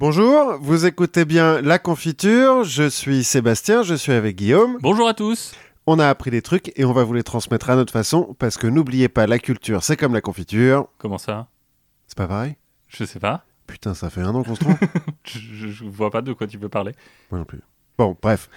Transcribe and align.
Bonjour, 0.00 0.56
vous 0.62 0.86
écoutez 0.86 1.26
bien 1.26 1.60
La 1.60 1.78
Confiture, 1.78 2.64
je 2.64 2.88
suis 2.88 3.22
Sébastien, 3.22 3.82
je 3.82 3.94
suis 3.94 4.12
avec 4.12 4.34
Guillaume. 4.34 4.78
Bonjour 4.80 5.06
à 5.06 5.12
tous. 5.12 5.52
On 5.86 5.98
a 5.98 6.08
appris 6.08 6.30
des 6.30 6.40
trucs 6.40 6.72
et 6.78 6.86
on 6.86 6.92
va 6.94 7.04
vous 7.04 7.12
les 7.12 7.22
transmettre 7.22 7.68
à 7.68 7.76
notre 7.76 7.92
façon 7.92 8.34
parce 8.38 8.56
que 8.56 8.66
n'oubliez 8.66 9.10
pas, 9.10 9.26
la 9.26 9.38
culture 9.38 9.82
c'est 9.84 9.98
comme 9.98 10.14
la 10.14 10.22
confiture. 10.22 10.88
Comment 10.96 11.18
ça? 11.18 11.48
C'est 12.06 12.16
pas 12.16 12.26
pareil? 12.26 12.56
Je 12.88 13.04
sais 13.04 13.20
pas. 13.20 13.44
Putain, 13.66 13.92
ça 13.92 14.08
fait 14.08 14.22
un 14.22 14.34
an 14.34 14.42
qu'on 14.42 14.54
se 14.54 14.60
trompe 14.60 14.78
je, 15.24 15.38
je- 15.38 15.68
je 15.68 15.84
vois 15.84 16.10
pas 16.10 16.22
de 16.22 16.32
quoi 16.32 16.46
tu 16.46 16.58
peux 16.58 16.70
parler. 16.70 16.92
Moi 17.30 17.40
non 17.40 17.44
plus. 17.44 17.60
Bon, 17.98 18.16
bref. 18.22 18.48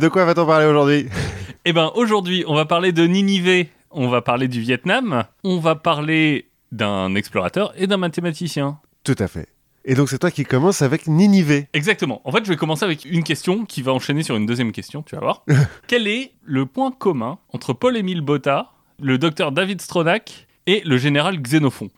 De 0.00 0.08
quoi 0.08 0.24
va-t-on 0.24 0.44
parler 0.46 0.66
aujourd'hui? 0.66 1.06
Eh 1.66 1.72
ben 1.74 1.92
aujourd'hui, 1.94 2.42
on 2.48 2.54
va 2.54 2.64
parler 2.64 2.90
de 2.90 3.04
Ninive, 3.06 3.66
on 3.90 4.08
va 4.08 4.22
parler 4.22 4.48
du 4.48 4.60
Vietnam, 4.60 5.24
on 5.44 5.58
va 5.60 5.74
parler 5.76 6.48
d'un 6.72 7.14
explorateur 7.14 7.74
et 7.76 7.86
d'un 7.86 7.98
mathématicien. 7.98 8.78
Tout 9.04 9.14
à 9.18 9.28
fait. 9.28 9.46
Et 9.84 9.94
donc 9.94 10.10
c'est 10.10 10.18
toi 10.18 10.30
qui 10.30 10.44
commence 10.44 10.82
avec 10.82 11.06
Ninive. 11.06 11.66
Exactement. 11.72 12.20
En 12.24 12.32
fait, 12.32 12.44
je 12.44 12.50
vais 12.50 12.56
commencer 12.56 12.84
avec 12.84 13.04
une 13.04 13.24
question 13.24 13.64
qui 13.64 13.82
va 13.82 13.92
enchaîner 13.92 14.22
sur 14.22 14.36
une 14.36 14.46
deuxième 14.46 14.72
question, 14.72 15.02
tu 15.02 15.14
vas 15.14 15.22
voir. 15.22 15.44
Quel 15.86 16.06
est 16.06 16.32
le 16.42 16.66
point 16.66 16.90
commun 16.92 17.38
entre 17.52 17.72
Paul-Émile 17.72 18.20
Botta, 18.20 18.72
le 19.00 19.16
docteur 19.16 19.52
David 19.52 19.80
Stronach 19.80 20.46
et 20.66 20.82
le 20.84 20.98
général 20.98 21.40
Xénophon? 21.40 21.88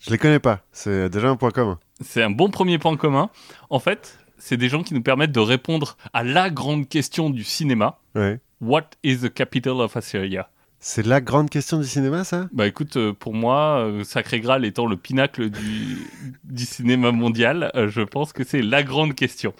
Je 0.00 0.10
les 0.10 0.18
connais 0.18 0.40
pas, 0.40 0.60
c'est 0.72 1.08
déjà 1.08 1.28
un 1.28 1.36
point 1.36 1.50
commun. 1.50 1.78
C'est 2.00 2.22
un 2.22 2.30
bon 2.30 2.50
premier 2.50 2.78
point 2.78 2.96
commun. 2.96 3.30
En 3.70 3.78
fait, 3.78 4.18
c'est 4.38 4.56
des 4.56 4.68
gens 4.68 4.82
qui 4.82 4.94
nous 4.94 5.02
permettent 5.02 5.32
de 5.32 5.40
répondre 5.40 5.96
à 6.12 6.22
la 6.22 6.50
grande 6.50 6.88
question 6.88 7.30
du 7.30 7.44
cinéma. 7.44 7.98
Ouais. 8.14 8.40
What 8.60 8.90
is 9.02 9.18
the 9.18 9.32
capital 9.32 9.80
of 9.80 9.96
Assyria? 9.96 10.48
C'est 10.80 11.04
la 11.04 11.20
grande 11.20 11.50
question 11.50 11.78
du 11.78 11.86
cinéma, 11.86 12.22
ça? 12.22 12.48
Bah 12.52 12.66
écoute, 12.66 12.96
euh, 12.96 13.12
pour 13.12 13.34
moi, 13.34 13.80
euh, 13.80 14.04
Sacré 14.04 14.38
Graal 14.38 14.64
étant 14.64 14.86
le 14.86 14.96
pinacle 14.96 15.50
du, 15.50 16.06
du 16.44 16.64
cinéma 16.64 17.10
mondial, 17.10 17.72
euh, 17.74 17.88
je 17.88 18.02
pense 18.02 18.32
que 18.32 18.44
c'est 18.44 18.62
la 18.62 18.84
grande 18.84 19.14
question. 19.14 19.54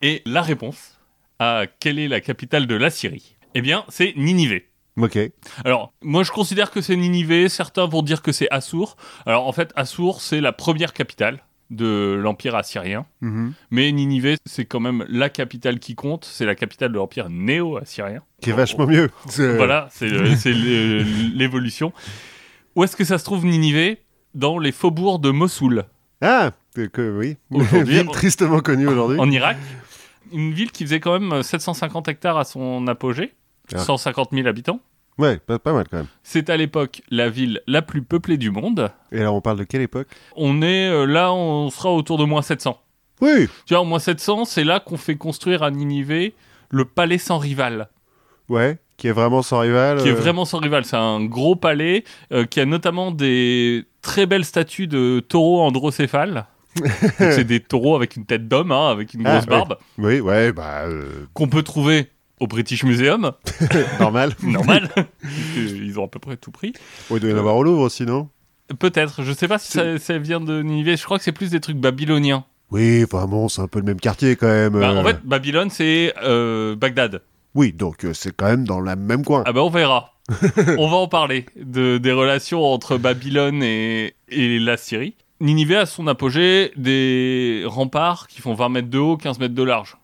Et 0.00 0.22
la 0.24 0.42
réponse 0.42 0.98
à 1.40 1.64
quelle 1.80 1.98
est 1.98 2.08
la 2.08 2.20
capitale 2.20 2.68
de 2.68 2.76
la 2.76 2.90
Syrie? 2.90 3.36
Eh 3.54 3.60
bien, 3.60 3.84
c'est 3.88 4.14
Ninive. 4.16 4.60
Ok. 4.96 5.18
Alors, 5.64 5.92
moi 6.02 6.22
je 6.22 6.30
considère 6.30 6.70
que 6.70 6.80
c'est 6.80 6.96
Ninive, 6.96 7.48
certains 7.48 7.86
vont 7.86 8.02
dire 8.02 8.22
que 8.22 8.32
c'est 8.32 8.48
Assour. 8.50 8.96
Alors 9.26 9.46
en 9.46 9.52
fait, 9.52 9.72
Assour, 9.74 10.20
c'est 10.20 10.40
la 10.40 10.52
première 10.52 10.92
capitale 10.92 11.44
de 11.70 12.18
l'Empire 12.22 12.54
assyrien. 12.54 13.04
Mhm. 13.20 13.52
Mais 13.70 13.92
Ninive, 13.92 14.36
c'est 14.46 14.64
quand 14.64 14.80
même 14.80 15.04
la 15.08 15.28
capitale 15.28 15.78
qui 15.78 15.94
compte. 15.94 16.24
C'est 16.24 16.46
la 16.46 16.54
capitale 16.54 16.90
de 16.92 16.96
l'Empire 16.96 17.28
néo-assyrien. 17.28 18.22
Qui 18.40 18.50
est 18.50 18.54
vachement 18.54 18.86
mieux. 18.86 19.10
C'est- 19.28 19.56
Voilà, 19.56 19.88
c'est 19.90 20.08
le- 20.08 20.24
l'évolution. 21.36 21.92
Où 22.74 22.84
est-ce 22.84 22.96
que 22.96 23.04
ça 23.04 23.18
se 23.18 23.24
trouve 23.24 23.44
Ninive? 23.44 23.96
Dans 24.34 24.58
les 24.58 24.72
faubourgs 24.72 25.20
de 25.20 25.30
Mossoul, 25.30 25.84
Ah, 26.20 26.52
que, 26.74 27.16
oui. 27.18 27.36
Ville 27.50 28.06
tristement 28.06 28.60
connue 28.60 28.86
aujourd'hui. 28.86 29.18
en 29.18 29.30
Irak. 29.30 29.56
Une 30.32 30.52
ville 30.52 30.70
qui 30.70 30.84
faisait 30.84 31.00
quand 31.00 31.18
même 31.18 31.42
750 31.42 32.08
hectares 32.08 32.36
à 32.38 32.44
son 32.44 32.86
apogée, 32.86 33.34
Ah. 33.74 33.78
150 33.78 34.30
000 34.32 34.46
habitants. 34.46 34.80
Ouais, 35.18 35.38
pas, 35.38 35.58
pas 35.58 35.72
mal 35.72 35.86
quand 35.90 35.96
même. 35.98 36.06
C'est 36.22 36.48
à 36.50 36.56
l'époque 36.56 37.02
la 37.10 37.28
ville 37.28 37.60
la 37.66 37.82
plus 37.82 38.02
peuplée 38.02 38.36
du 38.36 38.50
monde. 38.50 38.90
Et 39.12 39.20
alors 39.20 39.34
on 39.34 39.40
parle 39.40 39.58
de 39.58 39.64
quelle 39.64 39.82
époque? 39.82 40.08
On 40.36 40.62
est 40.62 40.88
euh, 40.88 41.06
là, 41.06 41.32
on 41.32 41.70
sera 41.70 41.92
autour 41.92 42.18
de 42.18 42.24
moins 42.24 42.42
700. 42.42 42.80
Oui. 43.20 43.48
Tu 43.66 43.74
vois, 43.74 43.82
en 43.82 43.84
moins 43.84 43.98
700, 43.98 44.44
c'est 44.44 44.62
là 44.64 44.78
qu'on 44.78 44.96
fait 44.96 45.16
construire 45.16 45.62
à 45.64 45.70
Ninive 45.72 46.32
le 46.70 46.84
palais 46.84 47.18
sans 47.18 47.38
rival. 47.38 47.88
Ouais, 48.48 48.78
qui 48.96 49.08
est 49.08 49.12
vraiment 49.12 49.42
sans 49.42 49.58
rival. 49.60 50.00
qui 50.02 50.08
est 50.08 50.12
euh, 50.12 50.14
vraiment 50.14 50.44
sans 50.44 50.58
rival. 50.58 50.84
C'est 50.84 50.96
un 50.96 51.24
gros 51.24 51.56
palais 51.56 52.04
euh, 52.32 52.44
qui 52.44 52.60
a 52.60 52.64
notamment 52.64 53.10
des 53.10 53.84
très 54.02 54.26
belles 54.26 54.44
statues 54.44 54.86
de 54.86 55.20
taureaux 55.20 55.62
androcéphales. 55.62 56.46
C'est 57.18 57.44
des 57.44 57.58
taureaux 57.60 57.96
avec 57.96 58.14
une 58.16 58.24
tête 58.24 58.46
d'homme, 58.46 58.70
hein, 58.70 58.90
avec 58.90 59.14
une 59.14 59.26
Ah, 59.26 59.32
grosse 59.38 59.46
barbe, 59.46 59.78
Oui, 59.98 60.20
ouais, 60.20 60.52
bah, 60.52 60.84
qu'on 61.34 61.48
peut 61.48 61.62
trouver 61.64 62.08
au 62.40 62.46
British 62.46 62.84
Museum, 62.84 63.32
normal. 64.00 64.34
normal. 64.42 64.88
Ils 65.56 65.98
ont 65.98 66.04
à 66.04 66.08
peu 66.08 66.18
près 66.18 66.36
tout 66.36 66.50
pris. 66.50 66.72
Ouais, 67.10 67.18
il 67.18 67.20
doit 67.20 67.30
y 67.30 67.34
en 67.34 67.38
avoir 67.38 67.56
au 67.56 67.62
Louvre 67.62 67.82
aussi, 67.82 68.04
non? 68.04 68.28
Peut-être, 68.78 69.22
je 69.22 69.32
sais 69.32 69.48
pas 69.48 69.58
si 69.58 69.72
ça, 69.72 69.98
ça 69.98 70.18
vient 70.18 70.40
de 70.40 70.62
Ninive, 70.62 70.96
je 70.96 71.04
crois 71.04 71.18
que 71.18 71.24
c'est 71.24 71.32
plus 71.32 71.50
des 71.50 71.60
trucs 71.60 71.78
babyloniens. 71.78 72.44
Oui, 72.70 73.04
enfin 73.04 73.26
bon, 73.26 73.48
c'est 73.48 73.62
un 73.62 73.68
peu 73.68 73.78
le 73.78 73.84
même 73.84 74.00
quartier 74.00 74.36
quand 74.36 74.46
même. 74.46 74.74
Bah, 74.74 74.90
euh. 74.90 75.00
en 75.00 75.04
fait, 75.04 75.24
Babylone, 75.24 75.70
c'est 75.70 76.12
euh, 76.22 76.76
Bagdad. 76.76 77.22
Oui, 77.54 77.72
donc 77.72 78.04
euh, 78.04 78.12
c'est 78.12 78.34
quand 78.36 78.46
même 78.46 78.66
dans 78.66 78.80
la 78.80 78.94
même 78.94 79.24
coin. 79.24 79.42
Ah 79.46 79.52
bah 79.52 79.62
on 79.62 79.70
verra. 79.70 80.14
on 80.78 80.88
va 80.88 80.96
en 80.96 81.08
parler 81.08 81.46
de, 81.56 81.96
des 81.96 82.12
relations 82.12 82.62
entre 82.62 82.98
Babylone 82.98 83.62
et, 83.62 84.14
et 84.28 84.58
la 84.58 84.76
Syrie. 84.76 85.14
Ninive 85.40 85.72
a 85.72 85.86
son 85.86 86.06
apogée 86.06 86.72
des 86.76 87.62
remparts 87.64 88.26
qui 88.26 88.42
font 88.42 88.54
20 88.54 88.68
mètres 88.68 88.90
de 88.90 88.98
haut, 88.98 89.16
15 89.16 89.38
mètres 89.38 89.54
de 89.54 89.62
large. 89.62 89.96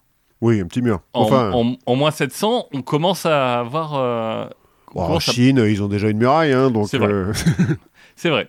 Oui, 0.44 0.60
un 0.60 0.66
petit 0.66 0.82
mur. 0.82 1.00
En, 1.14 1.22
Enfin, 1.22 1.50
en, 1.52 1.76
en 1.86 1.96
moins 1.96 2.10
700, 2.10 2.66
on 2.72 2.82
commence 2.82 3.24
à 3.24 3.60
avoir... 3.60 3.94
euh, 3.94 4.46
bon, 4.94 5.00
en 5.02 5.16
à- 5.16 5.20
Chine, 5.20 5.64
ils 5.66 5.82
ont 5.82 5.88
déjà 5.88 6.08
une 6.10 6.18
muraille, 6.18 6.52
hein, 6.52 6.70
donc. 6.70 6.88
C'est 6.88 6.98
vrai. 6.98 7.08
euh, 7.12 7.32
vrai. 8.24 8.48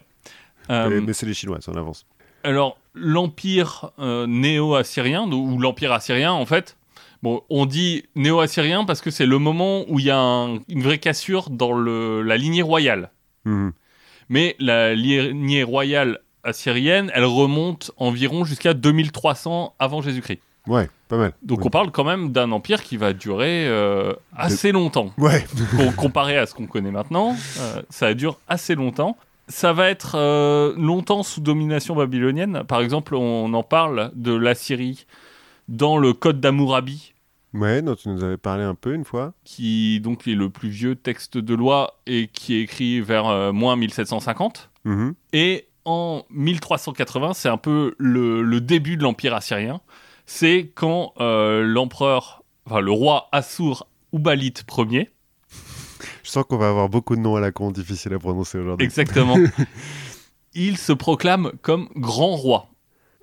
Euh, 0.69 1.01
mais 1.05 1.13
c'est 1.13 1.25
les 1.25 1.33
Chinois, 1.33 1.59
ça 1.61 1.71
en 1.71 1.75
avance. 1.75 2.05
alors, 2.43 2.77
l'empire 2.93 3.91
néo-assyrien, 4.27 5.23
ou 5.31 5.57
l'empire 5.59 5.91
assyrien 5.91 6.31
en 6.33 6.45
fait, 6.45 6.75
bon, 7.23 7.41
on 7.49 7.65
dit 7.65 8.03
néo-assyrien 8.15 8.83
parce 8.85 9.01
que 9.01 9.09
c'est 9.11 9.25
le 9.25 9.37
moment 9.37 9.83
où 9.87 9.99
il 9.99 10.05
y 10.05 10.11
a 10.11 10.17
un- 10.19 10.55
une 10.67 10.81
vraie 10.83 10.97
cassure 10.97 11.49
dans 11.49 11.71
le, 11.73 12.21
la 12.23 12.35
lignée 12.37 12.61
royale. 12.61 13.11
Mhm. 13.45 13.71
Mais 14.29 14.55
la 14.59 14.93
lignée 14.95 15.63
royale 15.63 16.19
assyrienne, 16.43 17.11
elle 17.13 17.25
remonte 17.25 17.91
environ 17.97 18.43
jusqu'à 18.43 18.73
2300 18.73 19.75
avant 19.79 20.01
Jésus-Christ. 20.01 20.39
Ouais, 20.67 20.89
pas 21.07 21.17
mal. 21.17 21.33
Donc 21.43 21.59
Oui. 21.59 21.65
on 21.67 21.69
parle 21.69 21.91
quand 21.91 22.03
même 22.03 22.31
d'un 22.31 22.51
empire 22.51 22.81
qui 22.83 22.97
va 22.97 23.13
durer 23.13 23.67
euh, 23.67 24.13
assez 24.35 24.71
longtemps. 24.71 25.11
Ouais, 25.17 25.45
Com- 25.77 25.93
comparé 25.95 26.37
à 26.37 26.45
ce 26.45 26.53
qu'on 26.53 26.67
connaît 26.67 26.91
maintenant, 26.91 27.35
euh, 27.59 27.81
ça 27.89 28.13
dure 28.13 28.39
assez 28.47 28.75
longtemps. 28.75 29.17
Ça 29.47 29.73
va 29.73 29.89
être 29.89 30.15
euh, 30.15 30.73
longtemps 30.75 31.21
sous 31.21 31.39
domination 31.41 31.95
babylonienne. 31.95 32.63
Par 32.67 32.81
exemple, 32.81 33.13
on 33.13 33.53
en 33.53 33.61
parle 33.63 34.11
de 34.15 34.33
l'Assyrie 34.33 35.05
dans 35.67 35.97
le 35.99 36.13
Code 36.13 36.39
d'Hammurabi, 36.39 37.13
ouais, 37.53 37.83
dont 37.83 37.93
tu 37.95 38.09
nous 38.09 38.23
avais 38.23 38.37
parlé 38.37 38.63
un 38.63 38.73
peu 38.75 38.93
une 38.95 39.05
fois. 39.05 39.33
qui 39.43 39.99
donc 39.99 40.27
est 40.27 40.33
le 40.33 40.49
plus 40.49 40.69
vieux 40.69 40.95
texte 40.95 41.37
de 41.37 41.53
loi 41.53 41.99
et 42.07 42.27
qui 42.27 42.55
est 42.55 42.61
écrit 42.61 43.01
vers 43.01 43.27
euh, 43.27 43.51
moins 43.51 43.75
1750. 43.75 44.71
Mhm. 44.85 45.13
Et 45.33 45.67
en 45.85 46.23
1380, 46.31 47.33
c'est 47.33 47.49
un 47.49 47.57
peu 47.57 47.93
le, 47.99 48.41
le 48.41 48.61
début 48.61 48.97
de 48.97 49.03
l'Empire 49.03 49.35
assyrien. 49.35 49.79
C'est 50.25 50.71
quand 50.73 51.13
euh, 51.19 51.63
l'empereur, 51.63 52.43
enfin 52.65 52.79
le 52.79 52.91
roi 52.91 53.29
Assur 53.31 53.87
Ubalite 54.13 54.65
Ier, 54.77 55.11
Je 56.23 56.29
sens 56.29 56.45
qu'on 56.47 56.57
va 56.57 56.69
avoir 56.69 56.89
beaucoup 56.89 57.15
de 57.15 57.21
noms 57.21 57.35
à 57.35 57.39
la 57.39 57.51
con 57.51 57.71
difficiles 57.71 58.13
à 58.13 58.19
prononcer 58.19 58.57
aujourd'hui. 58.57 58.85
exactement, 58.85 59.37
il 60.53 60.77
se 60.77 60.93
proclame 60.93 61.51
comme 61.61 61.89
grand 61.95 62.35
roi. 62.35 62.67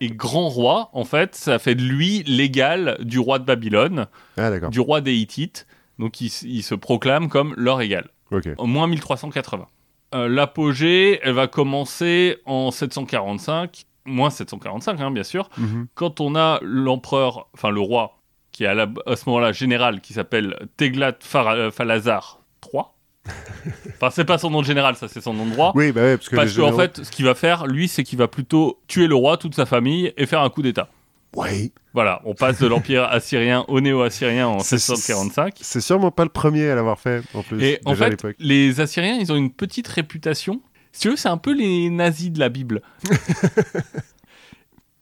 Et 0.01 0.09
grand 0.09 0.49
roi, 0.49 0.91
en 0.95 1.05
fait, 1.05 1.37
ça 1.37 1.61
fait 1.61 1.77
de 1.77 1.83
lui 1.83 2.25
l'égal 2.25 2.99
du 3.03 3.21
roi 3.21 3.39
de 3.39 3.45
Babylone, 3.45 4.09
Ah, 4.37 4.51
du 4.69 4.81
roi 4.81 5.01
des 5.01 5.15
Hittites. 5.15 5.67
Donc 5.99 6.21
il, 6.21 6.31
se 6.31 6.75
proclame 6.75 7.29
comme 7.29 7.55
leur 7.57 7.81
égal. 7.81 8.09
Ok. 8.33 8.49
au 8.59 8.67
moins 8.67 8.89
1380. 8.89 9.69
Euh, 10.15 10.29
L'apogée, 10.29 11.21
elle 11.23 11.35
va 11.35 11.47
commencer 11.47 12.39
en 12.47 12.71
745, 12.71 13.85
moins 14.05 14.31
745 14.31 15.01
hein, 15.01 15.11
bien 15.11 15.23
sûr, 15.23 15.49
Mhm. 15.59 15.87
quand 15.95 16.21
on 16.21 16.35
a 16.35 16.59
l'empereur, 16.63 17.49
enfin 17.55 17.71
le 17.71 17.81
roi, 17.81 18.19
qui 18.51 18.65
est 18.65 18.67
à, 18.67 18.75
la- 18.75 18.89
à 19.07 19.17
ce 19.17 19.29
moment-là 19.29 19.53
général, 19.53 20.01
qui 20.01 20.13
s'appelle 20.13 20.69
Teglat-Phalazar 20.77 22.41
III. 22.73 22.83
enfin, 23.95 24.11
c'est 24.11 24.25
pas 24.25 24.39
son 24.39 24.51
nom 24.51 24.61
de 24.63 24.67
général, 24.67 24.97
ça 24.97 25.07
c'est 25.09 25.21
son 25.21 25.33
nom 25.33 25.47
de 25.47 25.55
roi. 25.55 25.73
Oui, 25.75 25.93
bah 25.93 26.03
ouais, 26.03 26.17
parce 26.17 26.29
que. 26.29 26.37
Parce 26.37 26.51
les 26.51 26.57
qu'en 26.57 26.67
généraux- 26.71 26.81
fait, 26.83 27.05
ce 27.05 27.11
qu'il 27.11 27.25
va 27.25 27.35
faire, 27.35 27.67
lui, 27.67 27.87
c'est 27.89 28.03
qu'il 28.03 28.19
va 28.19 28.27
plutôt 28.29 28.81
tuer 28.89 29.07
le 29.07 29.15
roi, 29.15 29.37
toute 29.37 29.55
sa 29.55 29.65
famille, 29.67 30.13
et 30.17 30.27
faire 30.27 30.41
un 30.43 30.51
coup 30.51 30.63
d'État. 30.63 30.89
Ouais. 31.37 31.71
Voilà, 31.95 32.21
on 32.25 32.35
passe 32.35 32.59
de 32.59 32.67
l'empire 32.67 33.05
assyrien 33.11 33.65
au 33.69 33.81
néo-assyrien 33.81 34.49
en 34.49 34.59
C'est- 34.59 34.79
745. 34.79 35.55
C'est 35.61 35.81
sûrement 35.81 36.11
pas 36.11 36.25
le 36.25 36.31
premier 36.31 36.69
à 36.69 36.75
l'avoir 36.75 36.99
fait, 36.99 37.23
en 37.35 37.43
plus. 37.43 37.63
Et 37.63 37.81
en 37.85 37.93
déjà 37.93 38.11
fait, 38.11 38.35
les 38.39 38.81
Assyriens, 38.81 39.17
ils 39.21 39.31
ont 39.33 39.37
une 39.37 39.53
petite 39.53 39.89
réputation. 39.89 40.61
Si 40.93 41.01
tu 41.01 41.11
veux, 41.11 41.17
c'est 41.17 41.29
un 41.29 41.39
peu 41.39 41.53
les 41.53 41.91
nazis 41.91 42.31
de 42.31 42.39
la 42.39 42.49
Bible. 42.49 42.83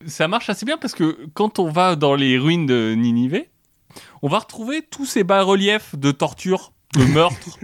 Ça 0.07 0.29
marche 0.29 0.49
assez 0.49 0.65
bien 0.65 0.79
parce 0.79 0.95
que 0.95 1.19
quand 1.35 1.59
on 1.59 1.71
va 1.71 1.97
dans 1.97 2.15
les 2.15 2.39
ruines 2.39 2.67
de 2.67 2.95
Ninive, 2.97 3.45
on 4.23 4.29
va 4.29 4.39
retrouver 4.39 4.83
tous 4.83 5.05
ces 5.05 5.25
bas-reliefs 5.25 5.95
de 5.97 6.11
torture, 6.11 6.73
de 6.95 7.05
meurtre, 7.13 7.59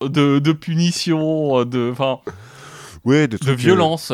de, 0.00 0.38
de 0.38 0.52
punition, 0.52 1.64
de, 1.64 1.92
Ouais, 3.04 3.28
euh, 3.28 3.54
violence. 3.54 4.12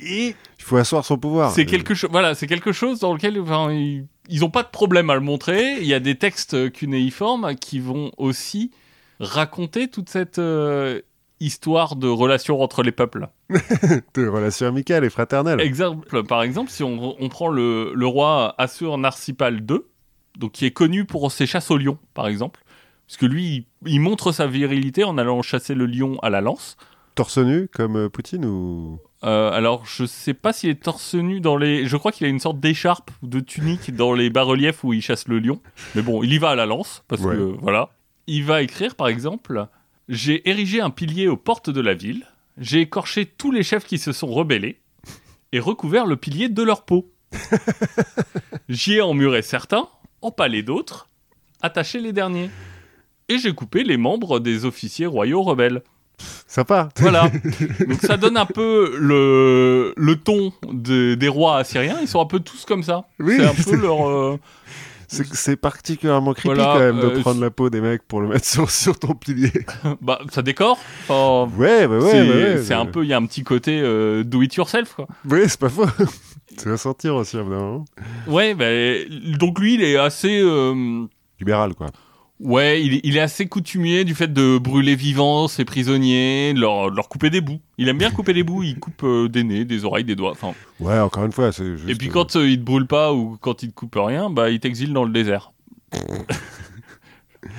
Et 0.00 0.34
Il 0.58 0.64
faut 0.64 0.76
asseoir 0.76 1.04
son 1.04 1.18
pouvoir. 1.18 1.52
c'est 1.52 1.66
quelque 1.66 1.94
chose, 1.94 2.10
voilà, 2.10 2.34
c'est 2.34 2.46
quelque 2.46 2.72
chose 2.72 2.98
dans 2.98 3.14
lequel, 3.14 3.36
ils, 3.70 4.06
ils 4.28 4.44
ont 4.44 4.50
pas 4.50 4.62
de 4.62 4.68
problème 4.68 5.08
à 5.08 5.14
le 5.14 5.20
montrer. 5.20 5.78
Il 5.80 5.86
y 5.86 5.94
a 5.94 6.00
des 6.00 6.16
textes 6.16 6.72
cunéiformes 6.72 7.54
qui 7.54 7.78
vont 7.78 8.10
aussi 8.18 8.70
raconter 9.20 9.88
toute 9.88 10.10
cette 10.10 10.38
euh, 10.38 11.00
histoire 11.40 11.96
de 11.96 12.08
relations 12.08 12.60
entre 12.62 12.82
les 12.82 12.92
peuples. 12.92 13.28
De 14.14 14.26
relations 14.28 14.66
amicales 14.66 15.04
et 15.04 15.10
fraternelles. 15.10 15.60
Exemple, 15.60 16.22
par 16.24 16.42
exemple, 16.42 16.70
si 16.70 16.82
on, 16.82 17.16
on 17.22 17.28
prend 17.28 17.48
le, 17.48 17.92
le 17.94 18.06
roi 18.06 18.54
Assur-Narsipal 18.58 19.56
II, 19.68 19.78
donc 20.38 20.52
qui 20.52 20.66
est 20.66 20.70
connu 20.70 21.04
pour 21.04 21.30
ses 21.32 21.46
chasses 21.46 21.70
au 21.70 21.76
lion, 21.78 21.98
par 22.14 22.26
exemple, 22.28 22.60
parce 23.06 23.16
que 23.18 23.26
lui, 23.26 23.66
il, 23.84 23.92
il 23.92 24.00
montre 24.00 24.32
sa 24.32 24.46
virilité 24.46 25.04
en 25.04 25.18
allant 25.18 25.42
chasser 25.42 25.74
le 25.74 25.86
lion 25.86 26.18
à 26.22 26.30
la 26.30 26.40
lance. 26.40 26.76
Torse 27.14 27.38
nu 27.38 27.68
comme 27.72 27.96
euh, 27.96 28.08
Poutine 28.08 28.44
ou? 28.44 28.98
Euh, 29.24 29.50
alors, 29.52 29.86
je 29.86 30.04
sais 30.04 30.34
pas 30.34 30.52
s'il 30.52 30.70
est 30.70 30.82
torse 30.82 31.14
nu 31.14 31.40
dans 31.40 31.56
les. 31.56 31.86
Je 31.86 31.96
crois 31.96 32.10
qu'il 32.12 32.26
a 32.26 32.30
une 32.30 32.40
sorte 32.40 32.58
d'écharpe 32.60 33.10
ou 33.22 33.26
de 33.28 33.40
tunique 33.40 33.94
dans 33.94 34.12
les 34.14 34.30
bas-reliefs 34.30 34.82
où 34.84 34.92
il 34.92 35.00
chasse 35.00 35.28
le 35.28 35.38
lion. 35.38 35.60
Mais 35.94 36.02
bon, 36.02 36.22
il 36.22 36.32
y 36.32 36.38
va 36.38 36.50
à 36.50 36.54
la 36.56 36.66
lance, 36.66 37.04
parce 37.08 37.22
Ouais. 37.22 37.34
que 37.36 37.54
voilà. 37.60 37.90
Il 38.26 38.44
va 38.44 38.62
écrire, 38.62 38.94
par 38.96 39.08
exemple 39.08 39.66
J'ai 40.08 40.48
érigé 40.48 40.80
un 40.80 40.90
pilier 40.90 41.28
aux 41.28 41.36
portes 41.36 41.70
de 41.70 41.80
la 41.80 41.94
ville, 41.94 42.26
j'ai 42.58 42.80
écorché 42.80 43.26
tous 43.26 43.50
les 43.50 43.62
chefs 43.62 43.84
qui 43.86 43.98
se 43.98 44.12
sont 44.12 44.26
rebellés, 44.28 44.80
et 45.52 45.60
recouvert 45.60 46.04
le 46.06 46.16
pilier 46.16 46.48
de 46.48 46.62
leur 46.62 46.84
peau. 46.84 47.10
J'y 48.68 48.94
ai 48.94 49.00
emmuré 49.00 49.42
certains, 49.42 49.88
empalé 50.22 50.62
d'autres, 50.62 51.08
attaché 51.62 52.00
les 52.00 52.12
derniers. 52.12 52.50
Et 53.28 53.38
j'ai 53.38 53.52
coupé 53.54 53.84
les 53.84 53.96
membres 53.96 54.38
des 54.40 54.64
officiers 54.64 55.06
royaux 55.06 55.42
rebelles. 55.42 55.82
Sympa. 56.46 56.90
Voilà. 56.98 57.30
Donc 57.88 58.00
ça 58.02 58.16
donne 58.16 58.36
un 58.36 58.46
peu 58.46 58.96
le, 58.98 59.94
le 59.96 60.16
ton 60.16 60.52
de- 60.70 61.14
des 61.14 61.28
rois 61.28 61.56
assyriens. 61.58 61.98
Ils 62.00 62.08
sont 62.08 62.20
un 62.20 62.26
peu 62.26 62.40
tous 62.40 62.64
comme 62.64 62.82
ça. 62.82 63.08
Oui, 63.18 63.36
c'est 63.38 63.46
un 63.46 63.54
peu 63.54 63.76
leur. 63.76 64.08
euh, 64.08 64.38
C'est 65.08 65.56
particulièrement 65.56 66.32
creepy 66.32 66.54
Voilà, 66.54 66.72
quand 66.74 66.78
même 66.80 67.00
de 67.00 67.06
euh, 67.16 67.20
prendre 67.20 67.40
la 67.40 67.50
peau 67.50 67.70
des 67.70 67.80
mecs 67.80 68.02
pour 68.06 68.20
le 68.20 68.28
mettre 68.28 68.44
sur, 68.46 68.70
sur 68.70 68.98
ton 68.98 69.14
pilier. 69.14 69.52
bah, 70.00 70.18
ça 70.30 70.42
décore. 70.42 70.78
Enfin, 71.08 71.50
Ouais, 71.56 71.86
bah 71.86 71.98
ouais, 71.98 72.10
c'est 72.10 72.26
bah 72.26 72.34
ouais, 72.34 72.62
bah- 72.68 72.78
un 72.80 72.86
peu. 72.86 73.02
Il 73.04 73.08
y 73.08 73.12
a 73.12 73.16
un 73.16 73.26
petit 73.26 73.42
côté 73.44 73.80
euh, 73.82 74.24
do 74.24 74.42
it 74.42 74.54
yourself, 74.54 74.94
quoi. 74.94 75.06
Oui, 75.28 75.40
c'est 75.46 75.60
pas 75.60 75.68
faux. 75.68 75.86
tu 76.58 76.68
vas 76.68 76.76
sentir 76.76 77.14
aussi, 77.16 77.36
évidemment. 77.36 77.84
Ouais, 78.26 78.54
bah, 78.54 78.66
donc 79.38 79.58
lui, 79.60 79.74
il 79.74 79.82
est 79.82 79.96
assez. 79.96 80.40
euh, 80.42 81.04
Libéral, 81.38 81.74
quoi. 81.74 81.88
Ouais, 82.44 82.84
il 82.84 82.94
est, 82.96 83.00
il 83.04 83.16
est 83.16 83.20
assez 83.20 83.46
coutumier 83.46 84.04
du 84.04 84.14
fait 84.14 84.30
de 84.30 84.58
brûler 84.58 84.94
vivants 84.96 85.48
ses 85.48 85.64
prisonniers, 85.64 86.52
de 86.54 86.60
leur, 86.60 86.90
de 86.90 86.96
leur 86.96 87.08
couper 87.08 87.30
des 87.30 87.40
bouts. 87.40 87.60
Il 87.78 87.88
aime 87.88 87.96
bien 87.96 88.10
couper 88.10 88.34
des 88.34 88.42
bouts, 88.42 88.62
il 88.62 88.78
coupe 88.78 89.02
euh, 89.02 89.28
des 89.30 89.42
nez, 89.44 89.64
des 89.64 89.84
oreilles, 89.86 90.04
des 90.04 90.14
doigts. 90.14 90.32
Enfin, 90.32 90.52
Ouais, 90.78 90.98
encore 91.00 91.24
une 91.24 91.32
fois, 91.32 91.52
c'est 91.52 91.76
juste. 91.78 91.88
et 91.88 91.94
puis 91.94 92.08
euh, 92.08 92.12
quand 92.12 92.36
euh, 92.36 92.46
il 92.48 92.58
te 92.58 92.62
brûle 92.64 92.86
pas 92.86 93.14
ou 93.14 93.38
quand 93.40 93.62
il 93.62 93.70
te 93.70 93.74
coupe 93.74 93.96
rien, 93.98 94.28
bah 94.28 94.50
il 94.50 94.60
t'exile 94.60 94.92
dans 94.92 95.04
le 95.04 95.10
désert. 95.12 95.52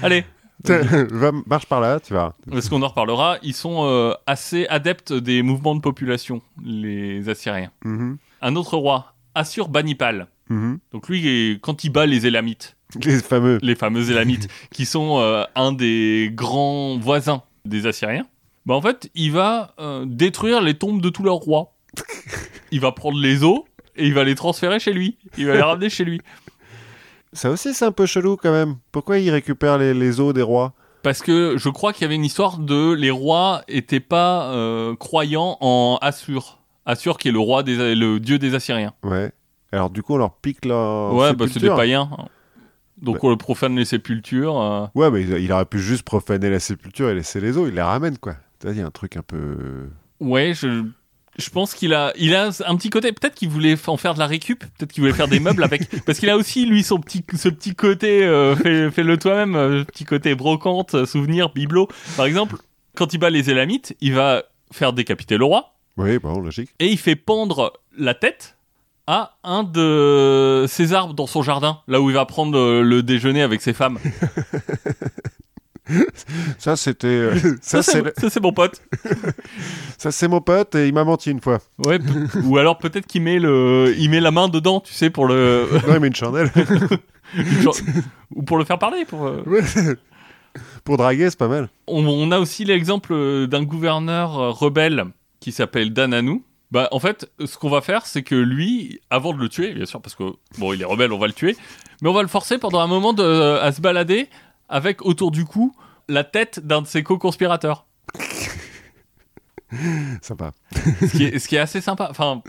Allez, 0.02 0.24
va, 0.64 1.32
marche 1.46 1.66
par 1.68 1.80
là, 1.82 2.00
tu 2.00 2.14
vas. 2.14 2.36
parce 2.50 2.70
qu'on 2.70 2.82
en 2.82 2.88
reparlera, 2.88 3.38
ils 3.44 3.54
sont 3.54 3.86
euh, 3.86 4.14
assez 4.26 4.68
adeptes 4.68 5.14
des 5.14 5.42
mouvements 5.42 5.76
de 5.76 5.82
population, 5.82 6.42
les 6.64 7.28
Assyriens. 7.30 7.72
Mhm, 7.84 8.18
Un 8.42 8.56
autre 8.56 8.78
roi, 8.78 9.14
Assur-Banipal. 9.36 10.28
mhm. 10.50 10.80
Donc 10.92 11.08
lui, 11.10 11.60
quand 11.62 11.84
il 11.84 11.90
bat 11.92 12.06
les 12.06 12.26
Élamites, 12.28 12.75
Les 13.04 13.20
fameux. 13.20 13.60
les 13.62 13.76
fameux 13.76 14.10
Élamites, 14.12 14.48
qui 14.72 14.86
sont 14.86 15.20
euh, 15.20 15.44
un 15.56 15.72
des 15.72 16.32
grands 16.34 16.98
voisins 16.98 17.44
des 17.66 17.88
Assyriens, 17.88 18.26
bah 18.66 18.74
en 18.76 18.82
fait, 18.82 19.10
il 19.16 19.32
va 19.32 19.74
euh, 19.80 20.06
détruire 20.08 20.62
les 20.62 20.76
tombes 20.76 21.02
de 21.02 21.10
tous 21.10 21.24
leurs 21.24 21.36
rois. 21.36 21.74
Il 22.72 22.80
va 22.82 22.92
prendre 22.92 23.20
les 23.20 23.44
os 23.44 23.62
et 23.96 24.06
il 24.08 24.14
va 24.14 24.24
les 24.26 24.36
transférer 24.36 24.80
chez 24.80 24.92
lui. 24.92 25.18
Il 25.38 25.46
va 25.46 25.54
les 25.54 25.62
ramener 25.62 25.90
chez 25.90 26.04
lui. 26.04 26.20
Ça 27.32 27.50
aussi, 27.52 27.74
c'est 27.74 27.86
un 27.86 27.92
peu 27.94 28.06
chelou 28.06 28.36
quand 28.36 28.52
même. 28.52 28.78
Pourquoi 28.92 29.20
ils 29.20 29.30
récupèrent 29.30 29.78
les, 29.78 29.94
les 29.94 30.20
os 30.20 30.34
des 30.34 30.42
rois? 30.42 30.74
Parce 31.04 31.22
que 31.22 31.56
je 31.58 31.70
crois 31.70 31.94
qu'il 31.94 32.02
y 32.02 32.06
avait 32.06 32.16
une 32.16 32.26
histoire 32.26 32.58
de 32.58 32.92
les 32.94 33.12
rois 33.12 33.62
étaient 33.68 34.00
pas 34.02 34.48
euh, 34.54 34.96
croyants 34.96 35.58
en 35.62 35.98
Assur. 36.02 36.60
Assur 36.86 37.18
qui 37.18 37.30
est 37.30 37.32
le 37.32 37.40
roi 37.40 37.62
des 37.64 37.96
le 37.96 38.20
dieu 38.20 38.40
des 38.40 38.56
Assyriens. 38.56 38.94
Ouais. 39.04 39.32
Alors, 39.72 39.90
du 39.90 40.02
coup, 40.04 40.16
on 40.16 40.18
leur 40.18 40.34
pique 40.34 40.66
leur. 40.66 41.14
ouais, 41.14 41.34
bah 41.34 41.46
c'est 41.50 41.60
des 41.60 41.70
païens. 41.70 42.10
Donc 43.02 43.24
on 43.24 43.36
profane 43.38 43.76
les 43.76 43.86
sépultures. 43.86 44.60
euh. 44.60 44.88
Ouais, 44.96 45.12
mais 45.12 45.22
il, 45.22 45.32
il 45.38 45.52
aurait 45.52 45.66
pu 45.66 45.80
juste 45.80 46.04
profaner 46.04 46.50
la 46.50 46.60
sépulture 46.60 47.10
et 47.10 47.16
laisser 47.16 47.40
les 47.42 47.58
os. 47.58 47.68
Il 47.68 47.76
les 47.76 47.82
ramène, 47.82 48.18
quoi. 48.18 48.36
Il 48.64 48.78
y 48.78 48.82
a 48.82 48.86
un 48.86 48.92
truc 48.92 49.18
un 49.18 49.22
peu. 49.22 49.88
Ouais, 50.20 50.54
je 50.54 50.86
je 51.38 51.50
pense 51.50 51.74
qu'il 51.74 51.94
a 51.94 52.14
il 52.18 52.34
a 52.34 52.50
un 52.66 52.78
petit 52.78 52.90
côté 52.90 53.12
peut-être 53.12 53.36
qu'il 53.36 53.50
voulait 53.50 53.76
en 53.88 53.98
faire 53.98 54.14
de 54.14 54.20
la 54.20 54.28
récup, 54.28 54.60
peut-être 54.60 54.92
qu'il 54.92 55.02
voulait 55.02 55.14
faire 55.14 55.28
des 55.28 55.40
meubles 55.42 55.64
avec 55.64 55.90
parce 56.06 56.20
qu'il 56.20 56.30
a 56.30 56.38
aussi 56.38 56.66
lui 56.66 56.82
son 56.84 57.00
petit 57.00 57.24
ce 57.36 57.50
petit 57.50 57.76
côté 57.76 58.24
euh, 58.24 58.56
fais, 58.56 58.90
fais-le 58.92 59.18
toi-même, 59.18 59.56
euh, 59.56 59.84
petit 59.84 60.06
côté 60.06 60.34
brocante, 60.36 60.96
euh, 60.96 61.06
souvenir, 61.06 61.50
bibelot. 61.50 61.90
Par 62.16 62.26
exemple, 62.26 62.56
quand 62.96 63.14
il 63.14 63.18
bat 63.18 63.30
les 63.30 63.50
Élamites, 63.50 63.96
il 64.00 64.14
va 64.14 64.44
faire 64.72 64.94
décapiter 64.94 65.38
le 65.38 65.46
roi. 65.46 65.74
Oui, 65.98 66.20
bon, 66.20 66.40
logique. 66.40 66.70
et 66.80 66.88
il 66.88 66.98
fait 66.98 67.16
pendre 67.16 67.74
la 67.98 68.14
tête 68.14 68.58
à 69.08 69.34
un 69.44 69.64
de 69.64 70.66
ses 70.68 70.94
arbres 70.94 71.14
dans 71.14 71.28
son 71.28 71.42
jardin, 71.44 71.80
là 71.88 72.02
où 72.02 72.10
il 72.10 72.14
va 72.16 72.26
prendre 72.26 72.58
euh, 72.58 72.82
le 72.82 73.04
déjeuner 73.04 73.42
avec 73.44 73.62
ses 73.62 73.74
femmes. 73.74 74.00
Ça, 76.58 76.76
c'était. 76.76 77.06
euh, 77.08 77.36
ça, 77.62 77.84
Ça, 77.84 78.02
c'est 78.30 78.40
mon 78.42 78.52
pote. 78.54 78.82
ça, 80.00 80.12
c'est 80.12 80.28
mon 80.28 80.42
pote 80.42 80.74
et 80.74 80.88
il 80.88 80.94
m'a 80.96 81.04
menti 81.04 81.30
une 81.30 81.42
fois. 81.42 81.60
Ouais, 81.86 82.00
ou 82.44 82.58
alors 82.58 82.80
peut-être 82.80 83.06
qu'il 83.06 83.22
met 83.22 83.38
le, 83.38 83.94
il 83.98 84.10
met 84.10 84.20
la 84.20 84.32
main 84.32 84.48
dedans, 84.50 84.80
tu 84.80 84.94
sais, 84.94 85.12
pour 85.12 85.28
le, 85.28 85.68
Non, 85.88 85.94
il 85.94 86.00
met 86.00 86.08
une 86.08 86.16
chandelle. 86.16 86.50
genre- 87.62 87.76
ou 88.34 88.42
pour 88.42 88.58
le 88.58 88.66
faire 88.66 88.80
parler. 88.80 89.06
Pour, 89.06 89.28
euh. 89.28 89.44
Ouais. 89.46 89.62
Pour 90.84 90.98
draguer, 90.98 91.30
c'est 91.30 91.38
pas 91.38 91.48
mal. 91.48 91.70
on, 91.86 92.04
on 92.08 92.32
a 92.32 92.40
aussi 92.40 92.66
l'exemple 92.66 93.14
euh, 93.14 93.46
d'un 93.46 93.62
gouverneur 93.64 94.58
rebelle 94.58 95.06
qui 95.40 95.52
s'appelle 95.52 95.94
Dananou. 95.94 96.44
Bah, 96.76 96.90
en 96.92 97.00
fait, 97.00 97.32
ce 97.46 97.58
qu'on 97.58 97.70
va 97.70 97.80
faire, 97.80 98.06
c'est 98.06 98.22
que 98.22 98.36
lui, 98.36 99.00
avant 99.10 99.32
de 99.34 99.40
le 99.40 99.48
tuer, 99.48 99.72
bien 99.74 99.86
sûr, 99.86 100.02
parce 100.02 100.14
que 100.14 100.24
bon, 100.58 100.74
il 100.74 100.82
est 100.82 100.86
rebelle, 100.86 101.14
on 101.14 101.18
va 101.18 101.28
le 101.28 101.32
tuer, 101.32 101.56
mais 102.02 102.10
on 102.10 102.14
va 102.14 102.22
le 102.22 102.28
forcer 102.28 102.58
pendant 102.58 102.82
un 102.82 102.88
moment 102.88 103.14
de, 103.14 103.24
à 103.62 103.72
se 103.72 103.80
balader 103.80 104.28
avec 104.68 105.06
autour 105.06 105.32
du 105.32 105.46
cou 105.46 105.74
la 106.10 106.26
tête 106.26 106.60
d'un 106.60 106.82
de 106.82 106.88
ses 106.88 107.02
co-conspirateurs. 107.02 107.86
Sympa. 110.22 110.52
Ce 111.00 111.06
qui 111.18 111.24
est, 111.24 111.40
ce 111.40 111.48
qui 111.48 111.56
est 111.56 111.60
assez 111.60 111.80
sympa. 111.80 112.08
Enfin, 112.12 112.42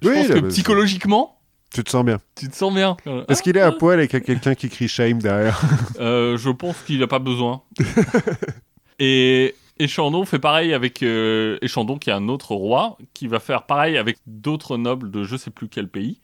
je 0.00 0.08
Oui, 0.08 0.14
pense 0.14 0.28
là, 0.28 0.34
que 0.36 0.40
bah, 0.40 0.48
psychologiquement, 0.48 1.40
Tu 1.74 1.82
te 1.82 1.90
sens 1.90 2.04
bien. 2.04 2.18
tu 2.36 2.48
te 2.48 2.54
sens 2.56 2.72
bien. 2.72 2.96
Euh, 3.08 3.24
Est-ce 3.28 3.42
qu'il 3.42 3.56
est 3.56 3.60
à 3.60 3.72
poil 3.72 4.00
et 4.00 4.06
qu'il 4.06 4.20
y 4.20 4.22
a 4.22 4.24
quelqu'un 4.24 4.54
qui 4.54 4.68
crie 4.68 4.86
shame 4.88 5.20
derrière? 5.20 5.60
Euh, 5.98 6.36
je 6.38 6.50
pense 6.50 6.76
qu'il 6.86 7.00
n'a 7.00 7.08
pas 7.08 7.18
besoin. 7.18 7.62
et 9.00 9.56
Échandon 9.78 10.24
fait 10.24 10.38
pareil 10.38 10.74
avec 10.74 11.02
euh, 11.02 11.58
Échandon, 11.62 11.98
qui 11.98 12.10
est 12.10 12.12
un 12.12 12.28
autre 12.28 12.54
roi, 12.54 12.98
qui 13.14 13.26
va 13.26 13.40
faire 13.40 13.64
pareil 13.64 13.96
avec 13.96 14.18
d'autres 14.26 14.76
nobles 14.76 15.10
de 15.10 15.24
je 15.24 15.36
sais 15.36 15.50
plus 15.50 15.68
quel 15.68 15.88
pays. 15.88 16.20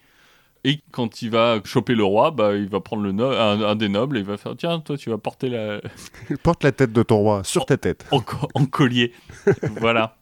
Et 0.64 0.80
quand 0.90 1.22
il 1.22 1.30
va 1.30 1.60
choper 1.64 1.94
le 1.94 2.04
roi, 2.04 2.30
bah, 2.30 2.54
il 2.56 2.68
va 2.68 2.80
prendre 2.80 3.02
le 3.02 3.12
no- 3.12 3.30
un, 3.30 3.60
un 3.62 3.76
des 3.76 3.88
nobles 3.88 4.16
et 4.16 4.20
il 4.20 4.26
va 4.26 4.36
faire 4.36 4.54
Tiens, 4.56 4.80
toi, 4.80 4.96
tu 4.98 5.08
vas 5.08 5.16
porter 5.18 5.48
la... 5.48 5.80
Porte 6.42 6.64
la 6.64 6.72
tête 6.72 6.92
de 6.92 7.02
ton 7.02 7.18
roi 7.18 7.44
sur 7.44 7.64
ta 7.64 7.76
tête. 7.76 8.06
en, 8.10 8.20
en 8.54 8.64
collier. 8.66 9.12
voilà. 9.80 10.16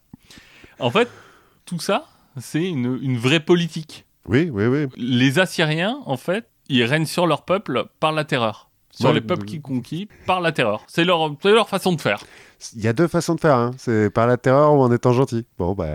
En 0.79 0.91
fait, 0.91 1.09
tout 1.65 1.79
ça, 1.79 2.05
c'est 2.39 2.63
une, 2.63 2.99
une 3.01 3.17
vraie 3.17 3.39
politique. 3.39 4.05
Oui, 4.27 4.49
oui, 4.51 4.67
oui. 4.67 4.85
Les 4.95 5.39
Assyriens, 5.39 5.99
en 6.05 6.17
fait, 6.17 6.47
ils 6.69 6.83
règnent 6.83 7.05
sur 7.05 7.25
leur 7.27 7.43
peuple 7.43 7.85
par 7.99 8.11
la 8.11 8.23
terreur. 8.23 8.66
Sur 8.97 9.09
Ouais, 9.09 9.15
les 9.15 9.21
peuples 9.21 9.45
qu'ils 9.45 9.61
conquis 9.61 10.07
par 10.25 10.41
la 10.41 10.51
terreur. 10.51 10.83
C'est 10.87 11.05
leur, 11.05 11.35
leur 11.43 11.69
façon 11.69 11.93
de 11.93 12.01
faire. 12.01 12.19
Il 12.75 12.83
y 12.83 12.87
a 12.87 12.93
deux 12.93 13.07
façons 13.07 13.35
de 13.35 13.39
faire. 13.39 13.55
Hein. 13.55 13.71
C'est 13.77 14.09
par 14.09 14.25
la 14.25 14.37
terreur 14.37 14.73
ou 14.73 14.81
en 14.81 14.91
étant 14.91 15.13
gentil. 15.13 15.45
Bon, 15.57 15.73
bah. 15.73 15.85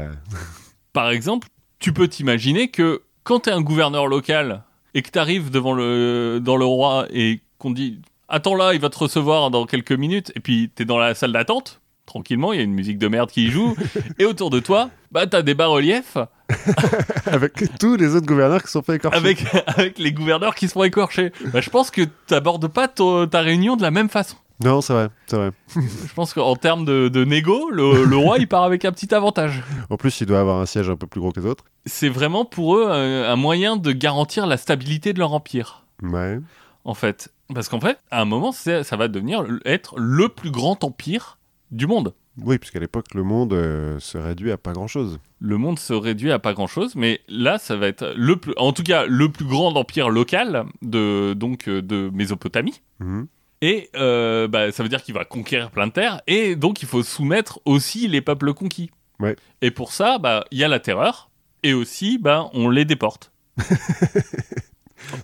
Par 0.93 1.11
exemple, 1.11 1.49
tu 1.79 1.93
peux 1.93 2.07
t'imaginer 2.07 2.69
que 2.69 3.03
quand 3.25 3.41
tu 3.41 3.51
es 3.51 3.53
un 3.53 3.61
gouverneur 3.63 4.07
local 4.07 4.63
et 4.95 5.03
que 5.03 5.11
tu 5.11 5.19
arrives 5.19 5.51
devant 5.51 5.73
le, 5.73 6.39
dans 6.41 6.57
le 6.57 6.65
roi 6.65 7.07
et 7.11 7.41
qu'on 7.59 7.71
dit 7.73 8.01
Attends 8.29 8.55
là, 8.55 8.73
il 8.73 8.81
va 8.81 8.89
te 8.89 8.99
recevoir 8.99 9.51
dans 9.51 9.67
quelques 9.67 9.93
minutes, 9.93 10.33
et 10.35 10.41
puis 10.41 10.71
tu 10.75 10.83
es 10.83 10.87
dans 10.87 10.97
la 10.99 11.15
salle 11.15 11.33
d'attente, 11.33 11.82
tranquillement, 12.07 12.53
il 12.53 12.57
y 12.59 12.61
a 12.61 12.65
une 12.65 12.75
musique 12.75 12.99
de 12.99 13.09
merde 13.09 13.31
qui 13.31 13.51
joue, 13.51 13.75
et 14.19 14.25
autour 14.25 14.51
de 14.51 14.61
toi, 14.61 14.91
bah 15.11 15.27
t'as 15.27 15.43
des 15.43 15.55
bas-reliefs 15.55 16.17
Avec 17.27 17.79
tous 17.79 17.97
les 17.97 18.15
autres 18.15 18.27
gouverneurs 18.27 18.63
qui 18.63 18.71
sont 18.71 18.83
fait 18.83 18.97
écorcher. 18.97 19.17
avec, 19.19 19.45
avec 19.67 19.99
les 19.99 20.13
gouverneurs 20.13 20.55
qui 20.55 20.69
se 20.69 20.73
font 20.75 20.85
écorcher. 20.85 21.33
Bah, 21.53 21.61
je 21.61 21.71
pense 21.71 21.91
que 21.91 22.03
t'abordes 22.27 22.69
pas 22.69 22.89
ton- 22.89 23.27
ta 23.27 23.41
réunion 23.41 23.77
de 23.77 23.83
la 23.83 23.91
même 23.91 24.09
façon. 24.09 24.37
Non, 24.63 24.81
c'est 24.81 24.93
vrai, 24.93 25.09
c'est 25.27 25.37
vrai. 25.37 25.51
Je 25.77 26.13
pense 26.15 26.35
qu'en 26.35 26.55
termes 26.55 26.85
de, 26.85 27.09
de 27.09 27.25
négo, 27.25 27.71
le, 27.71 28.05
le 28.05 28.17
roi 28.17 28.37
il 28.39 28.47
part 28.47 28.63
avec 28.63 28.85
un 28.85 28.93
petit 28.93 29.13
avantage. 29.13 29.61
En 29.91 29.97
plus, 29.97 30.21
il 30.21 30.27
doit 30.27 30.39
avoir 30.39 30.61
un 30.61 30.67
siège 30.67 30.89
un 30.89 30.95
peu 30.95 31.09
plus 31.09 31.21
gros 31.21 31.33
que 31.33 31.41
les 31.41 31.47
autres. 31.47 31.65
C'est 31.87 32.09
vraiment 32.11 32.45
pour 32.45 32.77
eux 32.77 32.87
un, 32.89 33.25
un 33.25 33.37
moyen 33.37 33.77
de 33.77 33.91
garantir 33.91 34.47
la 34.47 34.57
stabilité 34.57 35.13
de 35.15 35.19
leur 35.19 35.33
empire. 35.33 35.85
Ouais. 36.03 36.39
en 36.85 36.95
fait. 36.95 37.33
Parce 37.53 37.69
qu'en 37.69 37.81
fait, 37.81 37.99
à 38.13 38.21
un 38.23 38.25
moment, 38.25 38.53
ça 38.53 38.83
va 38.97 39.09
devenir 39.09 39.45
être 39.65 39.95
le 39.99 40.29
plus 40.29 40.51
grand 40.53 40.85
empire 40.85 41.39
du 41.73 41.87
monde. 41.87 42.15
Oui, 42.39 42.59
puisqu'à 42.59 42.79
l'époque, 42.79 43.15
le 43.15 43.23
monde 43.23 43.53
euh, 43.53 43.99
se 43.99 44.17
réduit 44.17 44.53
à 44.53 44.57
pas 44.57 44.73
grand-chose. 44.73 45.19
Le 45.41 45.59
monde 45.59 45.79
se 45.79 45.93
réduit 45.93 46.31
à 46.31 46.39
pas 46.39 46.55
grand 46.55 46.67
chose, 46.67 46.95
mais 46.95 47.21
là, 47.29 47.59
ça 47.59 47.77
va 47.77 47.89
être 47.89 48.15
le 48.17 48.37
plus, 48.37 48.55
en 48.57 48.73
tout 48.73 48.83
cas, 48.83 49.05
le 49.07 49.31
plus 49.31 49.45
grand 49.45 49.75
empire 49.77 50.09
local 50.09 50.65
de 50.81 51.35
donc 51.35 51.69
euh, 51.69 51.83
de 51.83 52.11
Mésopotamie. 52.13 52.81
Mhm. 53.01 53.27
Et 53.61 53.91
euh, 53.97 54.49
bah, 54.49 54.73
ça 54.73 54.83
veut 54.83 54.89
dire 54.89 55.03
qu'il 55.03 55.15
va 55.15 55.25
conquérir 55.25 55.71
plein 55.71 55.87
de 55.87 55.93
terres, 55.93 56.21
et 56.27 56.57
donc 56.57 56.83
il 56.83 56.89
faut 56.89 57.03
soumettre 57.03 57.61
aussi 57.65 58.09
les 58.09 58.21
peuples 58.21 58.55
conquis. 58.55 58.91
Ouais. 59.21 59.37
Et 59.61 59.71
pour 59.71 59.93
ça, 59.93 60.19
bah, 60.19 60.45
il 60.51 60.59
y 60.59 60.65
a 60.65 60.69
la 60.69 60.81
terreur, 60.81 61.31
et 61.63 61.75
aussi, 61.75 62.19
bah, 62.19 62.51
on 62.55 62.71
les 62.71 62.85
déporte. 62.85 63.33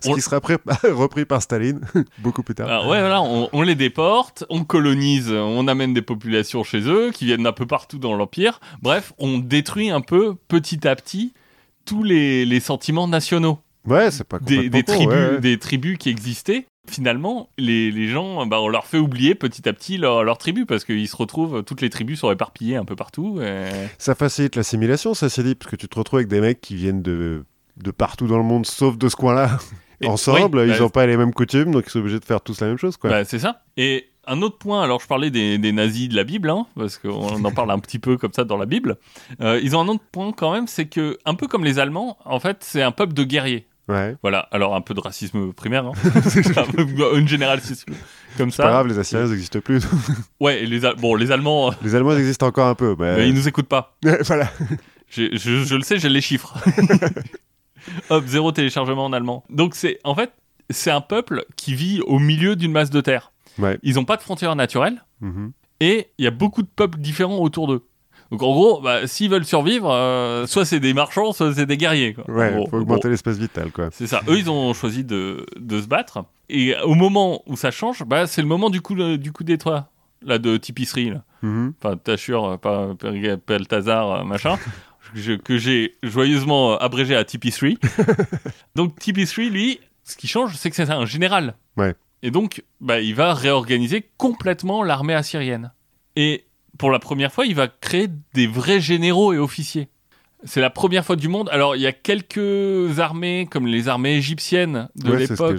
Ce 0.01 0.09
On- 0.09 0.13
qui 0.13 0.21
sera 0.21 0.39
pré- 0.41 0.57
repris 0.91 1.25
par 1.25 1.41
Staline 1.41 1.81
beaucoup 2.19 2.43
plus 2.43 2.55
tard. 2.55 2.67
Alors, 2.69 2.87
ouais, 2.87 2.99
voilà, 2.99 3.21
on, 3.21 3.49
on 3.53 3.61
les 3.61 3.75
déporte, 3.75 4.43
on 4.49 4.63
colonise, 4.63 5.31
on 5.31 5.67
amène 5.67 5.93
des 5.93 6.01
populations 6.01 6.63
chez 6.63 6.81
eux 6.81 7.11
qui 7.11 7.25
viennent 7.25 7.43
d'un 7.43 7.51
peu 7.53 7.65
partout 7.65 7.97
dans 7.99 8.15
l'Empire. 8.15 8.59
Bref, 8.81 9.13
on 9.17 9.37
détruit 9.37 9.89
un 9.89 10.01
peu 10.01 10.35
petit 10.47 10.87
à 10.87 10.95
petit 10.95 11.33
tous 11.85 12.03
les, 12.03 12.45
les 12.45 12.59
sentiments 12.59 13.07
nationaux 13.07 13.59
Ouais, 13.87 14.11
c'est 14.11 14.25
pas 14.27 14.39
des, 14.39 14.69
des 14.69 14.83
tribus, 14.83 15.07
ouais, 15.07 15.29
ouais. 15.31 15.39
des 15.39 15.57
tribus 15.57 15.97
qui 15.97 16.09
existaient. 16.09 16.65
Finalement, 16.87 17.49
les, 17.57 17.91
les 17.91 18.07
gens, 18.09 18.45
bah, 18.45 18.59
on 18.61 18.67
leur 18.67 18.85
fait 18.85 18.97
oublier 18.97 19.35
petit 19.35 19.67
à 19.69 19.73
petit 19.73 19.97
leur, 19.97 20.23
leur 20.23 20.37
tribu 20.37 20.65
parce 20.65 20.83
qu'ils 20.85 21.07
se 21.07 21.15
retrouvent, 21.15 21.63
toutes 21.63 21.81
les 21.81 21.89
tribus 21.89 22.19
sont 22.19 22.31
éparpillées 22.31 22.75
un 22.75 22.85
peu 22.85 22.95
partout. 22.95 23.39
et- 23.41 23.69
Ça 23.97 24.15
facilite 24.15 24.55
l'assimilation, 24.55 25.13
ça 25.13 25.29
c'est 25.29 25.43
dit, 25.43 25.55
parce 25.55 25.71
que 25.71 25.75
tu 25.75 25.87
te 25.87 25.97
retrouves 25.97 26.17
avec 26.19 26.27
des 26.27 26.41
mecs 26.41 26.61
qui 26.61 26.75
viennent 26.75 27.01
de, 27.01 27.45
de 27.81 27.91
partout 27.91 28.27
dans 28.27 28.37
le 28.37 28.43
monde, 28.43 28.65
sauf 28.65 28.97
de 28.97 29.09
ce 29.09 29.15
coin-là. 29.15 29.57
Ensemble, 30.05 30.59
oui, 30.59 30.65
ils 30.67 30.71
bah, 30.71 30.79
n'ont 30.79 30.89
pas 30.89 31.05
les 31.05 31.17
mêmes 31.17 31.33
coutumes, 31.33 31.71
donc 31.71 31.83
ils 31.87 31.89
sont 31.89 31.99
obligés 31.99 32.19
de 32.19 32.25
faire 32.25 32.39
tous 32.39 32.61
la 32.61 32.67
même 32.67 32.77
chose. 32.77 32.95
Quoi. 32.95 33.09
Bah, 33.09 33.25
c'est 33.25 33.39
ça. 33.39 33.63
Et 33.75 34.09
un 34.25 34.41
autre 34.41 34.57
point, 34.57 34.81
alors 34.81 35.01
je 35.01 35.07
parlais 35.07 35.29
des, 35.29 35.57
des 35.57 35.71
nazis 35.71 36.07
de 36.07 36.15
la 36.15 36.23
Bible, 36.23 36.49
hein, 36.49 36.67
parce 36.75 36.97
qu'on 36.97 37.43
en 37.43 37.51
parle 37.51 37.71
un 37.71 37.79
petit 37.79 37.99
peu 37.99 38.15
comme 38.17 38.31
ça 38.31 38.45
dans 38.45 38.57
la 38.57 38.65
Bible. 38.65 38.97
Euh, 39.41 39.59
ils 39.61 39.75
ont 39.75 39.81
un 39.81 39.87
autre 39.87 40.03
point 40.11 40.31
quand 40.31 40.53
même, 40.53 40.67
c'est 40.67 40.85
que, 40.85 41.17
un 41.25 41.35
peu 41.35 41.47
comme 41.47 41.65
les 41.65 41.79
Allemands, 41.79 42.17
en 42.23 42.39
fait, 42.39 42.57
c'est 42.61 42.81
un 42.81 42.91
peuple 42.91 43.13
de 43.13 43.23
guerriers. 43.23 43.65
Ouais. 43.89 44.15
Voilà, 44.21 44.47
alors 44.51 44.75
un 44.75 44.81
peu 44.81 44.93
de 44.93 45.01
racisme 45.01 45.51
primaire, 45.51 45.87
hein. 45.87 45.93
Une 47.15 47.27
généralisation 47.27 47.87
comme 48.37 48.51
C'est 48.51 48.57
pas 48.57 48.63
ça. 48.63 48.69
grave, 48.69 48.87
les 48.87 48.99
Assyriens 48.99 49.27
n'existent 49.27 49.59
plus. 49.59 49.81
Ouais, 50.39 50.63
et 50.63 50.67
les, 50.67 50.81
bon, 50.97 51.15
les 51.15 51.31
Allemands, 51.31 51.71
euh, 51.71 51.75
les 51.81 51.95
Allemands 51.95 52.15
existent 52.15 52.45
encore 52.45 52.67
un 52.67 52.75
peu, 52.75 52.95
mais. 52.99 53.17
mais 53.17 53.27
ils 53.27 53.33
nous 53.33 53.47
écoutent 53.47 53.67
pas. 53.67 53.97
voilà. 54.25 54.51
Je 55.09 55.75
le 55.75 55.81
sais, 55.81 55.97
j'ai 55.97 56.09
les 56.09 56.21
chiffres. 56.21 56.55
Hop, 58.09 58.25
zéro 58.25 58.51
téléchargement 58.51 59.05
en 59.05 59.13
allemand. 59.13 59.43
Donc 59.49 59.75
c'est, 59.75 59.99
en 60.03 60.15
fait, 60.15 60.31
c'est 60.69 60.91
un 60.91 61.01
peuple 61.01 61.45
qui 61.55 61.73
vit 61.73 62.01
au 62.01 62.19
milieu 62.19 62.55
d'une 62.55 62.71
masse 62.71 62.89
de 62.89 63.01
terre. 63.01 63.31
Ouais. 63.57 63.77
Ils 63.83 63.95
n'ont 63.95 64.05
pas 64.05 64.17
de 64.17 64.21
frontières 64.21 64.55
naturelles. 64.55 65.03
Mhm. 65.21 65.51
et 65.81 66.07
il 66.17 66.23
y 66.23 66.27
a 66.27 66.31
beaucoup 66.31 66.61
de 66.61 66.67
peuples 66.73 66.97
différents 66.99 67.39
autour 67.39 67.67
d'eux. 67.67 67.83
Donc 68.31 68.41
en 68.43 68.51
gros, 68.53 68.79
bah, 68.79 69.05
s'ils 69.07 69.29
veulent 69.29 69.43
survivre, 69.45 69.89
euh, 69.91 70.45
soit 70.45 70.63
c'est 70.63 70.79
des 70.79 70.93
marchands, 70.93 71.33
soit 71.33 71.53
c'est 71.53 71.65
des 71.65 71.75
guerriers. 71.77 72.13
Quoi. 72.13 72.29
Ouais, 72.29 72.53
gros. 72.53 72.67
faut 72.69 72.77
augmenter 72.77 73.07
Bon, 73.07 73.11
l'espace 73.11 73.37
vital, 73.37 73.71
quoi. 73.71 73.89
c'est 73.91 74.07
ça. 74.07 74.21
Eux, 74.29 74.37
ils 74.37 74.49
ont 74.49 74.73
choisi 74.73 75.03
de, 75.03 75.45
de 75.59 75.81
se 75.81 75.87
battre. 75.87 76.23
Et 76.47 76.73
au 76.85 76.93
moment 76.95 77.41
où 77.47 77.57
ça 77.57 77.69
change, 77.71 78.03
bah, 78.05 78.27
c'est 78.27 78.41
le 78.41 78.47
moment 78.47 78.69
du 78.69 78.79
coup, 78.81 78.95
du 79.17 79.31
coup 79.33 79.43
d'étoile, 79.43 79.85
là, 80.21 80.37
de 80.37 80.55
Tipisserie. 80.57 81.09
Là. 81.09 81.23
Mhm. 81.41 81.73
Enfin, 81.81 81.97
Tachur, 81.97 82.59
pas 82.59 82.89
Peltazar, 83.45 84.23
machin. 84.25 84.57
Je- 85.13 85.33
que 85.33 85.57
j'ai 85.57 85.95
joyeusement 86.03 86.77
abrégé 86.77 87.15
à 87.15 87.23
Tipisserie. 87.23 87.77
Donc 88.75 88.97
Tipisserie, 88.99 89.49
lui, 89.49 89.79
ce 90.03 90.15
qui 90.15 90.27
change, 90.27 90.55
c'est 90.55 90.69
que 90.69 90.75
c'est 90.75 90.89
un 90.89 91.05
général. 91.05 91.55
Ouais. 91.77 91.95
Et 92.21 92.31
donc, 92.31 92.63
bah, 92.81 92.99
il 92.99 93.15
va 93.15 93.33
réorganiser 93.33 94.09
complètement 94.17 94.83
l'armée 94.83 95.13
assyrienne. 95.13 95.71
Et 96.15 96.45
pour 96.77 96.91
la 96.91 96.99
première 96.99 97.31
fois, 97.31 97.45
il 97.45 97.55
va 97.55 97.67
créer 97.67 98.07
des 98.33 98.47
vrais 98.47 98.81
généraux 98.81 99.33
et 99.33 99.37
officiers. 99.37 99.87
C'est 100.45 100.61
la 100.61 100.69
première 100.69 101.03
fois 101.05 101.17
du 101.17 101.27
monde. 101.27 101.49
Alors, 101.51 101.75
il 101.75 101.81
y 101.81 101.87
a 101.87 101.91
quelques 101.91 102.99
armées, 102.99 103.47
comme 103.51 103.67
les 103.67 103.87
armées 103.89 104.15
égyptiennes 104.15 104.87
de 104.95 105.11
Ouais, 105.11 105.19
l'époque, 105.19 105.57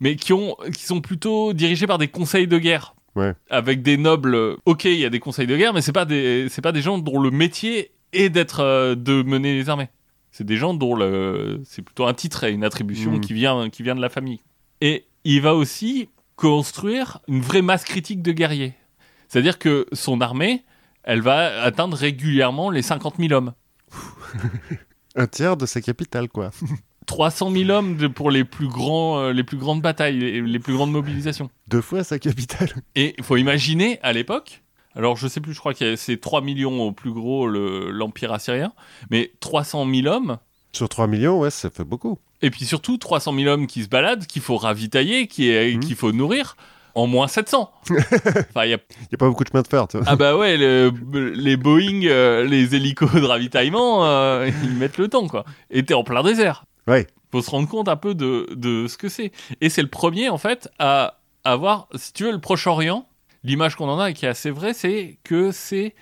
mais 0.00 0.16
qui, 0.16 0.34
ont, 0.34 0.54
qui 0.74 0.84
sont 0.84 1.00
plutôt 1.00 1.52
dirigées 1.54 1.86
par 1.86 1.96
des 1.98 2.08
conseils 2.08 2.46
de 2.46 2.58
guerre. 2.58 2.94
Ouais. 3.14 3.32
Avec 3.50 3.82
des 3.82 3.96
nobles. 3.96 4.56
Ok, 4.66 4.84
il 4.84 4.98
y 4.98 5.04
a 5.06 5.10
des 5.10 5.18
conseils 5.20 5.46
de 5.46 5.56
guerre, 5.56 5.72
mais 5.74 5.80
c'est 5.82 5.92
pas 5.92 6.04
des, 6.04 6.48
c'est 6.50 6.62
pas 6.62 6.72
des 6.72 6.82
gens 6.82 6.98
dont 6.98 7.20
le 7.20 7.30
métier 7.30 7.90
est 8.12 8.28
d'être, 8.30 8.60
euh, 8.60 8.94
de 8.94 9.22
mener 9.22 9.54
les 9.54 9.68
armées. 9.68 9.88
C'est 10.30 10.44
des 10.44 10.56
gens 10.56 10.72
dont 10.74 10.94
le, 10.94 11.60
c'est 11.64 11.82
plutôt 11.82 12.06
un 12.06 12.14
titre 12.14 12.44
et 12.44 12.52
une 12.52 12.64
attribution 12.64 13.12
Mhm. 13.12 13.20
qui 13.20 13.34
vient, 13.34 13.68
qui 13.70 13.82
vient 13.82 13.94
de 13.94 14.00
la 14.00 14.08
famille. 14.08 14.40
Et 14.80 15.04
il 15.24 15.40
va 15.42 15.54
aussi 15.54 16.08
construire 16.36 17.20
une 17.28 17.40
vraie 17.40 17.62
masse 17.62 17.84
critique 17.84 18.22
de 18.22 18.32
guerriers. 18.32 18.72
C'est-à-dire 19.28 19.58
que 19.58 19.86
son 19.92 20.20
armée, 20.20 20.64
elle 21.04 21.20
va 21.20 21.62
atteindre 21.62 21.96
régulièrement 21.96 22.70
les 22.70 22.82
50 22.82 23.16
000 23.18 23.32
hommes. 23.32 23.52
Un 25.16 25.26
tiers 25.26 25.56
de 25.56 25.66
sa 25.66 25.80
capitale, 25.80 26.28
quoi. 26.28 26.50
300 27.06 27.50
000 27.50 27.70
hommes 27.70 27.96
de- 27.96 28.06
pour 28.06 28.30
les 28.30 28.44
plus, 28.44 28.68
grands, 28.68 29.18
euh, 29.18 29.32
les 29.32 29.42
plus 29.44 29.56
grandes 29.58 29.82
batailles, 29.82 30.18
les, 30.18 30.40
les 30.40 30.58
plus 30.58 30.72
grandes 30.72 30.92
mobilisations. 30.92 31.50
Deux 31.68 31.80
fois 31.82 32.04
sa 32.04 32.18
capitale. 32.18 32.70
Et 32.94 33.14
il 33.18 33.24
faut 33.24 33.36
imaginer, 33.36 33.98
à 34.02 34.12
l'époque, 34.12 34.62
alors 34.96 35.16
je 35.16 35.26
sais 35.28 35.40
plus, 35.40 35.52
je 35.54 35.58
crois 35.60 35.74
que 35.74 35.96
c'est 35.96 36.20
3 36.20 36.40
millions 36.40 36.82
au 36.82 36.92
plus 36.92 37.12
gros 37.12 37.46
le- 37.46 37.90
l'Empire 37.90 38.32
assyrien, 38.32 38.72
mais 39.10 39.32
300 39.40 39.86
000 39.92 40.06
hommes, 40.06 40.38
Sur 40.72 40.88
3 40.88 41.06
millions, 41.06 41.38
ouais, 41.40 41.50
ça 41.50 41.70
fait 41.70 41.84
beaucoup. 41.84 42.18
et 42.40 42.50
puis 42.50 42.64
surtout 42.64 42.96
300 42.98 43.34
000 43.34 43.46
hommes 43.48 43.66
qui 43.66 43.82
se 43.82 43.88
baladent, 43.88 44.26
qu'il 44.26 44.42
faut 44.42 44.56
ravitailler, 44.56 45.22
Mhm. 45.74 45.80
qu'il 45.80 45.94
faut 45.96 46.12
nourrir, 46.12 46.56
en 46.94 47.06
moins 47.06 47.26
700. 47.28 47.70
enfin, 47.90 48.64
il 48.66 48.74
a... 48.74 48.76
N'y 48.76 49.14
a 49.14 49.16
pas 49.18 49.28
beaucoup 49.28 49.44
de 49.44 49.48
chemin 49.48 49.62
de 49.62 49.68
fer, 49.68 49.88
tu 49.88 49.96
vois. 49.96 50.06
Ah 50.08 50.16
bah 50.16 50.36
ouais, 50.36 50.56
le- 50.58 50.92
les 51.34 51.56
Boeing, 51.56 52.02
euh, 52.04 52.44
les 52.44 52.74
hélicos 52.74 53.12
de 53.14 53.24
ravitaillement, 53.24 54.04
euh, 54.06 54.50
ils 54.64 54.74
mettent 54.74 54.98
le 54.98 55.08
temps, 55.08 55.26
quoi. 55.28 55.44
Et 55.70 55.84
t'es 55.84 55.94
en 55.94 56.04
plein 56.04 56.22
désert. 56.22 56.64
Ouais. 56.86 57.06
faut 57.30 57.40
se 57.40 57.48
rendre 57.50 57.66
compte 57.68 57.88
un 57.88 57.96
peu 57.96 58.14
de, 58.14 58.46
de 58.54 58.88
ce 58.88 58.98
que 58.98 59.08
c'est. 59.08 59.32
Et 59.62 59.70
c'est 59.70 59.80
le 59.80 59.88
premier, 59.88 60.28
en 60.28 60.36
fait, 60.36 60.68
à 60.78 61.18
avoir, 61.44 61.88
si 61.94 62.12
tu 62.12 62.24
veux, 62.24 62.32
le 62.32 62.40
Proche-Orient. 62.40 63.06
L'image 63.44 63.74
qu'on 63.76 63.88
en 63.88 63.98
a 63.98 64.10
et 64.10 64.14
qui 64.14 64.24
est 64.24 64.28
assez 64.28 64.50
vraie, 64.50 64.72
c'est 64.74 65.18
que 65.24 65.50
c'est 65.50 65.94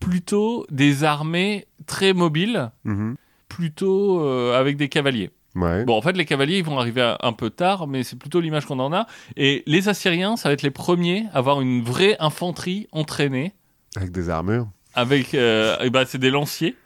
plutôt 0.00 0.66
des 0.70 1.04
armées 1.04 1.66
très 1.86 2.12
mobiles, 2.12 2.70
Mhm. 2.84 3.16
plutôt 3.48 4.20
euh, 4.24 4.58
avec 4.58 4.76
des 4.76 4.88
cavaliers. 4.88 5.30
Ouais. 5.56 5.84
Bon, 5.84 5.96
en 5.96 6.02
fait, 6.02 6.12
les 6.16 6.24
cavaliers, 6.24 6.58
ils 6.58 6.64
vont 6.64 6.78
arriver 6.78 7.02
à- 7.02 7.18
un 7.22 7.32
peu 7.32 7.50
tard, 7.50 7.86
mais 7.88 8.04
c'est 8.04 8.16
plutôt 8.16 8.40
l'image 8.40 8.66
qu'on 8.66 8.78
en 8.78 8.92
a. 8.92 9.06
Et 9.36 9.62
les 9.66 9.88
Assyriens, 9.88 10.36
ça 10.36 10.48
va 10.48 10.52
être 10.52 10.62
les 10.62 10.70
premiers 10.70 11.26
à 11.32 11.38
avoir 11.38 11.60
une 11.60 11.82
vraie 11.82 12.16
infanterie 12.20 12.86
entraînée 12.92 13.52
Avec 13.96 14.12
des 14.12 14.30
armures. 14.30 14.68
avec 14.94 15.34
euh, 15.34 15.76
et 15.80 15.90
bah, 15.90 16.04
c'est 16.06 16.18
des 16.18 16.30
lanciers 16.30 16.76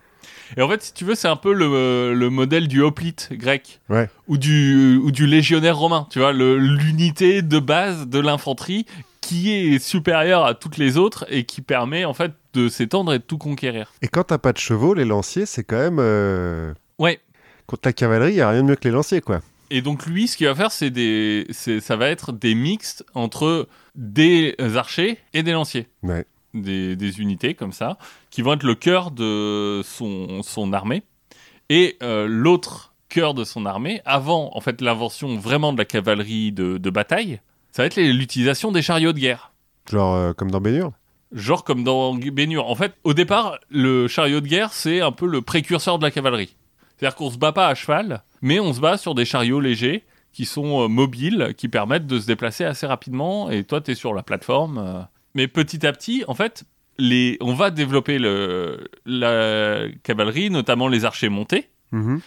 et 0.59 0.63
en 0.63 0.69
fait 0.69 0.83
si 0.83 0.93
tu 0.93 1.05
veux 1.07 1.15
c'est 1.15 1.27
un 1.29 1.37
peu 1.37 1.55
le, 1.55 2.13
le 2.15 2.29
modèle 2.31 2.69
du 2.69 2.83
hoplite 2.83 3.31
grec 3.33 3.81
Ouais. 3.89 4.11
ou 4.29 4.37
du 4.37 4.99
ou 5.03 5.11
du 5.11 5.27
légionnaire 5.27 5.77
romain 5.79 6.07
tu 6.11 6.19
vois 6.19 6.35
l'unité 6.35 7.41
de 7.41 7.59
base 7.59 8.07
de 8.09 8.19
l'infanterie 8.19 8.85
qui 9.27 9.53
est 9.53 9.79
supérieure 9.79 10.45
à 10.45 10.55
toutes 10.55 10.77
les 10.77 10.97
autres 10.97 11.25
et 11.29 11.45
qui 11.45 11.61
permet 11.61 12.05
en 12.05 12.15
fait 12.15 12.33
de 12.53 12.69
s'étendre 12.69 13.13
et 13.15 13.19
de 13.19 13.25
tout 13.25 13.39
conquérir 13.39 13.93
Et 14.03 14.09
quand 14.09 14.25
t'as 14.25 14.39
pas 14.39 14.53
de 14.53 14.59
chevaux, 14.59 14.95
les 14.95 15.05
lanciers, 15.05 15.47
c'est 15.47 15.65
quand 15.65 15.79
même. 15.79 15.99
euh, 15.99 16.73
ouais 16.99 17.21
Contre 17.67 17.89
la 17.89 17.93
cavalerie, 17.93 18.33
il 18.33 18.37
n'y 18.37 18.41
a 18.43 18.51
rien 18.51 18.63
de 18.63 18.69
mieux 18.69 18.77
que 18.77 18.85
les 18.87 18.95
lanciers, 18.95 19.21
quoi. 19.23 19.41
et 19.71 19.81
donc 19.83 20.05
lui 20.07 20.29
ce 20.29 20.37
qu'il 20.37 20.47
va 20.47 20.55
faire 20.55 20.71
c'est 20.71 20.91
des 20.91 21.47
ça 21.51 21.97
va 21.97 22.09
être 22.09 22.31
des 22.33 22.55
mixtes 22.55 23.05
entre 23.15 23.67
des 23.95 24.55
archers 24.77 25.19
et 25.33 25.43
des 25.43 25.53
lanciers 25.53 25.89
Ouais. 26.03 26.27
des, 26.53 26.95
des 26.97 27.21
unités 27.21 27.55
comme 27.55 27.73
ça, 27.73 27.97
qui 28.31 28.43
vont 28.43 28.53
être 28.53 28.63
le 28.65 28.75
cœur 28.75 29.11
de 29.11 29.81
son, 29.85 30.43
son 30.43 30.73
armée. 30.75 31.03
Et 31.71 31.97
euh, 32.03 32.27
l'autre 32.29 32.93
cœur 33.09 33.33
de 33.33 33.45
son 33.45 33.65
armée, 33.65 34.03
avant 34.05 34.51
en 34.55 34.61
fait 34.61 34.81
l'invention 34.83 35.37
vraiment 35.39 35.73
de 35.73 35.79
la 35.79 35.85
cavalerie 35.87 36.53
de, 36.53 36.77
de 36.77 36.91
bataille, 36.91 37.41
ça 37.75 37.83
va 37.83 37.87
être 37.87 37.97
l'utilisation 37.97 38.71
des 38.71 38.83
chariots 38.83 39.13
de 39.13 39.19
guerre. 39.19 39.51
Genre 39.91 40.15
euh, 40.15 40.33
comme 40.33 40.49
dans 40.49 40.61
Bénur. 40.61 40.93
Genre 41.33 41.65
comme 41.65 41.83
dans 41.83 42.15
Bénur. 42.15 42.71
En 42.71 42.77
fait, 42.77 42.95
au 43.03 43.15
départ, 43.15 43.59
le 43.69 44.07
chariot 44.07 44.41
de 44.41 44.47
guerre, 44.47 44.73
c'est 44.73 45.01
un 45.01 45.11
peu 45.11 45.27
le 45.27 45.43
précurseur 45.43 45.99
de 45.99 46.05
la 46.05 46.13
cavalerie. 46.13 46.55
C'est-à-dire 46.97 47.17
qu'on 47.17 47.33
se 47.33 47.37
bat 47.37 47.51
pas 47.51 47.67
à 47.67 47.75
cheval, 47.75 48.23
mais 48.43 48.61
on 48.61 48.73
se 48.73 48.79
bat 48.79 48.97
sur 48.97 49.17
des 49.17 49.25
chariots 49.25 49.59
légers 49.59 50.05
qui 50.33 50.45
sont 50.45 50.85
euh, 50.85 50.87
mobiles, 50.87 51.53
qui 51.57 51.67
permettent 51.67 52.07
de 52.07 52.21
se 52.21 52.29
déplacer 52.29 52.63
assez 52.65 52.87
rapidement, 52.87 53.51
et 53.51 53.65
toi, 53.65 53.81
tu 53.81 53.91
es 53.91 53.95
sur 53.97 54.15
la 54.15 54.23
plateforme. 54.23 54.79
euh. 54.79 55.01
Mais 55.35 55.49
petit 55.49 55.85
à 55.85 55.91
petit, 55.91 56.23
en 56.29 56.35
fait, 56.35 56.63
les... 56.99 57.39
on 57.41 57.55
va 57.55 57.73
développer 57.73 58.21
le... 58.21 58.89
la 59.05 59.89
cavalerie, 60.05 60.49
notamment 60.49 60.87
les 60.87 61.05
archers 61.05 61.29
montés. 61.29 61.71
Mhm. 61.91 62.21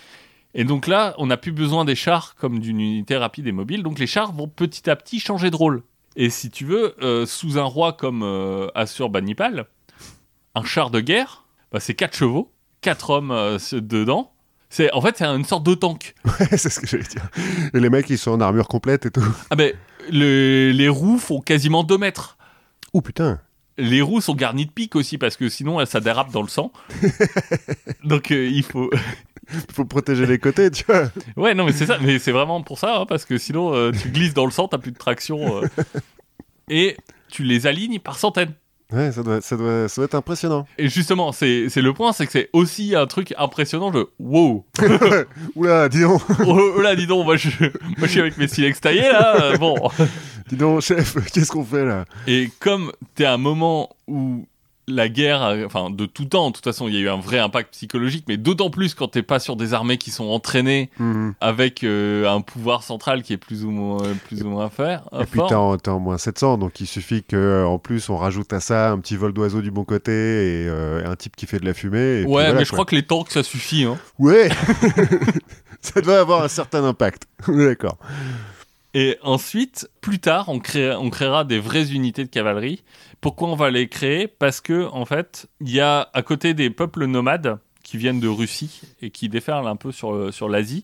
Et 0.53 0.63
donc 0.63 0.87
là, 0.87 1.13
on 1.17 1.27
n'a 1.27 1.37
plus 1.37 1.51
besoin 1.51 1.85
des 1.85 1.95
chars 1.95 2.35
comme 2.35 2.59
d'une 2.59 2.79
unité 2.79 3.15
rapide 3.17 3.47
et 3.47 3.51
mobile. 3.51 3.83
Donc 3.83 3.99
les 3.99 4.07
chars 4.07 4.31
vont 4.33 4.47
petit 4.47 4.89
à 4.89 4.95
petit 4.95 5.19
changer 5.19 5.51
de 5.51 5.55
rôle. 5.55 5.83
Et 6.15 6.29
si 6.31 6.49
tu 6.49 6.65
veux, 6.65 6.95
euh, 7.03 7.25
sous 7.27 7.59
un 7.59 7.63
roi 7.63 7.93
comme 7.93 8.23
euh, 8.23 8.67
Assur-Banipal, 8.73 9.67
un 10.55 10.63
char 10.63 10.89
de 10.89 10.99
guerre, 10.99 11.45
bah, 11.71 11.79
c'est 11.79 11.93
quatre 11.93 12.15
chevaux, 12.15 12.51
quatre 12.81 13.11
hommes 13.11 13.31
euh, 13.31 13.59
dedans. 13.73 14.31
C'est 14.69 14.91
en 14.93 15.01
fait 15.01 15.15
c'est 15.17 15.25
une 15.25 15.45
sorte 15.45 15.63
de 15.63 15.75
tank. 15.75 16.15
c'est 16.49 16.69
ce 16.69 16.79
que 16.79 16.87
j'allais 16.87 17.03
dire. 17.03 17.29
Et 17.73 17.79
les 17.79 17.89
mecs, 17.89 18.09
ils 18.09 18.17
sont 18.17 18.31
en 18.31 18.41
armure 18.41 18.67
complète 18.67 19.05
et 19.05 19.11
tout. 19.11 19.23
Ah 19.49 19.55
ben 19.55 19.73
le- 20.11 20.71
les 20.71 20.89
roues 20.89 21.19
font 21.19 21.39
quasiment 21.39 21.83
2 21.83 21.97
mètres. 21.97 22.37
Oh 22.93 23.01
putain. 23.01 23.39
Les 23.77 24.01
roues 24.01 24.21
sont 24.21 24.33
garnies 24.33 24.65
de 24.65 24.71
pics 24.71 24.95
aussi 24.95 25.17
parce 25.19 25.37
que 25.37 25.47
sinon 25.49 25.85
ça 25.85 25.99
dérape 25.99 26.31
dans 26.31 26.41
le 26.41 26.47
sang. 26.47 26.71
Donc 28.03 28.31
euh, 28.31 28.47
il 28.51 28.63
faut 28.63 28.89
Faut 29.73 29.85
protéger 29.85 30.25
les 30.25 30.39
côtés, 30.39 30.69
tu 30.71 30.83
vois. 30.87 31.09
Ouais, 31.35 31.53
non, 31.53 31.65
mais 31.65 31.71
c'est 31.73 31.85
ça, 31.85 31.97
mais 32.01 32.19
c'est 32.19 32.31
vraiment 32.31 32.61
pour 32.63 32.79
ça, 32.79 32.97
hein, 32.99 33.05
parce 33.07 33.25
que 33.25 33.37
sinon 33.37 33.73
euh, 33.73 33.91
tu 33.91 34.09
glisses 34.09 34.33
dans 34.33 34.45
le 34.45 34.51
sang, 34.51 34.67
t'as 34.67 34.77
plus 34.77 34.91
de 34.91 34.97
traction. 34.97 35.61
euh. 35.63 35.67
et 36.69 36.97
tu 37.29 37.43
les 37.43 37.67
alignes 37.67 37.99
par 37.99 38.17
centaines. 38.17 38.53
Ouais, 38.93 39.11
ça 39.11 39.21
doit, 39.21 39.41
ça 39.41 39.57
doit, 39.57 39.89
ça 39.89 39.95
doit 39.97 40.05
être 40.05 40.15
impressionnant. 40.15 40.65
Et 40.77 40.87
justement, 40.87 41.33
c'est 41.33 41.67
c'est 41.67 41.81
le 41.81 41.91
point, 41.93 42.13
c'est 42.13 42.25
que 42.25 42.31
c'est 42.31 42.49
aussi 42.53 42.95
un 42.95 43.05
truc 43.05 43.33
impressionnant. 43.37 43.91
Je 43.91 43.99
wow, 44.17 44.65
Oula, 45.55 45.89
dis 45.89 46.01
donc, 46.01 46.21
oh, 46.45 46.71
oh 46.77 46.81
là, 46.81 46.95
dis 46.95 47.05
donc, 47.05 47.25
moi 47.25 47.35
je, 47.35 47.49
moi 47.97 48.03
je 48.03 48.07
suis 48.07 48.19
avec 48.21 48.37
mes 48.37 48.47
silex 48.47 48.79
taillés 48.79 49.01
là. 49.01 49.43
euh, 49.43 49.57
Bon, 49.57 49.75
dis 50.47 50.55
donc, 50.55 50.81
chef, 50.81 51.15
qu'est-ce 51.33 51.51
qu'on 51.51 51.65
fait 51.65 51.83
là? 51.83 52.05
Et 52.27 52.49
comme 52.59 52.93
t'es 53.15 53.25
à 53.25 53.33
un 53.33 53.37
moment 53.37 53.89
où 54.07 54.45
la 54.89 55.09
guerre, 55.09 55.43
euh, 55.43 55.65
enfin 55.65 55.89
de 55.89 56.05
tout 56.05 56.23
temps, 56.25 56.49
de 56.49 56.55
toute 56.55 56.63
façon, 56.63 56.87
il 56.87 56.93
y 56.93 56.97
a 56.97 57.01
eu 57.01 57.09
un 57.09 57.19
vrai 57.19 57.39
impact 57.39 57.73
psychologique, 57.73 58.23
mais 58.27 58.37
d'autant 58.37 58.69
plus 58.69 58.93
quand 58.93 59.09
t'es 59.09 59.21
pas 59.21 59.39
sur 59.39 59.55
des 59.57 59.73
armées 59.73 59.97
qui 59.97 60.11
sont 60.11 60.25
entraînées 60.25 60.89
Mhm. 60.99 61.33
avec 61.41 61.83
euh, 61.83 62.29
un 62.29 62.39
pouvoir 62.41 62.83
central 62.83 63.21
qui 63.23 63.33
est 63.33 63.37
plus 63.37 63.65
ou 63.65 63.71
moins, 63.71 63.97
plus 64.27 64.43
ou 64.43 64.47
moins 64.49 64.69
faire, 64.69 65.03
Et 65.19 65.25
puis 65.25 65.41
t'es 65.49 65.55
en, 65.55 65.99
moins 65.99 66.17
700, 66.17 66.57
donc 66.57 66.79
il 66.79 66.87
suffit 66.87 67.23
que 67.23 67.65
en 67.65 67.79
plus 67.79 68.09
on 68.09 68.15
rajoute 68.17 68.53
à 68.53 68.59
ça 68.61 68.91
un 68.91 68.99
petit 68.99 69.17
vol 69.17 69.33
d'oiseau 69.33 69.61
du 69.61 69.71
bon 69.71 69.83
côté 69.83 70.11
et 70.11 70.67
euh, 70.69 71.05
un 71.05 71.15
type 71.17 71.35
qui 71.35 71.47
fait 71.47 71.59
de 71.59 71.65
la 71.65 71.73
fumée. 71.73 72.19
Et 72.19 72.23
puis 72.23 72.31
Ouais, 72.31 72.43
voilà, 72.43 72.53
mais 72.53 72.63
je 72.65 72.69
quoi. 72.69 72.77
crois 72.77 72.85
que 72.85 72.95
les 72.95 73.03
tanks 73.03 73.31
ça 73.31 73.43
suffit. 73.43 73.83
Hein. 73.83 73.97
Ouais 74.19 74.49
Ça 75.81 76.01
doit 76.01 76.19
avoir 76.19 76.43
un 76.43 76.47
certain 76.47 76.83
impact. 76.83 77.23
D'accord. 77.47 77.97
Et 78.93 79.17
ensuite, 79.21 79.87
plus 80.01 80.19
tard, 80.19 80.45
on, 80.49 80.59
crée- 80.59 80.95
on 80.95 81.09
créera 81.11 81.43
des 81.43 81.59
vraies 81.59 81.91
unités 81.91 82.23
de 82.23 82.29
cavalerie. 82.29 82.83
Pourquoi 83.21 83.49
on 83.49 83.55
va 83.55 83.71
les 83.71 83.87
créer? 83.87 84.27
Parce 84.27 84.61
que, 84.61 84.87
en 84.91 85.05
fait, 85.05 85.47
il 85.61 85.71
y 85.71 85.79
a 85.79 86.09
à 86.13 86.21
côté 86.21 86.53
des 86.53 86.69
peuples 86.69 87.05
nomades 87.05 87.59
qui 87.83 87.97
viennent 87.97 88.19
de 88.19 88.27
Russie 88.27 88.81
et 89.01 89.11
qui 89.11 89.29
déferlent 89.29 89.67
un 89.67 89.75
peu 89.75 89.91
sur, 89.91 90.33
sur 90.33 90.49
l'Asie. 90.49 90.83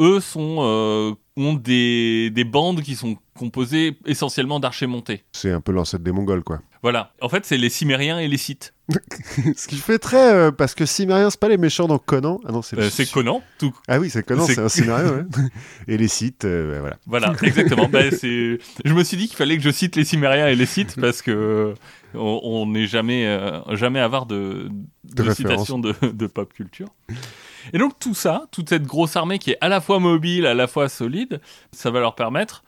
Eux 0.00 0.20
euh, 0.36 1.14
ont 1.36 1.54
des, 1.54 2.30
des 2.30 2.44
bandes 2.44 2.82
qui 2.82 2.94
sont 2.94 3.16
composées 3.36 3.96
essentiellement 4.06 4.60
d'archers 4.60 4.86
montés. 4.86 5.24
C'est 5.32 5.50
un 5.50 5.60
peu 5.60 5.72
l'ancêtre 5.72 6.02
des 6.02 6.12
Mongols, 6.12 6.42
quoi. 6.42 6.60
Voilà. 6.84 7.14
En 7.22 7.30
fait, 7.30 7.46
c'est 7.46 7.56
les 7.56 7.70
Cimériens 7.70 8.18
et 8.18 8.28
les 8.28 8.36
Scythes. 8.36 8.74
Ce 9.56 9.66
qui 9.66 9.78
fait 9.78 9.98
très. 9.98 10.34
euh, 10.34 10.50
parce 10.50 10.74
que 10.74 10.84
Cimériens, 10.84 11.30
c'est 11.30 11.40
pas 11.40 11.48
les 11.48 11.56
méchants 11.56 11.86
dans 11.88 11.96
Conan. 11.96 12.40
Ah 12.46 12.52
non, 12.52 12.60
c'est 12.60 12.78
Euh, 12.78 12.90
c'est 12.90 13.10
Conan. 13.10 13.42
Tout... 13.58 13.74
Ah 13.88 13.98
oui, 13.98 14.10
c'est 14.10 14.22
Conan, 14.22 14.44
c'est- 14.44 14.56
c'est 14.56 14.60
un 14.60 14.68
Cimérien, 14.68 15.10
ouais. 15.10 15.22
Et 15.88 15.96
les 15.96 16.08
sites, 16.08 16.44
euh, 16.44 16.76
voilà. 16.80 16.96
Voilà, 17.06 17.32
exactement. 17.42 17.88
C'est... 18.10 18.58
Je 18.84 18.92
me 18.92 19.02
suis 19.02 19.16
dit 19.16 19.28
qu'il 19.28 19.36
fallait 19.38 19.56
que 19.56 19.62
je 19.62 19.70
cite 19.70 19.96
les 19.96 20.04
Cimériens 20.04 20.46
et 20.48 20.54
les 20.56 20.66
Scythes 20.66 21.00
parce 21.00 21.22
que 21.22 21.30
euh, 21.30 21.74
on 22.12 22.40
on 22.44 22.66
n'est 22.66 22.86
jamais, 22.86 23.26
euh, 23.28 23.60
jamais 23.76 24.00
avare 24.00 24.26
de, 24.26 24.68
citations 25.32 25.78
de, 25.78 25.94
de 26.02 26.26
pop 26.26 26.52
culture. 26.52 26.88
Et 27.72 27.78
donc 27.78 27.98
tout 27.98 28.12
ça, 28.14 28.44
toute 28.52 28.68
cette 28.68 28.84
grosse 28.84 29.16
armée 29.16 29.38
qui 29.38 29.52
est 29.52 29.58
à 29.62 29.70
la 29.70 29.80
fois 29.80 30.00
mobile, 30.00 30.44
à 30.44 30.52
la 30.52 30.66
fois 30.66 30.90
solide, 30.90 31.40
ça 31.72 31.90
va 31.90 32.00
leur 32.00 32.14
permettre 32.14 32.62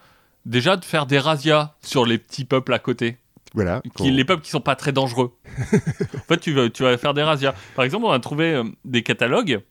déjà 0.46 0.78
de 0.78 0.86
faire 0.86 1.04
des 1.04 1.18
razzias 1.18 1.74
sur 1.82 2.06
les 2.06 2.16
petits 2.16 2.46
peuples 2.46 2.72
à 2.72 2.78
côté, 2.78 3.18
Voilà. 3.56 3.82
qui, 3.96 4.10
les 4.10 4.24
peuples 4.24 4.42
qui 4.42 4.50
sont 4.50 4.60
pas 4.60 4.76
très 4.76 4.92
dangereux. 4.92 5.32
en 5.58 6.28
fait, 6.28 6.38
tu 6.38 6.52
vas, 6.52 6.68
tu 6.68 6.84
vas 6.84 6.96
faire 6.98 7.14
des 7.14 7.22
razzias. 7.22 7.54
Par 7.74 7.84
exemple, 7.84 8.04
on 8.04 8.10
a 8.12 8.20
trouvé 8.20 8.52
euh, 8.52 8.64
des 8.84 9.02
catalogues 9.02 9.62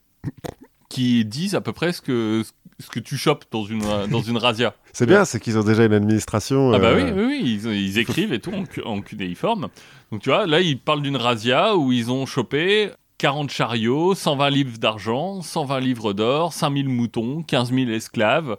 qui 0.89 1.23
disent 1.23 1.55
à 1.55 1.61
peu 1.61 1.71
près 1.71 1.93
ce 1.93 2.01
que, 2.01 2.43
ce 2.79 2.89
que 2.89 2.99
tu 2.99 3.15
chopes 3.15 3.45
dans 3.51 3.63
une, 3.63 3.83
dans 4.09 4.21
une 4.21 4.37
razzia. 4.37 4.73
C'est 4.91 5.05
bien, 5.05 5.23
c'est 5.23 5.39
qu'ils 5.39 5.57
ont 5.57 5.63
déjà 5.63 5.85
une 5.85 5.93
administration. 5.93 6.73
Ah 6.73 6.79
bah 6.79 6.93
oui, 6.95 7.03
euh, 7.03 7.13
oui, 7.15 7.41
oui, 7.43 7.59
ils, 7.63 7.71
ils 7.71 7.97
écrivent 7.99 8.33
et 8.33 8.39
tout 8.39 8.51
en, 8.51 8.89
en 8.89 9.01
cunéiforme. 9.01 9.67
Donc 10.11 10.21
tu 10.21 10.29
vois, 10.29 10.47
là, 10.47 10.61
ils 10.61 10.79
parlent 10.79 11.01
d'une 11.03 11.17
razzia 11.17 11.75
où 11.75 11.91
ils 11.91 12.11
ont 12.11 12.25
chopé 12.25 12.91
40 13.17 13.49
chariots, 13.49 14.15
120 14.15 14.49
livres 14.49 14.77
d'argent, 14.77 15.41
120 15.41 15.79
livres 15.79 16.13
d'or, 16.13 16.53
5000 16.53 16.89
moutons, 16.89 17.43
15 17.43 17.73
000 17.73 17.89
esclaves, 17.91 18.57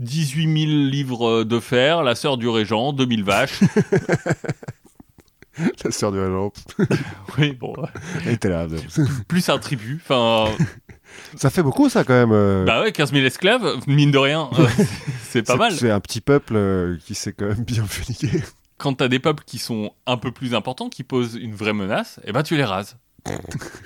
18 0.00 0.42
000 0.66 0.72
livres 0.90 1.44
de 1.44 1.60
fer, 1.60 2.02
la 2.02 2.14
sœur 2.14 2.36
du 2.36 2.48
régent, 2.48 2.92
2000 2.92 3.24
vaches. 3.24 3.60
La 5.84 5.90
sœur 5.90 6.12
du 6.12 6.18
régent. 6.18 6.52
oui, 7.38 7.52
bon, 7.54 7.72
Elle 8.26 8.32
était 8.34 8.50
là. 8.50 8.66
plus 9.26 9.48
un 9.48 9.58
tribut. 9.58 9.98
Enfin, 10.02 10.50
Ça 11.36 11.48
fait 11.48 11.62
beaucoup, 11.62 11.88
ça, 11.88 12.04
quand 12.04 12.12
même. 12.12 12.32
euh, 12.32 12.64
bah 12.66 12.82
ouais, 12.82 12.92
15 12.92 13.12
000 13.12 13.24
esclaves, 13.24 13.80
mine 13.86 14.10
de 14.10 14.18
rien, 14.18 14.50
euh, 14.58 14.66
c'est 15.30 15.42
pas 15.42 15.56
mal. 15.56 15.72
C'est 15.72 15.90
un 15.90 16.00
petit 16.00 16.20
peuple 16.20 16.54
euh, 16.56 16.98
qui 17.06 17.14
s'est 17.14 17.32
quand 17.32 17.46
même 17.46 17.64
bien 17.64 17.86
fait 17.86 18.06
niquer. 18.08 18.42
Quand 18.76 18.92
t'as 18.94 19.08
des 19.08 19.18
peuples 19.18 19.44
qui 19.46 19.56
sont 19.58 19.92
un 20.06 20.18
peu 20.18 20.30
plus 20.30 20.54
importants, 20.54 20.90
qui 20.90 21.04
posent 21.04 21.36
une 21.40 21.54
vraie 21.54 21.72
menace, 21.72 22.20
eh 22.24 22.32
ben 22.32 22.42
tu 22.42 22.56
les 22.56 22.64
rases. 22.64 22.98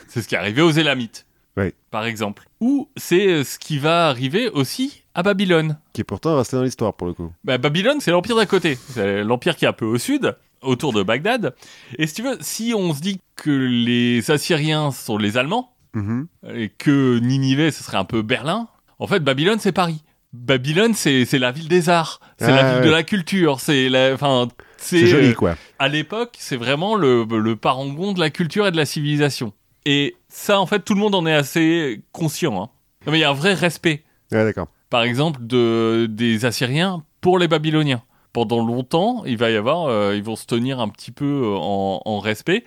c'est 0.09 0.23
ce 0.23 0.29
qui 0.29 0.35
est 0.35 0.39
arrivé 0.39 0.63
aux 0.63 0.73
Élamites, 0.73 1.27
Oui. 1.57 1.73
par 1.91 2.05
exemple. 2.07 2.45
Ou 2.61 2.89
c'est 2.97 3.43
ce 3.45 3.59
qui 3.59 3.79
va 3.79 4.09
arriver 4.09 4.49
aussi 4.49 5.03
à 5.15 5.23
Babylone. 5.23 5.79
Qui 5.93 6.03
est 6.03 6.05
pourtant 6.05 6.37
resté 6.37 6.57
dans 6.57 6.63
l'histoire, 6.63 6.95
pour 6.95 7.07
le 7.09 7.13
coup. 7.13 7.33
Bah, 7.45 7.59
Babylone, 7.59 8.01
c'est 8.01 8.13
l'empire 8.13 8.37
d'à 8.37 8.47
côté. 8.47 8.79
C'est 8.91 9.25
l'empire 9.25 9.57
qui 9.57 9.65
est 9.65 9.69
un 9.69 9.73
peu 9.73 9.85
au 9.85 9.99
sud, 9.99 10.37
autour 10.63 10.93
de 10.93 11.03
Bagdad. 11.03 11.55
Et 11.99 12.07
si 12.07 12.15
tu 12.15 12.23
veux, 12.23 12.39
si 12.41 12.73
on 12.77 12.95
se 12.95 13.01
dit 13.01 13.21
que 13.37 13.51
les 13.51 14.31
Assyriens 14.31 14.91
sont 14.93 15.19
les 15.19 15.37
Allemands, 15.37 15.75
Mhm. 15.95 16.29
et 16.55 16.69
que 16.69 17.19
Ninive, 17.19 17.71
ce 17.73 17.83
serait 17.83 17.97
un 17.97 18.05
peu 18.05 18.23
Berlin, 18.23 18.69
en 19.01 19.09
fait, 19.09 19.19
Babylone, 19.21 19.59
c'est 19.59 19.73
Paris. 19.73 20.05
Babylone, 20.33 20.95
c'est 20.95 21.27
la 21.39 21.51
ville 21.51 21.67
des 21.67 21.89
arts, 21.89 22.21
c'est 22.39 22.45
Ah, 22.53 22.63
la 22.63 22.75
ville 22.75 22.85
de 22.87 22.91
la 22.93 23.03
culture, 23.03 23.59
c'est 23.59 23.89
la, 23.89 24.15
enfin, 24.15 24.47
C'est 24.77 25.05
joli, 25.09 25.31
euh, 25.31 25.35
quoi. 25.35 25.57
à 25.81 25.89
l'époque, 25.89 26.37
c'est 26.39 26.57
vraiment 26.57 26.95
le, 26.95 27.25
le 27.29 27.57
parangon 27.57 28.13
de 28.13 28.21
la 28.21 28.31
culture 28.31 28.69
et 28.69 28.71
de 28.71 28.77
la 28.77 28.87
civilisation. 28.87 29.53
Et 29.87 30.17
ça, 30.29 30.61
en 30.61 30.67
fait, 30.67 30.81
tout 30.81 30.95
le 30.95 31.01
monde 31.01 31.15
en 31.15 31.27
est 31.27 31.35
assez 31.35 32.03
conscient. 32.13 32.55
hein. 32.63 32.69
Non, 33.07 33.13
Mais 33.13 33.19
il 33.19 33.21
y 33.23 33.25
a 33.25 33.31
un 33.31 33.35
vrai 33.35 33.55
respect, 33.55 34.05
Ouais, 34.33 34.45
d'accord. 34.45 34.69
par 34.91 35.03
exemple, 35.03 35.41
de, 35.43 36.07
des 36.11 36.45
Assyriens 36.45 37.03
pour 37.21 37.39
les 37.39 37.49
Babyloniens. 37.49 38.03
Pendant 38.33 38.65
longtemps, 38.65 39.25
il 39.25 39.37
va 39.39 39.51
y 39.51 39.57
avoir, 39.57 39.87
euh, 39.89 40.15
ils 40.15 40.23
vont 40.23 40.37
se 40.37 40.47
tenir 40.47 40.79
un 40.81 40.89
petit 40.89 41.11
peu 41.11 41.25
euh, 41.25 41.57
en, 41.57 42.01
en 42.05 42.19
respect, 42.21 42.65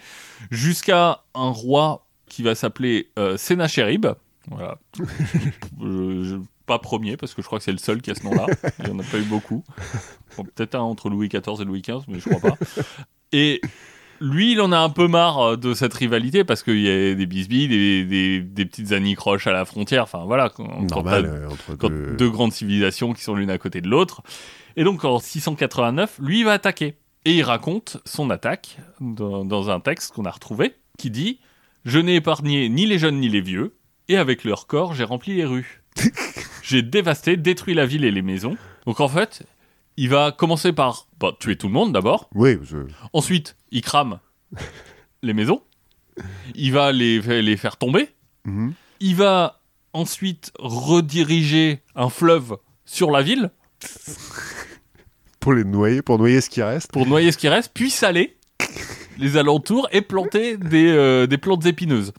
jusqu'à 0.51 1.21
un 1.35 1.49
roi 1.51 2.05
qui 2.27 2.43
va 2.43 2.53
s'appeler 2.55 3.09
euh, 3.17 3.37
Sennacherib. 3.37 4.07
Voilà. 4.49 4.77
Je- 4.97 5.03
je- 6.23 6.35
pas 6.65 6.79
premier, 6.79 7.17
parce 7.17 7.33
que 7.33 7.41
je 7.41 7.47
crois 7.47 7.59
que 7.59 7.65
c'est 7.65 7.71
le 7.73 7.77
seul 7.77 8.01
qui 8.01 8.09
a 8.11 8.15
ce 8.15 8.23
nom-là. 8.23 8.45
Il 8.79 8.85
n'y 8.85 8.91
en 8.91 8.99
a 8.99 9.03
pas 9.03 9.17
eu 9.17 9.23
beaucoup. 9.23 9.63
Bon, 10.37 10.43
Peut-être 10.45 10.75
un 10.75 10.79
entre 10.81 11.09
Louis 11.09 11.27
XIV 11.27 11.61
et 11.61 11.65
Louis 11.65 11.81
XV, 11.81 12.03
mais 12.07 12.19
je 12.19 12.29
crois 12.29 12.39
pas. 12.51 12.57
Et 13.33 13.59
lui, 14.23 14.53
il 14.53 14.61
en 14.61 14.71
a 14.71 14.77
un 14.77 14.89
peu 14.89 15.07
marre 15.07 15.39
euh, 15.39 15.57
de 15.57 15.73
cette 15.73 15.93
rivalité 15.93 16.43
parce 16.43 16.63
qu'il 16.63 16.79
y 16.79 16.89
a 16.89 17.13
des 17.13 17.25
bisbilles, 17.25 17.67
des, 17.67 18.05
des, 18.05 18.39
des 18.39 18.65
petites 18.65 18.93
anicroches 18.93 19.47
à 19.47 19.51
la 19.51 19.65
frontière. 19.65 20.03
Enfin 20.03 20.23
voilà, 20.25 20.49
quand, 20.49 20.81
Normal, 20.89 21.25
euh, 21.25 21.49
entre 21.49 21.75
quand 21.75 21.89
deux... 21.89 22.15
deux 22.15 22.29
grandes 22.29 22.53
civilisations 22.53 23.13
qui 23.13 23.21
sont 23.21 23.35
l'une 23.35 23.49
à 23.49 23.57
côté 23.57 23.81
de 23.81 23.89
l'autre. 23.89 24.21
Et 24.77 24.83
donc 24.83 25.03
en 25.03 25.19
689, 25.19 26.19
lui 26.19 26.39
il 26.39 26.45
va 26.45 26.53
attaquer. 26.53 26.95
Et 27.25 27.33
il 27.33 27.43
raconte 27.43 27.97
son 28.05 28.29
attaque 28.29 28.77
dans, 28.99 29.45
dans 29.45 29.69
un 29.69 29.79
texte 29.79 30.13
qu'on 30.13 30.25
a 30.25 30.31
retrouvé 30.31 30.75
qui 30.97 31.09
dit 31.09 31.39
Je 31.85 31.99
n'ai 31.99 32.15
épargné 32.15 32.69
ni 32.69 32.85
les 32.85 32.97
jeunes 32.97 33.19
ni 33.19 33.29
les 33.29 33.41
vieux, 33.41 33.75
et 34.07 34.17
avec 34.17 34.43
leur 34.45 34.67
corps 34.67 34.93
j'ai 34.93 35.03
rempli 35.03 35.35
les 35.35 35.45
rues. 35.45 35.83
j'ai 36.63 36.81
dévasté, 36.81 37.37
détruit 37.37 37.73
la 37.75 37.85
ville 37.85 38.05
et 38.05 38.11
les 38.11 38.21
maisons. 38.21 38.57
Donc 38.85 38.99
en 38.99 39.07
fait, 39.07 39.45
il 39.97 40.09
va 40.09 40.31
commencer 40.31 40.73
par 40.73 41.07
bah, 41.19 41.31
tuer 41.39 41.55
tout 41.57 41.67
le 41.67 41.73
monde 41.73 41.93
d'abord. 41.93 42.29
Oui, 42.33 42.57
je... 42.63 42.77
Ensuite, 43.13 43.55
il 43.71 43.81
crame 43.81 44.19
les 45.21 45.33
maisons. 45.33 45.61
Il 46.55 46.71
va 46.73 46.91
les, 46.91 47.19
les 47.41 47.57
faire 47.57 47.77
tomber. 47.77 48.09
Mhm. 48.45 48.73
Il 48.99 49.15
va 49.15 49.61
ensuite 49.93 50.51
rediriger 50.59 51.81
un 51.95 52.09
fleuve 52.09 52.57
sur 52.85 53.11
la 53.11 53.21
ville 53.21 53.51
pour 55.39 55.53
les 55.53 55.63
noyer, 55.63 56.01
pour 56.01 56.17
noyer 56.17 56.41
ce 56.41 56.49
qui 56.49 56.61
reste. 56.61 56.91
pour 56.91 57.05
noyer 57.05 57.31
ce 57.31 57.37
qui 57.37 57.49
reste, 57.49 57.71
puis 57.73 57.89
saler 57.89 58.37
les 59.17 59.37
alentours 59.37 59.87
et 59.91 60.01
planter 60.01 60.57
des, 60.57 60.87
euh, 60.87 61.27
des 61.27 61.37
plantes 61.37 61.65
épineuses. 61.65 62.13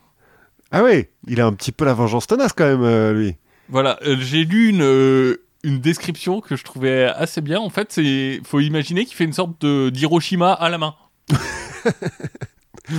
Ah 0.71 0.83
oui, 0.85 1.07
il 1.27 1.41
a 1.41 1.47
un 1.47 1.53
petit 1.53 1.73
peu 1.73 1.85
la 1.85 1.95
vengeance 1.95 2.27
tenace 2.27 2.53
quand 2.53 2.67
même, 2.67 2.83
euh, 2.83 3.13
lui. 3.13 3.37
Voilà, 3.69 3.99
euh, 4.03 4.17
j'ai 4.19 4.45
lu 4.45 4.69
une, 4.69 5.37
une 5.64 5.81
description 5.81 6.40
que 6.40 6.55
je 6.57 6.62
trouvais 6.64 7.05
assez 7.05 7.40
bien. 7.40 7.59
En 7.59 7.70
fait, 7.70 7.88
c'est 7.90 8.40
faut 8.44 8.61
imaginer 8.61 9.05
qu'il 9.05 9.16
fait 9.16 9.24
une 9.24 9.33
sorte 9.33 9.61
de 9.61 9.90
d'Hiroshima 9.90 10.53
à 10.53 10.68
la 10.68 10.79
main. 10.79 10.94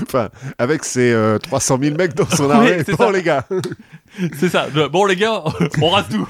Enfin, 0.02 0.30
avec 0.58 0.84
ses 0.84 1.12
euh, 1.14 1.38
300 1.38 1.78
000 1.80 1.96
mecs 1.96 2.16
dans 2.16 2.28
son 2.28 2.50
armée. 2.50 2.84
bon, 2.88 2.98
ça. 2.98 3.12
les 3.12 3.22
gars, 3.22 3.46
C'est 4.40 4.50
ça. 4.50 4.68
Bon 4.92 5.06
les 5.06 5.16
gars, 5.16 5.44
on 5.80 5.90
rase 5.90 6.08
tout. 6.10 6.28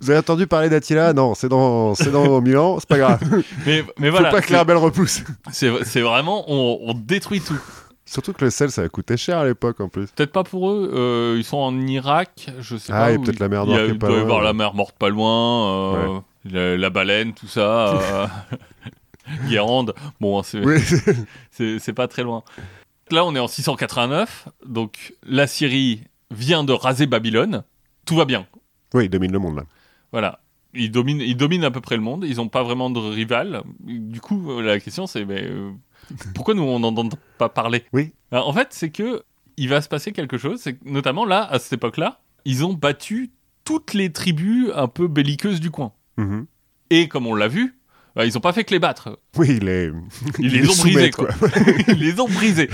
vous 0.00 0.10
avez 0.10 0.20
entendu 0.20 0.46
parler 0.46 0.70
d'Attila? 0.70 1.12
Non, 1.12 1.34
c'est 1.34 1.50
dans, 1.50 1.94
c'est 1.94 2.10
dans 2.10 2.40
Milan, 2.40 2.78
c'est 2.80 2.88
pas 2.88 2.96
grave. 2.96 3.20
Mais, 3.66 3.84
mais 3.98 4.06
Faut 4.06 4.12
voilà, 4.12 4.30
pas 4.30 4.40
que 4.40 4.52
la 4.52 4.62
repousse. 4.62 5.22
c'est 5.52 5.70
c'est 5.84 6.00
vraiment 6.00 6.44
on, 6.50 6.78
on 6.82 6.94
détruit 6.94 7.42
tout. 7.42 7.60
Surtout 8.14 8.32
que 8.32 8.44
le 8.44 8.50
sel, 8.50 8.70
ça 8.70 8.88
coûtait 8.88 9.16
cher 9.16 9.38
à 9.38 9.44
l'époque 9.44 9.80
en 9.80 9.88
plus. 9.88 10.06
Peut-être 10.12 10.30
pas 10.32 10.44
pour 10.44 10.70
eux. 10.70 10.90
euh, 10.94 11.34
ils 11.36 11.42
sont 11.44 11.56
en 11.56 11.76
Irak, 11.86 12.48
je 12.60 12.76
sais 12.76 12.92
Ah, 12.92 13.00
pas. 13.06 13.12
et 13.12 13.16
où 13.16 13.22
peut-être 13.22 13.40
la 13.40 13.48
mer 13.48 13.66
Noire 13.66 13.78
qui 13.80 13.84
est 13.84 13.88
Il 13.88 13.98
pas 13.98 14.06
doit 14.06 14.16
y 14.16 14.20
loin, 14.20 14.26
avoir 14.28 14.42
la 14.42 14.52
mer 14.52 14.74
morte 14.74 14.94
pas 14.96 15.08
loin, 15.08 15.94
euh, 15.96 16.20
la, 16.44 16.76
la 16.76 16.90
baleine, 16.90 17.32
tout 17.34 17.48
ça. 17.48 17.88
euh, 18.22 18.26
Guérande. 19.48 19.94
Bon, 20.20 20.42
c'est 20.42 20.64
Oui, 20.64 20.76
c'est- 21.50 21.78
c'est 21.78 21.92
pas 21.92 22.08
très 22.08 22.22
loin. 22.22 22.42
Là, 23.10 23.24
on 23.24 23.34
est 23.34 23.38
en 23.40 23.48
689, 23.48 24.48
donc 24.64 25.14
la 25.26 25.46
Syrie 25.46 26.04
vient 26.30 26.64
de 26.64 26.72
raser 26.72 27.06
Babylone. 27.06 27.64
Tout 28.06 28.16
va 28.16 28.24
bien. 28.24 28.46
oui, 28.94 29.04
il 29.06 29.10
domine 29.10 29.32
le 29.32 29.38
monde 29.38 29.56
là. 29.56 29.62
Voilà. 30.12 30.40
Ils 30.74 30.90
dominent, 30.90 31.20
ils 31.20 31.36
dominent 31.36 31.64
à 31.64 31.70
peu 31.70 31.80
près 31.80 31.96
le 31.96 32.02
monde. 32.02 32.24
Ils 32.26 32.36
n'ont 32.36 32.48
pas 32.48 32.62
vraiment 32.62 32.90
de 32.90 32.98
rival. 32.98 33.62
Du 33.80 34.20
coup, 34.20 34.60
la 34.60 34.78
question 34.80 35.06
c'est 35.06 35.24
mais, 35.24 35.42
euh, 35.44 35.70
pourquoi 36.34 36.54
nous 36.54 36.62
on 36.62 36.78
n'en 36.80 36.88
entend 36.88 37.18
pas 37.38 37.48
parler? 37.48 37.84
Oui. 37.92 38.12
Alors, 38.32 38.48
En 38.48 38.52
fait, 38.52 38.68
c'est 38.70 38.90
que 38.90 39.22
il 39.56 39.68
va 39.68 39.80
se 39.80 39.88
passer 39.88 40.12
quelque 40.12 40.36
chose. 40.38 40.60
C'est 40.60 40.82
notamment 40.84 41.24
là, 41.24 41.44
à 41.48 41.58
cette 41.58 41.74
époque-là, 41.74 42.20
ils 42.44 42.64
ont 42.64 42.72
battu 42.72 43.30
toutes 43.64 43.94
les 43.94 44.12
tribus 44.12 44.70
un 44.74 44.88
peu 44.88 45.06
belliqueuses 45.08 45.60
du 45.60 45.70
coin. 45.70 45.92
Mhm. 46.16 46.46
Et 46.90 47.08
comme 47.08 47.26
on 47.26 47.34
l'a 47.34 47.48
vu, 47.48 47.78
bah, 48.16 48.26
ils 48.26 48.34
n'ont 48.34 48.40
pas 48.40 48.52
fait 48.52 48.64
que 48.64 48.72
les 48.72 48.78
battre. 48.78 49.18
Oui, 49.36 49.58
les... 49.60 49.90
Ils 50.38 50.50
les 50.50 50.60
les 50.62 50.68
ont 50.68 50.82
brisés, 50.82 51.10
quoi. 51.10 51.28
Ils 51.88 51.94
les 51.98 52.20
ont 52.20 52.28
brisés. 52.28 52.68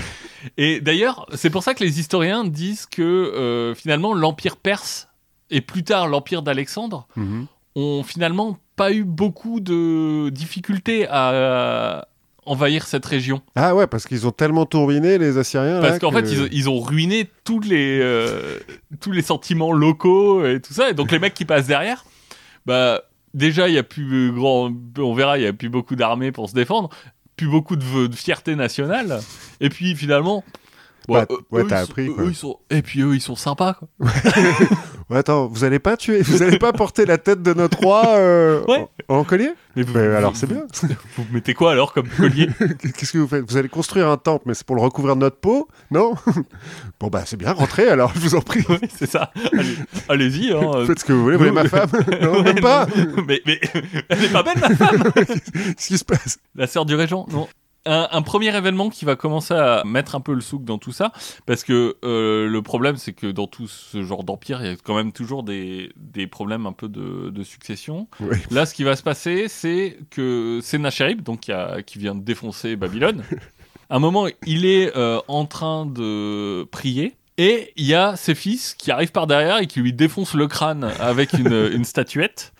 Et 0.56 0.80
d'ailleurs, 0.80 1.26
c'est 1.34 1.50
pour 1.50 1.62
ça 1.62 1.74
que 1.74 1.84
les 1.84 2.00
historiens 2.00 2.44
disent 2.44 2.86
que 2.86 3.02
euh, 3.02 3.74
finalement 3.74 4.14
l'empire 4.14 4.56
perse 4.56 5.08
et 5.50 5.60
plus 5.60 5.84
tard 5.84 6.08
l'empire 6.08 6.42
d'Alexandre 6.42 7.06
Mhm. 7.16 7.46
ont 7.76 8.02
finalement 8.02 8.58
pas 8.76 8.92
eu 8.92 9.04
beaucoup 9.04 9.60
de 9.60 10.30
difficultés 10.30 11.06
à 11.08 11.30
euh, 11.32 12.00
envahir 12.50 12.86
cette 12.86 13.06
région. 13.06 13.42
Ah 13.54 13.74
ouais, 13.74 13.86
parce 13.86 14.06
qu'ils 14.06 14.26
ont 14.26 14.30
tellement 14.32 14.66
tourbiné, 14.66 15.18
les 15.18 15.38
Assyriens. 15.38 15.80
Parce 15.80 15.98
qu'en 15.98 16.10
que- 16.10 16.16
fait, 16.22 16.32
ils, 16.32 16.42
ont- 16.42 16.48
ils 16.50 16.68
ont 16.70 16.80
ruiné 16.80 17.30
tous 17.44 17.60
les, 17.60 17.98
euh, 18.02 18.58
tous 19.00 19.12
les 19.12 19.22
sentiments 19.22 19.72
locaux 19.72 20.44
et 20.44 20.60
tout 20.60 20.72
ça. 20.74 20.90
Et 20.90 20.94
donc, 20.94 21.12
les 21.12 21.18
mecs 21.18 21.34
qui 21.34 21.44
passent 21.44 21.66
derrière, 21.68 22.04
bah, 22.66 23.02
déjà, 23.34 23.68
il 23.68 23.74
y 23.74 23.78
a 23.78 23.82
plus 23.82 24.32
grand, 24.32 24.70
on 24.98 25.14
verra, 25.14 25.38
il 25.38 25.44
y 25.44 25.46
a 25.46 25.52
plus 25.52 25.68
beaucoup 25.68 25.96
d'armées 25.96 26.32
pour 26.32 26.48
se 26.50 26.54
défendre, 26.54 26.90
plus 27.36 27.48
beaucoup 27.48 27.76
de, 27.76 28.06
de 28.08 28.14
fierté 28.16 28.56
nationale. 28.56 29.20
Et 29.60 29.68
puis, 29.68 29.94
finalement, 29.94 30.44
Bah, 31.08 31.26
eux- 31.30 31.38
ouais, 31.50 31.62
eux, 31.62 31.66
t'as 31.68 31.82
ils 31.82 31.84
sont- 31.86 31.90
appris, 31.92 32.08
eux, 32.08 32.12
quoi. 32.14 32.24
ils 32.26 32.34
sont- 32.34 32.58
et 32.70 32.82
puis 32.82 33.00
eux, 33.02 33.14
ils 33.14 33.20
sont 33.20 33.36
sympas, 33.36 33.74
quoi. 33.74 33.88
Attends, 35.12 35.48
vous 35.48 35.64
allez 35.64 35.78
pas 35.80 35.96
tuer, 35.96 36.22
vous 36.22 36.42
allez 36.42 36.58
pas 36.58 36.72
porter 36.72 37.04
la 37.04 37.18
tête 37.18 37.42
de 37.42 37.52
notre 37.52 37.78
roi 37.78 38.04
euh, 38.10 38.62
Ouais. 38.68 38.86
en, 39.08 39.16
en 39.18 39.24
collier 39.24 39.50
Mais 39.74 39.82
vous, 39.82 39.92
vous- 39.92 39.98
alors 39.98 40.36
c'est 40.36 40.46
bien. 40.46 40.62
Vous 41.16 41.26
mettez 41.32 41.52
quoi 41.52 41.72
alors 41.72 41.92
comme 41.92 42.08
collier 42.08 42.48
Qu'est-ce 42.96 43.12
que 43.12 43.18
vous 43.18 43.26
faites? 43.26 43.44
Vous 43.50 43.56
allez 43.56 43.68
construire 43.68 44.08
un 44.08 44.16
temple, 44.16 44.44
mais 44.46 44.54
c'est 44.54 44.64
pour 44.66 44.76
le 44.76 44.82
recouvrir 44.82 45.16
de 45.16 45.20
notre 45.20 45.36
peau? 45.38 45.68
Non? 45.90 46.14
Bon 47.00 47.08
bah 47.08 47.22
c'est 47.26 47.36
bien, 47.36 47.52
rentrez 47.52 47.88
alors, 47.88 48.12
je 48.14 48.20
vous 48.20 48.34
en 48.36 48.40
prie. 48.40 48.64
Oui, 48.68 48.76
c'est 48.96 49.10
ça. 49.10 49.32
Allez- 49.52 49.76
Allez-y. 50.08 50.52
hein, 50.52 50.60
euh, 50.74 50.86
Faites 50.86 51.00
ce 51.00 51.04
que 51.04 51.12
vous 51.12 51.22
voulez, 51.24 51.36
vous 51.36 51.40
voulez 51.44 51.50
ma 51.54 51.68
femme? 51.68 51.90
Non, 52.22 52.32
Ouais, 52.34 52.42
même 52.42 52.60
pas 52.60 52.86
mais, 53.26 53.40
mais 53.46 53.60
elle 54.08 54.24
est 54.24 54.32
pas 54.32 54.42
belle, 54.42 54.58
ma 54.60 54.74
femme 54.76 55.12
Qu'est-ce 55.14 55.88
qui 55.88 55.98
se 55.98 56.04
passe? 56.04 56.38
La 56.54 56.66
sœur 56.66 56.84
du 56.84 56.94
régent, 56.94 57.26
non. 57.32 57.48
Un, 57.86 58.08
un 58.12 58.20
premier 58.22 58.54
événement 58.54 58.90
qui 58.90 59.06
va 59.06 59.16
commencer 59.16 59.54
à 59.54 59.82
mettre 59.86 60.14
un 60.14 60.20
peu 60.20 60.34
le 60.34 60.42
souk 60.42 60.64
dans 60.64 60.76
tout 60.76 60.92
ça, 60.92 61.12
parce 61.46 61.64
que 61.64 61.96
euh, 62.04 62.46
le 62.46 62.60
problème, 62.62 62.96
c'est 62.98 63.14
que 63.14 63.26
dans 63.26 63.46
tout 63.46 63.68
ce 63.68 64.02
genre 64.02 64.22
d'empire, 64.22 64.60
il 64.62 64.66
y 64.68 64.72
a 64.72 64.76
quand 64.76 64.94
même 64.94 65.12
toujours 65.12 65.42
des, 65.42 65.90
des 65.96 66.26
problèmes 66.26 66.66
un 66.66 66.72
peu 66.72 66.88
de, 66.88 67.30
de 67.30 67.42
succession. 67.42 68.06
Oui. 68.20 68.36
Là, 68.50 68.66
ce 68.66 68.74
qui 68.74 68.84
va 68.84 68.96
se 68.96 69.02
passer, 69.02 69.48
c'est 69.48 69.96
que 70.10 70.60
Sennacherib, 70.62 71.22
donc 71.22 71.40
qui, 71.40 71.52
a- 71.52 71.80
qui 71.82 71.98
vient 71.98 72.14
de 72.14 72.20
défoncer 72.22 72.76
Babylone, 72.76 73.24
à 73.88 73.96
un 73.96 73.98
moment, 73.98 74.26
il 74.46 74.66
est 74.66 74.94
euh, 74.96 75.18
en 75.26 75.46
train 75.46 75.86
de 75.86 76.64
prier. 76.70 77.16
Et 77.38 77.72
il 77.76 77.86
y 77.86 77.94
a 77.94 78.14
ses 78.16 78.34
fils 78.34 78.74
qui 78.74 78.90
arrivent 78.90 79.12
par 79.12 79.26
derrière 79.26 79.56
et 79.56 79.66
qui 79.66 79.80
lui 79.80 79.94
défoncent 79.94 80.34
le 80.34 80.46
crâne 80.48 80.84
avec 81.00 81.32
une, 81.32 81.70
une 81.72 81.84
statuette. 81.84 82.52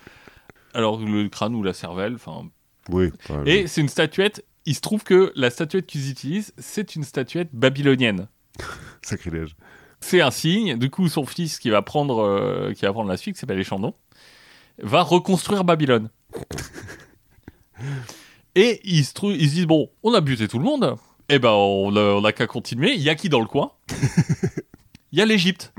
Alors, 0.73 0.99
le 0.99 1.29
crâne 1.29 1.53
ou 1.53 1.61
la 1.61 1.73
cervelle, 1.73 2.15
enfin, 2.15 2.45
Oui. 2.89 3.09
et 3.45 3.67
c'est 3.67 3.81
une 3.81 3.89
statuette. 3.89 4.43
Il 4.65 4.75
se 4.75 4.81
trouve 4.81 5.03
que 5.03 5.31
la 5.35 5.49
statuette 5.49 5.87
qu'ils 5.87 6.09
utilisent, 6.09 6.53
c'est 6.57 6.95
une 6.95 7.03
statuette 7.03 7.49
babylonienne. 7.53 8.27
Sacrilège. 9.01 9.55
C'est 9.99 10.21
un 10.21 10.31
signe. 10.31 10.77
Du 10.77 10.89
coup, 10.89 11.07
son 11.07 11.25
fils 11.25 11.59
qui 11.59 11.69
va 11.69 11.81
prendre, 11.81 12.19
euh, 12.23 12.73
qui 12.73 12.85
va 12.85 12.93
prendre 12.93 13.09
la 13.09 13.17
suite, 13.17 13.35
qui 13.35 13.39
s'appelle 13.39 13.59
Échandon, 13.59 13.93
va 14.81 15.01
reconstruire 15.01 15.63
Babylone. 15.63 16.09
Et 18.55 18.81
ils 18.83 19.05
se, 19.05 19.13
ils 19.25 19.49
se 19.49 19.55
disent 19.55 19.67
bon, 19.67 19.89
on 20.03 20.13
a 20.13 20.21
buté 20.21 20.47
tout 20.47 20.59
le 20.59 20.65
monde. 20.65 20.95
Eh 21.29 21.39
ben, 21.39 21.51
on 21.51 21.95
a, 21.95 22.01
on 22.01 22.23
a 22.25 22.31
qu'à 22.33 22.47
continuer. 22.47 22.93
Il 22.93 23.01
y 23.01 23.09
a 23.09 23.15
qui 23.15 23.29
dans 23.29 23.39
le 23.39 23.45
coin? 23.45 23.71
Il 25.11 25.19
y 25.19 25.21
a 25.21 25.25
l'Égypte. 25.25 25.73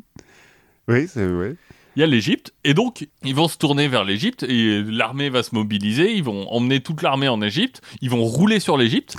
Oui, 0.88 1.06
c'est 1.08 1.26
ouais. 1.26 1.56
Il 1.96 2.00
y 2.00 2.02
a 2.02 2.06
l'Égypte, 2.06 2.54
et 2.64 2.74
donc 2.74 3.08
ils 3.22 3.34
vont 3.34 3.48
se 3.48 3.58
tourner 3.58 3.88
vers 3.88 4.04
l'Égypte, 4.04 4.44
et 4.44 4.82
l'armée 4.82 5.28
va 5.30 5.42
se 5.42 5.54
mobiliser, 5.54 6.14
ils 6.14 6.24
vont 6.24 6.50
emmener 6.50 6.80
toute 6.80 7.02
l'armée 7.02 7.28
en 7.28 7.42
Égypte, 7.42 7.82
ils 8.00 8.10
vont 8.10 8.24
rouler 8.24 8.60
sur 8.60 8.76
l'Égypte, 8.76 9.16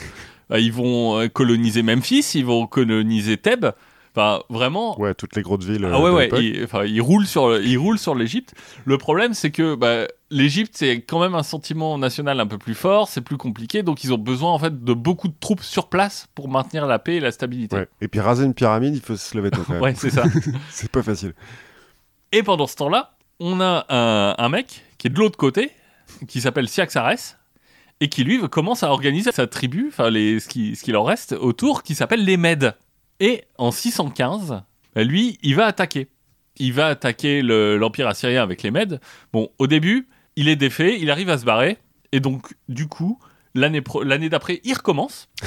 Euh, 0.51 0.59
ils 0.59 0.73
vont 0.73 1.19
euh, 1.19 1.27
coloniser 1.27 1.83
Memphis, 1.83 2.31
ils 2.35 2.45
vont 2.45 2.67
coloniser 2.67 3.37
Thèbes, 3.37 3.71
enfin 4.15 4.41
vraiment... 4.49 4.99
Ouais, 4.99 5.13
toutes 5.13 5.35
les 5.35 5.41
grosses 5.41 5.65
villes. 5.65 5.85
Ah 5.85 5.95
euh, 5.95 6.11
ouais, 6.11 6.27
de 6.27 6.33
ouais, 6.33 6.43
ils, 6.43 6.63
enfin, 6.63 6.83
ils 6.85 7.01
roulent 7.01 7.25
sur, 7.25 7.59
ils 7.59 7.77
roulent 7.77 7.97
sur 7.97 8.15
l'Égypte. 8.15 8.53
Le 8.85 8.97
problème, 8.97 9.33
c'est 9.33 9.51
que 9.51 9.75
bah, 9.75 10.07
l'Égypte, 10.29 10.73
c'est 10.75 11.01
quand 11.01 11.19
même 11.19 11.35
un 11.35 11.43
sentiment 11.43 11.97
national 11.97 12.39
un 12.39 12.47
peu 12.47 12.57
plus 12.57 12.75
fort, 12.75 13.07
c'est 13.07 13.21
plus 13.21 13.37
compliqué, 13.37 13.83
donc 13.83 14.03
ils 14.03 14.13
ont 14.13 14.17
besoin 14.17 14.51
en 14.51 14.59
fait 14.59 14.83
de 14.83 14.93
beaucoup 14.93 15.27
de 15.27 15.35
troupes 15.39 15.63
sur 15.63 15.89
place 15.89 16.27
pour 16.35 16.49
maintenir 16.49 16.85
la 16.85 16.99
paix 16.99 17.15
et 17.15 17.19
la 17.19 17.31
stabilité. 17.31 17.75
Ouais. 17.75 17.87
Et 18.01 18.07
puis 18.07 18.19
raser 18.19 18.45
une 18.45 18.53
pyramide, 18.53 18.95
il 18.95 19.01
faut 19.01 19.15
se 19.15 19.35
lever 19.37 19.51
tôt 19.51 19.61
quand 19.65 19.73
même. 19.73 19.81
Ouais, 19.81 19.95
c'est 19.95 20.09
ça. 20.09 20.23
C'est 20.69 20.91
pas 20.91 21.03
facile. 21.03 21.33
Et 22.33 22.43
pendant 22.43 22.67
ce 22.67 22.75
temps-là, 22.75 23.15
on 23.39 23.61
a 23.61 23.85
un, 23.89 24.35
un 24.37 24.49
mec 24.49 24.83
qui 24.97 25.07
est 25.07 25.09
de 25.09 25.17
l'autre 25.19 25.37
côté, 25.37 25.71
qui 26.27 26.41
s'appelle 26.41 26.67
Siaxares, 26.67 27.37
et 27.99 28.09
qui 28.09 28.23
lui 28.23 28.39
commence 28.49 28.83
à 28.83 28.89
organiser 28.91 29.31
sa 29.31 29.47
tribu, 29.47 29.85
enfin 29.89 30.11
ce 30.11 30.47
qui, 30.47 30.75
ce 30.75 30.83
qu'il 30.83 30.97
en 30.97 31.03
reste 31.03 31.33
autour, 31.33 31.83
qui 31.83 31.95
s'appelle 31.95 32.25
les 32.25 32.35
Mèdes. 32.37 32.75
Et 33.19 33.43
en 33.57 33.71
615, 33.71 34.63
bah, 34.95 35.03
lui, 35.03 35.37
il 35.43 35.55
va 35.55 35.65
attaquer. 35.67 36.09
Il 36.57 36.73
va 36.73 36.87
attaquer 36.87 37.41
le- 37.41 37.77
l'Empire 37.77 38.07
assyrien 38.07 38.41
avec 38.43 38.61
les 38.63 38.71
Mèdes. 38.71 38.99
Bon, 39.31 39.49
au 39.59 39.67
début, 39.67 40.09
il 40.35 40.49
est 40.49 40.55
défait, 40.55 40.99
il 40.99 41.09
arrive 41.11 41.29
à 41.29 41.37
se 41.37 41.45
barrer, 41.45 41.77
et 42.11 42.19
donc, 42.19 42.53
du 42.67 42.87
coup, 42.87 43.19
l'année 43.55 44.29
d'après, 44.29 44.59
il 44.63 44.73
recommence. 44.73 45.29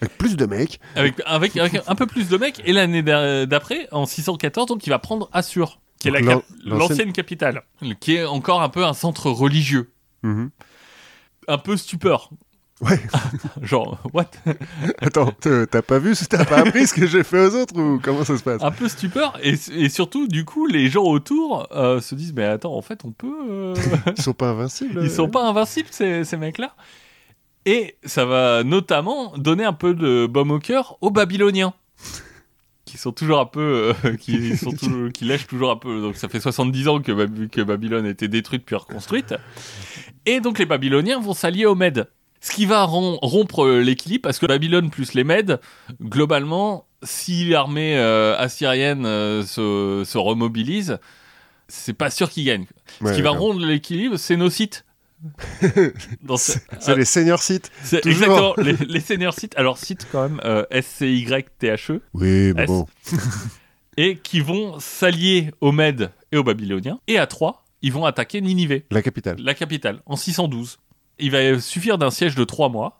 Avec 0.00 0.16
plus 0.16 0.36
de 0.36 0.46
mecs. 0.46 0.78
Avec, 0.94 1.14
avec, 1.26 1.56
avec 1.56 1.82
un 1.88 1.94
peu 1.96 2.06
plus 2.06 2.28
de 2.28 2.36
mecs. 2.36 2.62
Et 2.64 2.72
l'année 2.72 3.02
d'a- 3.02 3.46
d'après, 3.46 3.88
en 3.90 4.06
614, 4.06 4.68
donc 4.68 4.86
il 4.86 4.90
va 4.90 5.00
prendre 5.00 5.28
Assur, 5.32 5.80
qui 5.98 6.08
est 6.08 6.10
la 6.10 6.20
cap- 6.22 6.42
l'ancienne- 6.64 6.78
l'ancienne 6.78 7.12
capitale, 7.12 7.62
qui 8.00 8.16
est 8.16 8.24
encore 8.24 8.62
un 8.62 8.68
peu 8.68 8.84
un 8.84 8.92
centre 8.94 9.30
religieux. 9.30 9.92
Mhm. 10.22 10.50
Un 11.48 11.58
peu 11.58 11.76
stupeur. 11.76 12.30
Ouais. 12.80 13.00
Genre, 13.62 13.98
what? 14.12 14.30
Attends, 15.00 15.32
t'as 15.40 15.82
pas 15.82 15.98
vu, 15.98 16.14
t'as 16.28 16.44
pas 16.44 16.58
appris 16.58 16.86
ce 16.86 16.94
que 16.94 17.06
j'ai 17.08 17.24
fait 17.24 17.44
aux 17.46 17.54
autres 17.56 17.76
ou 17.80 17.98
comment 18.00 18.22
ça 18.24 18.36
se 18.38 18.42
passe? 18.44 18.62
Un 18.62 18.70
peu 18.70 18.86
stupeur. 18.88 19.36
Et, 19.42 19.54
et 19.72 19.88
surtout, 19.88 20.28
du 20.28 20.44
coup, 20.44 20.66
les 20.66 20.88
gens 20.88 21.02
autour 21.04 21.66
euh, 21.72 22.00
se 22.00 22.14
disent 22.14 22.32
Mais 22.34 22.44
attends, 22.44 22.76
en 22.76 22.82
fait, 22.82 23.04
on 23.04 23.10
peut. 23.10 23.34
euh, 23.50 23.74
Ils 24.16 24.22
sont 24.22 24.32
pas 24.34 24.50
invincibles. 24.50 25.00
Ils 25.02 25.10
sont 25.10 25.28
pas 25.28 25.44
invincibles, 25.48 25.88
ces, 25.90 26.24
ces 26.24 26.36
mecs-là. 26.36 26.76
Et 27.66 27.96
ça 28.04 28.24
va 28.24 28.62
notamment 28.62 29.36
donner 29.36 29.64
un 29.64 29.72
peu 29.72 29.94
de 29.94 30.26
baume 30.26 30.52
au 30.52 30.58
cœur 30.60 30.96
aux 31.00 31.10
Babyloniens. 31.10 31.74
Qui 32.88 32.98
sont 32.98 33.12
toujours 33.12 33.38
un 33.40 33.46
peu. 33.46 33.92
euh, 34.04 34.16
qui, 34.16 34.56
sont 34.56 34.72
toujours- 34.72 35.12
qui 35.12 35.24
lèchent 35.24 35.46
toujours 35.46 35.70
un 35.70 35.76
peu. 35.76 36.00
Donc 36.00 36.16
ça 36.16 36.28
fait 36.28 36.40
70 36.40 36.88
ans 36.88 37.00
que, 37.00 37.12
Bab- 37.12 37.48
que 37.48 37.60
Babylone 37.60 38.06
a 38.06 38.10
été 38.10 38.28
détruite 38.28 38.64
puis 38.64 38.74
reconstruite. 38.76 39.34
Et 40.26 40.40
donc 40.40 40.58
les 40.58 40.66
Babyloniens 40.66 41.20
vont 41.20 41.34
s'allier 41.34 41.66
aux 41.66 41.74
Mèdes. 41.74 42.08
Ce 42.40 42.52
qui 42.52 42.66
va 42.66 42.84
rom- 42.84 43.18
rompre 43.20 43.64
euh, 43.64 43.80
l'équilibre 43.80 44.22
parce 44.22 44.38
que 44.38 44.46
Babylone 44.46 44.90
plus 44.90 45.14
les 45.14 45.24
Mèdes, 45.24 45.60
globalement, 46.02 46.86
si 47.02 47.48
l'armée 47.48 47.96
euh, 47.98 48.36
assyrienne 48.38 49.04
euh, 49.06 49.42
se, 49.42 50.02
se 50.08 50.18
remobilise, 50.18 50.98
c'est 51.68 51.92
pas 51.92 52.10
sûr 52.10 52.30
qu'ils 52.30 52.44
gagnent. 52.44 52.66
Ouais, 53.00 53.10
Ce 53.10 53.16
qui 53.16 53.22
va 53.22 53.30
rendre 53.30 53.64
l'équilibre, 53.64 54.16
c'est 54.16 54.36
nos 54.36 54.50
sites. 54.50 54.84
Ce- 56.36 56.58
C'est 56.80 56.96
les 56.96 57.04
seniors 57.04 57.42
sites. 57.42 57.70
c'est 57.82 58.04
exactement 58.06 58.54
les, 58.58 58.72
les 58.74 59.00
senior 59.00 59.34
sites. 59.34 59.54
Alors 59.56 59.78
sites 59.78 60.06
quand 60.12 60.22
même 60.28 60.40
euh, 60.44 60.64
S-C-Y-T-H-E 60.70 62.02
Oui, 62.14 62.52
mais 62.54 62.66
bon. 62.66 62.86
et 63.96 64.16
qui 64.16 64.40
vont 64.40 64.78
s'allier 64.78 65.50
aux 65.60 65.72
Mèdes 65.72 66.12
et 66.32 66.36
aux 66.36 66.44
Babyloniens. 66.44 67.00
Et 67.08 67.18
à 67.18 67.26
trois, 67.26 67.64
ils 67.82 67.92
vont 67.92 68.04
attaquer 68.04 68.40
Ninive, 68.40 68.82
La 68.90 69.02
capitale. 69.02 69.36
la 69.40 69.54
capitale, 69.54 70.00
en 70.06 70.16
612. 70.16 70.78
Il 71.18 71.30
va 71.32 71.58
suffire 71.60 71.98
d'un 71.98 72.10
siège 72.10 72.34
de 72.36 72.44
trois 72.44 72.68
mois 72.68 72.98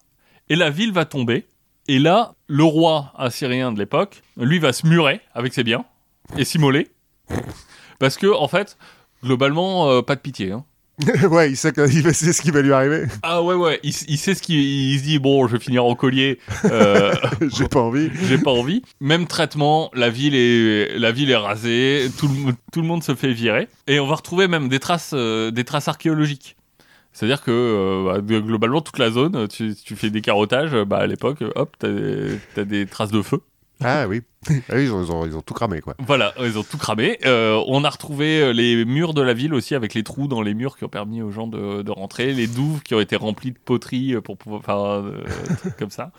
et 0.48 0.56
la 0.56 0.70
ville 0.70 0.92
va 0.92 1.04
tomber. 1.04 1.46
Et 1.86 1.98
là, 1.98 2.34
le 2.48 2.64
roi 2.64 3.12
assyrien 3.16 3.72
de 3.72 3.78
l'époque, 3.78 4.22
lui, 4.36 4.58
va 4.58 4.72
se 4.72 4.86
murer 4.86 5.20
avec 5.34 5.54
ses 5.54 5.62
biens 5.64 5.84
et 6.36 6.44
s'immoler. 6.44 6.88
Parce 7.98 8.16
que, 8.16 8.26
en 8.26 8.46
fait, 8.48 8.76
globalement, 9.24 9.88
euh, 9.90 10.02
pas 10.02 10.14
de 10.16 10.20
pitié. 10.20 10.52
hein. 10.52 10.64
ouais, 11.30 11.50
il 11.50 11.56
sait, 11.56 11.72
que- 11.72 11.88
il 11.88 12.14
sait 12.14 12.32
ce 12.32 12.42
qui 12.42 12.50
va 12.50 12.60
lui 12.60 12.72
arriver. 12.72 13.04
Ah 13.22 13.42
ouais, 13.42 13.54
ouais, 13.54 13.78
il, 13.82 13.94
il 14.08 14.18
sait 14.18 14.34
ce 14.34 14.42
qu'il 14.42 14.56
il 14.58 14.98
se 14.98 15.04
dit, 15.04 15.18
bon, 15.18 15.46
je 15.46 15.52
vais 15.56 15.62
finir 15.62 15.84
en 15.84 15.94
collier, 15.94 16.38
euh, 16.64 17.12
J'ai 17.56 17.68
pas 17.68 17.80
envie. 17.80 18.10
j'ai 18.28 18.38
pas 18.38 18.50
envie. 18.50 18.82
Même 19.00 19.26
traitement, 19.26 19.90
la 19.94 20.10
ville 20.10 20.34
est, 20.34 20.98
la 20.98 21.12
ville 21.12 21.30
est 21.30 21.36
rasée, 21.36 22.08
tout 22.18 22.28
le, 22.28 22.52
tout 22.72 22.80
le 22.80 22.86
monde 22.86 23.02
se 23.04 23.14
fait 23.14 23.32
virer. 23.32 23.68
Et 23.86 24.00
on 24.00 24.06
va 24.06 24.16
retrouver 24.16 24.48
même 24.48 24.68
des 24.68 24.80
traces, 24.80 25.12
euh, 25.14 25.50
des 25.50 25.64
traces 25.64 25.88
archéologiques. 25.88 26.56
C'est-à-dire 27.12 27.42
que 27.42 27.50
euh, 27.50 28.20
bah, 28.20 28.40
globalement, 28.40 28.80
toute 28.80 28.98
la 28.98 29.10
zone, 29.10 29.48
tu, 29.48 29.74
tu 29.74 29.96
fais 29.96 30.10
des 30.10 30.20
carottages, 30.20 30.74
bah, 30.84 30.98
à 30.98 31.06
l'époque, 31.06 31.42
hop, 31.54 31.74
t'as 31.78 31.88
des, 31.88 32.38
t'as 32.54 32.64
des 32.64 32.86
traces 32.86 33.10
de 33.10 33.22
feu. 33.22 33.40
Ah 33.82 34.06
oui. 34.08 34.22
Ah 34.68 34.78
ils, 34.80 34.92
ont, 34.92 35.02
ils 35.04 35.12
ont- 35.12 35.26
ils 35.26 35.36
ont 35.36 35.42
tout 35.42 35.54
cramé, 35.54 35.80
quoi. 35.80 35.94
Voilà, 35.98 36.32
ils 36.40 36.58
ont 36.58 36.62
tout 36.62 36.78
cramé. 36.78 37.18
Euh, 37.26 37.62
on 37.66 37.84
a 37.84 37.90
retrouvé 37.90 38.40
euh, 38.40 38.52
les 38.52 38.84
murs 38.84 39.14
de 39.14 39.22
la 39.22 39.34
ville 39.34 39.54
aussi, 39.54 39.74
avec 39.74 39.94
les 39.94 40.02
trous 40.02 40.26
dans 40.28 40.42
les 40.42 40.54
murs 40.54 40.76
qui 40.76 40.84
ont 40.84 40.88
permis 40.88 41.22
aux 41.22 41.30
gens 41.30 41.46
de, 41.46 41.82
de 41.82 41.90
rentrer, 41.90 42.32
les 42.32 42.46
douves 42.46 42.82
qui 42.82 42.94
ont 42.94 43.00
été 43.00 43.16
remplies 43.16 43.52
de 43.52 43.58
poteries 43.58 44.14
euh, 44.14 44.20
pour 44.20 44.36
pouvoir 44.38 44.64
faire 44.64 44.78
euh, 44.80 45.24
des 45.48 45.56
trucs 45.56 45.76
comme 45.76 45.90
ça. 45.90 46.10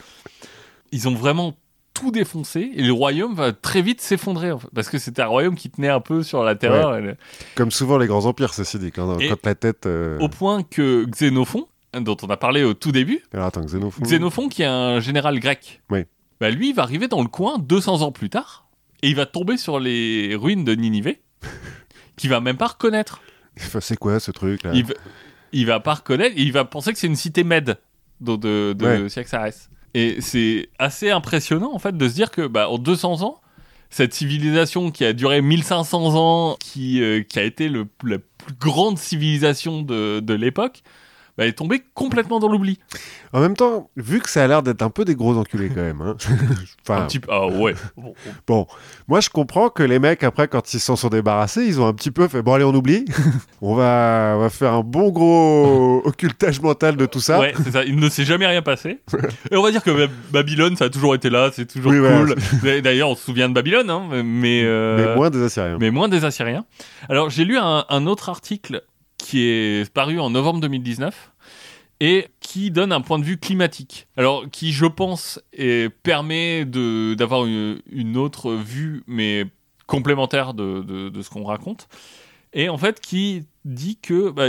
Ils 0.91 1.07
ont 1.07 1.15
vraiment 1.15 1.55
tout 1.93 2.11
défoncé 2.11 2.71
et 2.75 2.81
le 2.83 2.93
royaume 2.93 3.35
va 3.35 3.51
très 3.51 3.81
vite 3.81 3.99
s'effondrer 3.99 4.51
en 4.51 4.59
fait, 4.59 4.69
parce 4.73 4.89
que 4.89 4.97
c'était 4.97 5.21
un 5.21 5.27
royaume 5.27 5.55
qui 5.55 5.69
tenait 5.69 5.89
un 5.89 5.99
peu 5.99 6.23
sur 6.23 6.43
la 6.43 6.55
terreur 6.55 6.99
le- 7.01 7.17
Comme 7.55 7.71
souvent 7.71 7.97
les 7.97 8.07
grands 8.07 8.25
empires, 8.25 8.53
ceci 8.53 8.79
dit. 8.79 8.91
Quand, 8.91 9.17
quand 9.17 9.45
la 9.45 9.55
tête. 9.55 9.85
euh, 9.85 10.17
au 10.19 10.29
point 10.29 10.63
que 10.63 11.03
Xénophon, 11.05 11.67
dont 11.99 12.15
on 12.23 12.27
a 12.29 12.37
parlé 12.37 12.63
au 12.63 12.73
tout 12.73 12.91
début, 12.93 13.21
Alors 13.33 13.47
attends, 13.47 13.65
Xénophon. 13.65 14.01
Xénophon 14.03 14.47
qui 14.49 14.61
est 14.61 14.65
un 14.67 14.99
général 15.01 15.39
grec, 15.39 15.81
Oui. 15.89 16.05
Bah, 16.39 16.49
lui 16.49 16.69
il 16.69 16.75
va 16.75 16.83
arriver 16.83 17.07
dans 17.07 17.21
le 17.21 17.27
coin 17.27 17.57
200 17.59 18.01
ans 18.01 18.11
plus 18.11 18.29
tard 18.29 18.67
et 19.01 19.09
il 19.09 19.15
va 19.15 19.25
tomber 19.25 19.57
sur 19.57 19.79
les 19.79 20.35
ruines 20.35 20.63
de 20.63 20.73
Ninivé 20.75 21.21
qu'il 22.17 22.29
va 22.29 22.41
même 22.41 22.57
pas 22.57 22.67
reconnaître. 22.67 23.21
Enfin, 23.57 23.79
c'est 23.81 23.97
quoi 23.97 24.19
ce 24.19 24.31
truc 24.31 24.63
là? 24.63 24.71
Il, 24.73 24.85
va, 24.85 24.93
il 25.51 25.65
va 25.65 25.79
pas 25.79 25.95
reconnaître, 25.95 26.33
il 26.37 26.51
va 26.51 26.65
penser 26.65 26.93
que 26.93 26.99
c'est 26.99 27.07
une 27.07 27.15
cité 27.15 27.43
mède 27.43 27.77
de, 28.21 28.35
de, 28.35 28.73
de 28.73 28.85
Ouais. 28.85 29.09
Cyaxares. 29.09 29.53
Et 29.93 30.21
c'est 30.21 30.69
assez 30.77 31.09
impressionnant 31.09 31.73
en 31.73 31.79
fait 31.79 31.97
de 31.97 32.07
se 32.07 32.13
dire 32.13 32.29
que 32.31 32.45
bah, 32.47 32.69
en 32.69 32.77
200 32.77 33.23
ans, 33.23 33.41
cette 33.89 34.13
civilisation 34.13 34.91
qui 34.91 35.03
a 35.03 35.13
duré 35.13 35.41
1500 35.41 36.15
ans, 36.15 36.57
qui, 36.59 37.01
euh, 37.01 37.23
qui 37.23 37.39
a 37.39 37.43
été 37.43 37.69
le, 37.69 37.87
la 38.03 38.19
plus 38.19 38.53
grande 38.59 38.99
civilisation 38.99 39.81
de, 39.81 40.19
de 40.19 40.33
l'époque, 40.35 40.83
bah, 41.39 41.45
est 41.47 41.53
tombée 41.53 41.81
complètement 41.93 42.39
dans 42.39 42.49
l'oubli. 42.49 42.77
En 43.31 43.39
même 43.39 43.55
temps, 43.55 43.89
vu 43.95 44.19
que 44.19 44.29
ça 44.29 44.43
a 44.43 44.47
l'air 44.47 44.61
d'être 44.61 44.81
un 44.81 44.89
peu 44.89 45.05
des 45.05 45.15
gros 45.15 45.37
enculés 45.37 45.69
quand 45.69 45.81
même. 45.81 46.01
hein. 46.01 46.15
enfin, 46.87 47.03
Un 47.03 47.05
petit 47.07 47.19
peu. 47.19 47.29
Ah 47.31 47.47
ouais. 47.47 47.73
Bon, 48.45 48.67
moi 49.07 49.21
je 49.21 49.29
comprends 49.29 49.69
que 49.69 49.83
les 49.83 49.99
mecs 49.99 50.23
après 50.23 50.47
quand 50.47 50.73
ils 50.73 50.79
s'en 50.79 50.95
sont 50.97 51.09
débarrassés, 51.09 51.63
ils 51.65 51.79
ont 51.79 51.87
un 51.87 51.93
petit 51.93 52.11
peu 52.11 52.27
fait 52.27 52.41
bon 52.41 52.53
allez 52.53 52.63
on 52.65 52.73
oublie, 52.75 53.05
on 53.61 53.73
va 53.75 54.33
on 54.35 54.39
va 54.41 54.49
faire 54.49 54.73
un 54.73 54.81
bon 54.81 55.09
gros 55.11 56.01
occultage 56.05 56.59
mental 56.61 56.97
de 56.97 57.05
tout 57.05 57.21
ça. 57.21 57.39
Ouais, 57.39 57.53
c'est 57.63 57.71
ça. 57.71 57.83
Il 57.85 57.95
ne 57.95 58.09
s'est 58.09 58.25
jamais 58.25 58.45
rien 58.47 58.61
passé. 58.61 58.99
Et 59.51 59.55
on 59.55 59.61
va 59.63 59.71
dire 59.71 59.83
que 59.83 59.91
Ba- 59.91 60.11
Babylone, 60.31 60.75
ça 60.75 60.85
a 60.85 60.89
toujours 60.89 61.15
été 61.15 61.29
là, 61.29 61.49
c'est 61.53 61.65
toujours 61.71 61.91
Oui, 61.93 61.99
cool. 61.99 62.35
D'ailleurs, 62.81 63.09
on 63.09 63.15
se 63.15 63.23
souvient 63.23 63.47
de 63.47 63.53
Babylone, 63.53 63.89
hein, 63.89 64.09
mais, 64.25 64.63
euh, 64.65 64.97
Mais 65.09 65.15
moins 65.15 65.29
des 65.29 65.41
Assyriens. 65.43 65.77
mais 65.79 65.91
moins 65.91 66.09
des 66.09 66.25
Assyriens. 66.25 66.65
Alors, 67.07 67.29
j'ai 67.29 67.45
lu 67.45 67.57
un, 67.57 67.85
un 67.87 68.07
autre 68.07 68.29
article 68.29 68.83
qui 69.17 69.43
est 69.47 69.91
paru 69.93 70.19
en 70.19 70.29
novembre 70.29 70.59
2019 70.61 71.28
et 71.99 72.27
qui 72.39 72.71
donne 72.71 72.91
un 72.91 73.01
point 73.01 73.19
de 73.19 73.23
vue 73.25 73.37
climatique. 73.37 74.07
Alors, 74.15 74.49
qui, 74.49 74.71
je 74.71 74.85
pense, 74.85 75.39
est- 75.53 75.89
permet 75.89 76.65
d'avoir 76.65 77.45
une, 77.45 77.81
une 77.91 78.15
autre 78.17 78.53
vue, 78.53 79.03
mais 79.07 79.45
complémentaire 79.87 80.53
de, 80.53 80.81
de- 80.81 81.09
de 81.09 81.21
ce 81.21 81.29
qu'on 81.29 81.43
raconte. 81.43 81.87
Et 82.53 82.69
en 82.69 82.77
fait, 82.77 82.99
qui 82.99 83.43
dit 83.65 83.97
que 84.01 84.29
bah, 84.29 84.47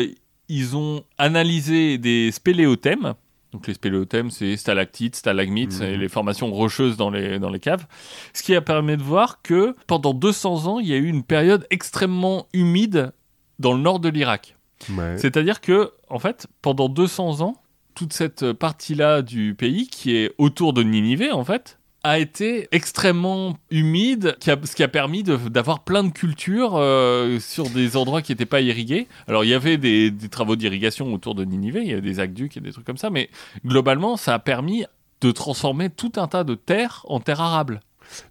ils 0.48 0.76
ont 0.76 1.04
analysé 1.18 1.98
des 1.98 2.30
spéléothèmes. 2.32 3.14
Donc 3.52 3.66
les 3.66 3.74
spéléothèmes, 3.74 4.30
c'est 4.30 4.56
stalactites, 4.56 5.16
stalagmites 5.16 5.80
Mhm. 5.80 5.86
et 5.86 5.96
les 5.96 6.08
formations 6.08 6.52
rocheuses 6.52 6.96
dans 6.96 7.10
les, 7.10 7.38
dans 7.40 7.50
les 7.50 7.58
caves. 7.58 7.84
Ce 8.32 8.42
qui 8.44 8.54
a 8.54 8.60
permis 8.60 8.96
de 8.96 9.02
voir 9.02 9.42
que 9.42 9.74
pendant 9.88 10.14
200 10.14 10.66
ans, 10.66 10.78
il 10.78 10.86
y 10.86 10.92
a 10.92 10.96
eu 10.96 11.06
une 11.08 11.24
période 11.24 11.66
extrêmement 11.70 12.46
humide 12.52 13.12
dans 13.58 13.72
le 13.72 13.80
nord 13.80 13.98
de 13.98 14.08
l'Irak. 14.08 14.56
Ouais. 14.88 15.16
C'est-à-dire 15.18 15.60
que, 15.60 15.92
en 16.08 16.18
fait, 16.18 16.46
pendant 16.62 16.88
200 16.88 17.40
ans, 17.42 17.54
toute 17.94 18.12
cette 18.12 18.52
partie-là 18.52 19.20
du 19.22 19.54
pays, 19.54 19.88
qui 19.88 20.16
est 20.16 20.32
autour 20.38 20.72
de 20.72 20.82
Ninive, 20.82 21.28
en 21.32 21.44
fait, 21.44 21.78
a 22.02 22.18
été 22.18 22.66
extrêmement 22.72 23.58
humide, 23.70 24.36
qui 24.40 24.50
a- 24.50 24.56
ce 24.64 24.74
qui 24.74 24.82
a 24.82 24.88
permis 24.88 25.22
d'avoir 25.22 25.80
plein 25.84 26.02
de 26.02 26.08
cultures 26.10 26.76
euh, 26.76 27.38
sur 27.40 27.68
des 27.68 27.96
endroits 27.98 28.22
qui 28.22 28.32
n'étaient 28.32 28.46
pas 28.46 28.62
irrigués. 28.62 29.06
Alors, 29.28 29.44
il 29.44 29.48
y 29.50 29.54
avait 29.54 29.76
des, 29.76 30.10
des 30.10 30.28
travaux 30.30 30.56
d'irrigation 30.56 31.12
autour 31.12 31.34
de 31.34 31.44
Ninive, 31.44 31.78
il 31.82 31.88
y 31.88 31.92
avait 31.92 32.00
des 32.00 32.18
aqueducs 32.20 32.56
et 32.56 32.60
des 32.60 32.72
trucs 32.72 32.86
comme 32.86 32.96
ça, 32.96 33.10
mais 33.10 33.28
globalement, 33.66 34.16
ça 34.16 34.32
a 34.32 34.38
permis 34.38 34.84
de 35.20 35.30
transformer 35.30 35.90
tout 35.90 36.12
un 36.16 36.26
tas 36.26 36.44
de 36.44 36.54
terres 36.54 37.04
en 37.06 37.20
terres 37.20 37.42
arables. 37.42 37.80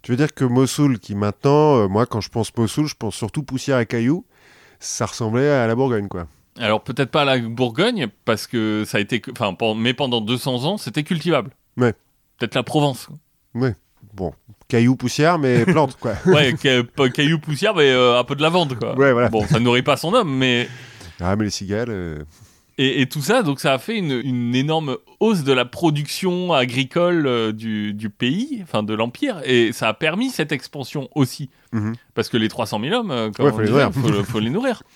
Tu 0.02 0.10
veux 0.10 0.16
dire 0.16 0.34
que 0.34 0.44
Mossoul 0.44 0.98
qui 0.98 1.14
maintenant, 1.14 1.76
euh, 1.76 1.86
moi 1.88 2.04
quand 2.06 2.20
je 2.20 2.28
pense 2.28 2.54
Mossoul, 2.56 2.86
je 2.88 2.96
pense 2.96 3.14
surtout 3.14 3.44
poussière 3.44 3.78
et 3.78 3.86
cailloux, 3.86 4.26
ça 4.80 5.06
ressemblait 5.06 5.48
à 5.48 5.66
la 5.68 5.74
Bourgogne 5.76 6.08
quoi. 6.08 6.26
Alors, 6.60 6.82
peut-être 6.82 7.10
pas 7.10 7.24
la 7.24 7.38
Bourgogne, 7.38 8.08
parce 8.24 8.46
que 8.46 8.84
ça 8.86 8.98
a 8.98 9.00
été... 9.00 9.20
Enfin, 9.32 9.56
mais 9.76 9.94
pendant 9.94 10.20
200 10.20 10.64
ans, 10.64 10.76
c'était 10.76 11.02
cultivable. 11.02 11.50
Ouais. 11.76 11.94
Peut-être 12.38 12.54
la 12.54 12.62
Provence. 12.62 13.08
Bon, 14.14 14.32
cailloux, 14.68 14.96
poussière 14.96 15.38
mais 15.38 15.64
plante 15.66 15.96
quoi. 15.98 16.12
Ouais, 16.26 16.54
ca- 16.60 16.82
pas 16.82 17.08
caillou 17.08 17.38
poussière, 17.38 17.74
mais 17.74 17.90
euh, 17.90 18.18
un 18.18 18.24
peu 18.24 18.34
de 18.34 18.42
lavande, 18.42 18.76
quoi. 18.78 18.96
Ouais 18.96 19.12
voilà. 19.12 19.28
Bon, 19.28 19.46
ça 19.46 19.60
nourrit 19.60 19.82
pas 19.82 19.96
son 19.96 20.12
homme, 20.14 20.34
mais. 20.36 20.68
Ah 21.20 21.36
mais 21.36 21.44
les 21.44 21.50
cigales. 21.50 21.90
euh, 21.90 22.18
Et, 22.78 23.02
et 23.02 23.06
tout 23.08 23.20
ça, 23.20 23.42
donc 23.42 23.60
ça 23.60 23.74
a 23.74 23.78
fait 23.78 23.96
une, 23.96 24.12
une 24.24 24.54
énorme 24.54 24.96
hausse 25.20 25.44
de 25.44 25.52
la 25.52 25.64
production 25.64 26.52
agricole 26.52 27.26
euh, 27.26 27.52
du, 27.52 27.92
du 27.92 28.10
pays, 28.10 28.60
enfin 28.62 28.82
de 28.82 28.94
l'Empire, 28.94 29.40
et 29.44 29.72
ça 29.72 29.88
a 29.88 29.94
permis 29.94 30.30
cette 30.30 30.50
expansion 30.50 31.08
aussi. 31.14 31.50
mhm. 31.72 31.92
Parce 32.14 32.28
que 32.28 32.36
les 32.36 32.48
300 32.48 32.80
000 32.80 32.94
hommes, 32.94 33.32
comme 33.32 33.46
Ouais, 33.46 33.52
faut 33.92 34.24
faut 34.24 34.40
les 34.40 34.50
nourrir. 34.50 34.82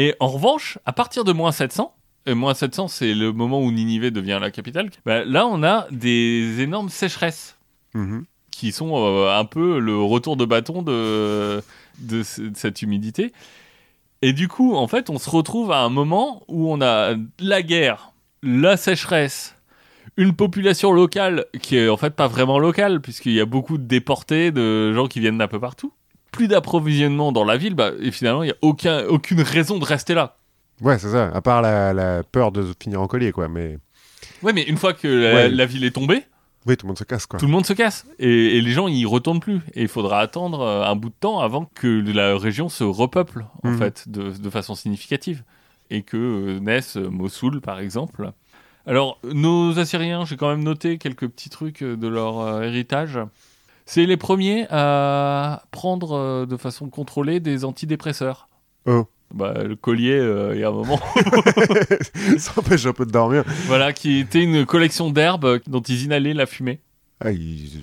Et 0.00 0.14
en 0.20 0.28
revanche, 0.28 0.78
à 0.86 0.92
partir 0.92 1.24
de 1.24 1.32
moins 1.32 1.50
700, 1.50 1.92
et 2.26 2.34
moins 2.34 2.54
700, 2.54 2.86
c'est 2.88 3.14
le 3.14 3.32
moment 3.32 3.60
où 3.60 3.72
Ninive 3.72 4.10
devient 4.12 4.38
la 4.40 4.50
capitale, 4.52 4.90
bah, 5.04 5.24
là 5.24 5.46
on 5.46 5.62
a 5.64 5.86
des 5.90 6.60
énormes 6.60 6.88
sécheresses. 6.88 7.56
Mhm. 7.94 8.24
qui 8.50 8.70
sont 8.72 8.92
euh, 8.96 9.30
un 9.38 9.44
peu 9.44 9.78
le 9.78 9.96
retour 10.02 10.36
de 10.36 10.44
bâton 10.44 10.82
de, 10.82 11.62
de, 12.00 12.22
ce- 12.22 12.42
de 12.42 12.56
cette 12.56 12.82
humidité. 12.82 13.32
Et 14.20 14.32
du 14.32 14.46
coup, 14.48 14.74
en 14.74 14.86
fait, 14.88 15.10
on 15.10 15.18
se 15.18 15.30
retrouve 15.30 15.70
à 15.72 15.78
un 15.82 15.88
moment 15.90 16.42
où 16.48 16.70
on 16.72 16.80
a 16.82 17.14
la 17.38 17.62
guerre, 17.62 18.12
la 18.42 18.76
sécheresse, 18.76 19.54
une 20.16 20.34
population 20.34 20.90
locale 20.92 21.46
qui 21.62 21.76
est 21.76 21.88
en 21.88 21.96
fait 21.96 22.10
pas 22.14 22.26
vraiment 22.28 22.58
locale, 22.58 23.00
puisqu'il 23.00 23.32
y 23.32 23.40
a 23.40 23.46
beaucoup 23.46 23.78
de 23.78 23.84
déportés, 23.84 24.50
de 24.50 24.92
gens 24.92 25.06
qui 25.06 25.20
viennent 25.20 25.38
d'un 25.38 25.46
peu 25.48 25.60
partout. 25.60 25.92
Plus 26.38 26.48
d'approvisionnement 26.48 27.32
dans 27.32 27.44
la 27.44 27.56
ville, 27.56 27.74
bah, 27.74 27.90
et 28.00 28.10
finalement, 28.12 28.42
il 28.44 28.46
n'y 28.46 28.52
a 28.52 28.56
aucun, 28.62 29.04
aucune 29.06 29.40
raison 29.42 29.78
de 29.78 29.84
rester 29.84 30.14
là. 30.14 30.36
Ouais 30.80 30.96
c'est 30.98 31.10
ça. 31.10 31.30
À 31.34 31.40
part 31.40 31.60
la, 31.62 31.92
la 31.92 32.22
peur 32.22 32.52
de 32.52 32.64
finir 32.80 33.02
en 33.02 33.08
collier 33.08 33.32
quoi. 33.32 33.48
Mais 33.48 33.78
Ouais, 34.42 34.52
mais 34.52 34.62
une 34.62 34.76
fois 34.76 34.92
que 34.92 35.08
la, 35.08 35.34
Ouais. 35.34 35.48
la 35.48 35.66
ville 35.66 35.84
est 35.84 35.90
tombée, 35.90 36.22
oui 36.66 36.76
tout 36.76 36.86
le 36.86 36.88
monde 36.90 36.98
se 36.98 37.02
casse 37.02 37.26
quoi. 37.26 37.40
tout 37.40 37.46
le 37.46 37.50
monde 37.50 37.66
se 37.66 37.72
casse 37.72 38.06
et, 38.20 38.56
et 38.56 38.60
les 38.60 38.70
gens 38.70 38.86
ils 38.86 39.04
retournent 39.06 39.40
plus 39.40 39.60
et 39.74 39.82
il 39.82 39.88
faudra 39.88 40.20
attendre 40.20 40.60
euh, 40.60 40.84
un 40.84 40.94
bout 40.94 41.08
de 41.08 41.14
temps 41.18 41.40
avant 41.40 41.64
que 41.74 41.88
la 42.12 42.36
région 42.38 42.68
se 42.68 42.84
repeuple 42.84 43.44
en 43.64 43.70
Mhm. 43.70 43.78
fait 43.78 44.08
de, 44.08 44.30
de 44.30 44.50
façon 44.50 44.76
significative 44.76 45.42
et 45.90 46.02
que 46.02 46.16
euh, 46.16 46.60
naisse 46.60 46.96
euh, 46.96 47.08
Mossoul 47.10 47.60
par 47.60 47.80
exemple. 47.80 48.30
Alors 48.86 49.18
nos 49.24 49.76
Assyriens, 49.80 50.24
j'ai 50.24 50.36
quand 50.36 50.48
même 50.50 50.62
noté 50.62 50.98
quelques 50.98 51.26
petits 51.28 51.50
trucs 51.50 51.82
euh, 51.82 51.96
de 51.96 52.06
leur 52.06 52.38
euh, 52.38 52.62
héritage. 52.62 53.18
C'est 53.88 54.04
les 54.04 54.18
premiers 54.18 54.66
à 54.68 55.62
prendre 55.70 56.12
euh, 56.12 56.44
de 56.44 56.58
façon 56.58 56.90
contrôlée 56.90 57.40
des 57.40 57.64
antidépresseurs. 57.64 58.50
Oh. 58.84 59.06
Bah, 59.32 59.64
le 59.64 59.76
collier, 59.76 60.12
euh, 60.12 60.54
il 60.54 60.60
y 60.60 60.64
a 60.64 60.68
un 60.68 60.72
moment. 60.72 61.00
ça 62.38 62.52
empêche 62.58 62.84
un 62.84 62.92
peu 62.92 63.06
de 63.06 63.10
dormir. 63.10 63.44
voilà, 63.64 63.94
qui 63.94 64.18
était 64.18 64.42
une 64.42 64.66
collection 64.66 65.08
d'herbes 65.08 65.60
dont 65.66 65.80
ils 65.80 66.04
inhalaient 66.04 66.34
la 66.34 66.44
fumée. 66.44 66.80
Ah 67.20 67.32
ils, 67.32 67.80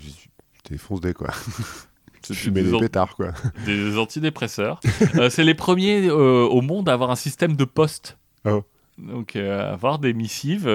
défoncent 0.70 1.02
des 1.02 1.16
quoi. 1.16 1.32
Fumer 2.32 2.62
des 2.62 2.72
des 2.72 2.80
pétards 2.80 3.16
quoi. 3.16 3.32
des 3.66 3.98
antidépresseurs. 3.98 4.82
Euh, 5.16 5.32
c'est 5.32 5.44
les 5.44 5.56
premiers 5.56 6.08
euh, 6.08 6.46
au 6.46 6.62
monde 6.62 6.88
à 6.88 6.94
avoir 6.94 7.10
un 7.10 7.16
système 7.16 7.56
de 7.56 7.66
poste. 7.66 8.20
Oh. 8.48 8.62
Donc, 9.00 9.36
avoir 9.36 9.98
des 9.98 10.14
missives 10.14 10.72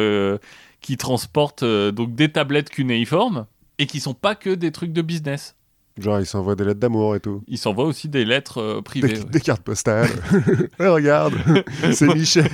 qui 0.81 0.97
transportent 0.97 1.65
donc 1.65 2.17
des 2.17 2.33
tablettes 2.33 2.69
cunéiformes 2.69 3.47
et 3.81 3.87
qui 3.87 3.99
sont 3.99 4.15
pas 4.15 4.35
que 4.35 4.51
des 4.51 4.71
trucs 4.71 4.93
de 4.93 5.03
business. 5.03 5.57
Genre 5.99 6.21
ils 6.21 6.27
s'envoient 6.27 6.55
des 6.55 6.65
lettres 6.65 6.79
d'amour 6.81 7.17
et 7.17 7.21
tout. 7.21 7.43
Ils 7.49 7.59
s'envoient 7.59 7.85
aussi 7.87 8.09
des 8.09 8.25
lettres 8.25 8.59
euh, 8.59 8.81
privées. 8.83 9.09
Des, 9.09 9.19
ouais. 9.21 9.25
des 9.25 9.41
cartes 9.41 9.63
postales. 9.63 10.09
Regarde, 10.79 11.35
c'est 11.93 12.15
Michel. 12.15 12.47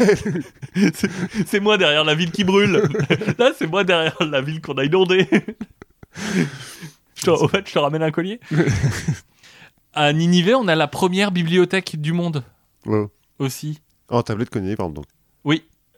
c'est 1.46 1.60
moi 1.60 1.76
derrière 1.76 2.04
la 2.04 2.14
ville 2.14 2.30
qui 2.30 2.44
brûle. 2.44 2.82
Là, 3.38 3.52
c'est 3.58 3.66
moi 3.66 3.84
derrière 3.84 4.16
la 4.20 4.40
ville 4.40 4.60
qu'on 4.60 4.74
a 4.74 4.84
inondée. 4.84 5.28
Je 7.16 7.48
fait, 7.48 7.68
je 7.68 7.72
te 7.72 7.78
ramène 7.78 8.02
un 8.02 8.10
collier. 8.10 8.40
à 9.92 10.12
Ninive, 10.12 10.54
on 10.58 10.68
a 10.68 10.74
la 10.74 10.88
première 10.88 11.30
bibliothèque 11.32 12.00
du 12.00 12.12
monde 12.12 12.44
Oh. 12.86 13.08
aussi. 13.40 13.80
En 14.08 14.22
tablette 14.22 14.50
cogné, 14.50 14.76
par 14.76 14.86
exemple. 14.88 15.08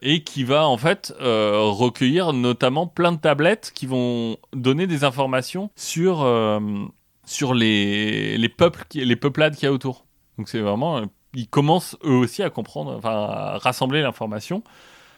Et 0.01 0.23
qui 0.23 0.45
va 0.45 0.69
en 0.69 0.77
fait 0.77 1.13
euh, 1.21 1.61
recueillir 1.65 2.33
notamment 2.33 2.87
plein 2.87 3.13
de 3.13 3.19
tablettes 3.19 3.73
qui 3.75 3.87
vont 3.87 4.37
donner 4.53 4.87
des 4.87 5.03
informations 5.03 5.71
sur, 5.75 6.23
euh, 6.23 6.61
sur 7.25 7.53
les, 7.53 8.39
les 8.39 8.49
peuples, 8.49 8.85
les 8.95 9.17
peuplades 9.17 9.57
qu'il 9.57 9.65
y 9.65 9.69
a 9.69 9.73
autour. 9.73 10.07
Donc 10.37 10.49
c'est 10.49 10.61
vraiment. 10.61 10.99
euh, 10.99 11.07
Ils 11.35 11.49
commencent 11.49 11.97
eux 12.05 12.13
aussi 12.13 12.43
à 12.45 12.51
comprendre, 12.51 12.95
enfin 12.97 13.11
à 13.11 13.59
rassembler 13.59 14.03
l'information. 14.03 14.63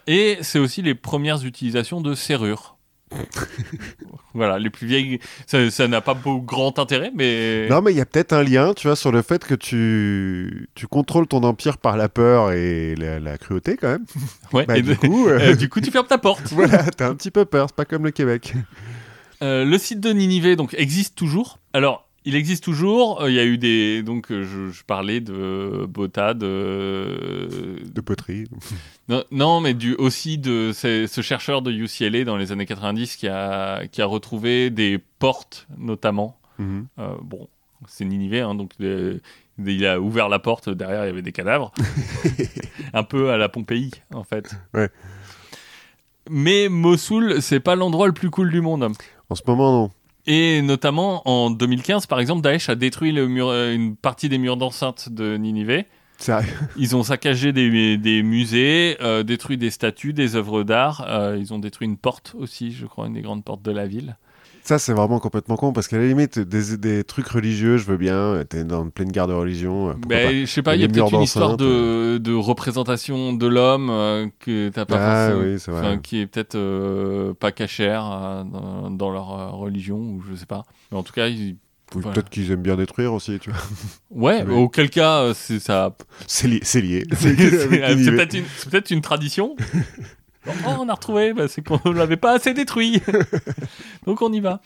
Et 0.07 0.39
c'est 0.41 0.59
aussi 0.59 0.81
les 0.83 0.95
premières 0.95 1.45
utilisations 1.45 2.01
de 2.01 2.15
serrures. 2.15 2.77
voilà, 4.35 4.59
les 4.59 4.71
plus 4.71 4.87
vieilles, 4.87 5.19
ça 5.47 5.89
n'a 5.89 6.01
pas 6.01 6.15
beau 6.15 6.41
grand 6.41 6.79
intérêt, 6.79 7.11
mais 7.15 7.69
Non, 7.69 7.83
mais 7.83 7.91
il 7.93 7.97
y 7.97 8.01
a 8.01 8.07
peut-être 8.07 8.33
un 8.33 8.43
lien, 8.43 8.73
tu 8.75 8.87
vois, 8.87 8.97
sur 8.97 9.11
le 9.13 9.23
fait 9.23 9.45
que 9.45 9.55
tu, 9.55 10.69
tu 10.75 10.87
contrôles 10.87 11.27
ton 11.27 11.43
empire 11.43 11.79
par 11.79 11.97
la 11.97 12.09
peur 12.09 12.53
et 12.53 12.95
la, 12.95 13.19
la 13.21 13.39
cruauté, 13.39 13.77
quand 13.77 13.89
même. 13.89 14.07
ouais. 14.53 14.67
Bah, 14.67 14.79
et 14.79 14.83
du 14.83 14.91
de- 14.91 14.95
coup, 14.95 15.27
euh, 15.29 15.39
euh, 15.41 15.55
du 15.57 15.69
coup, 15.69 15.81
tu 15.81 15.91
fermes 15.91 16.07
ta 16.07 16.19
porte. 16.19 16.53
voilà, 16.53 16.85
t'as 16.85 17.09
un 17.09 17.15
petit 17.15 17.31
peu 17.31 17.45
peur, 17.45 17.67
c'est 17.69 17.77
pas 17.77 17.85
comme 17.85 18.05
le 18.05 18.11
Québec. 18.13 18.55
Euh, 19.43 19.65
le 19.65 19.79
site 19.79 20.01
de 20.01 20.11
Ninive 20.11 20.55
donc 20.57 20.75
existe 20.79 21.17
toujours. 21.17 21.59
Alors, 21.73 22.07
il 22.25 22.35
existe 22.35 22.65
toujours. 22.65 23.23
euh, 23.23 23.31
Il 23.31 23.35
y 23.37 23.39
a 23.41 23.45
eu 23.45 23.57
des 23.59 24.03
donc 24.03 24.31
euh, 24.31 24.45
je, 24.45 24.71
je 24.71 24.85
parlais 24.85 25.21
de 25.21 25.87
Bota, 25.89 26.35
de 26.35 27.77
De 27.93 28.01
poterie. 28.01 28.45
non, 29.09 29.25
non, 29.31 29.61
mais 29.61 29.75
du 29.75 29.95
aussi 29.95 30.39
de 30.39 30.73
ce, 30.75 31.07
chercheur 31.23 31.63
de 31.63 31.71
UCLA 31.73 32.25
dans 32.25 32.37
les 32.37 32.53
années 32.53 32.67
90 32.67 33.17
qui 33.17 33.29
a 33.29 33.87
qui 33.87 34.03
a 34.03 34.07
retrouvé 34.07 34.71
des 34.71 34.99
portes 35.19 35.67
notamment. 35.79 36.39
Mhm. 36.59 36.87
Euh, 36.99 37.15
bon, 37.23 37.49
c'est 37.89 38.05
Ninive, 38.05 38.35
hein, 38.35 38.55
donc 38.55 38.73
euh, 38.81 39.19
il 39.59 39.87
a 39.87 39.99
ouvert 40.01 40.29
la 40.29 40.39
porte. 40.39 40.69
Derrière, 40.69 41.05
il 41.05 41.09
y 41.09 41.11
avait 41.11 41.23
des 41.23 41.33
cadavres, 41.33 41.73
un 42.93 43.03
peu 43.03 43.31
à 43.31 43.37
la 43.39 43.49
Pompéi 43.49 43.91
en 44.13 44.25
fait. 44.25 44.51
Ouais. 44.75 44.91
Mais 46.29 46.69
Mossoul, 46.69 47.41
c'est 47.43 47.61
pas 47.61 47.75
l'endroit 47.75 48.07
le 48.07 48.13
plus 48.13 48.31
cool 48.31 48.51
du 48.51 48.61
monde. 48.61 48.93
En 49.31 49.35
ce 49.35 49.43
moment, 49.47 49.73
non. 49.73 49.91
Et 50.27 50.63
notamment 50.63 51.23
en 51.29 51.51
2015, 51.51 52.07
par 52.07 52.21
exemple, 52.21 52.43
Daesh 52.43 52.69
a 52.69 52.75
détruit 52.75 53.13
le 53.13 53.27
mur, 53.27 53.49
euh, 53.49 53.75
une 53.75 53.97
partie 53.97 54.29
des 54.29 54.39
murs 54.39 54.57
d'enceinte 54.57 55.09
de 55.09 55.37
Ninive. 55.37 55.85
Sérieux. 56.19 56.53
Ils 56.77 56.95
ont 56.97 57.03
saccagé 57.03 57.53
des, 57.53 57.97
des 57.97 58.23
musées, 58.23 58.99
euh, 59.01 59.23
détruit 59.23 59.57
des 59.57 59.71
statues, 59.71 60.13
des 60.13 60.37
œuvres 60.37 60.63
d'art. 60.65 61.07
euh, 61.09 61.39
ils 61.41 61.55
ont 61.55 61.59
détruit 61.59 61.87
une 61.89 61.97
porte 61.97 62.35
aussi, 62.39 62.73
je 62.73 62.85
crois, 62.85 63.07
une 63.07 63.15
des 63.15 63.23
grandes 63.23 63.43
portes 63.45 63.63
de 63.63 63.73
la 63.73 63.87
ville. 63.87 64.17
Ça, 64.63 64.79
c'est 64.79 64.93
vraiment 64.93 65.19
complètement 65.19 65.57
con 65.57 65.73
parce 65.73 65.89
qu'à 65.89 65.99
la 65.99 66.07
limite, 66.07 66.39
des, 66.39 66.77
des 66.77 67.03
trucs 67.05 67.27
religieux, 67.29 67.77
je 67.77 67.85
veux 67.87 67.97
bien. 67.97 68.45
T'es 68.49 68.63
dans 68.65 68.85
une 68.85 68.91
pleine 68.93 69.11
guerre 69.11 69.27
de 69.27 69.33
religion. 69.33 69.89
euh, 69.91 69.93
pourquoi 69.95 70.09
Ben, 70.17 70.47
je 70.47 70.51
sais 70.51 70.63
pas, 70.63 70.77
il 70.77 70.83
y 70.83 70.85
a 70.85 70.89
peut-être 70.89 71.13
une 71.15 71.23
histoire 71.23 71.57
de, 71.57 72.19
de 72.19 72.33
représentation 72.35 73.33
de 73.33 73.47
l'homme 73.47 73.89
euh, 73.91 74.27
que 74.39 74.69
t'as 74.69 74.85
pas 74.85 75.31
Ah 75.31 75.37
oui, 75.37 75.59
c'est 75.59 75.71
vrai. 75.71 75.99
qui 76.03 76.21
est 76.21 76.27
peut-être 76.27 76.55
euh, 76.57 77.35
pas 77.35 77.53
cachère 77.53 78.05
euh, 78.13 78.45
dans, 78.45 78.91
dans 78.91 79.11
leur 79.11 79.33
euh, 79.39 79.49
religion 79.51 79.97
ou 79.99 80.23
je 80.31 80.35
sais 80.37 80.47
pas. 80.47 80.63
Mais 80.93 80.99
en 80.99 81.03
tout 81.03 81.13
cas, 81.13 81.29
ils- 81.29 81.57
voilà. 81.93 82.13
Peut-être 82.13 82.31
qu'ils 82.31 82.53
aiment 82.53 82.63
bien 82.63 82.77
détruire 82.77 83.13
aussi, 83.13 83.41
tu 83.41 83.51
vois. 83.51 83.59
ouais. 84.11 84.45
Auquel 84.49 84.91
cas, 84.91 85.23
euh, 85.23 85.35
c'est 85.35 85.59
ça 85.59 85.97
C'est 86.29 86.47
lié. 86.47 86.61
C'est 86.63 86.81
lié. 86.81 87.03
C'est 87.11 87.27
Avec 87.27 87.39
c'est 87.51 87.95
Ninive. 87.97 88.15
peut-être 88.15 88.35
une, 88.35 88.45
c'est 88.57 88.71
peut-être 88.71 88.91
une 88.93 89.01
tradition. 89.01 89.57
Oh, 90.47 90.51
on 90.81 90.89
a 90.89 90.95
retrouvé, 90.95 91.33
bah, 91.35 91.49
c'est 91.49 91.63
qu'on 91.63 91.91
l'avait 91.93 92.17
pas 92.17 92.33
assez 92.33 92.55
détruit. 92.55 93.01
Donc 94.07 94.23
on 94.23 94.33
y 94.33 94.41
va. 94.41 94.61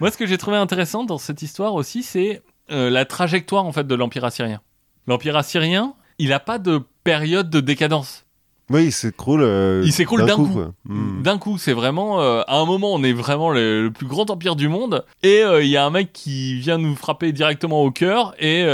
Moi, 0.00 0.10
ce 0.10 0.16
que 0.16 0.26
j'ai 0.26 0.38
trouvé 0.38 0.56
intéressant 0.56 1.04
dans 1.04 1.18
cette 1.18 1.42
histoire 1.42 1.74
aussi, 1.74 2.02
c'est 2.02 2.42
euh, 2.70 2.88
la 2.90 3.04
trajectoire 3.04 3.64
en 3.66 3.72
fait 3.72 3.86
de 3.86 3.94
l'Empire 3.94 4.24
assyrien. 4.24 4.60
L'Empire 5.06 5.36
assyrien, 5.36 5.94
il 6.18 6.30
n'a 6.30 6.40
pas 6.40 6.58
de 6.58 6.80
période 7.04 7.50
de 7.50 7.60
décadence. 7.60 8.24
Oui, 8.70 8.84
il 8.84 8.92
s'écroule. 8.92 9.42
euh, 9.42 9.82
Il 9.84 9.92
s'écroule 9.92 10.24
d'un 10.24 10.36
coup. 10.36 10.60
Hmm. 10.84 11.22
D'un 11.22 11.38
coup, 11.38 11.58
c'est 11.58 11.72
vraiment 11.72 12.20
euh, 12.20 12.42
à 12.46 12.56
un 12.58 12.64
moment, 12.64 12.94
on 12.94 13.02
est 13.02 13.12
vraiment 13.12 13.50
le, 13.50 13.82
le 13.82 13.90
plus 13.90 14.06
grand 14.06 14.30
empire 14.30 14.54
du 14.54 14.68
monde, 14.68 15.04
et 15.24 15.42
il 15.60 15.66
y 15.66 15.76
a 15.76 15.84
un 15.84 15.90
mec 15.90 16.12
qui 16.12 16.54
vient 16.60 16.78
nous 16.78 16.94
frapper 16.94 17.32
directement 17.32 17.82
au 17.82 17.90
cœur, 17.90 18.32
et 18.38 18.64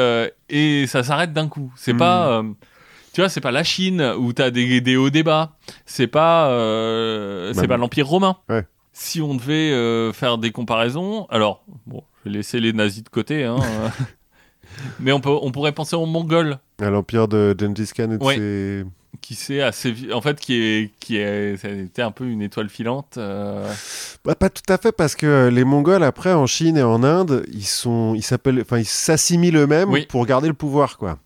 et 0.51 0.87
ça 0.87 1.03
s'arrête 1.03 1.33
d'un 1.33 1.49
coup. 1.49 1.73
C'est 1.77 1.95
Mm. 1.95 1.97
pas, 1.99 2.43
tu 3.16 3.22
vois, 3.22 3.31
c'est 3.31 3.40
pas 3.40 3.50
la 3.50 3.64
Chine 3.64 4.02
où 4.18 4.35
t'as 4.35 4.50
des, 4.50 4.83
des 4.83 4.94
hauts 4.96 5.09
débats. 5.09 5.52
C'est 5.87 6.07
pas, 6.07 6.50
euh, 6.50 7.55
c'est 7.55 7.66
pas 7.66 7.79
l'empire 7.79 8.07
romain. 8.07 8.37
Ouais. 8.50 8.66
Si 8.92 9.22
on 9.22 9.35
devait 9.35 9.72
euh, 9.72 10.12
faire 10.12 10.37
des 10.37 10.50
comparaisons, 10.50 11.26
alors 11.31 11.64
bon, 11.87 12.02
je 12.24 12.29
vais 12.29 12.37
laisser 12.37 12.61
les 12.61 12.74
nazis 12.74 13.02
de 13.02 13.09
côté, 13.09 13.44
hein, 13.44 13.57
euh, 13.62 13.88
mais 15.00 15.12
on 15.12 15.20
peut, 15.20 15.31
on 15.40 15.50
pourrait 15.50 15.72
penser 15.72 15.96
aux 15.96 16.05
Mongols 16.05 16.59
À 16.79 16.90
l'empire 16.90 17.26
de 17.26 17.57
Gengis 17.59 17.90
Khan 17.96 18.11
et 18.11 18.18
de 18.18 18.22
Ouais. 18.22 18.37
ses- 18.37 18.85
qui 19.22 19.35
s'est 19.35 19.62
assez, 19.62 19.94
en 20.12 20.20
fait, 20.20 20.38
qui 20.38 20.52
est, 20.61 20.90
qui 21.00 21.16
est, 21.16 21.57
ça 21.57 21.68
a 21.68 21.70
été 21.70 22.02
un 22.02 22.11
peu 22.11 22.26
une 22.26 22.42
étoile 22.42 22.68
filante. 22.68 23.14
euh, 23.16 23.66
Bah, 24.26 24.35
pas 24.35 24.50
tout 24.50 24.70
à 24.70 24.76
fait 24.76 24.92
parce 24.92 25.14
que 25.16 25.48
les 25.48 25.64
Mongols 25.64 26.02
après 26.05 26.35
en 26.35 26.46
Chine 26.46 26.76
et 26.76 26.83
en 26.83 27.02
Inde, 27.02 27.44
ils 27.50 27.64
sont, 27.64 28.12
ils 28.14 28.22
s'appellent, 28.22 28.61
enfin 28.61 28.79
ils 28.79 28.85
s'assimilent 28.85 29.57
eux-mêmes 29.57 29.88
Oui. 29.90 30.05
pour 30.07 30.26
garder 30.26 30.48
le 30.48 30.55
pouvoir 30.55 30.98
quoi. 30.98 31.18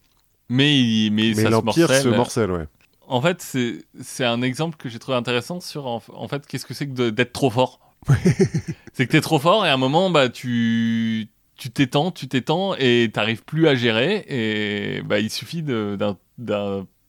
Mais, 0.50 0.78
il- 0.78 1.10
mais, 1.12 1.28
Mais 1.28 1.34
se 1.44 1.48
l'empire 1.48 1.88
morcelle. 1.88 2.02
se 2.02 2.08
morcelle, 2.08 2.50
ouais. 2.50 2.66
En 3.08 3.22
fait, 3.22 3.40
c'est 4.02 4.24
un 4.24 4.42
exemple 4.42 4.76
que 4.76 4.88
j'ai 4.88 4.98
trouvé 4.98 5.16
intéressant 5.16 5.60
sur 5.60 5.86
en, 5.86 6.02
en 6.12 6.28
fait 6.28 6.46
qu'est-ce 6.46 6.66
que 6.66 6.74
c'est 6.74 6.86
que 6.86 7.08
d'être 7.10 7.32
trop 7.32 7.48
fort? 7.50 7.80
c'est 8.92 9.06
que 9.06 9.12
t'es 9.12 9.20
trop 9.20 9.38
fort 9.38 9.64
et 9.66 9.68
à 9.68 9.74
un 9.74 9.78
moment 9.78 10.10
bah 10.10 10.28
tu 10.28 11.28
tu 11.56 11.70
t'étends, 11.70 12.10
tu 12.12 12.28
t'étends 12.28 12.74
et 12.78 13.10
t'arrives 13.12 13.42
plus 13.44 13.66
à 13.68 13.74
gérer 13.74 14.24
et 14.28 15.02
bah 15.02 15.18
il 15.18 15.28
suffit 15.30 15.62
d'un 15.62 16.16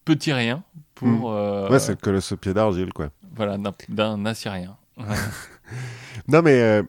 petit 0.05 0.33
rien 0.33 0.63
pour 0.95 1.31
euh, 1.31 1.69
Ouais, 1.69 1.79
c'est 1.79 1.91
le 1.93 1.97
colosse 1.97 2.31
au 2.31 2.37
pied 2.37 2.53
d'argile 2.53 2.91
quoi. 2.93 3.09
voilà 3.35 3.57
d'un- 3.89 4.25
assyrien. 4.25 4.75
Non 6.27 6.41
mais 6.41 6.59
euh, 6.61 6.83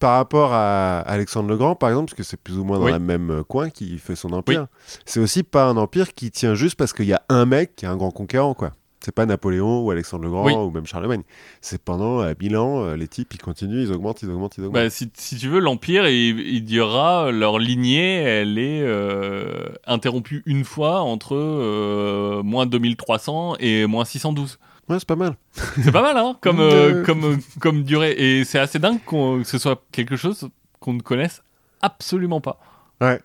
par 0.00 0.16
rapport 0.16 0.52
à 0.52 0.98
Alexandre 1.00 1.48
le 1.48 1.56
Grand 1.56 1.76
par 1.76 1.90
exemple, 1.90 2.06
parce 2.10 2.16
que 2.16 2.22
c'est 2.24 2.36
plus 2.40 2.58
ou 2.58 2.64
moins 2.64 2.78
dans 2.80 2.86
Oui. 2.86 2.90
la 2.90 2.98
même 2.98 3.30
euh, 3.30 3.42
coin 3.44 3.70
qui 3.70 3.98
fait 3.98 4.16
son 4.16 4.32
empire, 4.32 4.66
c'est 5.04 5.20
aussi 5.20 5.44
pas 5.44 5.66
un 5.66 5.76
empire 5.76 6.12
qui 6.14 6.32
tient 6.32 6.54
juste 6.56 6.74
parce 6.74 6.92
qu'il 6.92 7.06
y 7.06 7.12
a 7.12 7.22
un 7.28 7.46
mec 7.46 7.76
qui 7.76 7.84
est 7.84 7.88
un 7.88 7.96
grand 7.96 8.10
conquérant 8.10 8.54
quoi. 8.54 8.72
C'est 9.02 9.14
pas 9.14 9.24
Napoléon 9.24 9.80
ou 9.80 9.90
Alexandre 9.90 10.24
le 10.24 10.30
Grand 10.30 10.44
Oui. 10.44 10.52
ou 10.52 10.70
même 10.70 10.84
Charlemagne. 10.84 11.22
C'est 11.62 11.80
pendant 11.82 12.20
euh, 12.20 12.34
1000 12.38 12.56
ans, 12.58 12.82
euh, 12.84 12.96
les 12.96 13.08
types 13.08 13.32
ils 13.32 13.38
continuent, 13.40 13.80
ils 13.82 13.92
augmentent, 13.92 14.20
ils 14.22 14.28
augmentent, 14.28 14.58
ils 14.58 14.64
augmentent. 14.64 14.74
Bah, 14.74 14.90
si, 14.90 15.10
si 15.14 15.36
tu 15.38 15.48
veux, 15.48 15.58
l'Empire, 15.58 16.06
il, 16.06 16.38
il 16.40 16.64
dira 16.64 17.30
leur 17.30 17.58
lignée, 17.58 18.16
elle 18.16 18.58
est 18.58 18.82
euh, 18.82 19.68
interrompue 19.86 20.42
une 20.44 20.64
fois 20.64 21.00
entre 21.00 22.42
moins 22.42 22.66
2300 22.66 23.56
et 23.60 23.86
moins 23.86 24.04
612. 24.04 24.58
Ouais, 24.90 24.98
c'est 24.98 25.06
pas 25.08 25.16
mal. 25.16 25.36
C'est 25.82 25.92
pas 25.92 26.02
mal, 26.02 26.16
hein, 26.18 26.36
comme, 26.42 26.60
euh, 26.60 27.00
Euh. 27.00 27.04
comme, 27.04 27.38
comme 27.60 27.82
durée. 27.84 28.12
Et 28.18 28.44
c'est 28.44 28.58
assez 28.58 28.78
dingue 28.78 28.98
qu'on- 29.06 29.38
que 29.38 29.44
ce 29.48 29.56
soit 29.56 29.82
quelque 29.92 30.16
chose 30.16 30.50
qu'on 30.80 30.92
ne 30.94 31.00
connaisse 31.00 31.42
absolument 31.80 32.40
pas. 32.40 32.60
Ouais. 33.00 33.20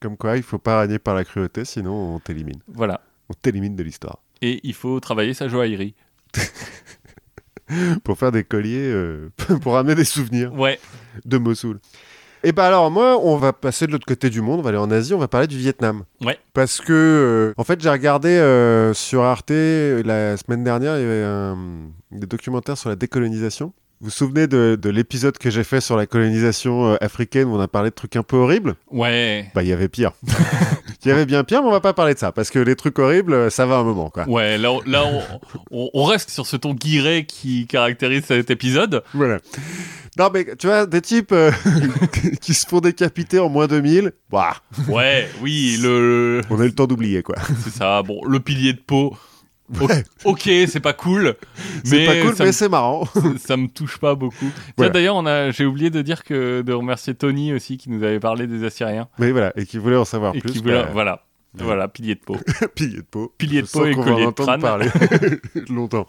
Comme 0.00 0.16
quoi, 0.16 0.36
il 0.38 0.42
faut 0.42 0.58
pas 0.58 0.80
régner 0.80 0.98
par 0.98 1.14
la 1.14 1.24
cruauté, 1.24 1.64
sinon 1.66 2.14
on 2.14 2.18
t'élimine. 2.20 2.60
Voilà. 2.68 3.02
On 3.28 3.34
t'élimine 3.34 3.76
de 3.76 3.82
l'histoire. 3.82 4.18
Et 4.40 4.60
il 4.62 4.72
faut 4.74 4.98
travailler 4.98 5.34
sa 5.34 5.46
joaillerie. 5.48 5.94
Pour 8.02 8.18
faire 8.18 8.32
des 8.32 8.42
colliers, 8.42 8.90
euh, 8.90 9.28
pour 9.62 9.74
ramener 9.74 9.94
des 9.94 10.04
souvenirs 10.04 10.52
Ouais. 10.54 10.80
de 11.24 11.38
Mossoul. 11.38 11.78
Et 12.42 12.52
bah 12.52 12.66
alors 12.66 12.90
moi, 12.90 13.18
on 13.22 13.36
va 13.36 13.52
passer 13.52 13.86
de 13.86 13.92
l'autre 13.92 14.06
côté 14.06 14.30
du 14.30 14.40
monde, 14.40 14.60
on 14.60 14.62
va 14.62 14.70
aller 14.70 14.78
en 14.78 14.90
Asie, 14.90 15.12
on 15.14 15.18
va 15.18 15.28
parler 15.28 15.46
du 15.46 15.58
Vietnam. 15.58 16.04
Ouais. 16.24 16.38
Parce 16.54 16.80
que, 16.80 16.92
euh, 16.92 17.54
en 17.58 17.64
fait, 17.64 17.80
j'ai 17.82 17.90
regardé 17.90 18.30
euh, 18.30 18.94
sur 18.94 19.22
Arte, 19.22 19.50
euh, 19.50 20.02
la 20.04 20.36
semaine 20.36 20.64
dernière, 20.64 20.96
il 20.96 21.02
y 21.02 21.04
avait 21.04 21.22
un, 21.24 21.58
des 22.12 22.26
documentaires 22.26 22.78
sur 22.78 22.88
la 22.88 22.96
décolonisation. 22.96 23.72
Vous 24.02 24.06
vous 24.06 24.10
souvenez 24.10 24.46
de, 24.46 24.78
de 24.80 24.88
l'épisode 24.88 25.36
que 25.36 25.50
j'ai 25.50 25.62
fait 25.64 25.82
sur 25.82 25.94
la 25.98 26.06
colonisation 26.06 26.92
euh, 26.92 26.96
africaine 27.02 27.48
où 27.48 27.56
on 27.56 27.60
a 27.60 27.68
parlé 27.68 27.90
de 27.90 27.94
trucs 27.94 28.16
un 28.16 28.22
peu 28.22 28.36
horribles? 28.38 28.74
Ouais. 28.90 29.50
Bah, 29.54 29.62
il 29.62 29.68
y 29.68 29.74
avait 29.74 29.88
pire. 29.88 30.12
il 31.04 31.08
y 31.08 31.10
avait 31.12 31.26
bien 31.26 31.44
pire, 31.44 31.60
mais 31.62 31.68
on 31.68 31.72
va 31.72 31.80
pas 31.80 31.92
parler 31.92 32.14
de 32.14 32.18
ça, 32.18 32.32
parce 32.32 32.48
que 32.48 32.58
les 32.58 32.76
trucs 32.76 32.98
horribles, 32.98 33.50
ça 33.50 33.66
va 33.66 33.76
un 33.76 33.84
moment, 33.84 34.08
quoi. 34.08 34.26
Ouais, 34.26 34.56
là, 34.56 34.72
on- 34.72 34.80
là 34.86 35.04
on, 35.04 35.20
on- 35.70 35.90
on 35.92 36.04
reste 36.04 36.30
sur 36.30 36.46
ce 36.46 36.56
ton 36.56 36.72
guiré 36.72 37.26
qui 37.26 37.66
caractérise 37.66 38.24
cet 38.24 38.50
épisode. 38.50 39.02
Voilà. 39.12 39.40
Non, 40.18 40.28
mais 40.32 40.44
tu 40.56 40.66
vois, 40.66 40.86
des 40.86 41.00
types 41.00 41.32
euh, 41.32 41.52
qui 42.40 42.54
se 42.54 42.66
font 42.66 42.80
décapiter 42.80 43.38
en 43.38 43.48
moins 43.48 43.66
2000, 43.66 44.12
bah, 44.30 44.56
Ouais, 44.88 45.28
oui, 45.40 45.78
le, 45.80 46.40
on 46.50 46.60
a 46.60 46.64
eu 46.64 46.68
le 46.68 46.74
temps 46.74 46.86
d'oublier, 46.86 47.22
quoi. 47.22 47.36
C'est 47.62 47.70
ça, 47.70 48.02
bon, 48.02 48.20
le 48.24 48.40
pilier 48.40 48.72
de 48.72 48.80
peau. 48.80 49.16
Ouais. 49.80 50.02
Ok, 50.24 50.50
c'est 50.66 50.80
pas 50.80 50.92
cool, 50.92 51.36
C'est 51.84 51.98
mais, 51.98 52.06
pas 52.06 52.20
cool, 52.22 52.34
mais 52.40 52.52
c'est 52.52 52.68
marrant. 52.68 53.04
ça 53.38 53.56
me 53.56 53.68
touche 53.68 53.98
pas 53.98 54.14
beaucoup. 54.14 54.50
Voilà. 54.76 54.92
D'ailleurs, 54.92 55.14
on 55.14 55.26
a, 55.26 55.50
j'ai 55.52 55.64
oublié 55.64 55.90
de 55.90 56.02
dire 56.02 56.24
que 56.24 56.62
de 56.62 56.72
remercier 56.72 57.14
Tony 57.14 57.52
aussi 57.52 57.76
qui 57.76 57.88
nous 57.88 58.02
avait 58.02 58.18
parlé 58.18 58.46
des 58.48 58.64
Assyriens 58.64 59.08
mais 59.18 59.30
voilà, 59.30 59.52
et 59.56 59.66
qui 59.66 59.78
voulait 59.78 59.96
en 59.96 60.04
savoir 60.04 60.34
et 60.34 60.40
plus. 60.40 60.50
qui 60.50 60.58
voulait, 60.58 60.82
bah, 60.82 60.90
voilà, 60.92 61.24
ouais. 61.54 61.62
voilà, 61.62 61.86
pilier 61.86 62.16
de 62.16 62.20
peau, 62.20 62.36
pilier 62.74 62.96
de 62.96 63.02
peau. 63.02 63.32
pilier 63.38 63.62
de 63.62 63.68
peau 63.68 63.86
et 63.86 63.94
collier 63.94 64.26
de 64.26 64.30
crâne. 64.32 64.60
parler 64.60 64.88
longtemps. 65.68 66.06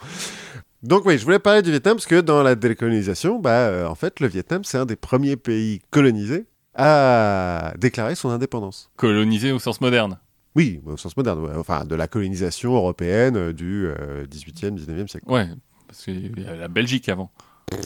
Donc 0.84 1.06
oui, 1.06 1.18
je 1.18 1.24
voulais 1.24 1.40
parler 1.40 1.62
du 1.62 1.70
Vietnam 1.70 1.96
parce 1.96 2.08
que 2.08 2.22
dans 2.22 2.42
la 2.42 2.56
décolonisation, 2.56 3.40
bah, 3.40 3.68
euh, 3.68 3.88
en 3.88 3.96
fait, 3.96 4.20
le 4.20 4.28
Vietnam, 4.28 4.64
c'est 4.64 4.78
un 4.80 4.86
des 4.86 4.96
premiers 4.96 5.36
pays 5.38 5.82
colonisés 5.92 6.46
à 6.74 7.74
déclarer 7.78 8.16
son 8.16 8.30
indépendance. 8.30 8.90
Colonisé 8.96 9.52
au 9.52 9.60
sens 9.60 9.80
moderne. 9.82 10.18
Oui, 10.56 10.82
au 10.86 10.98
sens 10.98 11.16
moderne, 11.16 11.40
ouais, 11.40 11.56
enfin, 11.56 11.86
de 11.86 11.96
la 11.96 12.08
colonisation 12.08 12.74
européenne 12.76 13.38
euh, 13.38 13.54
du 13.54 13.86
euh, 13.88 14.26
18e, 14.26 14.76
19e 14.78 15.08
siècle. 15.08 15.26
Ouais, 15.30 15.48
parce 15.88 16.04
qu'il 16.04 16.40
y 16.40 16.46
a 16.46 16.56
la 16.56 16.68
Belgique 16.68 17.10
avant. 17.10 17.32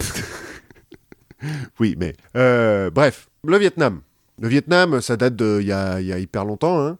Oui, 1.80 1.96
mais 2.00 2.16
euh, 2.36 2.90
bref, 2.90 3.30
le 3.44 3.58
Vietnam. 3.58 4.02
Le 4.42 4.48
Vietnam, 4.48 5.00
ça 5.02 5.16
date 5.16 5.36
de 5.36 5.60
il 5.62 5.66
y 5.66 5.68
y 5.68 5.72
a 6.14 6.18
hyper 6.20 6.44
longtemps. 6.44 6.80
hein. 6.84 6.98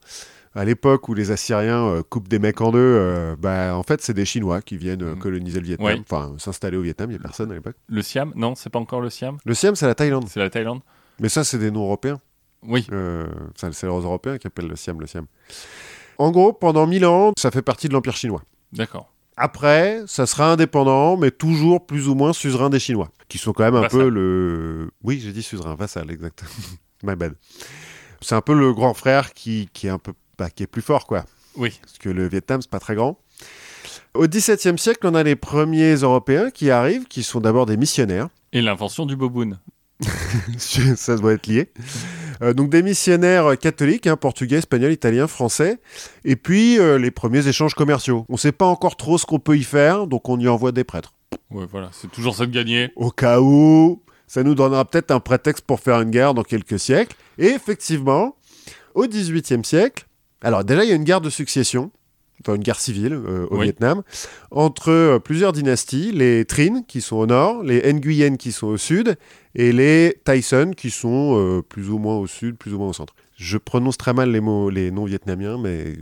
À 0.56 0.66
l'époque 0.66 1.10
où 1.10 1.14
les 1.14 1.32
Assyriens 1.32 1.86
euh, 1.86 2.04
coupent 2.04 2.28
des 2.28 2.40
mecs 2.40 2.62
en 2.62 2.72
deux, 2.72 2.80
euh, 2.80 3.36
bah, 3.38 3.76
en 3.76 3.84
fait, 3.84 4.02
c'est 4.02 4.14
des 4.14 4.26
Chinois 4.26 4.62
qui 4.62 4.78
viennent 4.78 5.04
euh, 5.04 5.16
Mm. 5.16 5.20
coloniser 5.20 5.60
le 5.60 5.66
Vietnam, 5.66 5.86
Ouais. 5.88 6.02
enfin 6.10 6.34
s'installer 6.38 6.78
au 6.78 6.82
Vietnam, 6.82 7.10
il 7.12 7.14
n'y 7.16 7.20
a 7.20 7.22
personne 7.24 7.52
à 7.52 7.56
l'époque. 7.56 7.76
Le 7.88 8.02
Siam? 8.02 8.32
Non, 8.36 8.56
c'est 8.56 8.70
pas 8.70 8.80
encore 8.80 9.02
le 9.02 9.10
Siam. 9.10 9.38
Le 9.46 9.54
Siam, 9.54 9.76
c'est 9.76 9.86
la 9.88 9.96
Thaïlande. 9.96 10.26
C'est 10.30 10.40
la 10.40 10.50
Thaïlande. 10.50 10.80
Mais 11.20 11.30
ça, 11.30 11.44
c'est 11.44 11.58
des 11.60 11.72
noms 11.72 11.84
européens. 11.84 12.20
Oui. 12.64 12.88
Euh, 12.92 13.28
ça, 13.56 13.72
c'est 13.72 13.86
les 13.88 13.94
Européens 13.94 14.38
qui 14.38 14.48
appellent 14.48 14.68
le 14.68 14.76
Siam 14.76 15.00
le 15.00 15.08
Siam. 15.08 15.26
En 16.18 16.32
gros, 16.32 16.54
pendant 16.54 16.88
1000 16.88 17.06
ans, 17.06 17.34
ça 17.38 17.52
fait 17.52 17.62
partie 17.62 17.88
de 17.90 17.94
l'Empire 17.94 18.16
chinois. 18.16 18.42
D'accord. 18.74 19.12
Après, 19.38 20.02
ça 20.08 20.26
sera 20.26 20.54
indépendant, 20.54 21.18
mais 21.18 21.30
toujours 21.30 21.86
plus 21.86 22.08
ou 22.08 22.16
moins 22.16 22.32
suzerain 22.32 22.70
des 22.70 22.80
Chinois, 22.80 23.10
qui 23.28 23.38
sont 23.38 23.52
quand 23.52 23.66
même 23.66 23.76
un 23.76 23.82
Vassal. 23.82 24.00
peu 24.00 24.10
le... 24.10 24.92
Oui, 25.04 25.20
j'ai 25.22 25.34
dit 25.34 25.44
suzerain, 25.44 25.76
vassal, 25.76 26.10
exactement. 26.10 26.50
My 27.04 27.16
bad. 27.18 27.34
C'est 28.22 28.36
un 28.36 28.40
peu 28.42 28.54
le 28.54 28.74
grand 28.74 28.94
frère 28.94 29.34
qui, 29.34 29.70
qui 29.74 29.88
est 29.88 29.90
un 29.90 29.98
peu... 30.00 30.14
bah, 30.38 30.50
qui 30.50 30.64
est 30.64 30.68
plus 30.68 30.82
fort, 30.82 31.06
quoi. 31.06 31.26
Oui. 31.56 31.78
Parce 31.82 31.98
que 31.98 32.10
le 32.10 32.28
Vietnam, 32.28 32.62
c'est 32.62 32.70
pas 32.70 32.80
très 32.80 32.96
grand. 32.96 33.20
Au 34.14 34.28
XVIIe 34.28 34.78
siècle, 34.78 35.02
on 35.04 35.16
a 35.16 35.24
les 35.24 35.36
premiers 35.36 35.96
Européens 35.96 36.50
qui 36.50 36.72
arrivent, 36.72 37.06
qui 37.06 37.24
sont 37.24 37.42
d'abord 37.42 37.66
des 37.66 37.78
missionnaires. 37.78 38.30
Et 38.54 38.62
l'invention 38.62 39.06
du 39.06 39.16
boboon. 39.16 39.58
ça 40.58 41.16
doit 41.18 41.34
être 41.34 41.48
lié. 41.48 41.70
Euh, 42.42 42.54
donc 42.54 42.70
des 42.70 42.84
missionnaires 42.84 43.58
catholiques, 43.58 44.08
hein, 44.08 44.18
portugais, 44.18 44.58
espagnols, 44.58 44.92
italiens, 44.92 45.28
français, 45.28 45.80
et 46.26 46.36
puis 46.36 46.80
euh, 46.80 46.98
les 46.98 47.12
premiers 47.12 47.48
échanges 47.48 47.76
commerciaux. 47.76 48.26
On 48.30 48.34
ne 48.34 48.38
sait 48.38 48.52
pas 48.52 48.66
encore 48.66 48.98
trop 48.98 49.18
ce 49.18 49.26
qu'on 49.26 49.40
peut 49.40 49.58
y 49.58 49.64
faire, 49.64 50.08
donc 50.08 50.28
on 50.28 50.40
y 50.40 50.48
envoie 50.48 50.72
des 50.72 50.84
prêtres. 50.84 51.14
Ouais, 51.50 51.66
voilà. 51.70 51.90
C'est 51.94 52.12
toujours 52.12 52.36
ça 52.36 52.46
de 52.46 52.52
gagner. 52.52 52.92
Au 52.96 53.12
cas 53.12 53.40
où, 53.40 54.02
ça 54.28 54.44
nous 54.44 54.56
donnera 54.56 54.86
peut-être 54.86 55.12
un 55.12 55.20
prétexte 55.20 55.66
pour 55.66 55.80
faire 55.80 56.02
une 56.02 56.12
guerre 56.12 56.34
dans 56.34 56.44
quelques 56.44 56.80
siècles. 56.80 57.16
Et 57.38 57.48
effectivement, 57.48 58.36
au 58.94 59.08
XVIIIe 59.08 59.64
siècle, 59.64 60.06
alors 60.42 60.64
déjà 60.64 60.84
il 60.84 60.90
y 60.90 60.94
a 60.94 60.96
une 60.96 61.04
guerre 61.04 61.22
de 61.22 61.30
succession, 61.30 61.92
enfin 62.42 62.56
une 62.56 62.64
guerre 62.64 62.80
civile 62.80 63.14
euh, 63.14 63.48
au 63.50 63.58
Oui. 63.58 63.64
Vietnam, 63.64 64.04
entre 64.52 64.90
euh, 64.92 65.20
plusieurs 65.20 65.54
dynasties, 65.54 66.12
les 66.12 66.46
Trinh 66.46 66.84
qui 66.86 67.02
sont 67.02 67.16
au 67.18 67.26
nord, 67.26 67.64
les 67.64 67.82
Nguyen 67.94 68.38
qui 68.38 68.52
sont 68.52 68.68
au 68.68 68.78
sud, 68.78 69.16
et 69.56 69.72
les 69.72 70.20
Tyson 70.26 70.72
qui 70.76 70.92
sont 70.92 71.38
euh, 71.38 71.62
plus 71.62 71.90
ou 71.90 71.98
moins 71.98 72.16
au 72.18 72.28
sud, 72.28 72.58
plus 72.58 72.74
ou 72.74 72.78
moins 72.80 72.90
au 72.90 72.94
centre. 72.94 73.16
Je 73.38 73.58
prononce 73.58 73.98
très 73.98 74.14
mal 74.14 74.32
les 74.32 74.40
mots, 74.42 74.70
les 74.70 74.92
noms 74.92 75.06
vietnamiens, 75.06 75.58
mais 75.58 75.94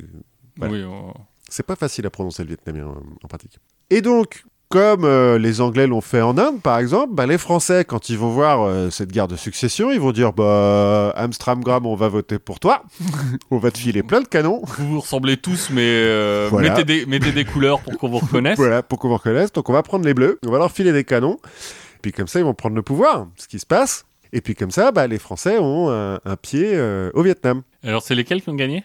Voilà. 0.57 0.73
Oui. 0.73 0.84
on- 0.84 1.13
c'est 1.49 1.65
pas 1.65 1.75
facile 1.75 2.05
à 2.05 2.09
prononcer 2.09 2.41
le 2.43 2.47
vietnamien 2.49 2.95
en 3.23 3.27
pratique. 3.27 3.57
Et 3.91 4.01
donc, 4.01 4.43
comme 4.74 5.05
euh, 5.05 5.38
les 5.38 5.61
Anglais 5.61 5.86
l'ont 5.86 6.01
fait 6.01 6.24
en 6.24 6.36
Inde, 6.36 6.59
par 6.59 6.80
exemple, 6.80 7.13
bah, 7.13 7.28
les 7.28 7.38
Français, 7.38 7.86
quand 7.86 8.09
ils 8.09 8.17
vont 8.17 8.30
voir 8.30 8.63
euh, 8.63 8.89
cette 8.89 9.11
guerre 9.11 9.28
de 9.28 9.36
succession, 9.36 9.91
ils 9.91 9.99
vont 9.99 10.11
dire 10.11 10.34
bah, 10.34 11.11
Amstramgram, 11.15 11.86
on 11.86 11.93
va 11.93 12.07
voter 12.07 12.39
pour 12.39 12.59
toi. 12.59 12.82
on 13.51 13.59
va 13.59 13.69
te 13.69 13.78
filer 13.78 14.01
plein 14.01 14.21
de 14.21 14.28
canons. 14.28 14.63
Vous 14.80 14.93
vous 14.93 14.99
ressemblez 15.01 15.38
tous, 15.38 15.69
mais 15.69 15.84
euh, 15.86 16.47
Voilà. 16.49 16.71
mettez, 16.71 16.86
des, 16.86 17.05
mettez 17.05 17.32
des 17.32 17.45
couleurs 17.45 17.82
pour 17.82 17.99
qu'on 17.99 18.09
vous 18.09 18.17
reconnaisse. 18.17 18.57
Voilà, 18.57 18.82
pour 18.82 18.97
qu'on 18.97 19.09
vous 19.09 19.17
reconnaisse. 19.17 19.53
Donc, 19.53 19.69
on 19.69 19.74
va 19.74 19.84
prendre 19.84 20.05
les 20.05 20.15
bleus, 20.15 20.39
on 20.43 20.49
va 20.49 20.57
leur 20.57 20.71
filer 20.71 20.91
des 20.91 21.03
canons. 21.03 21.38
Puis, 22.01 22.11
comme 22.11 22.28
ça, 22.28 22.39
ils 22.39 22.45
vont 22.45 22.55
prendre 22.55 22.76
le 22.76 22.82
pouvoir, 22.82 23.28
ce 23.36 23.47
qui 23.47 23.59
se 23.59 23.67
passe. 23.67 24.05
Et 24.32 24.41
puis, 24.41 24.55
comme 24.55 24.71
ça, 24.71 24.91
bah, 24.91 25.05
les 25.05 25.19
Français 25.19 25.59
ont 25.59 25.91
un, 25.91 26.15
un 26.26 26.36
pied 26.36 26.82
au 27.13 27.21
Vietnam. 27.21 27.61
Alors, 27.84 28.01
c'est 28.01 28.15
lesquels 28.15 28.41
qui 28.41 28.49
ont 28.49 28.55
gagné? 28.55 28.84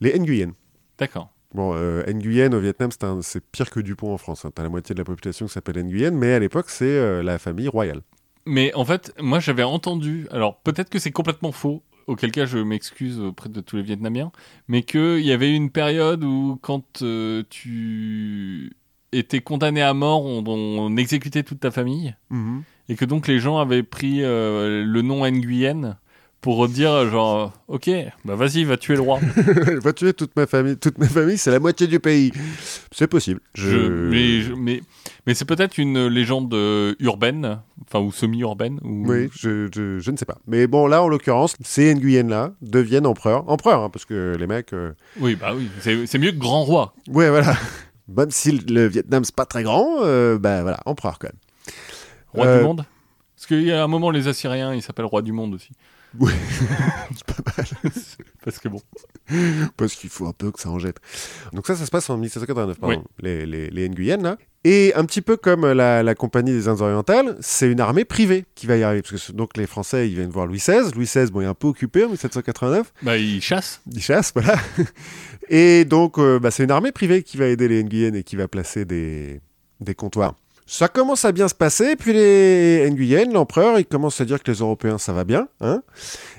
Les 0.00 0.16
Nguyen. 0.16 0.52
D'accord. 0.96 1.33
Bon, 1.54 1.72
euh, 1.74 2.02
Nguyen 2.12 2.52
au 2.52 2.58
Vietnam, 2.58 2.90
c'est 3.22 3.44
pire 3.44 3.70
que 3.70 3.78
Dupont 3.80 4.12
en 4.12 4.18
France. 4.18 4.44
hein. 4.44 4.50
T'as 4.52 4.64
la 4.64 4.68
moitié 4.68 4.94
de 4.94 5.00
la 5.00 5.04
population 5.04 5.46
qui 5.46 5.52
s'appelle 5.52 5.82
Nguyen, 5.84 6.10
mais 6.10 6.34
à 6.34 6.40
l'époque, 6.40 6.66
c'est 6.68 6.84
euh, 6.84 7.22
la 7.22 7.38
famille 7.38 7.68
royale. 7.68 8.00
Mais 8.44 8.74
en 8.74 8.84
fait, 8.84 9.14
moi 9.20 9.38
j'avais 9.38 9.62
entendu, 9.62 10.26
alors 10.30 10.58
peut-être 10.60 10.90
que 10.90 10.98
c'est 10.98 11.12
complètement 11.12 11.52
faux, 11.52 11.82
auquel 12.06 12.30
cas 12.32 12.44
je 12.44 12.58
m'excuse 12.58 13.18
auprès 13.20 13.48
de 13.48 13.60
tous 13.60 13.76
les 13.76 13.82
Vietnamiens, 13.82 14.32
mais 14.68 14.82
qu'il 14.82 15.20
y 15.20 15.32
avait 15.32 15.54
une 15.54 15.70
période 15.70 16.22
où 16.24 16.58
quand 16.60 17.00
euh, 17.02 17.42
tu 17.48 18.72
étais 19.12 19.40
condamné 19.40 19.80
à 19.80 19.94
mort, 19.94 20.26
on, 20.26 20.44
on 20.46 20.96
exécutait 20.96 21.44
toute 21.44 21.60
ta 21.60 21.70
famille, 21.70 22.14
et 22.88 22.96
que 22.96 23.04
donc 23.06 23.28
les 23.28 23.38
gens 23.38 23.58
avaient 23.58 23.84
pris 23.84 24.22
euh, 24.22 24.84
le 24.84 25.02
nom 25.02 25.24
Nguyen 25.26 25.96
pour 26.44 26.68
dire 26.68 27.08
genre, 27.10 27.52
ok, 27.68 27.88
bah 28.26 28.34
vas-y, 28.34 28.64
va 28.64 28.76
tuer 28.76 28.96
le 28.96 29.00
roi. 29.00 29.18
va 29.82 29.94
tuer 29.94 30.12
toute 30.12 30.36
ma 30.36 30.46
famille. 30.46 30.76
Toute 30.76 30.98
ma 30.98 31.06
famille, 31.08 31.38
c'est 31.38 31.50
la 31.50 31.58
moitié 31.58 31.86
du 31.86 32.00
pays. 32.00 32.32
C'est 32.92 33.06
possible. 33.06 33.40
Je... 33.54 33.70
Je- 33.70 34.10
mais 34.10 34.40
je- 34.42 34.52
mais, 34.52 34.82
mais 35.26 35.32
c'est 35.32 35.46
peut-être 35.46 35.78
une 35.78 36.06
légende 36.06 36.52
euh, 36.52 36.94
urbaine, 37.00 37.60
enfin 37.86 38.00
ou 38.04 38.12
semi-urbaine. 38.12 38.78
Ou... 38.84 39.04
Oui, 39.10 39.30
je, 39.34 39.68
je- 39.74 39.98
je 40.00 40.10
ne 40.10 40.18
sais 40.18 40.26
pas. 40.26 40.36
Mais 40.46 40.66
bon, 40.66 40.86
là, 40.86 41.02
en 41.02 41.08
l'occurrence, 41.08 41.56
ces 41.62 41.94
Nguyen-là 41.94 42.52
deviennent 42.60 43.06
empereurs. 43.06 43.48
Empereurs, 43.48 43.80
hein, 43.84 43.88
parce 43.90 44.04
que 44.04 44.36
les 44.38 44.46
mecs... 44.46 44.74
euh, 44.74 44.92
Oui, 45.18 45.36
bah 45.36 45.54
oui, 45.56 45.70
c'est 45.80 46.18
mieux 46.18 46.32
que 46.32 46.36
grand 46.38 46.64
roi. 46.64 46.92
Ouais, 47.08 47.30
voilà. 47.30 47.54
Même 48.14 48.30
si 48.30 48.52
le 48.52 48.86
Vietnam, 48.86 49.24
c'est 49.24 49.34
pas 49.34 49.46
très 49.46 49.62
grand, 49.62 50.02
euh, 50.02 50.38
bah 50.38 50.60
voilà, 50.60 50.78
empereur 50.84 51.18
quand 51.18 51.28
même. 51.28 51.40
Roi 52.34 52.46
Euh, 52.48 52.58
du 52.58 52.64
monde? 52.64 52.84
Parce 53.34 53.46
qu'il 53.46 53.62
y 53.62 53.72
a 53.72 53.82
un 53.82 53.88
moment, 53.88 54.10
les 54.10 54.28
Assyriens, 54.28 54.74
ils 54.74 54.82
s'appellent 54.82 55.06
roi 55.06 55.22
du 55.22 55.32
monde 55.32 55.54
aussi. 55.54 55.70
Oui. 56.20 56.32
c'est 57.16 57.24
pas 57.24 57.52
mal. 57.56 57.66
Parce 58.44 58.58
que 58.58 58.68
bon. 58.68 58.80
Parce 59.76 59.94
qu'il 59.94 60.10
faut 60.10 60.26
un 60.26 60.32
peu 60.32 60.50
que 60.52 60.60
ça 60.60 60.68
en 60.70 60.78
jette. 60.78 60.98
Donc 61.52 61.66
ça, 61.66 61.74
ça 61.76 61.86
se 61.86 61.90
passe 61.90 62.08
en 62.10 62.18
1789, 62.18 62.78
pardon, 62.78 62.96
Oui. 62.98 63.02
les, 63.20 63.46
les, 63.46 63.70
les 63.70 63.88
Nguyen, 63.88 64.22
là. 64.22 64.36
Et 64.64 64.92
un 64.94 65.04
petit 65.04 65.20
peu 65.20 65.36
comme 65.36 65.70
la, 65.72 66.02
la 66.02 66.14
Compagnie 66.14 66.52
des 66.52 66.68
Indes 66.68 66.80
orientales, 66.80 67.36
c'est 67.40 67.70
une 67.70 67.80
armée 67.80 68.04
privée 68.04 68.44
qui 68.54 68.66
va 68.66 68.76
y 68.76 68.82
arriver. 68.82 69.02
Parce 69.02 69.26
que 69.28 69.32
donc 69.32 69.56
les 69.56 69.66
Français, 69.66 70.08
ils 70.08 70.14
viennent 70.14 70.30
voir 70.30 70.46
Louis 70.46 70.58
XVI. 70.58 70.90
Louis 70.94 71.04
XVI, 71.06 71.30
bon, 71.30 71.40
il 71.40 71.44
est 71.44 71.48
un 71.48 71.54
peu 71.54 71.66
occupé 71.68 72.04
en 72.04 72.08
1789. 72.08 72.92
Bah, 73.02 73.16
ils 73.18 73.42
chassent. 73.42 73.80
Il 73.90 74.00
chasse, 74.02 74.32
voilà. 74.34 74.56
Et 75.48 75.84
donc, 75.84 76.18
euh, 76.18 76.38
bah, 76.38 76.50
c'est 76.50 76.64
une 76.64 76.70
armée 76.70 76.92
privée 76.92 77.22
qui 77.22 77.36
va 77.36 77.46
aider 77.46 77.68
les 77.68 77.82
Nguyen 77.84 78.14
et 78.14 78.22
qui 78.22 78.36
va 78.36 78.48
placer 78.48 78.84
des, 78.86 79.40
des 79.80 79.94
comptoirs. 79.94 80.34
Ça 80.66 80.88
commence 80.88 81.24
à 81.24 81.32
bien 81.32 81.46
se 81.46 81.54
passer, 81.54 81.94
puis 81.94 82.14
les 82.14 82.88
Nguyen, 82.90 83.32
l'empereur, 83.32 83.78
il 83.78 83.84
commence 83.84 84.20
à 84.20 84.24
dire 84.24 84.42
que 84.42 84.50
les 84.50 84.58
Européens, 84.58 84.96
ça 84.96 85.12
va 85.12 85.24
bien, 85.24 85.48
hein, 85.60 85.82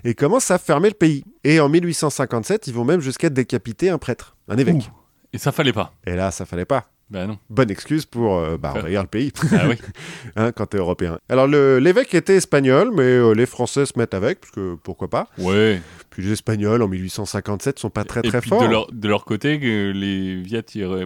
et 0.04 0.16
commence 0.16 0.50
à 0.50 0.58
fermer 0.58 0.90
le 0.90 0.96
pays. 0.96 1.24
Et 1.44 1.60
en 1.60 1.70
1857, 1.70 2.68
ils 2.68 2.74
vont 2.74 2.86
même 2.86 3.02
jusqu'à 3.02 3.30
décapiter 3.30 3.90
un 3.90 4.00
prêtre, 4.00 4.36
un 4.48 4.58
évêque. 4.58 4.78
Ouh. 4.78 5.06
Et 5.34 5.38
ça 5.38 5.52
fallait 5.52 5.74
pas. 5.74 5.94
Et 6.08 6.16
là, 6.16 6.32
ça 6.32 6.46
fallait 6.46 6.66
pas. 6.66 6.86
Bah 7.12 7.28
non. 7.28 7.38
Bonne 7.52 7.70
excuse 7.70 8.06
pour 8.08 8.38
euh, 8.38 8.58
bah, 8.58 8.74
envahir 8.76 9.02
le 9.04 9.08
pays 9.08 9.32
Ah 9.52 9.68
oui. 9.70 9.76
hein, 10.36 10.52
quand 10.52 10.66
t'es 10.66 10.78
européen. 10.78 11.20
Alors 11.30 11.46
l'évêque 11.48 12.16
était 12.16 12.36
espagnol, 12.36 12.92
mais 12.96 13.04
euh, 13.04 13.34
les 13.34 13.46
Français 13.46 13.86
se 13.86 13.94
mettent 13.98 14.16
avec, 14.16 14.40
parce 14.42 14.52
que 14.52 14.76
pourquoi 14.84 15.08
pas. 15.10 15.28
Ouais. 15.38 15.82
Puis 16.10 16.24
les 16.24 16.32
Espagnols 16.32 16.82
en 16.82 16.88
1857 16.88 17.78
sont 17.78 17.90
pas 17.92 18.06
très 18.06 18.22
Et 18.24 18.30
très 18.30 18.40
puis 18.42 18.50
forts. 18.50 18.64
de 18.64 18.68
leur, 18.68 18.92
de 18.92 19.08
leur 19.08 19.26
côté, 19.26 19.58
les 19.60 20.42
Viet, 20.42 20.64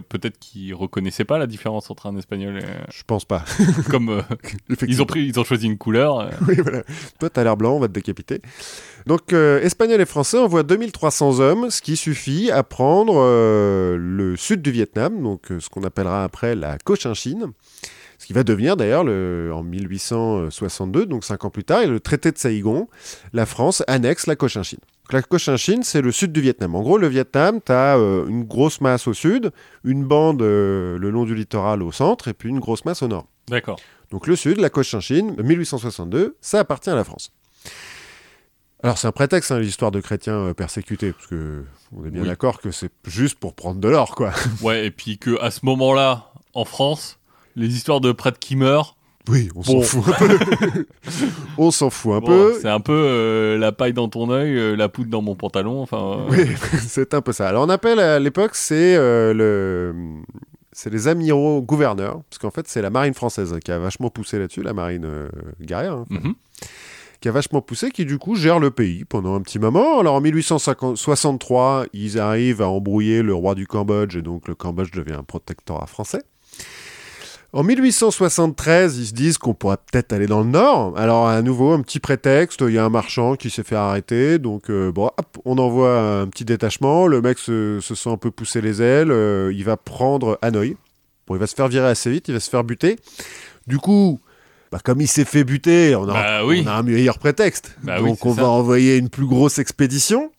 peut-être 0.08 0.38
qu'ils 0.38 0.72
reconnaissaient 0.74 1.24
pas 1.24 1.36
la 1.36 1.46
différence 1.46 1.90
entre 1.90 2.06
un 2.06 2.16
espagnol 2.16 2.58
et. 2.58 2.64
Je 2.94 3.02
pense 3.06 3.24
pas. 3.26 3.44
Comme 3.90 4.08
euh, 4.08 4.22
ils, 4.86 5.02
ont 5.02 5.06
pris, 5.06 5.26
ils 5.26 5.38
ont 5.38 5.44
choisi 5.44 5.66
une 5.66 5.78
couleur. 5.78 6.20
euh, 6.20 6.30
Oui, 6.48 6.54
voilà. 6.62 6.82
Toi, 7.18 7.28
t'as 7.28 7.44
l'air 7.44 7.56
blanc, 7.56 7.74
on 7.74 7.80
va 7.80 7.88
te 7.88 7.92
décapiter. 7.92 8.40
Donc, 9.06 9.32
euh, 9.32 9.60
Espagnols 9.62 10.00
et 10.00 10.06
Français 10.06 10.38
envoient 10.38 10.62
2300 10.62 11.40
hommes, 11.40 11.70
ce 11.70 11.80
qui 11.82 11.96
suffit 11.96 12.50
à 12.50 12.62
prendre 12.62 13.14
euh, 13.16 13.96
le 13.98 14.36
sud 14.36 14.62
du 14.62 14.70
Vietnam, 14.70 15.22
donc 15.22 15.50
euh, 15.50 15.60
ce 15.60 15.68
qu'on 15.68 15.82
appellera 15.84 16.22
après 16.24 16.54
la 16.54 16.76
Cochinchine, 16.78 17.52
ce 18.18 18.26
qui 18.26 18.32
va 18.32 18.42
devenir 18.42 18.76
d'ailleurs 18.76 19.04
le- 19.04 19.50
en 19.54 19.62
1862, 19.62 21.06
donc 21.06 21.24
cinq 21.24 21.44
ans 21.44 21.50
plus 21.50 21.64
tard, 21.64 21.82
et 21.82 21.86
le 21.86 22.00
traité 22.00 22.30
de 22.32 22.38
Saïgon, 22.38 22.88
la 23.32 23.46
France 23.46 23.82
annexe 23.86 24.26
la 24.26 24.36
Cochinchine. 24.36 24.78
Donc, 24.80 25.12
la 25.14 25.22
Cochinchine, 25.22 25.82
c'est 25.82 26.02
le 26.02 26.12
sud 26.12 26.30
du 26.32 26.40
Vietnam. 26.40 26.74
En 26.74 26.82
gros, 26.82 26.98
le 26.98 27.08
Vietnam, 27.08 27.60
tu 27.64 27.72
as 27.72 27.94
une 27.96 28.44
grosse 28.44 28.80
masse 28.80 29.08
au 29.08 29.14
sud, 29.14 29.50
une 29.84 30.04
bande 30.04 30.42
euh, 30.42 30.98
le 30.98 31.10
long 31.10 31.24
du 31.24 31.34
littoral 31.34 31.82
au 31.82 31.90
centre, 31.90 32.28
et 32.28 32.32
puis 32.34 32.48
une 32.50 32.60
grosse 32.60 32.84
masse 32.84 33.02
au 33.02 33.08
nord. 33.08 33.26
D'accord. 33.48 33.80
Donc 34.12 34.26
le 34.26 34.36
sud, 34.36 34.58
la 34.60 34.70
Cochinchine, 34.70 35.34
1862, 35.42 36.36
ça 36.40 36.60
appartient 36.60 36.90
à 36.90 36.94
la 36.94 37.04
France. 37.04 37.32
Alors 38.82 38.98
c'est 38.98 39.08
un 39.08 39.12
prétexte, 39.12 39.50
hein, 39.52 39.58
l'histoire 39.58 39.90
de 39.90 40.00
chrétiens 40.00 40.34
euh, 40.38 40.54
persécutés, 40.54 41.12
parce 41.12 41.26
que 41.26 41.64
on 41.96 42.04
est 42.04 42.10
bien 42.10 42.22
Oui. 42.22 42.28
d'accord 42.28 42.60
que 42.60 42.70
c'est 42.70 42.90
juste 43.06 43.38
pour 43.38 43.54
prendre 43.54 43.80
de 43.80 43.88
l'or, 43.88 44.14
quoi. 44.14 44.32
Ouais, 44.62 44.86
et 44.86 44.90
puis 44.90 45.18
que 45.18 45.40
à 45.42 45.50
ce 45.50 45.60
moment-là, 45.64 46.32
en 46.54 46.64
France, 46.64 47.18
les 47.56 47.74
histoires 47.74 48.00
de 48.00 48.12
prêtres 48.12 48.38
qui 48.38 48.56
meurent, 48.56 48.96
Oui, 49.28 49.50
on 49.54 49.62
s'en 49.62 49.80
fout 49.82 50.04
un 50.08 50.26
peu. 50.26 50.38
on 51.58 51.70
s'en 51.70 51.90
fout 51.90 52.12
un 52.14 52.20
bon, 52.20 52.26
peu. 52.26 52.58
c'est 52.60 52.68
un 52.70 52.80
peu 52.80 52.92
euh, 52.94 53.58
la 53.58 53.70
paille 53.72 53.92
dans 53.92 54.08
ton 54.08 54.30
œil, 54.30 54.56
euh, 54.56 54.74
la 54.76 54.88
poudre 54.88 55.10
dans 55.10 55.20
mon 55.22 55.34
pantalon. 55.34 55.82
Enfin, 55.82 56.20
euh, 56.20 56.26
Oui, 56.30 56.46
c'est 56.80 57.12
un 57.12 57.20
peu 57.20 57.32
ça. 57.32 57.48
Alors 57.48 57.64
on 57.64 57.68
appelle 57.68 58.00
à 58.00 58.18
l'époque, 58.18 58.54
c'est 58.54 58.96
le... 58.96 59.94
C'est 60.72 60.88
les 60.88 61.08
amiraux 61.08 61.60
gouverneurs, 61.60 62.22
parce 62.30 62.38
qu'en 62.38 62.52
fait 62.52 62.68
c'est 62.68 62.80
la 62.80 62.90
marine 62.90 63.12
française 63.12 63.58
qui 63.62 63.72
a 63.72 63.78
vachement 63.80 64.08
poussé 64.08 64.38
là-dessus, 64.38 64.62
la 64.62 64.72
marine 64.72 65.04
euh, 65.04 65.28
guerrière, 65.60 65.94
hein, 65.94 66.04
mhm. 66.08 66.34
Qui 67.20 67.28
a 67.28 67.32
vachement 67.32 67.60
poussé, 67.60 67.90
qui 67.90 68.04
du 68.04 68.18
coup 68.18 68.34
gère 68.34 68.58
le 68.58 68.70
pays 68.70 69.04
pendant 69.04 69.34
un 69.34 69.40
petit 69.42 69.58
moment. 69.58 70.00
Alors 70.00 70.14
en 70.14 70.20
1863, 70.20 71.86
ils 71.92 72.18
arrivent 72.18 72.62
à 72.62 72.68
embrouiller 72.68 73.22
le 73.22 73.34
roi 73.34 73.54
du 73.54 73.66
Cambodge, 73.66 74.16
et 74.16 74.22
donc 74.22 74.48
le 74.48 74.54
Cambodge 74.54 74.90
devient 74.92 75.14
un 75.18 75.22
protectorat 75.22 75.86
français. 75.86 76.22
En 77.52 77.64
1873, 77.64 78.98
ils 78.98 79.06
se 79.06 79.12
disent 79.12 79.36
qu'on 79.36 79.54
pourrait 79.54 79.76
peut-être 79.76 80.12
aller 80.12 80.28
dans 80.28 80.40
le 80.40 80.46
nord. 80.46 80.96
Alors 80.96 81.26
à 81.26 81.42
nouveau, 81.42 81.72
un 81.72 81.82
petit 81.82 81.98
prétexte, 81.98 82.60
il 82.60 82.74
y 82.74 82.78
a 82.78 82.84
un 82.84 82.90
marchand 82.90 83.34
qui 83.34 83.50
s'est 83.50 83.64
fait 83.64 83.74
arrêter, 83.74 84.38
donc 84.38 84.70
euh, 84.70 84.92
bon, 84.92 85.06
hop, 85.06 85.38
on 85.44 85.58
envoie 85.58 86.00
un 86.00 86.28
petit 86.28 86.44
détachement, 86.44 87.08
le 87.08 87.20
mec 87.20 87.38
se, 87.38 87.80
se 87.80 87.94
sent 87.96 88.10
un 88.10 88.16
peu 88.16 88.30
pousser 88.30 88.60
les 88.60 88.80
ailes, 88.80 89.10
euh, 89.10 89.52
il 89.52 89.64
va 89.64 89.76
prendre 89.76 90.38
Hanoï. 90.42 90.76
Bon, 91.26 91.34
il 91.34 91.38
va 91.38 91.48
se 91.48 91.56
faire 91.56 91.68
virer 91.68 91.88
assez 91.88 92.10
vite, 92.10 92.28
il 92.28 92.34
va 92.34 92.40
se 92.40 92.48
faire 92.48 92.62
buter. 92.62 92.96
Du 93.66 93.78
coup, 93.78 94.20
bah, 94.70 94.78
comme 94.84 95.00
il 95.00 95.08
s'est 95.08 95.24
fait 95.24 95.44
buter, 95.44 95.94
on 95.96 96.08
a, 96.08 96.12
Bah 96.12 96.44
oui. 96.44 96.62
on 96.64 96.68
a 96.68 96.74
un 96.74 96.82
meilleur 96.82 97.18
prétexte. 97.18 97.76
Bah 97.82 98.00
donc 98.00 98.24
on 98.24 98.34
ça. 98.34 98.42
va 98.42 98.48
envoyer 98.48 98.96
une 98.96 99.08
plus 99.08 99.26
grosse 99.26 99.58
expédition. 99.58 100.30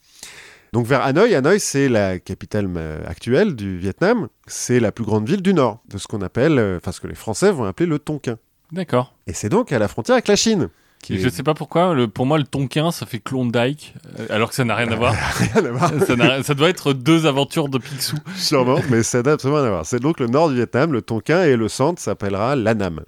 Donc 0.74 0.86
vers 0.86 1.02
Hanoï, 1.02 1.36
Hanoï 1.36 1.60
c'est 1.60 1.90
la 1.90 2.18
capitale 2.18 2.70
euh, 2.78 3.02
actuelle 3.06 3.56
du 3.58 3.78
Vietnam, 3.78 4.30
c'est 4.48 4.80
la 4.80 4.94
plus 4.94 5.04
grande 5.04 5.28
ville 5.28 5.42
du 5.42 5.54
nord, 5.54 5.82
de 5.90 5.98
ce 5.98 6.08
qu'on 6.08 6.22
appelle, 6.22 6.58
euh, 6.60 6.78
enfin 6.78 6.94
ce 6.94 7.02
que 7.02 7.08
les 7.08 7.16
Français 7.16 7.52
vont 7.52 7.66
appeler 7.66 7.88
le 7.88 8.00
Tonkin. 8.00 8.38
D'accord. 8.72 9.14
Et 9.28 9.34
c'est 9.34 9.50
donc 9.50 9.74
à 9.74 9.80
la 9.80 9.90
frontière 9.90 10.14
avec 10.16 10.30
la 10.30 10.38
Chine. 10.38 10.70
Qui 11.04 11.20
Je 11.20 11.28
sais 11.30 11.44
pas 11.44 11.56
pourquoi, 11.56 11.94
le, 11.96 12.08
pour 12.08 12.26
moi, 12.28 12.38
le 12.38 12.44
Tonkin, 12.44 12.92
ça 12.92 13.06
fait 13.08 13.20
Klondike, 13.20 13.96
euh, 14.20 14.28
alors 14.30 14.50
que 14.50 14.56
ça 14.56 14.64
n'a 14.64 14.76
rien 14.76 14.90
à 14.92 14.96
voir. 14.96 15.14
rien 15.54 15.66
à 15.66 15.72
voir, 15.72 15.92
ça, 16.46 16.54
doit 16.54 16.70
être 16.70 16.94
deux 16.94 17.26
aventures 17.26 17.70
de 17.70 17.80
Picsou. 17.80 18.18
sûrement, 18.36 18.80
mais 18.90 19.02
ça 19.04 19.24
n'a 19.24 19.32
absolument 19.32 19.60
rien 19.60 19.68
à 19.68 19.72
voir. 19.72 19.86
C'est 19.86 20.00
donc 20.00 20.20
le 20.20 20.28
nord 20.28 20.50
du 20.50 20.56
Vietnam, 20.56 20.94
le 20.94 21.02
Tonkin, 21.02 21.44
et 21.44 21.56
le 21.58 21.68
centre 21.68 22.00
s'appellera 22.02 22.56
l'Annam. 22.56 23.02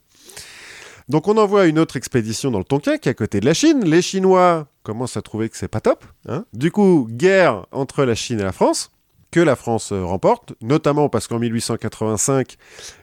Donc 1.10 1.28
on 1.28 1.38
envoie 1.38 1.66
une 1.68 1.80
autre 1.80 1.98
expédition 1.98 2.52
dans 2.52 2.60
le 2.60 2.64
Tonkin, 2.66 2.98
qui 2.98 3.10
est 3.10 3.12
à 3.12 3.16
côté 3.16 3.40
de 3.40 3.46
la 3.46 3.54
Chine. 3.54 3.84
Les 3.86 4.02
Chinois 4.02 4.68
commencent 4.84 5.18
à 5.18 5.22
trouver 5.22 5.50
que 5.50 5.58
c'est 5.58 5.68
pas 5.68 5.82
top. 5.82 6.06
hein. 6.28 6.46
Du 6.54 6.72
coup, 6.72 7.08
guerre 7.10 7.66
entre 7.72 8.04
la 8.06 8.16
Chine 8.16 8.40
et 8.40 8.44
la 8.44 8.52
France, 8.52 8.90
que 9.32 9.40
la 9.40 9.56
France 9.56 9.92
euh, 9.92 10.04
remporte, 10.04 10.54
notamment 10.62 11.10
parce 11.10 11.28
qu'en 11.28 11.40
1885, 11.40 12.56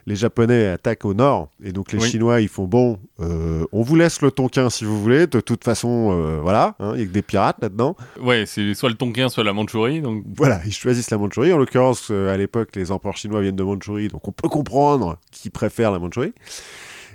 les 0.07 0.15
Japonais 0.15 0.67
attaquent 0.67 1.03
au 1.03 1.13
nord, 1.13 1.49
et 1.61 1.73
donc 1.73 1.91
les 1.91 1.99
Oui. 1.99 2.09
Chinois, 2.09 2.39
ils 2.39 2.47
font 2.47 2.63
bon, 2.67 2.99
euh, 3.19 3.65
on 3.73 3.81
vous 3.81 3.95
laisse 3.97 4.21
le 4.21 4.31
Tonkin 4.31 4.69
si 4.69 4.85
vous 4.85 5.01
voulez, 5.01 5.27
de 5.27 5.41
toute 5.41 5.63
façon, 5.65 6.11
euh, 6.13 6.39
voilà, 6.41 6.75
hein, 6.79 6.93
il 6.95 7.01
y 7.01 7.03
a 7.03 7.05
que 7.05 7.11
des 7.11 7.21
pirates 7.21 7.57
là-dedans. 7.61 7.97
Ouais, 8.21 8.45
c'est 8.45 8.73
soit 8.75 8.87
le 8.89 8.95
Tonkin, 8.95 9.27
soit 9.27 9.43
la 9.43 9.51
Mandchourie. 9.51 9.99
Donc, 10.01 10.23
Voilà, 10.37 10.61
ils 10.65 10.71
choisissent 10.73 11.11
la 11.11 11.17
Mandchourie. 11.17 11.51
En 11.51 11.57
l'occurrence, 11.57 12.07
euh, 12.11 12.33
à 12.33 12.37
l'époque, 12.37 12.69
les 12.75 12.91
empereurs 12.93 13.17
chinois 13.17 13.41
viennent 13.41 13.57
de 13.57 13.63
Mandchourie, 13.63 14.07
donc 14.07 14.25
on 14.27 14.31
peut 14.31 14.47
comprendre 14.47 15.17
qu'ils 15.31 15.51
préfèrent 15.51 15.91
la 15.91 15.99
Mandchourie. 15.99 16.33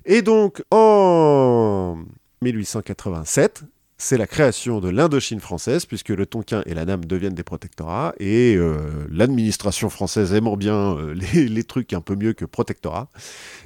Et 0.08 0.22
donc, 0.22 0.62
en 0.70 1.98
1887, 2.40 3.64
c'est 3.98 4.16
la 4.16 4.28
création 4.28 4.78
de 4.78 4.88
l'Indochine 4.88 5.40
française, 5.40 5.84
puisque 5.84 6.10
le 6.10 6.26
Tonkin 6.26 6.62
et 6.64 6.74
la 6.74 6.84
Nam 6.84 7.04
deviennent 7.04 7.34
des 7.34 7.42
protectorats, 7.42 8.14
et 8.20 8.54
euh, 8.54 8.78
l'administration 9.10 9.90
française 9.90 10.32
aimant 10.32 10.56
bien 10.56 10.96
euh, 10.96 11.14
les, 11.34 11.64
trucs 11.64 11.92
un 11.92 12.00
peu 12.00 12.14
mieux 12.14 12.34
que 12.34 12.44
protectorat, 12.44 13.08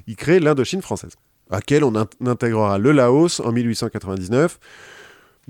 il 0.06 0.16
crée 0.16 0.40
l'Indochine 0.40 0.80
française, 0.80 1.12
à 1.50 1.56
laquelle 1.56 1.84
on 1.84 1.94
in- 1.94 2.08
intégrera 2.24 2.78
le 2.78 2.92
Laos 2.92 3.40
en 3.40 3.52
1899. 3.52 4.58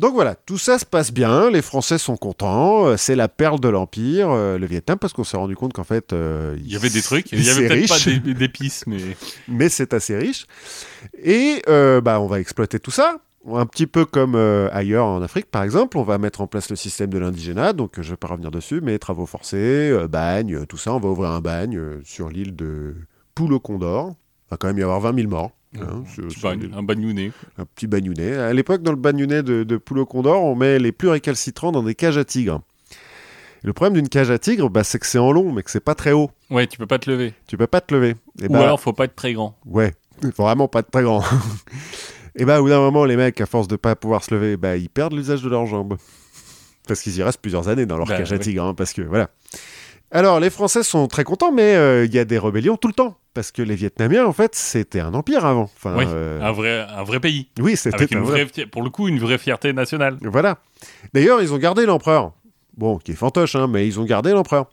Donc 0.01 0.15
voilà, 0.15 0.35
tout 0.35 0.57
ça 0.57 0.79
se 0.79 0.87
passe 0.87 1.13
bien, 1.13 1.51
les 1.51 1.61
Français 1.61 1.99
sont 1.99 2.17
contents, 2.17 2.87
euh, 2.87 2.97
c'est 2.97 3.15
la 3.15 3.29
perle 3.29 3.61
de 3.61 3.69
l'Empire, 3.69 4.31
euh, 4.31 4.57
le 4.57 4.65
Vietnam, 4.65 4.99
parce 4.99 5.13
qu'on 5.13 5.25
s'est 5.25 5.37
rendu 5.37 5.55
compte 5.57 5.75
qu'en 5.75 5.85
fait... 5.85 6.15
euh, 6.15 6.57
il 6.59 6.73
y 6.73 6.75
avait 6.75 6.89
des 6.89 7.03
trucs. 7.03 7.31
Il 7.33 7.45
y 7.45 7.51
avait 7.51 7.69
peut-être 7.69 7.89
pas 7.89 8.33
d'épices, 8.33 8.85
mais. 8.87 8.99
mais 9.49 9.69
c'est 9.69 9.93
assez 9.93 10.17
riche. 10.17 10.47
Et 11.23 11.63
euh, 11.69 12.01
bah, 12.01 12.19
on 12.19 12.27
va 12.27 12.41
exploiter 12.41 12.81
tout 12.81 12.91
ça. 12.91 13.19
Un 13.47 13.67
petit 13.67 13.87
peu 13.87 14.05
comme 14.07 14.35
euh, 14.37 14.69
ailleurs 14.73 15.07
en 15.07 15.23
Afrique, 15.23 15.51
par 15.51 15.63
exemple, 15.63 15.97
on 15.97 16.03
va 16.03 16.19
mettre 16.19 16.41
en 16.41 16.47
place 16.47 16.69
le 16.69 16.77
système 16.77 17.11
de 17.11 17.19
l'indigénat, 17.19 17.73
donc 17.73 17.99
euh, 17.99 18.03
je 18.03 18.11
vais 18.11 18.17
pas 18.17 18.29
revenir 18.29 18.51
dessus, 18.51 18.81
mais 18.83 18.99
travaux 18.99 19.25
forcés, 19.25 19.91
euh, 19.91 20.09
bagne, 20.09 20.67
tout 20.67 20.77
ça, 20.77 20.93
on 20.95 20.99
va 20.99 21.09
ouvrir 21.09 21.31
un 21.31 21.41
bagne 21.41 21.81
sur 22.05 22.29
l'île 22.29 22.55
de 22.55 22.95
Poule-au-Condor. 23.35 24.11
Il 24.11 24.51
va 24.51 24.57
quand 24.59 24.67
même 24.69 24.79
y 24.79 24.83
avoir 24.83 25.01
20 25.01 25.15
000 25.15 25.29
morts. 25.29 25.53
Hein, 25.79 26.03
Un 26.75 26.83
bagnounet. 26.83 27.33
un 27.59 27.65
petit 27.65 27.87
bagnounet. 27.87 28.37
À 28.37 28.53
l'époque, 28.53 28.83
dans 28.83 28.91
le 28.93 28.97
bagnounet 28.97 29.43
de, 29.43 29.63
de 29.65 29.77
Poule-au-Condor, 29.77 30.43
on 30.43 30.55
met 30.55 30.79
les 30.79 30.93
plus 30.93 31.09
récalcitrants 31.09 31.73
dans 31.73 31.83
des 31.83 31.95
cages 31.95 32.19
à 32.19 32.25
tigres. 32.25 32.61
Et 33.63 33.67
le 33.67 33.73
problème 33.73 33.95
d'une 33.95 34.09
cage 34.09 34.31
à 34.31 34.39
tigre, 34.39 34.71
bah, 34.71 34.85
c'est 34.85 34.99
que 34.99 35.07
c'est 35.07 35.19
en 35.19 35.33
long, 35.33 35.53
mais 35.53 35.63
que 35.63 35.71
c'est 35.71 35.81
pas 35.85 35.95
très 35.95 36.13
haut. 36.13 36.31
Ouais, 36.49 36.67
tu 36.67 36.79
peux 36.79 36.87
pas 36.87 36.99
te 36.99 37.11
lever. 37.11 37.35
Tu 37.47 37.57
peux 37.59 37.67
pas 37.67 37.81
te 37.81 37.93
lever. 37.95 38.15
Et 38.41 38.47
Ou 38.47 38.53
bah, 38.53 38.63
alors, 38.63 38.81
faut 38.81 38.93
pas 38.95 39.05
être 39.05 39.15
très 39.17 39.35
grand. 39.35 39.57
Ouais, 39.67 39.93
faut 40.35 40.43
vraiment 40.45 40.67
pas 40.67 40.81
être 40.81 40.91
très 40.91 41.03
grand. 41.03 41.23
et 42.37 42.45
bah, 42.45 42.61
au 42.61 42.65
bout 42.65 42.71
d'un 42.71 42.81
moment, 42.81 43.05
les 43.05 43.17
mecs, 43.17 43.41
à 43.41 43.47
force 43.47 43.69
de 43.69 43.77
pas 43.77 43.95
pouvoir 43.97 44.25
se 44.25 44.35
lever, 44.35 44.57
bah, 44.57 44.77
ils 44.77 44.89
perdent 44.89 45.13
l'usage 45.13 45.43
de 45.43 45.49
leurs 45.51 45.67
jambes. 45.67 45.97
Parce 46.89 47.03
qu'ils 47.03 47.17
y 47.19 47.23
restent 47.23 47.41
plusieurs 47.41 47.69
années 47.69 47.87
dans 47.87 47.99
leur 47.99 48.07
Bah, 48.07 48.17
cage 48.17 48.33
à 48.33 48.39
tigre, 48.39 48.65
hein, 48.65 48.75
parce 48.75 48.93
que 48.95 49.03
voilà. 49.03 49.29
Alors, 50.13 50.41
les 50.41 50.51
Français 50.51 50.83
sont 50.83 51.07
très 51.07 51.23
contents, 51.25 51.53
mais 51.53 51.77
euh, 51.77 52.05
il 52.05 52.13
y 52.13 52.19
a 52.19 52.25
des 52.25 52.39
rébellions 52.39 52.77
tout 52.77 52.89
le 52.89 52.95
temps. 52.95 53.17
Parce 53.33 53.53
que 53.53 53.63
les 53.63 53.77
Vietnamiens, 53.77 54.27
en 54.27 54.33
fait, 54.33 54.57
c'était 54.57 54.99
un 54.99 55.15
empire 55.15 55.45
avant. 55.45 55.63
Enfin, 55.77 55.95
Oui, 55.97 56.05
euh, 56.09 56.41
un, 56.43 56.51
vrai, 56.51 56.85
un 56.93 57.05
vrai 57.05 57.21
pays. 57.21 57.49
oui, 57.61 57.77
c'était 57.77 58.17
un 58.17 58.21
vrai 58.21 58.45
vraie, 58.45 58.67
pour 58.67 58.83
le 58.83 58.91
coup, 58.91 59.07
une 59.07 59.21
vraie 59.21 59.39
fierté 59.39 59.73
nationale. 59.73 60.17
Voilà. 60.23 60.59
D'ailleurs, 61.15 61.41
ils 61.41 61.53
ont 61.55 61.59
gardé 61.59 61.87
l'empereur. 61.87 62.33
Bon, 62.77 62.99
qui 62.99 63.13
est 63.13 63.15
fantoche, 63.15 63.55
hein, 63.55 63.69
mais 63.69 63.87
ils 63.87 64.01
ont 64.01 64.05
gardé 64.05 64.33
l'empereur. 64.33 64.67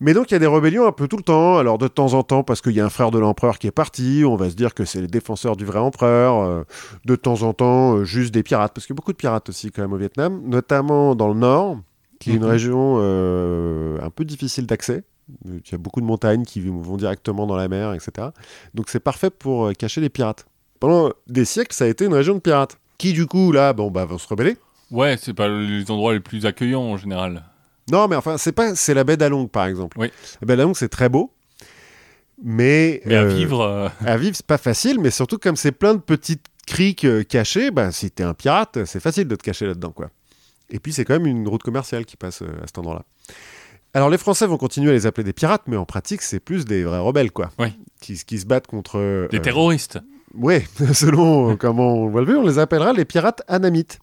Mais 0.00 0.14
donc, 0.14 0.30
il 0.30 0.34
y 0.34 0.36
a 0.36 0.38
des 0.38 0.46
rébellions 0.46 0.86
un 0.86 0.92
peu 0.92 1.08
tout 1.08 1.18
le 1.18 1.22
temps. 1.22 1.58
Alors, 1.58 1.76
de 1.76 1.86
temps 1.86 2.14
en 2.14 2.22
temps, 2.22 2.42
parce 2.42 2.62
qu'il 2.62 2.72
y 2.72 2.80
a 2.80 2.86
un 2.86 2.90
frère 2.90 3.10
de 3.10 3.18
l'empereur 3.18 3.58
qui 3.58 3.66
est 3.66 3.70
parti, 3.72 4.24
on 4.26 4.34
va 4.36 4.48
se 4.48 4.54
dire 4.54 4.72
que 4.72 4.86
c'est 4.86 5.00
les 5.02 5.06
défenseurs 5.06 5.56
du 5.56 5.66
vrai 5.66 5.78
empereur. 5.78 6.40
Euh, 6.40 6.62
de 7.04 7.16
temps 7.16 7.42
en 7.42 7.52
temps, 7.52 8.02
juste 8.04 8.32
des 8.32 8.42
pirates. 8.42 8.72
Parce 8.74 8.86
qu'il 8.86 8.94
y 8.94 8.96
a 8.96 8.98
beaucoup 8.98 9.12
de 9.12 9.18
pirates 9.18 9.50
aussi, 9.50 9.70
quand 9.70 9.82
même, 9.82 9.92
au 9.92 9.98
Vietnam. 9.98 10.40
Notamment 10.46 11.14
dans 11.14 11.28
le 11.28 11.34
nord, 11.34 11.76
qui 12.24 12.30
est 12.30 12.34
une 12.36 12.42
Mhm. 12.44 12.48
région 12.50 12.96
euh, 13.00 13.98
un 14.02 14.10
peu 14.10 14.24
difficile 14.24 14.66
d'accès. 14.66 15.04
Euh, 15.46 15.58
Il 15.64 15.72
y 15.72 15.74
a 15.74 15.78
beaucoup 15.78 16.00
de 16.00 16.06
montagnes 16.06 16.44
qui 16.44 16.60
vont 16.60 16.96
directement 16.96 17.46
dans 17.46 17.56
la 17.56 17.68
mer, 17.68 17.92
etc. 17.94 18.28
Donc, 18.74 18.88
c'est 18.88 19.00
parfait 19.00 19.30
pour 19.30 19.66
euh, 19.66 19.72
cacher 19.72 20.00
les 20.00 20.08
pirates. 20.08 20.46
Pendant 20.80 21.12
des 21.28 21.44
siècles, 21.44 21.74
ça 21.74 21.84
a 21.84 21.88
été 21.88 22.04
une 22.04 22.14
région 22.14 22.34
de 22.34 22.40
pirates. 22.40 22.78
Qui, 22.98 23.12
du 23.12 23.26
coup, 23.26 23.52
là, 23.52 23.72
bon, 23.72 23.90
bah, 23.90 24.04
vont 24.04 24.18
se 24.18 24.28
rebeller. 24.28 24.56
Ouais, 24.90 25.16
c'est 25.20 25.34
pas 25.34 25.48
les 25.48 25.90
endroits 25.90 26.12
les 26.14 26.20
plus 26.20 26.46
accueillants 26.46 26.82
en 26.82 26.96
général. 26.96 27.42
Non, 27.90 28.06
mais 28.08 28.16
enfin, 28.16 28.38
c'est 28.38 28.52
pas, 28.52 28.74
c'est 28.74 28.94
la 28.94 29.04
baie 29.04 29.16
d'Along, 29.16 29.48
par 29.48 29.66
exemple. 29.66 29.98
Oui. 29.98 30.10
La 30.40 30.46
baie 30.46 30.56
d'Along, 30.56 30.74
c'est 30.74 30.88
très 30.88 31.08
beau, 31.08 31.30
mais, 32.42 33.02
Mais 33.06 33.16
à 33.16 33.22
euh, 33.22 33.28
vivre, 33.34 33.60
euh, 33.62 33.88
à 34.06 34.16
vivre, 34.16 34.34
c'est 34.36 34.46
pas 34.46 34.58
facile. 34.58 35.00
Mais 35.00 35.10
surtout, 35.10 35.38
comme 35.38 35.56
c'est 35.56 35.72
plein 35.72 35.94
de 35.94 36.00
petites 36.00 36.44
criques 36.66 37.06
cachées, 37.28 37.70
bah, 37.70 37.92
si 37.92 38.10
t'es 38.10 38.22
un 38.22 38.34
pirate, 38.34 38.84
c'est 38.86 39.00
facile 39.00 39.28
de 39.28 39.36
te 39.36 39.42
cacher 39.42 39.66
là-dedans, 39.66 39.90
quoi. 39.92 40.10
Et 40.70 40.78
puis, 40.80 40.92
c'est 40.92 41.04
quand 41.04 41.14
même 41.14 41.26
une 41.26 41.46
route 41.48 41.62
commerciale 41.62 42.04
qui 42.06 42.16
passe 42.16 42.42
euh, 42.42 42.46
à 42.62 42.66
cet 42.66 42.78
endroit-là. 42.78 43.02
Alors, 43.92 44.10
les 44.10 44.18
Français 44.18 44.46
vont 44.46 44.56
continuer 44.56 44.90
à 44.90 44.92
les 44.92 45.06
appeler 45.06 45.24
des 45.24 45.32
pirates, 45.32 45.62
mais 45.66 45.76
en 45.76 45.84
pratique, 45.84 46.22
c'est 46.22 46.40
plus 46.40 46.64
des 46.64 46.82
vrais 46.84 46.98
rebelles, 46.98 47.30
quoi. 47.30 47.50
Oui. 47.58 47.68
Qui, 48.00 48.16
qui 48.24 48.38
se 48.38 48.46
battent 48.46 48.66
contre. 48.66 48.98
euh, 48.98 49.28
des 49.28 49.40
terroristes. 49.40 49.98
Ouais, 50.34 50.64
selon 50.92 51.52
euh, 51.52 51.56
comment 51.56 51.94
on 51.94 52.10
va 52.10 52.20
le 52.22 52.26
voir, 52.32 52.44
on 52.44 52.46
les 52.48 52.58
appellera 52.58 52.92
les 52.92 53.04
pirates 53.04 53.42
anamites. 53.46 54.00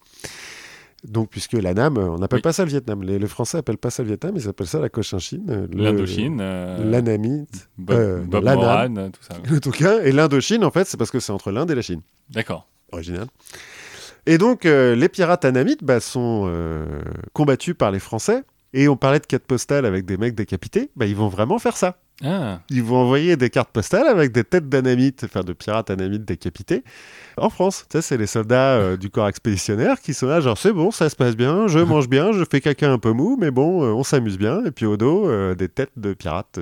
Donc, 1.04 1.30
puisque 1.30 1.54
l'Anam, 1.54 1.98
euh, 1.98 2.10
on 2.12 2.20
n'appelle 2.20 2.38
Oui. 2.38 2.42
pas 2.44 2.54
ça 2.54 2.64
le 2.64 2.70
Vietnam. 2.70 3.02
Les, 3.04 3.18
les 3.20 3.28
Français 3.28 3.58
appellent 3.58 3.78
pas 3.80 3.90
ça 3.90 4.04
le 4.04 4.08
Vietnam, 4.10 4.34
ils 4.38 4.48
appellent 4.48 4.68
ça 4.68 4.80
la 4.80 4.88
Cochinchine. 4.88 5.46
euh, 5.50 5.68
L'Indochine. 5.74 6.38
euh, 6.40 6.90
L'Anamite, 6.90 7.70
Bob, 7.78 7.98
euh, 7.98 8.22
Bob 8.22 8.44
l'Anam. 8.44 8.94
Moran, 8.94 9.10
tout 9.10 9.24
ça. 9.28 9.36
le 9.44 9.60
Tonkin. 9.60 10.00
Et 10.04 10.12
l'Indochine, 10.12 10.64
en 10.64 10.70
fait, 10.72 10.86
c'est 10.86 10.98
parce 10.98 11.10
que 11.12 11.20
c'est 11.20 11.32
entre 11.34 11.52
l'Inde 11.52 11.72
et 11.72 11.76
la 11.76 11.82
Chine. 11.82 12.02
D'accord. 12.30 12.68
Original. 12.92 13.26
Et 14.26 14.38
donc, 14.38 14.66
euh, 14.66 14.96
les 14.96 15.10
pirates 15.10 15.46
anamites 15.46 15.84
bah, 15.84 16.00
sont 16.00 16.44
euh, 16.46 16.86
combattus 17.34 17.76
par 17.78 17.92
les 17.92 18.00
Français. 18.00 18.44
Et 18.74 18.88
on 18.88 18.96
parlait 18.96 19.20
de 19.20 19.26
cartes 19.26 19.44
postales 19.44 19.86
avec 19.86 20.06
des 20.06 20.16
mecs 20.18 20.36
décapités. 20.36 20.92
Bah, 20.96 21.06
ils 21.06 21.16
vont 21.16 21.28
vraiment 21.28 21.60
faire 21.60 21.76
ça. 21.76 21.98
Ah, 22.24 22.62
Ils 22.70 22.84
vont 22.84 22.98
envoyer 22.98 23.36
des 23.36 23.50
cartes 23.50 23.72
postales 23.72 24.06
avec 24.08 24.32
des 24.32 24.44
têtes 24.44 24.70
d'anamites, 24.70 25.24
enfin 25.26 25.42
de 25.42 25.54
pirates 25.54 25.90
anamites 25.90 26.24
décapités, 26.24 26.84
en 27.36 27.50
France. 27.50 27.86
Sais, 27.92 28.04
c'est 28.04 28.16
les 28.18 28.28
soldats 28.28 28.76
euh, 28.76 28.96
du 28.96 29.10
corps 29.10 29.28
expéditionnaire 29.28 30.00
qui 30.00 30.14
sont 30.14 30.28
là, 30.28 30.40
genre 30.40 30.56
c'est 30.58 30.72
bon, 30.72 30.92
ça 30.92 31.10
se 31.10 31.16
passe 31.16 31.36
bien, 31.36 31.68
je 31.68 31.80
mange 31.80 32.08
bien, 32.08 32.32
je 32.32 32.44
fais 32.50 32.62
caca 32.62 32.92
un 32.92 33.00
peu 33.00 33.12
mou, 33.12 33.38
mais 33.42 33.50
bon, 33.50 33.82
on 33.84 34.04
s'amuse 34.04 34.38
bien. 34.38 34.64
Et 34.66 34.72
puis 34.72 34.86
au 34.86 34.98
dos, 34.98 35.56
des 35.56 35.68
têtes 35.68 35.94
de 35.98 36.14
pirates. 36.14 36.60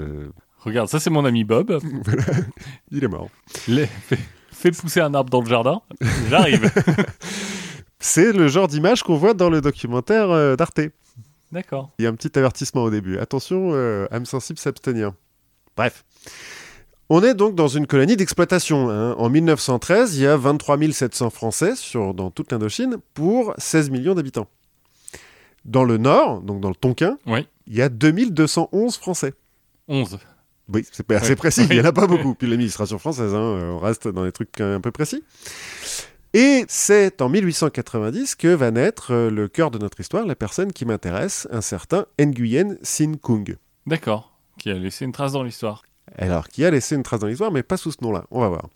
regarde, 0.59 0.87
ça 0.87 0.99
c'est 1.01 1.09
mon 1.09 1.25
ami 1.25 1.43
Bob. 1.43 1.77
il 2.91 3.03
est 3.03 3.07
mort. 3.09 3.27
Les- 3.67 3.89
fais, 4.59 4.71
pousser 4.71 4.99
un 5.01 5.13
arbre 5.13 5.29
dans 5.29 5.41
le 5.41 5.47
jardin. 5.47 5.81
J'arrive. 6.29 6.71
C'est 7.99 8.31
le 8.31 8.47
genre 8.47 8.67
d'image 8.67 9.03
qu'on 9.03 9.15
voit 9.17 9.33
dans 9.33 9.49
le 9.49 9.61
documentaire 9.61 10.29
euh, 10.31 10.55
d'Arte. 10.55 10.79
D'accord. 11.51 11.89
Il 11.99 12.03
y 12.03 12.05
a 12.05 12.09
un 12.09 12.13
petit 12.15 12.37
avertissement 12.37 12.83
au 12.83 12.89
début. 12.89 13.17
Attention, 13.17 13.71
euh, 13.73 14.07
âme 14.11 14.25
sensible 14.25 14.59
s'abstenir. 14.59 15.11
Bref. 15.75 16.05
On 17.09 17.23
est 17.23 17.33
donc 17.33 17.55
dans 17.55 17.67
une 17.67 17.87
colonie 17.87 18.15
d'exploitation. 18.15 18.89
hein. 18.89 19.15
En 19.17 19.29
1913, 19.29 20.15
il 20.17 20.21
y 20.23 20.27
a 20.27 20.37
23 20.37 20.77
700 20.91 21.29
Français 21.31 21.75
sur, 21.75 22.13
dans 22.13 22.29
toute 22.29 22.51
l'Indochine 22.51 22.97
pour 23.15 23.53
16 23.57 23.89
millions 23.89 24.13
d'habitants. 24.13 24.47
Dans 25.65 25.83
le 25.83 25.97
nord, 25.97 26.41
donc 26.41 26.61
dans 26.61 26.69
le 26.69 26.75
Tonkin, 26.75 27.17
Oui. 27.25 27.47
il 27.67 27.75
y 27.75 27.81
a 27.81 27.89
2211 27.89 28.95
Français. 28.97 29.33
11. 29.87 30.19
Oui, 30.71 30.85
c'est 30.91 31.09
assez 31.11 31.29
Ouais. 31.29 31.35
précis, 31.35 31.65
il 31.69 31.75
n'y 31.75 31.81
en 31.81 31.85
a 31.85 31.91
pas 31.91 32.07
beaucoup. 32.07 32.35
Puis 32.35 32.47
l'administration 32.47 32.99
française, 32.99 33.33
hein, 33.33 33.37
euh, 33.39 33.71
on 33.71 33.79
reste 33.79 34.07
dans 34.07 34.23
des 34.23 34.31
trucs 34.31 34.59
un 34.61 34.79
peu 34.81 34.91
précis. 34.91 35.23
Et 36.33 36.63
c'est 36.67 37.21
en 37.23 37.29
1890 37.29 38.35
que 38.35 38.49
va 38.49 38.69
naître 38.69 39.11
euh, 39.13 39.31
le 39.31 39.47
cœur 39.47 39.71
de 39.71 39.79
notre 39.79 39.99
histoire, 39.99 40.25
la 40.27 40.35
personne 40.35 40.71
qui 40.71 40.85
m'intéresse, 40.85 41.47
un 41.51 41.61
certain 41.61 42.05
Nguyen 42.19 42.77
Sin 42.83 43.13
Kung. 43.21 43.57
D'accord. 43.87 44.31
Qui 44.59 44.69
a 44.69 44.73
laissé 44.75 45.05
une 45.05 45.11
trace 45.11 45.31
dans 45.31 45.41
l'histoire. 45.43 45.83
alors 46.17 46.47
qui 46.49 46.63
a 46.65 46.69
laissé 46.71 46.95
une 46.95 47.01
trace 47.03 47.19
dans 47.21 47.27
l'histoire, 47.27 47.51
mais 47.51 47.63
pas 47.63 47.77
sous 47.77 47.91
ce 47.91 47.97
nom-là. 48.03 48.25
On 48.29 48.41
va 48.41 48.49
voir. 48.49 48.67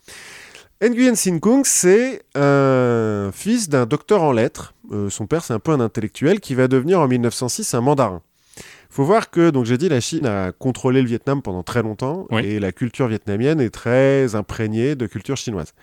Nguyen 0.81 1.15
Sin 1.15 1.39
Kung, 1.39 1.63
c'est 1.65 2.23
un 2.35 3.29
fils 3.31 3.69
d'un 3.69 3.85
docteur 3.85 4.23
en 4.23 4.31
lettres. 4.31 4.73
Euh, 4.91 5.09
son 5.11 5.27
père, 5.27 5.43
c'est 5.43 5.53
un 5.53 5.59
peu 5.59 5.71
un 5.71 5.79
intellectuel 5.79 6.39
qui 6.39 6.55
va 6.55 6.67
devenir 6.67 6.99
en 6.99 7.07
1906 7.07 7.73
un 7.75 7.81
mandarin. 7.81 8.21
Faut 8.93 9.03
voir 9.03 9.29
que, 9.31 9.49
donc 9.49 9.65
j'ai 9.65 9.77
dit, 9.77 9.89
la 9.89 9.99
Chine 10.01 10.25
a 10.25 10.51
contrôlé 10.51 11.01
le 11.01 11.07
Vietnam 11.07 11.41
pendant 11.41 11.63
très 11.63 11.81
longtemps 11.81 12.27
Oui. 12.31 12.45
et 12.45 12.59
la 12.59 12.71
culture 12.71 13.07
vietnamienne 13.07 13.59
est 13.59 13.69
très 13.71 14.35
imprégnée 14.35 14.95
de 14.95 15.05
culture 15.07 15.35
chinoise. 15.37 15.73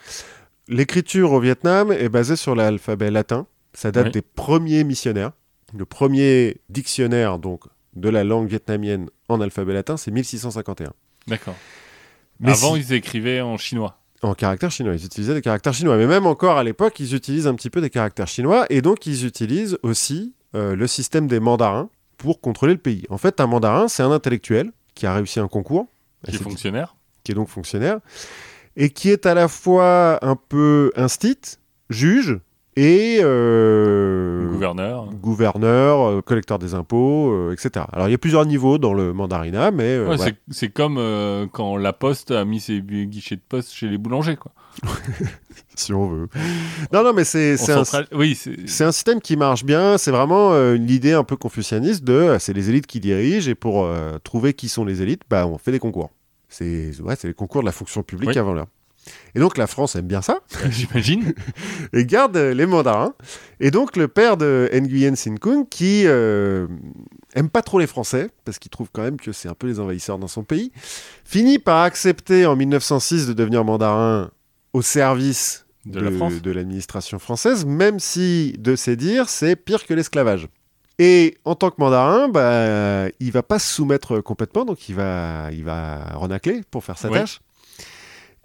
L'écriture 0.69 1.33
au 1.33 1.41
Vietnam 1.41 1.91
est 1.93 2.09
basée 2.09 2.37
sur 2.37 2.55
l'alphabet 2.55 3.11
latin. 3.11 3.47
Ça 3.73 3.91
date 3.91 4.07
Oui. 4.07 4.13
des 4.13 4.23
premiers 4.23 4.85
missionnaires. 4.85 5.33
Le 5.77 5.85
premier 5.85 6.61
dictionnaire 6.69 7.39
donc 7.39 7.63
de 7.95 8.09
la 8.09 8.25
langue 8.25 8.49
vietnamienne 8.49 9.09
en 9.29 9.41
alphabet 9.41 9.73
latin, 9.73 9.97
c'est 9.97 10.11
1651. 10.11 10.93
D'accord. 11.27 11.57
Mais 12.39 12.53
Avant, 12.53 12.75
si- 12.75 12.81
ils 12.81 12.93
écrivaient 12.93 13.41
en 13.41 13.57
chinois. 13.57 13.97
En 14.23 14.35
caractères 14.35 14.71
chinois, 14.71 14.95
ils 14.95 15.05
utilisaient 15.05 15.35
des 15.35 15.43
caractères 15.43 15.75
chinois. 15.75 15.97
Mais 15.97 16.07
même 16.07 16.27
encore 16.27 16.59
à 16.59 16.65
l'époque, 16.65 17.01
ils 17.01 17.15
utilisent 17.15 17.47
un 17.47 17.55
petit 17.55 17.71
peu 17.71 17.81
des 17.81 17.91
caractères 17.91 18.29
chinois. 18.29 18.67
Et 18.71 18.83
donc, 18.83 19.07
ils 19.07 19.25
utilisent 19.27 19.79
aussi 19.83 20.35
euh, 20.55 20.75
le 20.77 20.87
système 20.87 21.27
des 21.27 21.41
mandarins 21.41 21.89
pour 22.21 22.41
contrôler 22.41 22.75
le 22.75 22.79
pays. 22.79 23.05
En 23.11 23.16
fait, 23.18 23.41
un 23.41 23.47
mandarin, 23.47 23.89
c'est 23.89 24.03
un 24.03 24.11
intellectuel 24.12 24.73
qui 24.95 25.07
a 25.07 25.14
réussi 25.14 25.41
un 25.41 25.49
concours, 25.49 25.87
Qui 26.29 26.35
est 26.37 26.39
fonctionnaire. 26.39 26.95
qui 27.25 27.33
est 27.33 27.35
donc 27.35 27.49
fonctionnaire, 27.49 27.99
et 28.77 28.91
qui 28.91 29.09
est 29.11 29.25
à 29.27 29.35
la 29.35 29.49
fois 29.49 30.18
un 30.23 30.37
peu 30.37 30.93
instit, 30.97 31.39
juge, 31.89 32.39
et 32.77 33.18
euh, 33.23 34.49
Gouverneur. 34.51 35.07
gouverneur, 35.12 36.09
euh, 36.09 36.23
collecteur 36.23 36.59
des 36.59 36.75
impôts, 36.75 37.33
euh, 37.33 37.53
etc. 37.53 37.85
Alors, 37.93 38.09
il 38.09 38.12
y 38.12 38.14
a 38.14 38.18
plusieurs 38.18 38.47
niveaux 38.47 38.79
dans 38.79 38.93
le 38.95 39.12
mandarinat, 39.12 39.71
mais 39.71 39.85
euh, 39.97 40.09
Ouais, 40.16 40.35
c'est- 40.51 40.68
comme 40.68 41.49
quand 41.53 41.77
la 41.77 41.93
Poste 41.93 42.31
a 42.31 42.45
mis 42.45 42.61
ses 42.61 42.81
guichets 42.83 43.37
de 43.37 43.43
poste 43.47 43.73
chez 43.73 43.89
les 43.89 43.99
boulangers. 43.99 44.37
Quoi. 44.37 44.53
si 45.75 45.93
on 45.93 46.09
veut. 46.09 46.29
Non, 46.93 47.03
non, 47.03 47.12
mais 47.12 47.25
c'est 47.25 47.57
un, 47.71 47.83
Oui, 48.12 48.39
c'est 48.66 48.85
un 48.85 48.93
système 48.93 49.21
qui 49.21 49.37
marche 49.37 49.64
bien. 49.64 49.99
C'est 49.99 50.11
vraiment 50.11 50.53
euh, 50.53 50.75
une 50.75 50.89
idée 50.91 51.12
un 51.12 51.25
peu 51.25 51.37
confucianiste 51.37 52.05
de 52.05 52.12
euh, 52.12 52.39
c'est 52.39 52.53
les 52.53 52.71
élites 52.71 52.87
qui 52.87 53.01
dirigent 53.01 53.51
et 53.51 53.55
pour 53.55 53.85
euh, 53.85 54.18
trouver 54.23 54.55
qui 54.55 54.68
sont 54.68 54.85
les 54.85 55.03
élites, 55.03 55.23
bah, 55.29 55.47
on 55.47 55.59
fait 55.59 55.73
des 55.73 55.79
concours. 55.79 56.11
C'est 56.49 56.93
ouais, 57.01 57.14
les 57.23 57.35
concours 57.35 57.62
de 57.62 57.66
la 57.66 57.73
fonction 57.73 58.03
publique 58.03 58.31
Oui. 58.31 58.39
avant 58.39 58.53
l'heure. 58.53 58.66
Et 59.35 59.41
donc 59.41 59.57
la 59.57 59.66
France 59.66 59.97
aime 59.97 60.07
bien 60.07 60.23
ça 60.23 60.41
j'imagine. 60.68 61.33
et 61.93 62.05
garde 62.05 62.37
euh, 62.37 62.55
les 62.55 62.66
mandarins. 62.66 63.14
Et 63.61 63.71
donc 63.71 63.97
le 63.97 64.09
père 64.09 64.37
de 64.37 64.68
Nguyen 64.73 65.16
Sin 65.16 65.37
Kung 65.37 65.68
qui 65.68 66.03
euh, 66.07 66.66
aime 67.35 67.49
pas 67.49 67.62
trop 67.62 67.79
les 67.79 67.87
Français 67.87 68.29
parce 68.45 68.59
qu'il 68.59 68.71
trouve 68.71 68.89
quand 68.93 69.03
même 69.03 69.16
que 69.16 69.33
c'est 69.33 69.49
un 69.49 69.55
peu 69.55 69.66
les 69.66 69.81
envahisseurs 69.81 70.18
dans 70.18 70.29
son 70.29 70.43
pays, 70.43 70.73
finit 71.25 71.59
par 71.59 71.83
accepter 71.83 72.47
en 72.47 72.57
1906 72.57 73.27
de 73.27 73.33
devenir 73.33 73.64
mandarin 73.64 74.31
au 74.73 74.83
service 74.83 75.66
De 75.87 76.51
l'administration 76.51 77.18
française, 77.18 77.64
même 77.64 77.99
si, 77.99 78.55
de 78.59 78.77
ses 78.77 78.97
dires, 78.97 79.29
c'est 79.29 79.57
pire 79.57 79.87
que 79.87 79.95
l'esclavage. 79.95 80.49
Et 80.99 81.39
en 81.45 81.55
tant 81.55 81.71
que 81.71 81.77
mandarin, 81.79 82.29
bah, 82.29 83.09
il 83.21 83.33
va 83.33 83.43
pas 83.43 83.59
se 83.59 83.73
soumettre 83.75 84.21
complètement, 84.21 84.66
donc 84.66 84.89
il 84.91 84.95
va, 84.95 85.49
il 85.53 85.64
va 85.64 86.05
renacler 86.14 86.61
pour 86.71 86.85
faire 86.85 86.99
sa 86.99 87.09
Ouais. 87.09 87.21
tâche. 87.21 87.41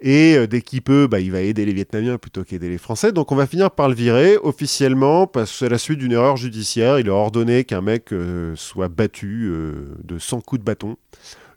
Et 0.00 0.36
euh, 0.36 0.46
dès 0.46 0.60
qu'il 0.60 0.82
peut, 0.82 1.06
bah, 1.06 1.20
il 1.20 1.32
va 1.32 1.40
aider 1.40 1.64
les 1.64 1.72
Vietnamiens 1.72 2.18
plutôt 2.18 2.44
qu'aider 2.44 2.68
les 2.68 2.76
Français. 2.78 3.12
Donc 3.12 3.32
on 3.32 3.34
va 3.36 3.46
finir 3.46 3.70
par 3.70 3.88
le 3.88 3.94
virer 3.94 4.36
officiellement 4.42 5.26
parce 5.26 5.50
que 5.50 5.56
c'est 5.58 5.68
la 5.70 5.78
suite 5.78 5.98
d'une 5.98 6.12
erreur 6.12 6.36
judiciaire. 6.36 6.98
Il 6.98 7.08
a 7.08 7.14
ordonné 7.14 7.64
qu'un 7.64 7.80
mec 7.80 8.12
euh, 8.12 8.54
soit 8.56 8.88
battu 8.88 9.46
euh, 9.50 9.94
de 10.04 10.18
100 10.18 10.40
coups 10.42 10.60
de 10.60 10.64
bâton. 10.64 10.96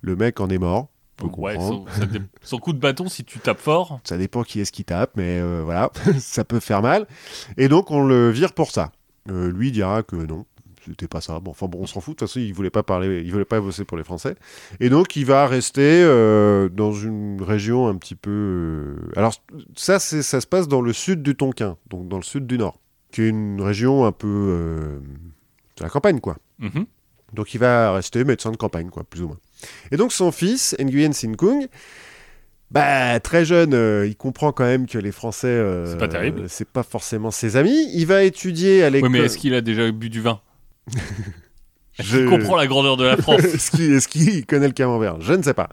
Le 0.01 0.15
mec 0.15 0.39
en 0.39 0.49
est 0.49 0.57
mort. 0.57 0.87
On 1.21 1.27
peut 1.29 1.41
Ouais, 1.41 1.55
comprendre. 1.55 1.85
son, 1.93 1.99
ça 1.99 2.05
dé- 2.05 2.21
son 2.41 2.57
coup 2.59 2.73
de 2.73 2.79
bâton, 2.79 3.07
si 3.09 3.23
tu 3.23 3.39
tapes 3.39 3.59
fort, 3.59 3.99
Ça 4.03 4.17
dépend 4.17 4.43
qui 4.43 4.59
est-ce 4.59 4.71
qui 4.71 4.83
tape, 4.85 5.11
mais 5.15 5.39
euh, 5.39 5.61
voilà, 5.63 5.91
ça 6.19 6.43
peut 6.43 6.59
faire 6.59 6.81
mal. 6.81 7.07
Et 7.57 7.67
donc 7.67 7.91
on 7.91 8.03
le 8.05 8.29
vire 8.31 8.53
pour 8.53 8.71
ça. 8.71 8.91
Euh, 9.29 9.51
lui 9.51 9.71
dira 9.71 10.01
que 10.03 10.15
non, 10.15 10.45
c'était 10.85 11.07
pas 11.07 11.21
ça. 11.21 11.39
Bon, 11.39 11.51
enfin 11.51 11.67
bon, 11.67 11.79
on 11.81 11.85
s'en 11.87 11.99
fout. 12.01 12.15
De 12.15 12.19
toute 12.19 12.27
façon, 12.29 12.39
il 12.39 12.53
voulait 12.53 12.69
pas 12.71 12.83
parler, 12.83 13.21
il 13.23 13.31
voulait 13.31 13.45
pas 13.45 13.59
bosser 13.61 13.83
pour 13.85 13.97
les 13.97 14.03
Français. 14.03 14.35
Et 14.79 14.89
donc 14.89 15.15
il 15.15 15.25
va 15.25 15.45
rester 15.45 16.01
euh, 16.03 16.67
dans 16.69 16.91
une 16.93 17.41
région 17.41 17.87
un 17.87 17.95
petit 17.95 18.15
peu. 18.15 18.95
Alors 19.15 19.33
ça, 19.75 19.99
c'est, 19.99 20.23
ça 20.23 20.41
se 20.41 20.47
passe 20.47 20.67
dans 20.67 20.81
le 20.81 20.93
sud 20.93 21.21
du 21.21 21.35
Tonkin, 21.35 21.77
donc 21.89 22.07
dans 22.07 22.17
le 22.17 22.23
sud 22.23 22.47
du 22.47 22.57
Nord, 22.57 22.79
qui 23.11 23.21
est 23.23 23.29
une 23.29 23.61
région 23.61 24.05
un 24.05 24.11
peu 24.11 24.27
euh, 24.27 24.99
de 25.77 25.83
la 25.83 25.89
campagne, 25.89 26.19
quoi. 26.21 26.37
mhm, 26.59 26.85
Donc 27.33 27.53
il 27.53 27.59
va 27.59 27.91
rester 27.93 28.23
médecin 28.23 28.51
de 28.51 28.57
campagne, 28.57 28.89
quoi, 28.89 29.03
plus 29.03 29.21
ou 29.21 29.27
moins. 29.27 29.37
Et 29.91 29.97
donc 29.97 30.11
son 30.13 30.31
fils, 30.31 30.75
Nguyen 30.79 31.11
Sin 31.13 31.33
Kung, 31.33 31.67
bah, 32.71 33.19
très 33.19 33.45
jeune, 33.45 33.73
euh, 33.73 34.05
il 34.07 34.15
comprend 34.15 34.51
quand 34.51 34.63
même 34.65 34.85
que 34.85 34.97
les 34.99 35.11
Français, 35.11 35.47
euh, 35.47 35.87
C'est 35.91 35.97
pas 35.97 36.07
terrible. 36.07 36.41
euh, 36.41 36.45
c'est 36.47 36.67
pas 36.67 36.83
forcément 36.83 37.31
ses 37.31 37.57
amis. 37.57 37.89
Il 37.95 38.05
va 38.05 38.23
étudier 38.23 38.83
à 38.83 38.89
l'école. 38.89 39.09
mais 39.09 39.19
est-ce 39.19 39.37
qu'il 39.37 39.53
a 39.55 39.61
déjà 39.61 39.91
bu 39.91 40.09
du 40.09 40.21
vin 40.21 40.39
Je- 41.99 42.17
qu'il 42.19 42.25
comprend 42.27 42.55
la 42.55 42.67
grandeur 42.67 42.95
de 42.95 43.03
la 43.05 43.17
France 43.17 43.43
est-ce 43.43 44.07
qu'il 44.07 44.45
connaît 44.45 44.67
le 44.67 44.73
camembert? 44.73 45.19
Je 45.19 45.33
ne 45.33 45.41
sais 45.43 45.53
pas. 45.53 45.69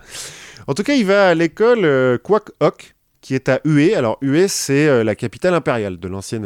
En 0.67 0.75
tout 0.75 0.83
cas, 0.83 0.95
il 0.95 1.07
va 1.07 1.29
à 1.29 1.35
l'école 1.35 1.85
euh, 1.85 2.19
Quoc 2.19 2.51
Hoc, 2.61 2.95
qui 3.21 3.35
est 3.35 3.49
à 3.49 3.61
Hue. 3.65 3.93
Alors, 3.95 4.19
Hue, 4.23 4.47
c'est 4.49 4.89
euh, 4.89 5.05
la 5.05 5.15
capitale 5.15 5.55
impériale 5.55 5.99
de 6.01 6.09
l'ancien 6.09 6.41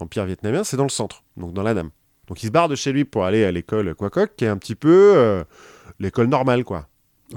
empire 0.00 0.24
vietnamien. 0.26 0.62
C'est 0.64 0.76
dans 0.76 0.84
le 0.84 0.88
centre, 0.90 1.24
donc 1.36 1.52
dans 1.54 1.62
la 1.62 1.74
Nam. 1.74 1.90
Donc, 2.28 2.42
il 2.42 2.46
se 2.46 2.52
barre 2.52 2.68
de 2.68 2.76
chez 2.76 2.92
lui 2.92 3.04
pour 3.04 3.24
aller 3.24 3.44
à 3.44 3.50
l'école 3.50 3.94
Quoc 3.96 4.16
Hoc, 4.16 4.30
qui 4.36 4.44
est 4.44 4.48
un 4.48 4.56
petit 4.58 4.76
peu 4.76 5.42
l'école 6.00 6.26
normale, 6.28 6.64
quoi, 6.64 6.88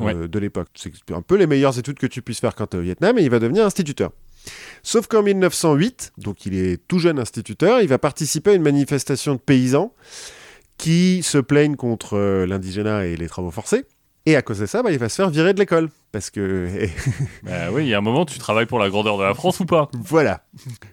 euh, 0.02 0.28
de 0.28 0.40
l'époque. 0.40 0.68
C'est 0.76 0.92
un 1.12 1.22
peu 1.22 1.36
les 1.36 1.48
meilleures 1.48 1.78
études 1.80 1.98
que 2.00 2.08
tu 2.08 2.22
puisses 2.22 2.40
faire 2.40 2.56
quand 2.56 2.68
tu 2.68 2.78
es 2.78 2.80
au 2.80 2.84
Vietnam, 2.84 3.18
et 3.18 3.24
il 3.24 3.30
va 3.30 3.40
devenir 3.40 3.66
instituteur. 3.66 4.12
Sauf 4.84 5.08
qu'en 5.08 5.24
1908, 5.24 6.14
donc 6.20 6.46
il 6.46 6.56
est 6.56 6.78
tout 6.88 7.00
jeune 7.00 7.18
instituteur, 7.20 7.82
il 7.82 7.88
va 7.88 7.98
participer 7.98 8.52
à 8.52 8.54
une 8.54 8.62
manifestation 8.62 9.34
de 9.34 9.40
paysans 9.40 9.94
qui 10.78 11.24
se 11.24 11.38
plaignent 11.38 11.76
contre 11.76 12.16
euh, 12.18 12.46
l'indigénat 12.46 13.06
et 13.06 13.16
les 13.16 13.28
travaux 13.28 13.52
forcés. 13.52 13.86
Et 14.28 14.36
à 14.36 14.42
cause 14.42 14.60
de 14.60 14.66
ça, 14.66 14.82
bah, 14.82 14.92
il 14.92 14.98
va 14.98 15.08
se 15.08 15.16
faire 15.16 15.30
virer 15.30 15.54
de 15.54 15.60
l'école. 15.60 15.90
Parce 16.12 16.32
que, 16.32 16.68
Bah 17.44 17.72
oui, 17.72 17.84
il 17.84 17.90
y 17.90 17.94
a 17.94 18.00
un 18.00 18.02
moment, 18.02 18.26
tu 18.26 18.40
travailles 18.40 18.66
pour 18.66 18.80
la 18.80 18.90
grandeur 18.90 19.18
de 19.20 19.24
la 19.24 19.34
France 19.36 19.60
ou 19.60 19.66
pas? 19.66 19.90
Voilà, 19.94 20.44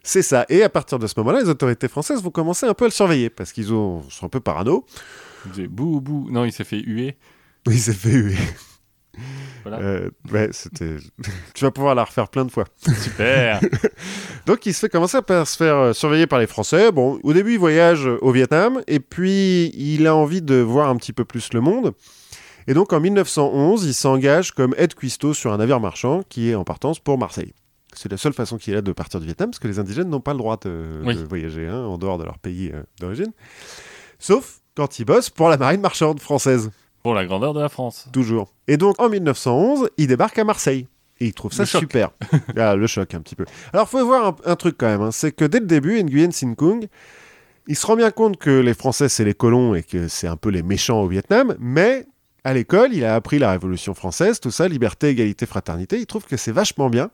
c'est 0.03 0.21
ça. 0.23 0.45
Et 0.51 0.63
à 0.63 0.69
partir 0.69 0.99
de 0.99 1.07
ce 1.07 1.15
moment-là, 1.19 1.41
les 1.41 1.49
autorités 1.49 1.89
françaises 1.89 2.23
vont 2.23 2.31
commencer 2.31 2.67
un 2.67 2.75
peu 2.75 2.85
à 2.85 2.89
le 2.89 2.93
surveiller. 2.93 3.31
Parce 3.31 3.53
qu'ils 3.53 3.73
ont- 3.73 4.03
sont 4.11 4.27
un 4.27 4.29
peu 4.29 4.41
parano. 4.41 4.85
Bou 5.69 6.01
bou. 6.01 6.29
Non, 6.31 6.45
il 6.45 6.53
s'est 6.53 6.65
fait 6.65 6.79
huer. 6.81 7.17
Il 7.67 7.79
s'est 7.79 7.93
fait. 7.93 8.35
Voilà. 9.63 9.79
Euh, 9.79 10.11
ouais, 10.33 10.49
c'était... 10.53 10.97
tu 11.55 11.65
vas 11.65 11.71
pouvoir 11.71 11.95
la 11.95 12.05
refaire 12.05 12.29
plein 12.29 12.45
de 12.45 12.51
fois. 12.51 12.65
Super. 13.01 13.61
Donc 14.47 14.67
il 14.67 14.75
se 14.75 14.81
fait 14.81 14.89
commencer 14.89 15.23
par 15.23 15.47
se 15.47 15.57
faire 15.57 15.77
euh, 15.77 15.93
surveiller 15.93 16.27
par 16.27 16.41
les 16.41 16.49
Français? 16.49 16.91
Bon, 16.91 17.21
au 17.23 17.33
début 17.33 17.53
il 17.53 17.59
voyage 17.59 18.07
euh, 18.07 18.19
au 18.23 18.33
Vietnam 18.33 18.83
et 18.89 18.99
puis 18.99 19.67
il 19.77 20.07
a 20.09 20.17
envie 20.17 20.43
de 20.43 20.57
voir 20.57 20.89
un 20.89 20.97
petit 20.97 21.13
peu 21.13 21.25
plus 21.25 21.53
le 21.53 21.61
monde. 21.61 21.93
Et 22.67 22.75
donc 22.75 22.93
en 22.93 23.01
1911, 23.01 23.85
il 23.85 23.95
s'engage 23.95 24.51
comme 24.53 24.75
aide 24.79 24.95
cuistot 24.95 25.35
sur 25.35 25.53
un 25.53 25.59
navire 25.59 25.79
marchand 25.81 26.23
qui 26.29 26.51
est 26.51 26.55
en 26.57 26.65
partance 26.65 26.99
pour 26.99 27.19
Marseille. 27.19 27.53
C'est 27.95 28.11
la 28.11 28.17
seule 28.17 28.33
façon 28.33 28.57
qu'il 28.57 28.75
a 28.75 28.81
de 28.83 28.93
partir 28.93 29.21
du 29.21 29.27
Vietnam 29.27 29.51
parce 29.51 29.59
que 29.59 29.69
les 29.69 29.79
indigènes 29.79 30.09
n'ont 30.09 30.21
pas 30.21 30.33
le 30.33 30.39
droit 30.39 30.57
de, 30.63 31.03
Oui. 31.05 31.15
de 31.15 31.23
voyager 31.25 31.69
hein, 31.69 31.85
en 31.85 31.99
dehors 31.99 32.19
de 32.19 32.25
leur 32.25 32.39
pays 32.39 32.71
euh, 32.73 32.83
d'origine. 32.99 33.33
Sauf 34.19 34.61
quand 34.75 34.99
ils 34.99 35.05
bossent 35.05 35.31
pour 35.31 35.49
la 35.51 35.57
marine 35.57 35.81
marchande 35.83 36.19
française. 36.19 36.71
Pour 37.03 37.15
la 37.15 37.25
grandeur 37.27 37.55
de 37.55 37.61
la 37.61 37.69
France. 37.69 38.09
Toujours. 38.13 38.53
Et 38.69 38.77
donc 38.77 39.01
en 39.01 39.09
1911, 39.09 39.89
il 39.97 40.07
débarque 40.07 40.39
à 40.39 40.45
Marseille. 40.45 40.87
Et 41.21 41.27
il 41.27 41.35
trouve 41.35 41.53
ça 41.53 41.67
super. 41.67 42.11
ah, 42.57 42.75
le 42.75 42.87
choc 42.87 43.15
un 43.15 43.21
petit 43.21 43.37
peu. 43.37 43.45
Alors 43.73 43.89
faut 43.89 44.05
voir 44.05 44.27
un, 44.27 44.51
un 44.51 44.57
truc 44.57 44.77
quand 44.79 44.87
même, 44.87 45.03
hein, 45.03 45.13
c'est 45.13 45.33
que 45.33 45.45
dès 45.45 45.61
le 45.61 45.67
début, 45.67 46.03
Nguyen 46.03 46.33
Sin 46.33 46.55
Kung, 46.55 46.89
il 47.69 47.77
se 47.77 47.87
rend 47.87 47.97
bien 47.97 48.11
compte 48.11 48.39
que 48.39 48.51
les 48.51 48.75
Français 48.75 49.09
c'est 49.09 49.25
les 49.25 49.35
colons 49.35 49.75
et 49.75 49.83
que 49.83 50.09
c'est 50.09 50.27
un 50.27 50.37
peu 50.37 50.49
les 50.49 50.63
méchants 50.63 51.01
au 51.01 51.07
Vietnam, 51.07 51.55
mais 51.61 52.07
à 52.45 52.55
l'école, 52.55 52.93
il 52.93 53.05
a 53.05 53.15
appris 53.15 53.39
la 53.39 53.53
Révolution 53.53 53.95
française, 53.95 54.41
tout 54.41 54.51
ça, 54.51 54.67
liberté, 54.67 55.09
égalité, 55.09 55.47
fraternité. 55.47 55.99
Il 55.99 56.07
trouve 56.07 56.25
que 56.25 56.37
c'est 56.37 56.51
vachement 56.51 56.91
bien. 56.91 57.11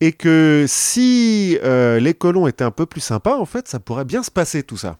Et 0.00 0.12
que 0.12 0.66
si 0.68 1.58
euh, 1.62 1.98
les 1.98 2.12
colons 2.12 2.46
étaient 2.46 2.64
un 2.64 2.70
peu 2.70 2.84
plus 2.84 3.00
sympas, 3.00 3.38
en 3.38 3.46
fait, 3.46 3.68
ça 3.68 3.80
pourrait 3.80 4.04
bien 4.04 4.22
se 4.22 4.30
passer 4.30 4.62
tout 4.62 4.76
ça. 4.76 4.98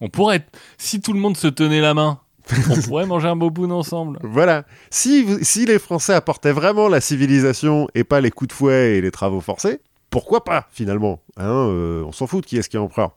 On 0.00 0.10
pourrait, 0.10 0.46
si 0.78 1.00
tout 1.00 1.12
le 1.12 1.20
monde 1.20 1.36
se 1.36 1.46
tenait 1.46 1.80
la 1.80 1.94
main, 1.94 2.20
on 2.70 2.80
pourrait 2.82 3.06
manger 3.06 3.28
un 3.28 3.36
boboon 3.36 3.70
ensemble. 3.70 4.18
Voilà. 4.22 4.64
Si, 4.90 5.26
si 5.44 5.66
les 5.66 5.78
Français 5.78 6.14
apportaient 6.14 6.52
vraiment 6.52 6.88
la 6.88 7.00
civilisation 7.00 7.88
et 7.94 8.04
pas 8.04 8.20
les 8.20 8.30
coups 8.30 8.48
de 8.48 8.52
fouet 8.52 8.96
et 8.96 9.00
les 9.00 9.10
travaux 9.10 9.40
forcés, 9.40 9.80
pourquoi 10.10 10.44
pas, 10.44 10.68
finalement 10.70 11.20
Hein, 11.36 11.68
euh, 11.68 12.02
On 12.04 12.12
s'en 12.12 12.26
fout 12.26 12.42
de 12.42 12.46
qui 12.46 12.56
est-ce 12.56 12.68
qui 12.68 12.76
est 12.76 12.80
empereur. 12.80 13.16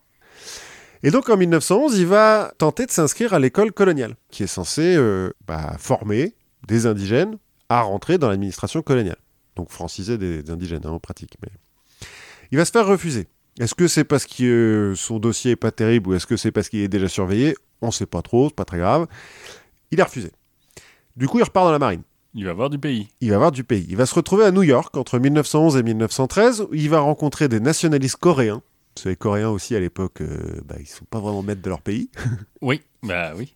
Et 1.03 1.11
donc 1.11 1.29
en 1.29 1.37
1911, 1.37 1.97
il 1.97 2.07
va 2.07 2.53
tenter 2.57 2.85
de 2.85 2.91
s'inscrire 2.91 3.33
à 3.33 3.39
l'école 3.39 3.71
coloniale, 3.71 4.15
qui 4.31 4.43
est 4.43 4.47
censée 4.47 4.95
euh, 4.97 5.31
bah, 5.47 5.75
former 5.79 6.35
des 6.67 6.87
indigènes 6.87 7.37
à 7.69 7.81
rentrer 7.81 8.17
dans 8.17 8.29
l'administration 8.29 8.81
coloniale. 8.81 9.17
Donc 9.55 9.69
franciser 9.69 10.17
des, 10.17 10.49
indigènes 10.49 10.85
hein, 10.85 10.91
en 10.91 10.99
pratique. 10.99 11.37
Mais... 11.41 11.51
Il 12.51 12.57
va 12.57 12.65
se 12.65 12.71
faire 12.71 12.85
refuser. 12.85 13.27
Est-ce 13.59 13.75
que 13.75 13.87
c'est 13.87 14.03
parce 14.03 14.25
que 14.25 14.93
son 14.95 15.19
dossier 15.19 15.51
est 15.51 15.55
pas 15.55 15.71
terrible 15.71 16.09
ou 16.09 16.13
est-ce 16.15 16.27
que 16.27 16.37
c'est 16.37 16.51
parce 16.51 16.69
qu'il 16.69 16.79
est 16.79 16.87
déjà 16.87 17.07
surveillé? 17.07 17.55
On 17.81 17.91
sait 17.91 18.05
pas 18.05 18.21
trop, 18.21 18.49
c'est 18.49 18.55
pas 18.55 18.65
très 18.65 18.77
grave. 18.77 19.07
Il 19.91 19.99
est 19.99 20.03
refusé. 20.03 20.31
Du 21.15 21.27
coup, 21.27 21.39
il 21.39 21.43
repart 21.43 21.65
dans 21.65 21.71
la 21.71 21.79
marine. 21.79 22.01
Il 22.35 22.45
va 22.45 22.53
voir 22.53 22.69
du 22.69 22.77
pays. 22.77 23.09
Il 23.21 23.31
va 23.31 23.37
voir 23.37 23.51
du 23.51 23.63
pays. 23.63 23.85
Il 23.89 23.97
va 23.97 24.05
se 24.05 24.13
retrouver 24.13 24.45
à 24.45 24.51
New 24.51 24.63
York 24.63 24.95
entre 24.95 25.17
1911 25.17 25.77
et 25.77 25.83
1913, 25.83 26.61
où 26.69 26.73
il 26.73 26.89
va 26.89 26.99
rencontrer 26.99 27.47
des 27.47 27.59
nationalistes 27.59 28.17
coréens. 28.17 28.61
Parce 28.93 29.05
que 29.05 29.09
les 29.09 29.15
Coréens 29.15 29.49
aussi, 29.49 29.75
à 29.75 29.79
l'époque, 29.79 30.21
euh, 30.21 30.61
bah, 30.65 30.75
ils 30.79 30.87
sont 30.87 31.05
pas 31.05 31.19
vraiment 31.19 31.41
maîtres 31.41 31.61
de 31.61 31.69
leur 31.69 31.81
pays. 31.81 32.09
Oui, 32.61 32.81
bah 33.01 33.31
oui. 33.37 33.53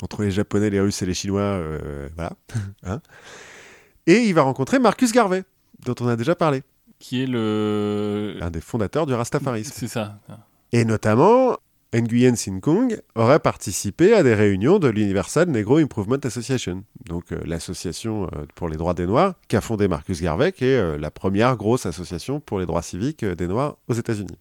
Entre 0.00 0.22
les 0.22 0.30
Japonais, 0.30 0.70
les 0.70 0.80
Russes 0.80 1.02
et 1.02 1.06
les 1.06 1.14
Chinois, 1.14 1.40
euh, 1.40 2.08
voilà. 2.14 2.32
Hein. 2.84 3.00
et 4.06 4.18
il 4.22 4.34
va 4.34 4.42
rencontrer 4.42 4.78
Marcus 4.78 5.10
Garvey, 5.10 5.42
dont 5.84 5.96
on 6.00 6.06
a 6.06 6.14
déjà 6.14 6.36
parlé. 6.36 6.62
Qui 7.00 7.24
est 7.24 7.26
le. 7.26 8.38
Un 8.40 8.50
des 8.50 8.60
fondateurs 8.60 9.06
du 9.06 9.14
Rastafarisme. 9.14 9.72
C'est 9.74 9.88
ça. 9.88 10.20
Et 10.72 10.84
notamment, 10.84 11.56
Nguyen 12.00 12.36
Sin 12.36 12.60
Kung 12.60 13.00
aurait 13.14 13.38
participé 13.38 14.12
à 14.12 14.22
des 14.22 14.34
réunions 14.34 14.78
de 14.78 14.88
l'Universal 14.88 15.48
Negro 15.48 15.76
Improvement 15.76 16.18
Association, 16.22 16.84
donc 17.04 17.32
euh, 17.32 17.40
l'association 17.44 18.24
euh, 18.24 18.44
pour 18.54 18.68
les 18.68 18.76
droits 18.76 18.94
des 18.94 19.06
Noirs 19.06 19.34
qu'a 19.48 19.60
fondé 19.60 19.88
Marcus 19.88 20.20
Garvey, 20.20 20.52
qui 20.52 20.64
est 20.64 20.76
euh, 20.76 20.98
la 20.98 21.10
première 21.10 21.56
grosse 21.56 21.86
association 21.86 22.40
pour 22.40 22.58
les 22.58 22.66
droits 22.66 22.82
civiques 22.82 23.24
des 23.24 23.46
Noirs 23.46 23.76
aux 23.88 23.94
États-Unis. 23.94 24.36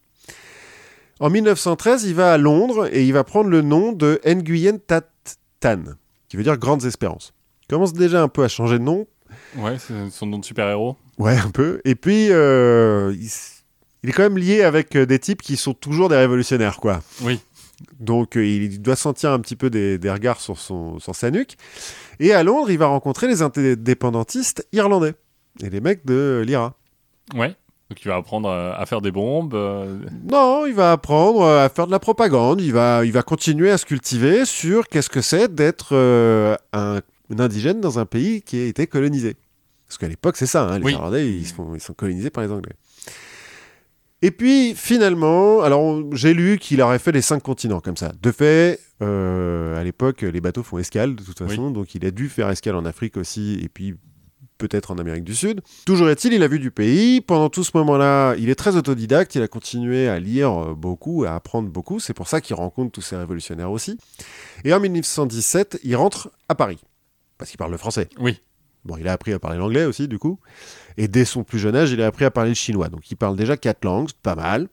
En 1.19 1.29
1913, 1.29 2.03
il 2.03 2.15
va 2.15 2.33
à 2.33 2.37
Londres 2.37 2.89
et 2.91 3.05
il 3.05 3.13
va 3.13 3.23
prendre 3.23 3.49
le 3.49 3.61
nom 3.61 3.93
de 3.93 4.19
Nguyen 4.25 4.79
Tat 4.79 5.07
Tan, 5.59 5.83
qui 6.27 6.37
veut 6.37 6.43
dire 6.43 6.57
Grandes 6.57 6.83
Espérances. 6.83 7.33
Il 7.63 7.67
commence 7.67 7.93
déjà 7.93 8.21
un 8.21 8.27
peu 8.27 8.43
à 8.43 8.47
changer 8.47 8.79
de 8.79 8.83
nom. 8.83 9.07
Ouais, 9.57 9.77
c'est 9.79 9.93
son 10.11 10.25
nom 10.25 10.39
de 10.39 10.45
super-héros. 10.45 10.97
Ouais, 11.17 11.37
un 11.37 11.51
peu. 11.51 11.79
Et 11.85 11.95
puis, 11.95 12.25
il, 12.25 13.29
il 14.05 14.09
est 14.09 14.13
quand 14.13 14.23
même 14.23 14.37
lié 14.37 14.61
avec 14.61 14.95
euh, 14.95 15.05
des 15.07 15.17
types 15.17 15.41
qui 15.41 15.57
sont 15.57 15.73
toujours 15.73 16.09
des 16.09 16.15
révolutionnaires, 16.15 16.77
quoi. 16.79 17.01
Oui. 17.23 17.39
Donc 17.99 18.37
euh, 18.37 18.45
il 18.45 18.79
doit 18.81 18.95
sentir 18.95 19.31
un 19.31 19.39
petit 19.39 19.55
peu 19.55 19.69
des, 19.71 19.97
des 19.97 20.11
regards 20.11 20.39
sur, 20.39 20.57
son, 20.59 20.99
sur 20.99 21.15
sa 21.15 21.31
nuque. 21.31 21.55
Et 22.19 22.31
à 22.33 22.43
Londres, 22.43 22.69
il 22.69 22.77
va 22.77 22.85
rencontrer 22.85 23.27
les 23.27 23.41
indépendantistes 23.41 24.67
irlandais 24.71 25.13
et 25.63 25.69
les 25.69 25.81
mecs 25.81 26.05
de 26.05 26.43
l'IRA. 26.45 26.75
Ouais. 27.33 27.55
Donc 27.89 28.01
il 28.03 28.07
va 28.07 28.15
apprendre 28.15 28.49
à, 28.49 28.79
à 28.79 28.85
faire 28.85 29.01
des 29.01 29.11
bombes. 29.11 29.53
euh, 29.55 29.97
Non, 30.31 30.65
il 30.65 30.73
va 30.73 30.91
apprendre 30.91 31.41
euh, 31.41 31.65
à 31.65 31.69
faire 31.69 31.85
de 31.87 31.91
la 31.91 31.99
propagande, 31.99 32.61
il 32.61 32.71
va, 32.73 33.05
il 33.05 33.11
va 33.11 33.23
continuer 33.23 33.71
à 33.71 33.77
se 33.77 33.85
cultiver 33.85 34.45
sur 34.45 34.87
qu'est-ce 34.87 35.09
que 35.09 35.21
c'est 35.21 35.53
d'être 35.53 35.89
euh, 35.93 36.55
un, 36.73 37.01
un 37.33 37.39
indigène 37.39 37.81
dans 37.81 37.99
un 37.99 38.05
pays 38.05 38.41
qui 38.41 38.59
a 38.61 38.65
été 38.65 38.87
colonisé. 38.87 39.35
Parce 39.87 39.99
qu'à 39.99 40.07
l'époque, 40.07 40.35
c'est 40.37 40.47
ça, 40.47 40.63
hein, 40.67 40.79
les 40.79 40.85
Oui. 40.85 40.93
Irlandais, 40.93 41.27
ils 41.29 41.45
sont, 41.45 41.75
ils 41.75 41.81
sont 41.81 41.93
colonisés 41.93 42.31
par 42.31 42.43
les 42.43 42.51
Anglais. 42.51 42.73
Et 44.25 44.31
puis, 44.31 44.73
finalement, 44.73 45.61
alors 45.61 46.01
j'ai 46.15 46.33
lu 46.33 46.57
qu'il 46.57 46.81
aurait 46.81 46.97
fait 46.97 47.11
les 47.11 47.21
cinq 47.21 47.43
continents 47.43 47.79
comme 47.79 47.95
ça. 47.95 48.11
De 48.23 48.31
fait, 48.31 48.79
euh, 49.03 49.79
à 49.79 49.83
l'époque, 49.83 50.21
les 50.23 50.41
bateaux 50.41 50.63
font 50.63 50.79
escale 50.79 51.15
de 51.15 51.21
toute 51.23 51.39
Oui. 51.41 51.47
façon, 51.49 51.69
donc 51.69 51.93
il 51.93 52.03
a 52.05 52.09
dû 52.11 52.27
faire 52.27 52.49
escale 52.49 52.75
en 52.75 52.85
Afrique 52.85 53.17
aussi, 53.17 53.59
et 53.63 53.69
puis 53.69 53.93
peut-être 54.57 54.89
en 54.89 54.97
Amérique 54.97 55.25
du 55.25 55.35
Sud. 55.35 55.61
Toujours 55.85 56.09
est-il, 56.09 56.33
il 56.33 56.41
a 56.41 56.47
vu 56.47 56.57
du 56.57 56.71
pays. 56.71 57.21
Pendant 57.21 57.49
tout 57.49 57.63
ce 57.63 57.71
moment-là, 57.75 58.33
il 58.39 58.49
est 58.49 58.55
très 58.55 58.75
autodidacte, 58.77 59.35
il 59.35 59.43
a 59.43 59.47
continué 59.47 60.07
à 60.07 60.17
lire 60.19 60.69
euh, 60.71 60.73
beaucoup, 60.73 61.23
à 61.25 61.35
apprendre 61.35 61.69
beaucoup. 61.69 61.99
C'est 61.99 62.13
pour 62.15 62.27
ça 62.27 62.41
qu'il 62.41 62.55
rencontre 62.55 62.91
tous 62.93 63.01
ces 63.01 63.17
révolutionnaires 63.17 63.69
aussi. 63.69 63.97
Et 64.63 64.73
en 64.73 64.79
1917, 64.79 65.81
il 65.83 65.95
rentre 65.95 66.31
à 66.49 66.55
Paris, 66.55 66.79
parce 67.37 67.51
qu'il 67.51 67.59
parle 67.59 67.71
le 67.71 67.77
français. 67.77 68.09
Oui. 68.19 68.41
Bon, 68.85 68.97
il 68.97 69.07
a 69.07 69.13
appris 69.13 69.33
à 69.33 69.39
parler 69.39 69.57
l'anglais 69.57 69.85
aussi, 69.85 70.07
du 70.07 70.19
coup. 70.19 70.39
Et 70.97 71.07
dès 71.07 71.25
son 71.25 71.43
plus 71.43 71.59
jeune 71.59 71.75
âge, 71.75 71.91
il 71.91 72.01
a 72.01 72.07
appris 72.07 72.25
à 72.25 72.31
parler 72.31 72.51
le 72.51 72.55
chinois. 72.55 72.89
Donc 72.89 73.09
il 73.11 73.15
parle 73.15 73.35
déjà 73.35 73.57
quatre 73.57 73.83
langues, 73.85 74.07
c'est 74.09 74.17
pas 74.21 74.35
mal. 74.35 74.67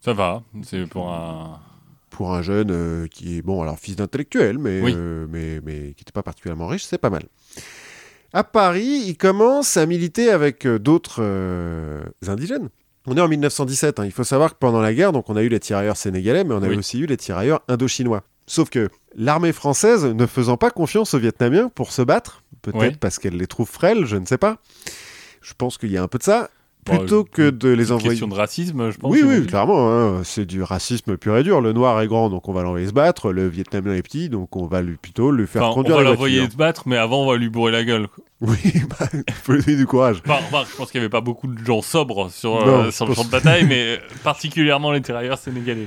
Ça 0.00 0.12
va. 0.12 0.42
C'est 0.62 0.86
pour 0.86 1.12
un. 1.12 1.60
Pour 2.10 2.34
un 2.34 2.42
jeune 2.42 2.70
euh, 2.70 3.06
qui 3.06 3.38
est, 3.38 3.42
bon, 3.42 3.62
alors 3.62 3.78
fils 3.78 3.96
d'intellectuel, 3.96 4.58
mais, 4.58 4.82
Oui. 4.82 4.92
euh, 4.94 5.26
mais, 5.30 5.60
mais 5.64 5.78
qui 5.94 6.02
n'était 6.02 6.12
pas 6.12 6.22
particulièrement 6.22 6.66
riche, 6.66 6.84
c'est 6.84 6.98
pas 6.98 7.08
mal. 7.08 7.22
À 8.34 8.44
Paris, 8.44 9.02
il 9.06 9.16
commence 9.16 9.78
à 9.78 9.86
militer 9.86 10.30
avec 10.30 10.66
euh, 10.66 10.78
d'autres 10.78 11.22
indigènes. 12.26 12.68
On 13.06 13.16
est 13.16 13.20
en 13.20 13.28
1917. 13.28 13.98
hein. 13.98 14.04
Il 14.04 14.12
faut 14.12 14.24
savoir 14.24 14.52
que 14.52 14.58
pendant 14.58 14.80
la 14.80 14.92
guerre, 14.94 15.12
donc 15.12 15.28
on 15.30 15.36
a 15.36 15.42
eu 15.42 15.48
les 15.48 15.58
tirailleurs 15.58 15.96
sénégalais, 15.96 16.44
mais 16.44 16.54
on 16.54 16.62
a 16.62 16.68
Oui. 16.68 16.76
aussi 16.76 17.00
eu 17.00 17.06
les 17.06 17.16
tirailleurs 17.16 17.62
indo-chinois. 17.68 18.22
Sauf 18.46 18.68
que 18.70 18.90
l'armée 19.16 19.52
française, 19.52 20.04
ne 20.04 20.26
faisant 20.26 20.56
pas 20.56 20.70
confiance 20.70 21.14
aux 21.14 21.18
Vietnamiens 21.18 21.68
pour 21.74 21.92
se 21.92 22.02
battre, 22.02 22.42
peut-être 22.60 22.78
Oui. 22.80 22.96
parce 23.00 23.18
qu'elle 23.18 23.36
les 23.36 23.46
trouve 23.46 23.68
frêles, 23.68 24.04
je 24.04 24.16
ne 24.16 24.26
sais 24.26 24.38
pas. 24.38 24.58
Je 25.42 25.52
pense 25.56 25.76
qu'il 25.78 25.90
y 25.90 25.96
a 25.96 26.02
un 26.02 26.08
peu 26.08 26.18
de 26.18 26.22
ça. 26.22 26.48
Bon, 26.84 26.98
Plutôt 26.98 27.22
que 27.22 27.50
de 27.50 27.68
les 27.68 27.86
Une 27.88 27.92
envoyer. 27.92 28.08
question 28.10 28.26
de 28.26 28.34
racisme, 28.34 28.90
je 28.90 28.98
pense. 28.98 29.12
Oui, 29.12 29.22
oui, 29.24 29.46
clairement. 29.46 29.88
hein. 29.92 30.22
C'est 30.24 30.44
du 30.44 30.64
racisme 30.64 31.16
pur 31.16 31.36
et 31.36 31.44
dur. 31.44 31.60
Le 31.60 31.72
noir 31.72 32.00
est 32.00 32.08
grand, 32.08 32.28
donc 32.28 32.48
on 32.48 32.52
va 32.52 32.64
l'envoyer 32.64 32.88
se 32.88 32.92
battre. 32.92 33.30
Le 33.30 33.46
vietnamien 33.46 33.94
est 33.94 34.02
petit, 34.02 34.28
donc 34.28 34.56
on 34.56 34.66
va 34.66 34.82
lui, 34.82 34.96
plutôt 34.96 35.30
lui 35.30 35.46
faire 35.46 35.62
Enfin, 35.62 35.70
on 35.70 35.74
conduire 35.74 35.98
va 35.98 36.02
la 36.02 36.10
l'envoyer 36.10 36.50
se 36.50 36.56
battre, 36.56 36.82
mais 36.86 36.96
avant, 36.96 37.22
on 37.22 37.30
va 37.30 37.36
lui 37.36 37.48
bourrer 37.50 37.70
la 37.70 37.84
gueule. 37.84 38.08
quoi. 38.08 38.24
Oui, 38.40 38.56
bah, 38.98 39.06
il 39.12 39.32
faut 39.32 39.52
lui 39.52 39.62
donner 39.62 39.76
du 39.76 39.86
courage. 39.86 40.20
Enfin, 40.26 40.44
remarque, 40.44 40.68
je 40.72 40.76
pense 40.76 40.90
qu'il 40.90 40.98
n'y 41.00 41.04
avait 41.04 41.10
pas 41.10 41.20
beaucoup 41.20 41.46
de 41.46 41.64
gens 41.64 41.82
sobres 41.82 42.28
sur, 42.32 42.54
Non, 42.66 42.86
euh, 42.86 42.90
sur 42.90 43.06
le 43.06 43.14
pense- 43.14 43.22
champ 43.22 43.28
de 43.28 43.30
bataille, 43.32 43.64
mais 43.64 44.00
particulièrement 44.24 44.90
les 44.90 45.00
tirailleurs 45.02 45.38
sénégalais. 45.38 45.86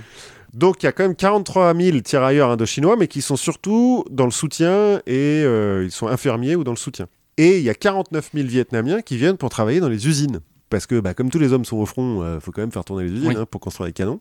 Donc 0.53 0.81
il 0.81 0.85
y 0.85 0.87
a 0.89 0.93
quand 0.93 1.03
même 1.03 1.15
43 1.17 1.73
000 1.75 1.99
tirailleurs 1.99 2.49
indochinois, 2.51 2.95
mais 2.97 3.07
qui 3.09 3.21
sont 3.21 3.35
surtout 3.35 4.05
dans 4.09 4.23
le 4.23 4.31
soutien 4.31 5.01
et 5.05 5.41
euh, 5.43 5.83
ils 5.83 5.91
sont 5.91 6.07
infirmiers 6.07 6.55
ou 6.55 6.63
dans 6.63 6.71
le 6.71 6.77
soutien. 6.77 7.07
Et 7.37 7.57
il 7.57 7.63
y 7.63 7.69
a 7.69 7.73
49 7.75 8.29
000 8.33 8.47
Vietnamiens 8.47 9.01
qui 9.01 9.17
viennent 9.17 9.37
pour 9.37 9.49
travailler 9.49 9.79
dans 9.79 9.89
les 9.89 10.07
usines. 10.07 10.39
Parce 10.69 10.87
que 10.87 10.99
bah, 10.99 11.13
comme 11.13 11.29
tous 11.29 11.39
les 11.39 11.53
hommes 11.53 11.65
sont 11.65 11.77
au 11.77 11.85
front, 11.85 12.35
il 12.35 12.41
faut 12.41 12.51
quand 12.51 12.61
même 12.61 12.71
faire 12.71 12.83
tourner 12.85 13.03
les 13.05 13.11
usines 13.11 13.27
Oui. 13.29 13.35
hein, 13.37 13.45
pour 13.49 13.61
construire 13.61 13.87
les 13.87 13.93
canons. 13.93 14.19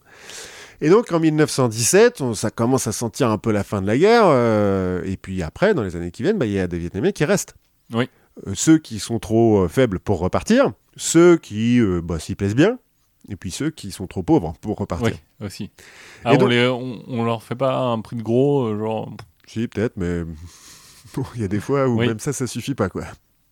Et 0.81 0.91
donc 0.91 1.11
en 1.13 1.21
1917, 1.21 2.21
on- 2.21 2.35
ça 2.35 2.51
commence 2.51 2.87
à 2.87 2.93
sentir 2.93 3.31
un 3.31 3.39
peu 3.39 3.51
la 3.53 3.65
fin 3.65 3.81
de 3.81 3.87
la 3.87 3.97
guerre. 3.97 4.25
euh, 4.27 5.03
et 5.05 5.17
puis 5.17 5.43
après, 5.43 5.73
dans 5.75 5.83
les 5.83 5.97
années 5.97 6.11
qui 6.11 6.23
viennent, 6.23 6.39
bah, 6.39 6.47
il 6.47 6.53
y 6.53 6.59
a 6.61 6.67
des 6.67 6.79
Vietnamiens 6.79 7.13
qui 7.13 7.25
restent. 7.25 7.55
Oui. 7.93 8.09
Euh, 8.47 8.53
ceux 8.55 8.79
qui 8.79 8.99
sont 8.99 9.19
trop 9.21 9.65
euh, 9.65 9.69
faibles 9.69 10.01
pour 10.01 10.19
repartir, 10.19 10.73
ceux 10.97 11.37
qui 11.37 11.79
euh, 11.81 12.01
bah, 12.03 12.19
s'y 12.19 12.35
plaisent 12.35 12.57
bien, 12.57 12.79
et 13.31 13.37
puis 13.37 13.51
ceux 13.53 13.71
qui 13.71 13.91
sont 13.93 14.07
trop 14.09 14.23
pauvres 14.25 14.55
pour 14.61 14.77
repartir. 14.77 15.17
Oui, 15.41 15.47
aussi. 15.47 15.71
Ah, 16.25 16.33
Et 16.33 16.37
on, 16.37 16.41
donc- 16.41 16.51
les, 16.51 16.67
on, 16.67 17.03
on 17.07 17.25
leur 17.25 17.43
fait 17.45 17.55
pas 17.55 17.79
un 17.79 18.01
prix 18.01 18.17
de 18.17 18.23
gros, 18.23 18.65
euh, 18.67 18.79
genre. 18.79 19.13
Si, 19.47 19.69
peut-être, 19.69 19.97
mais 19.97 20.23
bon, 21.15 21.25
il 21.35 21.41
y 21.41 21.45
a 21.45 21.49
des 21.49 21.61
fois 21.61 21.87
où 21.89 21.99
Oui. 21.99 22.09
même 22.09 22.19
ça, 22.19 22.33
ça 22.33 22.47
suffit 22.47 22.75
pas, 22.75 22.89
quoi. 22.89 23.05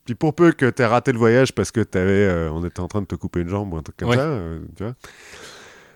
Puis 0.05 0.15
pour 0.17 0.35
peu 0.35 0.51
que 0.53 0.69
t'aies 0.69 0.87
raté 0.87 1.13
le 1.13 1.19
voyage 1.19 1.53
parce 1.53 1.71
que 1.71 1.81
t'avais, 1.81 2.11
euh, 2.11 2.51
on 2.53 2.65
était 2.65 2.81
en 2.81 2.89
train 2.89 3.03
de 3.03 3.07
te 3.07 3.15
couper 3.15 3.41
une 3.41 3.49
jambe 3.49 3.73
ou 3.73 3.77
un 3.77 3.83
truc 3.83 3.97
comme 3.97 4.09
Ouais. 4.09 4.17
ça, 4.17 4.23
euh, 4.27 4.59
tu 4.77 4.83
vois. 4.83 4.95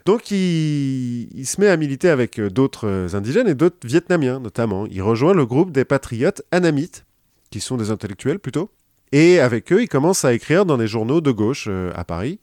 Donc 0.04 0.30
il, 0.30 1.28
il 1.36 1.46
se 1.46 1.60
met 1.60 1.66
à 1.68 1.76
militer 1.76 2.08
avec 2.08 2.38
euh, 2.38 2.48
d'autres 2.48 3.14
indigènes 3.16 3.48
et 3.48 3.54
d'autres 3.56 3.78
Vietnamiens 3.84 4.38
notamment. 4.38 4.86
Il 4.86 5.02
rejoint 5.02 5.34
le 5.34 5.44
groupe 5.44 5.72
des 5.72 5.84
patriotes 5.84 6.42
anamites, 6.52 7.04
qui 7.50 7.58
sont 7.60 7.76
des 7.76 7.90
intellectuels 7.90 8.38
plutôt. 8.38 8.70
Et 9.12 9.40
avec 9.40 9.72
eux, 9.72 9.82
il 9.82 9.88
commence 9.88 10.24
à 10.24 10.32
écrire 10.32 10.64
dans 10.66 10.76
des 10.78 10.86
journaux 10.88 11.20
de 11.20 11.30
gauche 11.32 11.66
euh, 11.68 11.90
à 11.96 12.04
Paris. 12.04 12.38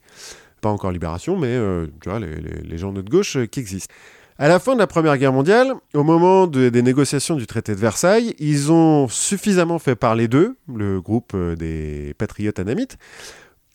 Pas 0.62 0.70
encore 0.70 0.92
Libération, 0.92 1.38
mais 1.38 1.58
tu 2.02 2.10
vois, 2.10 2.20
les, 2.20 2.36
les- 2.36 2.62
les 2.62 2.78
journaux 2.78 3.02
de 3.02 3.10
gauche 3.10 3.38
qui 3.52 3.60
existent. 3.60 3.94
À 4.40 4.48
la 4.48 4.60
fin 4.60 4.74
de 4.74 4.80
la 4.80 4.88
Première 4.88 5.18
Guerre 5.18 5.32
mondiale, 5.34 5.74
au 5.94 6.04
moment 6.04 6.48
de- 6.48 6.70
des 6.70 6.82
négociations 6.82 7.36
du 7.36 7.46
traité 7.46 7.76
de 7.76 7.80
Versailles, 7.80 8.34
ils 8.40 8.72
ont 8.72 9.08
suffisamment 9.08 9.78
fait 9.80 9.96
parler 9.96 10.28
d'eux, 10.28 10.56
le 10.74 11.00
groupe 11.02 11.34
euh, 11.36 11.56
des 11.56 12.16
patriotes 12.18 12.58
anamites, 12.60 12.98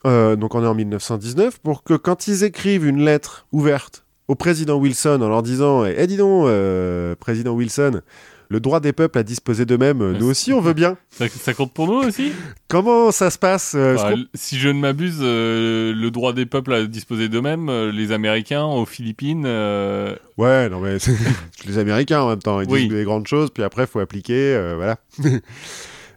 euh, 0.04 0.34
donc 0.36 0.54
on 0.54 0.64
est 0.64 0.66
en 0.66 0.74
1919, 0.74 1.60
pour 1.60 1.84
que 1.84 1.94
quand 1.94 2.26
ils 2.26 2.42
écrivent 2.44 2.86
une 2.86 3.04
lettre 3.04 3.46
ouverte 3.52 4.04
au 4.26 4.34
président 4.34 4.76
Wilson 4.78 5.20
en 5.22 5.28
leur 5.28 5.42
disant 5.42 5.84
Eh 5.86 6.06
dis 6.06 6.16
donc, 6.16 6.46
euh, 6.48 7.14
président 7.14 7.52
Wilson, 7.52 8.02
le 8.50 8.60
droit 8.60 8.80
des 8.80 8.92
peuples 8.92 9.18
à 9.18 9.22
disposer 9.22 9.64
d'eux-mêmes, 9.66 10.00
euh, 10.00 10.12
nous 10.18 10.26
aussi 10.30 10.52
on 10.52 10.60
veut 10.60 10.72
bien. 10.72 10.96
Ça, 11.10 11.28
ça 11.28 11.52
compte 11.54 11.72
pour 11.72 11.86
nous 11.86 12.06
aussi 12.06 12.32
Comment 12.68 13.10
ça 13.10 13.30
se 13.30 13.38
passe 13.38 13.74
euh, 13.74 13.94
Enfin, 13.96 14.12
l- 14.12 14.26
Si 14.34 14.58
je 14.58 14.68
ne 14.68 14.78
m'abuse, 14.80 15.18
euh, 15.20 15.92
le 15.94 16.10
droit 16.10 16.32
des 16.32 16.46
peuples 16.46 16.72
à 16.72 16.84
disposer 16.86 17.28
d'eux-mêmes, 17.28 17.68
euh, 17.68 17.92
les 17.92 18.12
Américains 18.12 18.64
aux 18.64 18.86
Philippines. 18.86 19.44
Ouais, 19.46 20.68
non 20.68 20.80
mais 20.80 20.96
les 21.66 21.78
Américains 21.78 22.20
en 22.22 22.28
même 22.30 22.38
temps, 22.42 22.60
ils 22.60 22.68
Oui. 22.70 22.80
disent 22.88 22.96
des 22.96 23.04
grandes 23.04 23.26
choses, 23.26 23.50
puis 23.50 23.62
après 23.62 23.82
il 23.84 23.88
faut 23.88 24.00
appliquer, 24.00 24.72
voilà. 24.76 24.96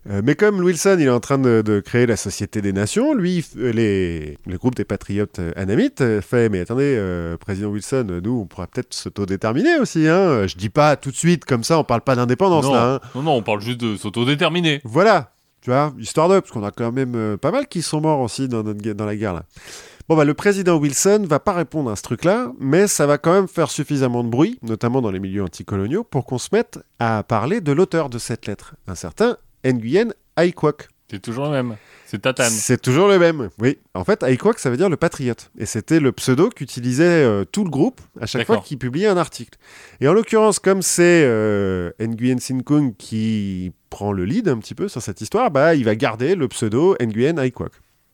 Euh, 0.09 0.21
mais 0.23 0.33
comme 0.33 0.59
Wilson, 0.59 0.97
il 0.99 1.05
est 1.05 1.09
en 1.11 1.19
train 1.19 1.37
de, 1.37 1.61
de 1.63 1.79
créer 1.79 2.07
la 2.07 2.17
Société 2.17 2.59
des 2.61 2.73
Nations, 2.73 3.13
lui, 3.13 3.45
euh, 3.57 3.71
les, 3.71 4.37
le 4.47 4.57
groupe 4.57 4.73
des 4.73 4.83
patriotes 4.83 5.37
euh, 5.37 5.51
anamites 5.55 6.03
fait, 6.21 6.49
mais 6.49 6.61
attendez, 6.61 6.95
euh, 6.97 7.37
président 7.37 7.69
Wilson, 7.69 8.19
nous, 8.23 8.39
on 8.41 8.45
pourra 8.47 8.65
peut-être 8.65 8.95
s'autodéterminer 8.95 9.77
aussi, 9.77 10.07
hein. 10.07 10.47
Je 10.47 10.55
dis 10.55 10.69
pas 10.69 10.95
tout 10.95 11.11
de 11.11 11.15
suite 11.15 11.45
comme 11.45 11.63
ça, 11.63 11.77
on 11.77 11.83
parle 11.83 12.01
pas 12.01 12.15
d'indépendance 12.15 12.65
non, 12.65 12.73
là, 12.73 12.93
hein. 12.95 12.99
non, 13.13 13.21
non, 13.21 13.31
on 13.33 13.43
parle 13.43 13.61
juste 13.61 13.79
de 13.79 13.95
s'autodéterminer. 13.95 14.81
Voilà, 14.85 15.33
tu 15.61 15.69
vois, 15.69 15.93
histoire 15.99 16.29
de, 16.29 16.39
parce 16.39 16.51
qu'on 16.51 16.63
a 16.63 16.71
quand 16.71 16.91
même 16.91 17.13
euh, 17.15 17.37
pas 17.37 17.51
mal 17.51 17.67
qui 17.67 17.83
sont 17.83 18.01
morts 18.01 18.21
aussi 18.21 18.47
dans, 18.47 18.63
notre 18.63 18.81
gue- 18.81 18.95
dans 18.95 19.05
la 19.05 19.15
guerre 19.15 19.35
là. 19.35 19.43
Bon 20.09 20.17
bah 20.17 20.25
le 20.25 20.33
président 20.33 20.77
Wilson 20.77 21.25
va 21.29 21.39
pas 21.39 21.53
répondre 21.53 21.89
à 21.91 21.95
ce 21.95 22.01
truc-là, 22.01 22.51
mais 22.59 22.87
ça 22.87 23.05
va 23.05 23.17
quand 23.19 23.31
même 23.33 23.47
faire 23.47 23.69
suffisamment 23.69 24.23
de 24.23 24.29
bruit, 24.29 24.57
notamment 24.63 24.99
dans 25.01 25.11
les 25.11 25.19
milieux 25.19 25.43
anticoloniaux, 25.43 26.03
pour 26.03 26.25
qu'on 26.25 26.39
se 26.39 26.49
mette 26.51 26.79
à 26.99 27.21
parler 27.23 27.61
de 27.61 27.71
l'auteur 27.71 28.09
de 28.09 28.17
cette 28.17 28.47
lettre, 28.47 28.73
un 28.87 28.95
certain 28.95 29.37
Nguyen 29.65 30.13
Ai 30.37 30.51
Quoc. 30.51 30.87
C'est 31.11 31.21
toujours 31.21 31.45
le 31.45 31.51
même. 31.51 31.75
C'est 32.05 32.21
Tatane. 32.21 32.51
C'est 32.51 32.81
toujours 32.81 33.09
le 33.09 33.19
même, 33.19 33.49
oui. 33.59 33.77
En 33.93 34.05
fait, 34.05 34.23
Aikwak, 34.23 34.59
ça 34.59 34.69
veut 34.69 34.77
dire 34.77 34.87
le 34.87 34.95
patriote. 34.95 35.51
Et 35.57 35.65
c'était 35.65 35.99
le 35.99 36.13
pseudo 36.13 36.49
qu'utilisait 36.49 37.03
euh, 37.03 37.43
tout 37.43 37.65
le 37.65 37.69
groupe 37.69 37.99
à 38.21 38.25
chaque 38.25 38.47
fois 38.47 38.59
qu'il 38.59 38.77
publiait 38.77 39.07
un 39.07 39.17
article. 39.17 39.57
Et 39.99 40.07
en 40.07 40.13
l'occurrence, 40.13 40.59
comme 40.59 40.81
c'est 40.81 41.23
euh, 41.25 41.91
Nguyen 41.99 42.39
Sin 42.39 42.59
Kung 42.61 42.95
qui 42.95 43.73
prend 43.89 44.13
le 44.13 44.23
lead 44.23 44.47
un 44.47 44.57
petit 44.57 44.73
peu 44.73 44.87
sur 44.87 45.01
cette 45.01 45.19
histoire, 45.19 45.51
bah, 45.51 45.75
il 45.75 45.83
va 45.83 45.95
garder 45.95 46.35
le 46.35 46.47
pseudo 46.47 46.95
Nguyen 47.01 47.37
Aikwak. 47.37 47.73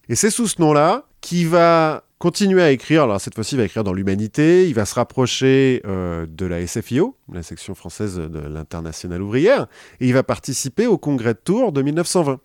Et 0.10 0.16
c'est 0.16 0.32
sous 0.32 0.48
ce 0.48 0.60
nom-là 0.60 1.06
qu'il 1.22 1.48
va 1.50 2.04
continuer 2.20 2.62
à 2.62 2.72
écrire. 2.72 3.04
Alors 3.04 3.22
cette 3.22 3.36
fois-ci, 3.36 3.56
il 3.56 3.58
va 3.60 3.64
écrire 3.66 3.84
dans 3.84 3.94
l'humanité. 3.94 4.68
Il 4.68 4.74
va 4.74 4.86
se 4.86 4.96
rapprocher 4.96 5.82
euh, 5.86 6.26
de 6.28 6.46
la 6.46 6.66
SFIO, 6.66 7.16
la 7.32 7.44
section 7.44 7.76
française 7.76 8.18
de 8.18 8.40
l'Internationale 8.40 9.22
ouvrière, 9.22 9.68
et 10.00 10.08
il 10.08 10.14
va 10.14 10.24
participer 10.24 10.88
au 10.88 10.98
congrès 10.98 11.34
de 11.34 11.40
Tours 11.40 11.72
de 11.72 11.82
1920 11.82 12.40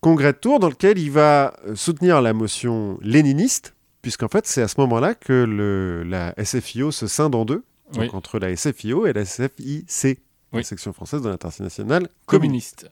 congrès 0.00 0.32
de 0.32 0.38
Tours 0.38 0.58
dans 0.58 0.68
lequel 0.68 0.98
il 0.98 1.10
va 1.10 1.54
euh, 1.66 1.74
soutenir 1.74 2.20
la 2.22 2.32
motion 2.32 2.98
léniniste, 3.02 3.74
puisqu'en 4.02 4.28
fait 4.28 4.46
c'est 4.46 4.62
à 4.62 4.68
ce 4.68 4.80
moment-là 4.80 5.14
que 5.14 5.32
le, 5.32 6.02
la 6.02 6.34
SFIO 6.42 6.90
se 6.90 7.06
scinde 7.06 7.34
en 7.34 7.44
deux, 7.44 7.64
donc 7.92 8.14
entre 8.14 8.38
la 8.38 8.54
SFIO 8.56 9.06
et 9.06 9.12
la 9.12 9.24
SFIC, 9.24 10.20
la 10.52 10.62
section 10.62 10.92
française 10.92 11.22
de 11.22 11.28
l'internationale 11.28 12.08
communiste, 12.26 12.26
Communiste. 12.26 12.90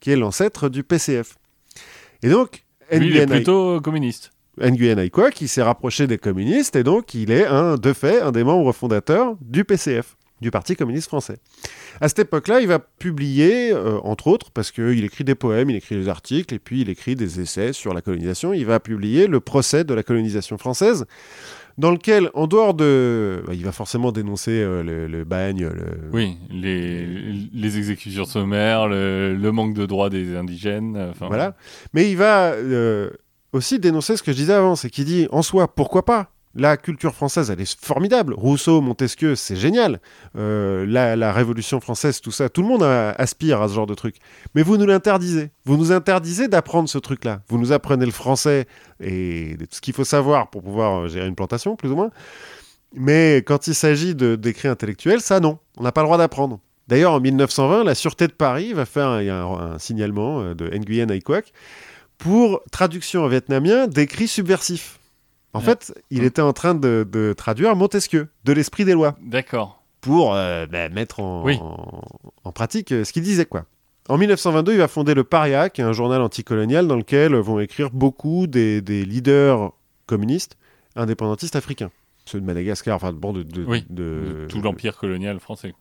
qui 0.00 0.10
est 0.10 0.16
l'ancêtre 0.16 0.68
du 0.68 0.82
PCF. 0.82 1.36
Et 2.22 2.28
donc, 2.28 2.64
Lui, 2.92 3.08
il 3.08 3.16
est 3.16 3.26
plutôt 3.26 3.80
communiste. 3.80 4.32
Nguyen 4.58 4.98
Ai 4.98 5.10
Quoc, 5.10 5.30
qui 5.32 5.48
s'est 5.48 5.62
rapproché 5.62 6.06
des 6.06 6.18
communistes, 6.18 6.76
et 6.76 6.82
donc 6.82 7.14
il 7.14 7.30
est, 7.30 7.46
un, 7.46 7.76
de 7.76 7.92
fait, 7.92 8.20
un 8.20 8.32
des 8.32 8.44
membres 8.44 8.72
fondateurs 8.72 9.36
du 9.40 9.64
PCF, 9.64 10.16
du 10.40 10.50
Parti 10.50 10.74
communiste 10.76 11.08
français. 11.08 11.36
À 12.00 12.08
cette 12.08 12.20
époque-là, 12.20 12.60
il 12.60 12.66
va 12.66 12.78
publier, 12.78 13.72
euh, 13.72 13.98
entre 14.04 14.26
autres, 14.28 14.50
parce 14.50 14.70
qu'il 14.70 15.04
écrit 15.04 15.24
des 15.24 15.34
poèmes, 15.34 15.68
il 15.70 15.76
écrit 15.76 15.96
des 15.96 16.08
articles, 16.08 16.54
et 16.54 16.58
puis 16.58 16.80
il 16.80 16.88
écrit 16.90 17.14
des 17.14 17.40
essais 17.40 17.72
sur 17.72 17.92
la 17.94 18.00
colonisation, 18.00 18.52
il 18.52 18.64
va 18.66 18.80
publier 18.80 19.26
le 19.26 19.40
procès 19.40 19.84
de 19.84 19.92
la 19.94 20.02
colonisation 20.02 20.56
française, 20.58 21.04
dans 21.78 21.90
lequel, 21.92 22.30
en 22.34 22.46
dehors 22.46 22.74
de... 22.74 23.42
bah, 23.46 23.52
il 23.54 23.64
va 23.64 23.72
forcément 23.72 24.12
dénoncer 24.12 24.50
euh, 24.50 24.82
le, 24.82 25.06
le 25.06 25.24
bagne, 25.24 25.62
le... 25.66 26.10
Oui, 26.12 26.36
les, 26.50 27.06
les 27.06 27.78
exécutions 27.78 28.24
sommaires, 28.24 28.88
le, 28.88 29.34
le 29.34 29.52
manque 29.52 29.74
de 29.74 29.86
droits 29.86 30.10
des 30.10 30.36
indigènes. 30.36 30.96
euh, 30.96 31.10
Enfin, 31.10 31.28
Voilà. 31.28 31.54
Mais 31.94 32.10
il 32.10 32.16
va 32.16 32.52
euh, 32.52 33.10
aussi 33.52 33.78
dénoncer 33.78 34.16
ce 34.16 34.22
que 34.22 34.32
je 34.32 34.36
disais 34.36 34.52
avant, 34.52 34.76
c'est 34.76 34.90
qu'il 34.90 35.04
dit, 35.04 35.26
en 35.30 35.42
soi, 35.42 35.74
pourquoi 35.74 36.04
pas? 36.04 36.32
La 36.56 36.76
culture 36.76 37.14
française, 37.14 37.48
elle 37.50 37.60
est 37.60 37.80
formidable. 37.80 38.34
Rousseau, 38.34 38.80
Montesquieu, 38.80 39.36
c'est 39.36 39.54
génial. 39.54 40.00
Euh, 40.36 40.84
la, 40.84 41.32
Révolution 41.32 41.80
française, 41.80 42.20
tout 42.20 42.32
ça, 42.32 42.48
tout 42.48 42.62
le 42.62 42.68
monde 42.68 42.82
aspire 42.82 43.62
à 43.62 43.68
ce 43.68 43.74
genre 43.74 43.86
de 43.86 43.94
truc. 43.94 44.16
Mais 44.56 44.64
vous 44.64 44.76
nous 44.76 44.86
l'interdisez. 44.86 45.50
Vous 45.64 45.76
nous 45.76 45.92
interdisez 45.92 46.48
d'apprendre 46.48 46.88
ce 46.88 46.98
truc-là. 46.98 47.42
Vous 47.48 47.56
nous 47.56 47.70
apprenez 47.70 48.04
le 48.04 48.10
français 48.10 48.66
et 48.98 49.56
tout 49.60 49.66
ce 49.70 49.80
qu'il 49.80 49.94
faut 49.94 50.04
savoir 50.04 50.50
pour 50.50 50.62
pouvoir 50.64 51.02
euh, 51.02 51.08
gérer 51.08 51.28
une 51.28 51.36
plantation, 51.36 51.76
plus 51.76 51.92
ou 51.92 51.94
moins. 51.94 52.10
Mais 52.96 53.36
quand 53.46 53.68
il 53.68 53.74
s'agit 53.76 54.16
d'écrits 54.16 54.66
intellectuels, 54.66 55.20
ça 55.20 55.38
non. 55.38 55.60
On 55.76 55.84
n'a 55.84 55.92
pas 55.92 56.00
le 56.00 56.06
droit 56.06 56.18
d'apprendre. 56.18 56.58
D'ailleurs, 56.88 57.12
en 57.12 57.20
1920, 57.20 57.84
la 57.84 57.94
Sûreté 57.94 58.26
de 58.26 58.32
Paris 58.32 58.72
va 58.72 58.84
faire 58.84 59.06
un, 59.06 59.78
signalement 59.78 60.40
euh, 60.40 60.54
de 60.54 60.68
Nguyen 60.68 61.16
Quoc 61.20 61.52
pour 62.20 62.60
traduction 62.70 63.24
en 63.24 63.28
vietnamien 63.28 63.86
d'écrits 63.88 64.28
subversifs. 64.28 64.98
En 65.52 65.58
Ouais. 65.58 65.64
fait, 65.64 65.92
il 66.10 66.22
était 66.22 66.42
en 66.42 66.52
train 66.52 66.74
de, 66.76 67.04
de 67.10 67.32
traduire 67.32 67.74
Montesquieu, 67.74 68.28
de 68.44 68.52
l'esprit 68.52 68.84
des 68.84 68.92
lois, 68.92 69.16
D'accord. 69.20 69.82
pour 70.00 70.34
euh, 70.34 70.66
bah, 70.66 70.88
mettre 70.90 71.18
en, 71.18 71.42
Oui. 71.44 71.58
en, 71.60 72.02
en 72.44 72.52
pratique 72.52 72.92
euh, 72.92 73.02
ce 73.04 73.12
qu'il 73.12 73.24
disait. 73.24 73.46
quoi. 73.46 73.64
En 74.08 74.16
1922, 74.18 74.72
il 74.72 74.78
va 74.78 74.86
fonder 74.88 75.14
le 75.14 75.24
Paria, 75.24 75.68
qui 75.70 75.80
est 75.80 75.84
un 75.84 75.92
journal 75.92 76.20
anticolonial 76.22 76.86
dans 76.86 76.96
lequel 76.96 77.34
vont 77.34 77.58
écrire 77.58 77.90
beaucoup 77.90 78.46
des, 78.46 78.80
des 78.80 79.04
leaders 79.04 79.72
communistes 80.06 80.56
indépendantistes 80.96 81.56
africains. 81.56 81.90
Ceux 82.26 82.40
de 82.40 82.44
Madagascar, 82.46 82.94
enfin 82.96 83.12
bon, 83.12 83.32
de, 83.32 83.42
de- 83.42 83.64
Oui, 83.64 83.84
de- 83.90 84.42
De 84.42 84.46
tout 84.48 84.60
l'empire 84.60 84.96
colonial 84.98 85.40
français. 85.40 85.74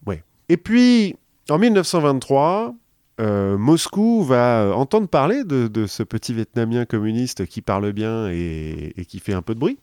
et 0.48 0.58
puis, 0.58 1.16
en 1.50 1.58
1923, 1.60 2.74
euh, 3.20 3.58
Moscou 3.58 4.24
va 4.24 4.62
euh, 4.64 4.72
entendre 4.72 5.08
parler 5.08 5.44
de, 5.44 5.68
de 5.68 5.88
ce 5.88 6.04
petit 6.04 6.34
Vietnamien 6.34 6.86
communiste 6.86 7.46
qui 7.46 7.62
parle 7.62 7.92
bien 7.92 8.30
et, 8.30 8.94
et 8.98 9.06
qui 9.06 9.20
fait 9.20 9.34
un 9.34 9.42
peu 9.42 9.54
de 9.54 9.60
bruit. 9.60 9.78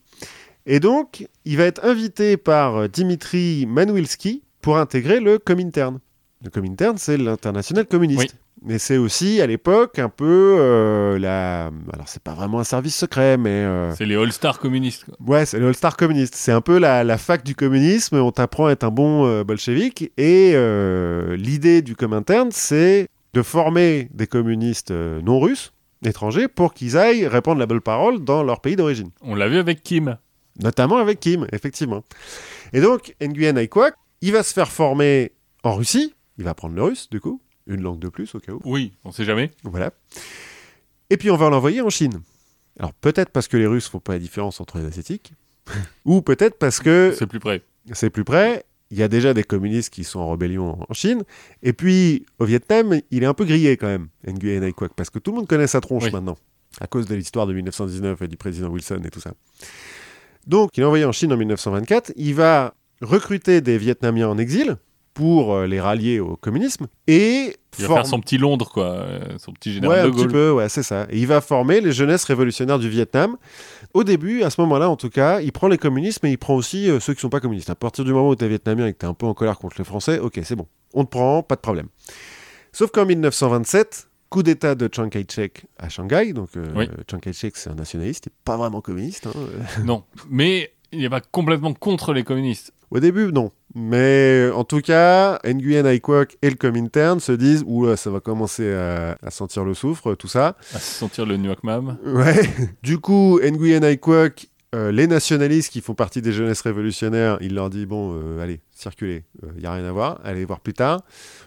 Et 0.65 0.79
donc, 0.79 1.27
il 1.45 1.57
va 1.57 1.63
être 1.63 1.85
invité 1.85 2.35
par 2.37 2.75
euh, 2.75 2.87
Dimitri 2.87 3.65
Manwilski 3.67 4.43
pour 4.61 4.77
intégrer 4.77 5.19
le 5.19 5.37
Comintern. 5.39 5.99
Le 6.43 6.49
Comintern, 6.49 6.97
c'est 6.97 7.17
l'international 7.17 7.85
communiste. 7.85 8.21
Oui. 8.21 8.27
Mais 8.65 8.79
c'est 8.79 8.97
aussi, 8.97 9.39
à 9.39 9.45
l'époque, 9.45 9.99
un 9.99 10.09
peu 10.09 10.57
euh, 10.59 11.19
la... 11.19 11.67
Alors, 11.93 12.07
c'est 12.07 12.21
pas 12.23 12.33
vraiment 12.33 12.59
un 12.59 12.63
service 12.63 12.95
secret, 12.95 13.37
mais... 13.37 13.49
euh, 13.51 13.93
C'est 13.95 14.05
les 14.05 14.15
All-Stars 14.15 14.59
communistes. 14.59 15.05
quoi. 15.05 15.15
Ouais, 15.25 15.45
c'est 15.45 15.59
le 15.59 15.67
All-Star 15.67 15.95
communiste. 15.95 16.33
C'est 16.35 16.51
un 16.51 16.61
peu 16.61 16.79
la, 16.79 17.03
la 17.03 17.17
fac 17.19 17.43
du 17.43 17.53
communisme. 17.53 18.17
On 18.17 18.31
t'apprend 18.31 18.65
à 18.65 18.71
être 18.71 18.83
un 18.83 18.89
bon 18.89 19.25
euh, 19.27 19.43
bolchevique. 19.43 20.11
Et 20.17 20.55
l'idée 21.37 21.83
du 21.83 21.95
Comintern, 21.95 22.49
c'est 22.51 23.09
de 23.33 23.41
former 23.41 24.09
des 24.13 24.27
communistes 24.27 24.91
euh, 24.91 25.21
non 25.21 25.39
russes, 25.39 25.73
étrangers, 26.05 26.47
pour 26.47 26.73
qu'ils 26.73 26.97
aillent 26.97 27.27
répandre 27.27 27.59
la 27.59 27.65
bonne 27.65 27.81
parole 27.81 28.23
dans 28.23 28.43
leur 28.43 28.61
pays 28.61 28.75
d'origine. 28.75 29.09
On 29.21 29.35
l'a 29.35 29.47
vu 29.47 29.57
avec 29.57 29.83
Kim. 29.83 30.17
Notamment 30.61 30.97
avec 30.97 31.19
Kim, 31.19 31.47
effectivement. 31.51 32.03
Et 32.73 32.81
donc, 32.81 33.15
Nguyen 33.21 33.55
Ai 33.57 33.67
Quoc, 33.67 33.93
il 34.21 34.31
va 34.31 34.41
se 34.43 34.53
faire 34.53 34.71
former 34.71 35.31
en 35.63 35.75
Russie. 35.75 36.15
Il 36.37 36.43
va 36.43 36.51
apprendre 36.51 36.75
le 36.75 36.83
russe, 36.83 37.09
du 37.09 37.19
coup. 37.19 37.41
Une 37.67 37.81
langue 37.81 37.99
de 37.99 38.09
plus, 38.09 38.33
au 38.33 38.39
cas 38.39 38.53
où. 38.53 38.61
Oui, 38.65 38.93
on 39.03 39.11
sait 39.11 39.25
jamais. 39.25 39.51
Voilà. 39.63 39.91
Et 41.09 41.17
puis 41.17 41.29
on 41.31 41.37
va 41.37 41.49
l'envoyer 41.49 41.81
en 41.81 41.89
Chine. 41.89 42.19
Alors 42.79 42.93
peut-être 42.93 43.29
parce 43.31 43.47
que 43.47 43.57
les 43.57 43.65
Russes 43.67 43.87
font 43.87 43.99
pas 43.99 44.13
la 44.13 44.19
différence 44.19 44.59
entre 44.61 44.77
les 44.77 44.85
Asiatiques, 44.85 45.33
ou 46.05 46.21
peut-être 46.21 46.57
parce 46.57 46.79
que 46.79 47.13
C'est 47.17 47.27
plus 47.27 47.39
près. 47.39 47.61
c'est 47.93 48.09
plus 48.09 48.23
près. 48.23 48.65
Il 48.91 48.97
y 48.97 49.03
a 49.03 49.07
déjà 49.07 49.33
des 49.33 49.43
communistes 49.43 49.93
qui 49.93 50.03
sont 50.03 50.19
en 50.19 50.31
rébellion 50.31 50.77
en 50.87 50.93
Chine. 50.93 51.23
Et 51.61 51.73
puis 51.73 52.25
au 52.39 52.45
Vietnam, 52.45 52.99
il 53.11 53.23
est 53.23 53.25
un 53.27 53.33
peu 53.33 53.45
grillé 53.45 53.75
quand 53.77 53.87
même, 53.87 54.07
Nguyen 54.25 54.63
Ai 54.63 54.71
Quoc, 54.73 54.93
parce 54.95 55.09
que 55.09 55.19
tout 55.19 55.31
le 55.31 55.37
monde 55.37 55.47
connaît 55.47 55.67
sa 55.67 55.81
tronche 55.81 56.05
Oui. 56.05 56.11
maintenant, 56.11 56.37
à 56.79 56.87
cause 56.87 57.05
de 57.05 57.15
l'histoire 57.15 57.47
de 57.47 57.53
1919 57.53 58.21
et 58.21 58.27
du 58.27 58.37
président 58.37 58.69
Wilson 58.69 59.01
et 59.05 59.09
tout 59.09 59.19
ça. 59.19 59.33
Donc 60.45 60.77
il 60.77 60.81
est 60.81 60.85
envoyé 60.85 61.03
en 61.05 61.11
Chine 61.11 61.33
en 61.33 61.37
1924. 61.37 62.13
Il 62.15 62.35
va 62.35 62.73
recruter 63.01 63.61
des 63.61 63.77
Vietnamiens 63.77 64.29
en 64.29 64.37
exil 64.37 64.77
pour 65.17 65.53
euh, 65.55 65.65
les 65.65 65.81
rallier 65.81 66.19
au 66.19 66.35
communisme 66.35 66.85
et 67.07 67.55
Il 67.79 67.81
va 67.81 67.87
forme- 67.87 67.97
faire 67.99 68.05
son 68.05 68.19
petit 68.19 68.37
Londres, 68.37 68.69
quoi. 68.71 68.85
euh, 68.85 69.19
Son 69.39 69.51
petit 69.51 69.69
Ouais, 69.69 69.75
général 69.75 69.99
un 69.99 70.03
de 70.05 70.09
petit 70.11 70.17
Gaulle. 70.23 70.31
peu, 70.31 70.51
ouais, 70.51 70.69
c'est 70.69 70.83
ça. 70.83 71.07
Et 71.09 71.17
il 71.19 71.25
va 71.25 71.41
former 71.41 71.81
les 71.81 71.91
jeunesses 71.91 72.23
révolutionnaires 72.23 72.77
du 72.77 72.87
Vietnam. 72.87 73.35
Au 73.95 74.03
début, 74.03 74.43
à 74.43 74.51
ce 74.51 74.61
moment-là, 74.61 74.89
en 74.91 74.95
tout 74.95 75.09
cas, 75.09 75.41
il 75.41 75.51
prend 75.51 75.67
les 75.67 75.79
communistes, 75.79 76.19
mais 76.21 76.31
il 76.31 76.37
prend 76.37 76.53
aussi 76.55 76.87
euh, 76.89 76.99
ceux 76.99 77.15
qui 77.15 77.21
sont 77.21 77.29
pas 77.29 77.39
communistes. 77.39 77.69
À 77.71 77.75
partir 77.75 78.05
du 78.05 78.13
moment 78.13 78.29
où 78.29 78.35
tu 78.35 78.45
es 78.45 78.47
vietnamien 78.47 78.85
et 78.85 78.93
que 78.93 78.99
tu 78.99 79.05
es 79.05 79.09
un 79.09 79.15
peu 79.15 79.25
en 79.25 79.33
colère 79.33 79.57
contre 79.57 79.75
les 79.79 79.83
Français, 79.85 80.19
ok, 80.19 80.39
c'est 80.43 80.55
bon. 80.55 80.67
On 80.93 81.03
te 81.03 81.09
prend, 81.09 81.41
pas 81.41 81.55
de 81.55 81.61
problème. 81.61 81.87
Sauf 82.71 82.91
qu'en 82.91 83.05
1927, 83.07 84.09
coup 84.29 84.43
d'état 84.43 84.75
de 84.75 84.87
Chiang 84.93 85.09
Kai-shek 85.09 85.65
à 85.79 85.89
Shanghai. 85.89 86.33
Donc, 86.33 86.49
euh, 86.57 86.65
Oui. 86.75 86.87
Chiang 87.09 87.19
Kai-shek, 87.19 87.57
c'est 87.57 87.69
un 87.71 87.75
nationaliste, 87.75 88.27
il 88.27 88.29
n'est 88.29 88.35
pas 88.45 88.57
vraiment 88.57 88.81
communiste. 88.81 89.25
hein. 89.27 89.31
Non, 89.83 90.03
mais 90.29 90.73
il 90.91 90.99
n'est 90.99 91.09
pas 91.09 91.21
complètement 91.21 91.73
contre 91.73 92.13
les 92.13 92.23
communistes. 92.23 92.71
Au 92.89 92.99
début, 92.99 93.31
non. 93.31 93.51
Mais 93.75 94.49
en 94.55 94.63
tout 94.63 94.79
cas, 94.79 95.39
Nguyen 95.45 95.85
Ai 95.85 95.99
Quoc 95.99 96.37
et 96.41 96.49
le 96.49 96.55
Comintern 96.55 97.19
se 97.19 97.33
disent 97.33 97.63
Oula, 97.67 97.97
ça 97.97 98.09
va 98.09 98.19
commencer 98.19 98.73
à, 98.73 99.17
à 99.21 99.29
sentir 99.29 99.65
le 99.65 99.73
soufre, 99.73 100.15
tout 100.15 100.27
ça. 100.27 100.55
À 100.73 100.79
se 100.79 100.93
sentir 100.93 101.25
le 101.25 101.35
York 101.35 101.63
Mam. 101.63 101.97
Ouais. 102.05 102.41
Du 102.83 102.97
coup, 102.99 103.39
Nguyen 103.43 103.83
Ai 103.83 103.97
Quoc, 103.97 104.47
euh, 104.75 104.91
les 104.91 105.07
nationalistes 105.07 105.71
qui 105.71 105.81
font 105.81 105.95
partie 105.95 106.21
des 106.21 106.31
jeunesses 106.31 106.61
révolutionnaires, 106.61 107.37
il 107.39 107.55
leur 107.55 107.69
dit 107.69 107.85
bon, 107.85 108.13
euh, 108.15 108.43
allez, 108.43 108.59
circulez, 108.71 109.23
il 109.55 109.63
y 109.63 109.65
a 109.65 109.73
rien 109.73 109.85
à 109.85 109.91
voir, 109.91 110.19
allez 110.23 110.43
voir 110.43 110.59
plus 110.59 110.73
tard. 110.73 111.01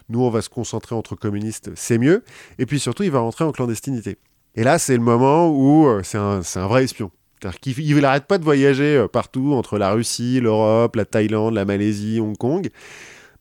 Nous, 0.09 0.21
on 0.21 0.29
va 0.29 0.41
se 0.41 0.49
concentrer 0.49 0.95
entre 0.95 1.15
communistes, 1.15 1.69
c'est 1.75 1.97
mieux. 1.97 2.23
Et 2.57 2.65
puis 2.65 2.79
surtout, 2.79 3.03
il 3.03 3.11
va 3.11 3.19
rentrer 3.19 3.43
en 3.43 3.51
clandestinité. 3.51 4.17
Et 4.55 4.63
là, 4.63 4.79
c'est 4.79 4.95
le 4.95 5.03
moment 5.03 5.49
où 5.49 5.87
euh, 5.87 6.01
c'est 6.03 6.17
un, 6.17 6.41
c'est 6.41 6.59
un 6.59 6.67
vrai 6.67 6.83
espion. 6.83 7.11
Qu'il 7.61 7.79
il 7.79 7.95
n'arrête 7.97 8.25
pas 8.25 8.37
de 8.37 8.43
voyager 8.43 8.95
euh, 8.97 9.07
partout, 9.07 9.53
entre 9.53 9.77
la 9.77 9.91
Russie, 9.91 10.39
l'Europe, 10.41 10.95
la 10.95 11.05
Thaïlande, 11.05 11.53
la 11.55 11.65
Malaisie, 11.65 12.19
Hong 12.19 12.37
Kong. 12.37 12.69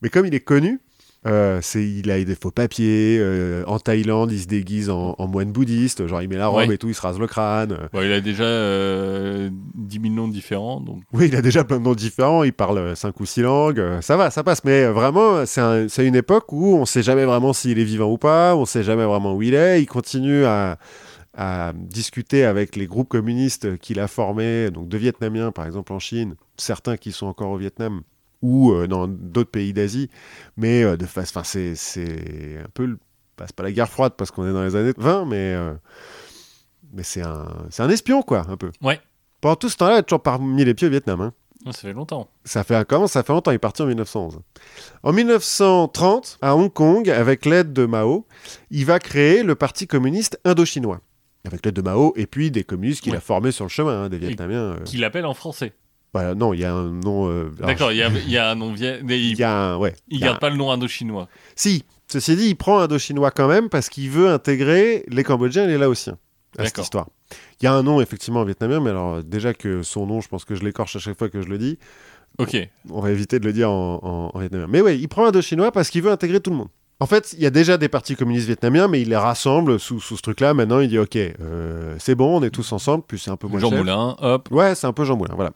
Mais 0.03 0.09
comme 0.09 0.25
il 0.27 0.35
est 0.35 0.41
connu, 0.41 0.81
euh, 1.27 1.59
c'est, 1.61 1.85
il 1.87 2.11
a 2.11 2.25
des 2.25 2.35
faux 2.35 2.51
papiers. 2.51 3.19
euh, 3.21 3.63
en 3.67 3.79
Thaïlande, 3.79 4.33
il 4.33 4.41
se 4.41 4.47
déguise 4.47 4.89
en, 4.89 5.15
en 5.19 5.27
moine 5.27 5.53
bouddhiste. 5.53 6.07
Genre, 6.07 6.23
il 6.23 6.31
met 6.31 6.39
la 6.39 6.47
robe 6.49 6.67
Ouais. 6.69 6.75
et 6.75 6.79
tout, 6.79 6.89
il 6.89 6.95
se 6.95 7.03
rase 7.03 7.19
le 7.19 7.27
crâne. 7.27 7.77
il 7.93 8.11
a 8.11 8.23
déjà 8.23 8.45
euh, 8.45 9.51
10 9.75 10.01
000 10.03 10.15
noms 10.15 10.29
différents, 10.29 10.81
donc 10.81 11.03
Oui, 11.13 11.27
il 11.29 11.37
a 11.37 11.43
déjà 11.43 11.63
plein 11.65 11.79
de 11.79 11.85
noms 11.85 11.95
différents. 11.95 12.43
Il 12.43 12.55
parle 12.55 12.79
euh, 12.79 12.95
cinq 12.95 13.21
ou 13.21 13.27
six 13.27 13.43
langues. 13.43 13.83
Ça 14.01 14.17
va, 14.17 14.31
ça 14.31 14.43
passe. 14.43 14.65
Mais 14.65 14.87
vraiment, 14.87 15.45
c'est 15.45 15.61
un- 15.61 15.89
c'est 15.89 16.07
une 16.07 16.17
époque 16.17 16.51
où 16.53 16.77
on 16.77 16.87
sait 16.87 17.03
jamais 17.03 17.27
vraiment 17.27 17.53
s'il 17.53 17.79
est 17.79 17.85
vivant 17.85 18.11
ou 18.11 18.17
pas. 18.17 18.57
On 18.57 18.65
sait 18.65 18.83
jamais 18.83 19.05
vraiment 19.05 19.35
où 19.35 19.43
il 19.43 19.53
est. 19.53 19.83
Il 19.83 19.87
continue 19.87 20.45
à, 20.47 20.79
à 21.43 21.73
discuter 21.75 22.45
avec 22.45 22.77
les 22.77 22.87
groupes 22.87 23.09
communistes 23.09 23.79
qu'il 23.79 23.99
a 23.99 24.09
formés, 24.09 24.71
donc 24.71 24.89
de 24.89 24.99
Vietnamiens 24.99 25.53
par 25.53 25.65
exemple 25.67 25.93
en 25.95 25.99
Chine, 25.99 26.35
certains 26.59 26.99
qui 26.99 27.13
sont 27.13 27.27
encore 27.27 27.51
au 27.51 27.57
Vietnam 27.57 28.03
ou 28.43 28.73
euh, 28.73 28.87
dans 28.87 29.09
d'autres 29.09 29.51
pays 29.51 29.73
d'Asie, 29.73 30.11
mais 30.59 30.83
euh, 30.83 30.99
de 30.99 31.07
face, 31.07 31.31
enfin 31.31 31.43
c'est 31.45 31.75
c'est 31.77 32.59
un 32.59 32.69
peu 32.75 32.99
bah, 33.39 33.47
c'est 33.47 33.57
pas 33.57 33.63
la 33.63 33.73
guerre 33.73 33.89
froide 33.89 34.13
parce 34.19 34.31
qu'on 34.31 34.47
est 34.47 34.53
dans 34.53 34.63
les 34.63 34.77
années 34.77 34.93
20, 34.99 35.25
mais, 35.25 35.55
euh, 35.55 35.73
mais 36.93 37.03
c'est 37.03 37.23
un, 37.23 37.49
c'est 37.71 37.83
un 37.83 37.89
espion, 37.89 38.21
quoi, 38.21 38.45
un 38.47 38.59
peu. 38.59 38.71
Ouais. 38.83 39.01
Pendant 39.41 39.57
tout 39.57 39.71
ce 39.71 39.79
temps-là, 39.79 39.95
il 39.95 39.99
est 40.01 40.03
toujours 40.03 40.23
parmi 40.23 40.63
les 40.63 40.75
pieds 40.75 40.89
au 40.89 40.91
Vietnam. 40.91 41.23
hein. 41.23 41.33
Ça 41.67 41.73
fait 41.73 41.93
longtemps. 41.95 42.29
Ça 42.45 42.65
fait 42.65 42.87
comment 42.87 43.07
Ça 43.07 43.23
fait 43.23 43.33
longtemps, 43.33 43.51
il 43.51 43.55
est 43.55 43.59
parti 43.59 43.81
en 43.81 43.87
1911. 43.87 44.41
En 45.03 45.13
1930, 45.15 46.39
à 46.43 46.55
Hong 46.55 46.71
Kong, 46.71 47.09
avec 47.09 47.47
l'aide 47.47 47.73
de 47.73 47.87
Mao, 47.87 48.27
il 48.71 48.85
va 48.85 48.99
créer 48.99 49.43
le 49.43 49.55
Parti 49.55 49.87
communiste 49.87 50.39
indo-chinois. 50.45 51.01
Avec 51.45 51.65
l'aide 51.65 51.75
de 51.75 51.83
Mao 51.83 52.13
et 52.17 52.27
puis 52.27 52.51
des 52.51 52.65
communistes 52.65 53.01
qu'il 53.03 53.13
Ouais. 53.13 53.19
a 53.19 53.21
formés 53.21 53.51
sur 53.53 53.65
le 53.65 53.71
chemin, 53.71 54.05
hein, 54.05 54.09
des 54.09 54.19
Vietnamiens. 54.19 54.59
euh. 54.75 54.81
Qui 54.85 54.99
l'appelle 54.99 55.25
en 55.27 55.35
français. 55.35 55.73
Voilà, 56.13 56.35
non, 56.35 56.53
il 56.53 56.61
y 56.61 56.65
a 56.65 56.75
un 56.75 56.91
nom. 56.91 57.31
euh, 57.31 57.51
D'accord, 57.61 57.93
il 57.93 57.99
y 57.99 58.03
a, 58.03 58.09
il 58.09 58.31
y 58.31 58.37
a 58.37 58.51
un 58.51 58.55
nom 58.57 58.73
vieil. 58.73 59.01
mais 59.05 59.19
Il 59.21 59.39
y 59.39 59.43
a 59.45 59.53
un. 59.73 59.77
Ouais. 59.79 59.95
il 60.09 60.23
a 60.25 60.27
garde 60.29 60.41
pas 60.41 60.51
le 60.51 60.57
nom 60.57 60.71
indo-chinois. 60.71 61.29
Si, 61.55 61.85
ceci 62.09 62.37
dit, 62.37 62.49
il 62.49 62.57
prend 62.57 62.81
indo-chinois 62.81 63.31
quand 63.31 63.47
même 63.49 63.69
parce 63.69 63.89
qu'il 63.89 64.11
veut 64.11 64.29
intégrer 64.29 65.05
les 65.09 65.23
Cambodgiens 65.25 65.65
et 65.65 65.69
les 65.69 65.79
Laotiens 65.79 66.19
à 66.59 66.67
cette 66.67 66.79
histoire. 66.79 67.07
Il 67.61 67.65
y 67.65 67.69
a 67.69 67.73
un 67.75 67.83
nom 67.85 68.01
effectivement 68.01 68.43
vietnamien, 68.45 68.81
mais 68.81 68.91
alors 68.91 69.23
déjà 69.23 69.55
que 69.55 69.83
son 69.85 70.05
nom, 70.07 70.21
je 70.21 70.29
pense 70.29 70.45
que 70.45 70.57
je 70.57 70.65
l'écorche 70.65 70.97
à 70.97 70.99
chaque 70.99 71.17
fois 71.17 71.29
que 71.29 71.41
je 71.43 71.49
le 71.49 71.59
dis, 71.59 71.79
Ok. 72.39 72.57
on 72.91 73.01
va 73.01 73.13
éviter 73.13 73.39
de 73.39 73.45
le 73.47 73.53
dire 73.53 73.71
en, 73.71 74.01
en- 74.03 74.31
en 74.37 74.39
vietnamien. 74.41 74.67
Mais 74.69 74.81
oui, 74.81 74.99
il 75.01 75.07
prend 75.09 75.27
indo-chinois 75.27 75.71
parce 75.71 75.91
qu'il 75.91 76.03
veut 76.03 76.11
intégrer 76.11 76.41
tout 76.41 76.51
le 76.51 76.57
monde. 76.57 76.69
En 77.03 77.07
fait, 77.07 77.35
il 77.37 77.43
y 77.43 77.47
a 77.47 77.51
déjà 77.51 77.79
des 77.79 77.89
partis 77.89 78.15
communistes 78.15 78.47
vietnamiens, 78.47 78.87
mais 78.87 79.01
il 79.01 79.09
les 79.09 79.17
rassemble 79.17 79.81
sous, 79.81 80.01
sous 80.01 80.17
ce 80.19 80.23
truc-là. 80.23 80.53
Maintenant, 80.55 80.81
il 80.81 80.89
dit 80.89 80.99
OK, 80.99 81.17
euh, 81.17 81.97
c'est 81.99 82.15
bon, 82.15 82.39
on 82.39 82.43
est 82.43 82.51
tous 82.51 82.71
ensemble, 82.73 83.05
puis 83.07 83.19
c'est 83.19 83.31
un 83.31 83.37
peu 83.37 83.49
moins 83.49 83.59
Jean 83.59 83.71
cher. 83.71 83.79
Moulin, 83.79 84.17
hop. 84.21 84.49
Ouais, 84.51 84.75
c'est 84.75 84.87
un 84.87 84.93
peu 84.93 85.05
Jean 85.05 85.17
Moulin, 85.17 85.35
voilà. 85.35 85.53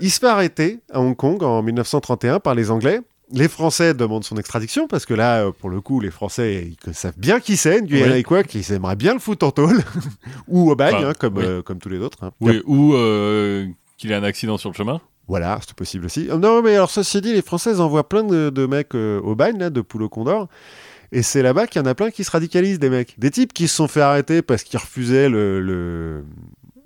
Il 0.00 0.10
se 0.10 0.18
fait 0.20 0.26
arrêter 0.26 0.80
à 0.92 1.00
Hong 1.00 1.16
Kong 1.16 1.42
en 1.42 1.62
1931 1.62 2.38
par 2.40 2.54
les 2.54 2.70
Anglais. 2.70 3.00
Les 3.32 3.48
Français 3.48 3.94
demandent 3.94 4.24
son 4.24 4.36
extradition 4.36 4.86
parce 4.86 5.04
que 5.06 5.14
là, 5.14 5.46
euh, 5.46 5.52
pour 5.52 5.70
le 5.70 5.80
coup, 5.80 6.00
les 6.00 6.10
Français 6.12 6.70
ils 6.86 6.94
savent 6.94 7.14
bien 7.16 7.40
qui 7.40 7.56
c'est, 7.56 7.80
Nguyen 7.80 8.06
Oui. 8.12 8.18
Ai 8.18 8.22
Quoc, 8.22 8.54
ils 8.54 8.72
aimeraient 8.72 8.94
bien 8.94 9.14
le 9.14 9.18
foutre 9.18 9.44
en 9.46 9.50
tôle 9.50 9.82
ou 10.48 10.70
au 10.70 10.76
bagne, 10.76 10.94
Enfin, 10.96 11.08
hein, 11.08 11.12
comme, 11.18 11.38
oui. 11.38 11.44
euh, 11.44 11.62
comme 11.62 11.78
tous 11.78 11.88
les 11.88 11.98
autres. 11.98 12.18
hein. 12.22 12.30
Oui, 12.40 12.62
ou 12.66 12.92
euh, 12.94 13.66
qu'il 13.96 14.12
ait 14.12 14.14
un 14.14 14.22
accident 14.22 14.58
sur 14.58 14.68
le 14.70 14.74
chemin. 14.76 15.00
Voilà, 15.28 15.58
c'est 15.66 15.74
possible 15.74 16.06
aussi. 16.06 16.28
Euh, 16.30 16.36
Non, 16.38 16.62
mais 16.62 16.74
alors 16.76 16.90
ceci 16.90 17.20
dit, 17.20 17.32
les 17.32 17.42
Français 17.42 17.80
envoient 17.80 18.08
plein 18.08 18.22
de, 18.22 18.50
de 18.50 18.66
mecs 18.66 18.94
euh, 18.94 19.20
au 19.20 19.34
bagne, 19.34 19.58
là, 19.58 19.70
de 19.70 19.80
poules 19.80 20.02
au 20.04 20.08
condor. 20.08 20.48
Et 21.12 21.22
c'est 21.22 21.42
là-bas 21.42 21.66
qu'il 21.66 21.80
y 21.80 21.84
en 21.84 21.86
a 21.88 21.94
plein 21.94 22.10
qui 22.10 22.24
se 22.24 22.30
radicalisent, 22.30 22.78
des 22.78 22.90
mecs. 22.90 23.18
Des 23.18 23.30
types 23.30 23.52
qui 23.52 23.68
se 23.68 23.76
sont 23.76 23.88
fait 23.88 24.00
arrêter 24.00 24.42
parce 24.42 24.62
qu'ils 24.64 24.78
refusaient 24.78 25.28
le- 25.28 25.60
le- 25.60 26.24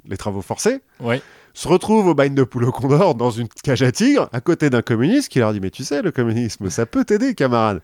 les 0.07 0.17
travaux 0.17 0.43
forcés. 0.43 0.81
Ouais. 1.01 1.23
se 1.53 1.67
retrouvent 1.69 2.07
au 2.07 2.15
bagne 2.15 2.35
de 2.35 2.45
poule 2.45 2.65
au 2.65 2.71
condor 2.73 3.15
dans 3.17 3.31
une 3.31 3.49
cage 3.49 3.83
à 3.83 3.91
tigre 3.93 4.29
à 4.33 4.41
côté 4.41 4.71
d'un 4.71 4.83
communiste 4.83 5.29
qui 5.31 5.41
leur 5.41 5.53
dit 5.53 5.59
mais 5.61 5.71
tu 5.71 5.83
sais 5.83 6.01
le 6.01 6.13
communisme 6.13 6.71
ça 6.71 6.87
peut 6.87 7.05
t'aider 7.05 7.35
camarade 7.35 7.83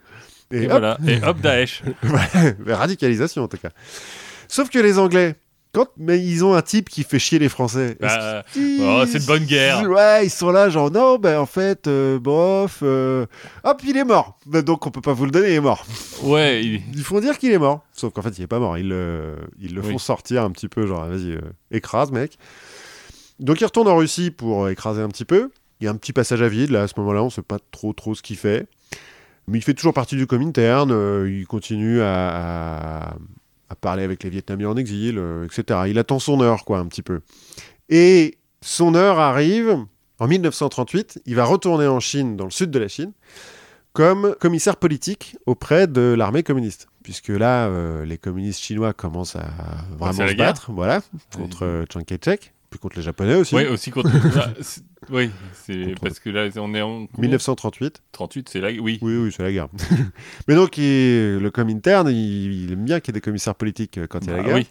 et, 0.53 0.59
Et, 0.63 0.65
hop, 0.67 0.71
voilà. 0.71 0.99
Et 1.07 1.21
hop, 1.25 1.41
Daesh. 1.41 1.83
radicalisation 2.67 3.43
en 3.43 3.49
tout 3.49 3.57
cas 3.57 3.71
sauf 4.49 4.71
que 4.71 4.79
les 4.79 4.99
anglais 5.01 5.35
quand 5.77 5.89
mais 5.97 6.19
ils 6.25 6.45
ont 6.45 6.55
un 6.55 6.63
type 6.63 6.89
qui 6.89 7.03
fait 7.05 7.19
chier 7.19 7.39
les 7.39 7.49
français 7.49 7.97
Bah, 8.01 8.43
Ils- 8.57 8.81
oh, 8.83 9.05
c'est 9.07 9.21
de 9.21 9.27
bonne 9.27 9.45
guerre. 9.45 9.83
ouais 9.89 10.27
ils 10.27 10.31
sont 10.31 10.51
là 10.51 10.69
genre 10.71 10.91
non 10.91 11.19
ben 11.19 11.39
en 11.39 11.47
fait 11.47 11.87
euh, 11.87 12.19
bof 12.19 12.81
euh, 12.83 13.27
hop 13.65 13.81
il 13.85 13.97
est 13.97 14.05
mort 14.05 14.39
Ben, 14.47 14.63
donc 14.63 14.87
on 14.87 14.91
peut 14.91 15.01
pas 15.01 15.13
vous 15.13 15.25
le 15.27 15.31
donner 15.31 15.49
il 15.49 15.55
est 15.55 15.61
mort 15.61 15.85
Ouais, 16.23 16.65
il- 16.65 16.83
ils 16.95 17.03
font 17.05 17.21
dire 17.21 17.39
qu'il 17.39 17.53
est 17.53 17.59
mort. 17.59 17.85
Sauf 17.93 18.13
qu'en 18.13 18.23
fait, 18.23 18.37
il 18.39 18.43
est 18.43 18.47
pas 18.47 18.59
mort. 18.59 18.79
Ils 18.79 18.89
le, 18.89 19.37
ils 19.61 19.75
le 19.75 19.83
Oui. 19.83 19.93
font 19.93 19.99
sortir 19.99 20.43
un 20.45 20.51
petit 20.51 20.67
peu, 20.69 20.87
genre, 20.87 21.05
vas-y, 21.07 21.33
euh, 21.33 21.41
écrase, 21.71 22.11
mec. 22.11 22.39
Donc, 23.39 23.61
il 23.61 23.65
retourne 23.65 23.87
en 23.89 23.97
Russie 23.97 24.31
pour 24.31 24.65
euh, 24.65 24.71
écraser 24.71 25.03
un 25.03 25.09
petit 25.09 25.27
peu. 25.27 25.51
Il 25.81 25.85
y 25.85 25.89
a 25.89 25.91
un 25.91 25.97
petit 25.97 26.15
passage 26.15 26.41
à 26.41 26.49
vide, 26.49 26.71
là, 26.71 26.83
à 26.83 26.89
ce 26.89 26.95
moment-là, 26.99 27.23
on 27.23 27.29
sait 27.31 27.43
pas 27.43 27.59
trop, 27.71 27.93
trop 27.93 28.15
ce 28.15 28.23
qu'il 28.23 28.37
fait. 28.37 28.67
Mais 29.47 29.59
il 29.59 29.63
fait 29.63 29.75
toujours 29.75 29.93
partie 29.93 30.17
du 30.17 30.27
Comintern. 30.27 30.91
euh, 30.91 31.31
il 31.31 31.47
continue 31.47 32.01
à, 32.01 33.09
à- 33.11 33.17
à 33.69 33.75
parler 33.75 34.03
avec 34.03 34.23
les 34.23 34.31
Vietnamiens 34.31 34.71
en 34.71 34.77
exil, 34.77 35.19
euh, 35.19 35.45
etc. 35.45 35.81
Il 35.89 35.99
attend 35.99 36.19
son 36.19 36.41
heure, 36.41 36.65
quoi, 36.65 36.79
un 36.79 36.87
petit 36.87 37.03
peu. 37.03 37.21
Et 37.89 38.39
son 38.61 38.95
heure 38.95 39.19
arrive 39.19 39.79
en 40.19 40.27
1938. 40.27 41.23
Il 41.27 41.35
va 41.35 41.45
retourner 41.45 41.87
en 41.87 42.01
Chine, 42.01 42.37
dans 42.37 42.45
le 42.45 42.51
sud 42.51 42.71
de 42.71 42.79
la 42.79 42.89
Chine, 42.89 43.13
comme 43.93 44.35
commissaire 44.41 44.77
politique 44.77 45.37
auprès 45.47 45.87
de 45.87 46.15
l'armée 46.17 46.43
communiste. 46.43 46.89
Puisque 47.03 47.29
là, 47.29 47.67
euh, 47.67 48.05
les 48.05 48.19
communistes 48.19 48.61
chinois 48.61 48.93
commencent 48.93 49.37
à 49.37 49.49
vraiment 49.97 50.29
se 50.29 50.35
guerre. 50.35 50.49
battre, 50.49 50.73
voilà, 50.73 51.03
contre 51.35 51.65
euh, 51.65 51.85
Chiang 51.91 52.03
Kai-shek, 52.03 52.53
contre 52.79 52.97
les 52.97 53.03
Japonais 53.03 53.35
aussi. 53.35 53.55
ouais, 53.55 53.69
aussi 53.69 53.91
contre. 53.91 54.11
Ah, 54.37 55.13
oui, 55.13 55.31
c'est 55.53 55.85
Contre- 55.85 56.01
parce 56.03 56.19
que 56.19 56.31
là, 56.31 56.49
on 56.57 56.75
est 56.75 56.83
en. 56.83 57.07
1938. 57.19 58.03
38, 58.13 58.49
c'est 58.49 58.61
là. 58.61 58.69
Oui. 58.81 58.99
Oui, 59.03 59.17
oui, 59.17 59.33
c'est 59.35 59.43
la 59.43 59.53
guerre. 59.53 59.69
Mais 60.49 60.55
donc, 60.57 60.77
il- 60.79 61.39
le 61.39 61.51
Comintern, 61.53 62.09
il, 62.09 62.65
il 62.65 62.73
aime 62.73 62.85
bien 62.85 62.99
qu'il 63.01 63.13
y 63.13 63.17
ait 63.17 63.21
des 63.21 63.25
commissaires 63.25 63.55
politiques 63.55 63.99
euh, 63.99 64.07
quand 64.09 64.21
il 64.25 64.29
y 64.29 64.31
a 64.31 64.37
la 64.37 64.41
Ah 64.43 64.45
guerre. 64.47 64.57
oui. 64.57 64.67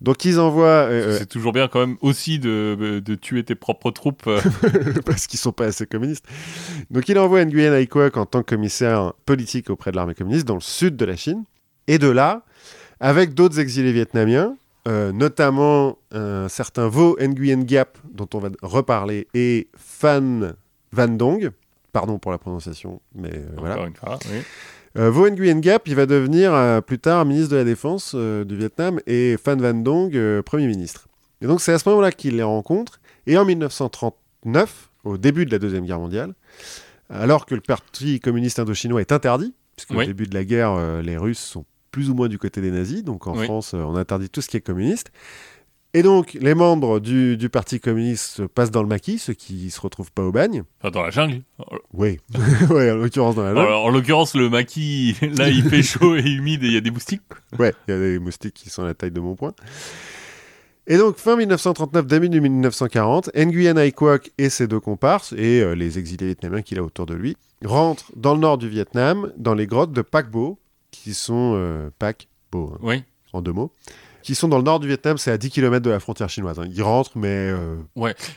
Donc, 0.00 0.24
ils 0.24 0.38
envoient, 0.40 0.66
euh, 0.88 1.16
C'est 1.18 1.26
toujours 1.28 1.52
bien 1.52 1.68
quand 1.68 1.80
même 1.80 1.96
aussi 2.00 2.38
de, 2.38 3.00
de 3.04 3.14
tuer 3.14 3.44
tes 3.44 3.54
propres 3.54 3.90
troupes. 3.90 4.24
euh. 4.26 4.40
parce 5.06 5.26
qu'ils 5.26 5.38
sont 5.38 5.52
pas 5.52 5.66
assez 5.66 5.86
communistes. 5.86 6.24
Donc, 6.90 7.08
il 7.08 7.18
envoie 7.18 7.44
Nguyen 7.44 7.74
Ai 7.74 7.88
en 8.14 8.26
tant 8.26 8.42
que 8.42 8.54
commissaire 8.54 9.12
politique 9.26 9.70
auprès 9.70 9.90
de 9.92 9.96
l'armée 9.96 10.14
communiste 10.14 10.46
dans 10.46 10.54
le 10.54 10.60
sud 10.60 10.96
de 10.96 11.04
la 11.04 11.16
Chine. 11.16 11.44
Et 11.86 11.98
de 11.98 12.08
là, 12.08 12.42
avec 13.00 13.34
d'autres 13.34 13.60
exilés 13.60 13.92
vietnamiens, 13.92 14.56
euh, 14.88 15.12
notamment 15.12 15.98
un 16.12 16.48
certain 16.48 16.88
Vo 16.88 17.16
Nguyen 17.20 17.68
Giap, 17.68 17.98
dont 18.12 18.28
on 18.34 18.38
va 18.38 18.48
reparler, 18.62 19.28
et 19.34 19.68
Phan 19.76 20.52
Van 20.92 21.08
Dong. 21.08 21.50
Pardon 21.92 22.18
pour 22.18 22.30
la 22.32 22.38
prononciation, 22.38 23.00
mais 23.14 23.30
euh, 23.34 23.46
voilà. 23.56 23.74
Encore 23.74 23.86
une 23.86 23.96
fois. 23.96 24.18
oui. 24.32 24.38
Euh, 24.96 25.10
Vo 25.10 25.28
Nguyen 25.30 25.62
Giap, 25.62 25.86
il 25.86 25.94
va 25.94 26.06
devenir 26.06 26.52
euh, 26.54 26.80
plus 26.80 26.98
tard 26.98 27.24
ministre 27.26 27.50
de 27.52 27.56
la 27.56 27.64
Défense 27.64 28.12
euh, 28.14 28.44
du 28.44 28.56
Vietnam 28.56 28.98
et 29.06 29.36
Phan 29.36 29.56
Van 29.56 29.74
Dong, 29.74 30.40
Premier 30.42 30.66
ministre. 30.66 31.06
Et 31.42 31.46
donc 31.46 31.60
c'est 31.60 31.72
à 31.72 31.78
ce 31.78 31.88
moment-là 31.90 32.10
qu'il 32.10 32.36
les 32.36 32.42
rencontre. 32.42 32.98
Et 33.26 33.36
en 33.36 33.44
1939, 33.44 34.90
au 35.04 35.18
début 35.18 35.44
de 35.46 35.50
la 35.50 35.58
Deuxième 35.58 35.84
Guerre 35.84 35.98
mondiale, 36.00 36.34
alors 37.10 37.46
que 37.46 37.54
le 37.54 37.60
Parti 37.60 38.18
communiste 38.20 38.58
indo-chinois 38.58 39.00
est 39.00 39.12
interdit, 39.12 39.54
puisque 39.76 39.90
Oui. 39.90 40.04
au 40.04 40.06
début 40.06 40.26
de 40.26 40.34
la 40.34 40.44
guerre, 40.44 41.00
les 41.02 41.16
Russes 41.16 41.38
sont 41.38 41.64
plus 41.98 42.10
ou 42.10 42.14
moins 42.14 42.28
du 42.28 42.38
côté 42.38 42.60
des 42.60 42.70
nazis, 42.70 43.02
donc 43.02 43.26
en 43.26 43.36
Oui. 43.36 43.44
France, 43.44 43.74
euh, 43.74 43.78
on 43.78 43.96
interdit 43.96 44.30
tout 44.30 44.40
ce 44.40 44.46
qui 44.48 44.56
est 44.56 44.60
communiste. 44.60 45.10
Et 45.94 46.02
donc, 46.04 46.34
les 46.40 46.54
membres 46.54 47.00
du, 47.00 47.36
du 47.36 47.48
Parti 47.48 47.80
communiste 47.80 48.46
passent 48.46 48.70
dans 48.70 48.82
le 48.82 48.88
maquis, 48.88 49.18
ceux 49.18 49.32
qui 49.32 49.68
se 49.70 49.80
retrouvent 49.80 50.12
pas 50.12 50.22
au 50.22 50.30
bagne. 50.30 50.62
Enfin, 50.80 50.92
dans 50.92 51.02
la 51.02 51.10
jungle. 51.10 51.42
Oui, 51.92 52.18
ouais, 52.70 52.92
en 52.92 52.96
l'occurrence 52.96 53.34
dans 53.34 53.42
la 53.42 53.52
jungle. 53.52 53.66
Alors, 53.66 53.84
en 53.86 53.90
l'occurrence, 53.90 54.36
le 54.36 54.48
maquis, 54.48 55.16
là, 55.22 55.48
il 55.48 55.64
fait 55.68 55.82
chaud 55.82 56.14
et 56.14 56.22
humide 56.22 56.62
et 56.62 56.66
il 56.68 56.72
y 56.74 56.76
a 56.76 56.80
des 56.80 56.92
moustiques. 56.92 57.22
Ouais, 57.58 57.74
il 57.88 57.90
y 57.90 57.96
a 57.96 57.98
des 58.00 58.20
moustiques 58.20 58.54
qui 58.54 58.70
sont 58.70 58.82
à 58.84 58.86
la 58.86 58.94
taille 58.94 59.10
de 59.10 59.18
mon 59.18 59.34
poing. 59.34 59.54
Et 60.86 60.98
donc, 60.98 61.16
fin 61.16 61.36
1939, 61.36 62.06
début 62.06 62.28
de 62.28 62.38
1940, 62.38 63.30
Nguyen 63.34 63.76
Ai 63.76 63.90
Quoc 63.90 64.30
et 64.38 64.50
ses 64.50 64.68
deux 64.68 64.80
comparses, 64.80 65.32
et 65.32 65.60
euh, 65.62 65.74
les 65.74 65.98
exilés 65.98 66.26
vietnamiens 66.26 66.62
qu'il 66.62 66.78
a 66.78 66.84
autour 66.84 67.06
de 67.06 67.14
lui, 67.14 67.36
rentrent 67.64 68.12
dans 68.14 68.34
le 68.34 68.40
nord 68.40 68.56
du 68.56 68.68
Vietnam, 68.68 69.32
dans 69.36 69.54
les 69.54 69.66
grottes 69.66 69.92
de 69.92 70.02
Pac 70.02 70.30
Bo, 70.30 70.58
qui 71.02 71.14
sont... 71.14 71.52
Euh, 71.56 71.90
Pac 71.98 72.28
Bo, 72.52 72.72
hein, 72.74 72.78
Oui. 72.82 73.04
en 73.32 73.40
deux 73.42 73.52
mots. 73.52 73.72
Qui 74.22 74.34
sont 74.34 74.48
dans 74.48 74.58
le 74.58 74.64
nord 74.64 74.78
du 74.80 74.88
Vietnam, 74.88 75.16
c'est 75.16 75.30
à 75.30 75.38
10 75.38 75.48
km 75.48 75.82
de 75.82 75.90
la 75.90 76.00
frontière 76.00 76.28
chinoise. 76.28 76.58
hein. 76.58 76.66
Ils 76.70 76.82
rentrent, 76.82 77.12
mais 77.16 77.28
euh, 77.50 77.76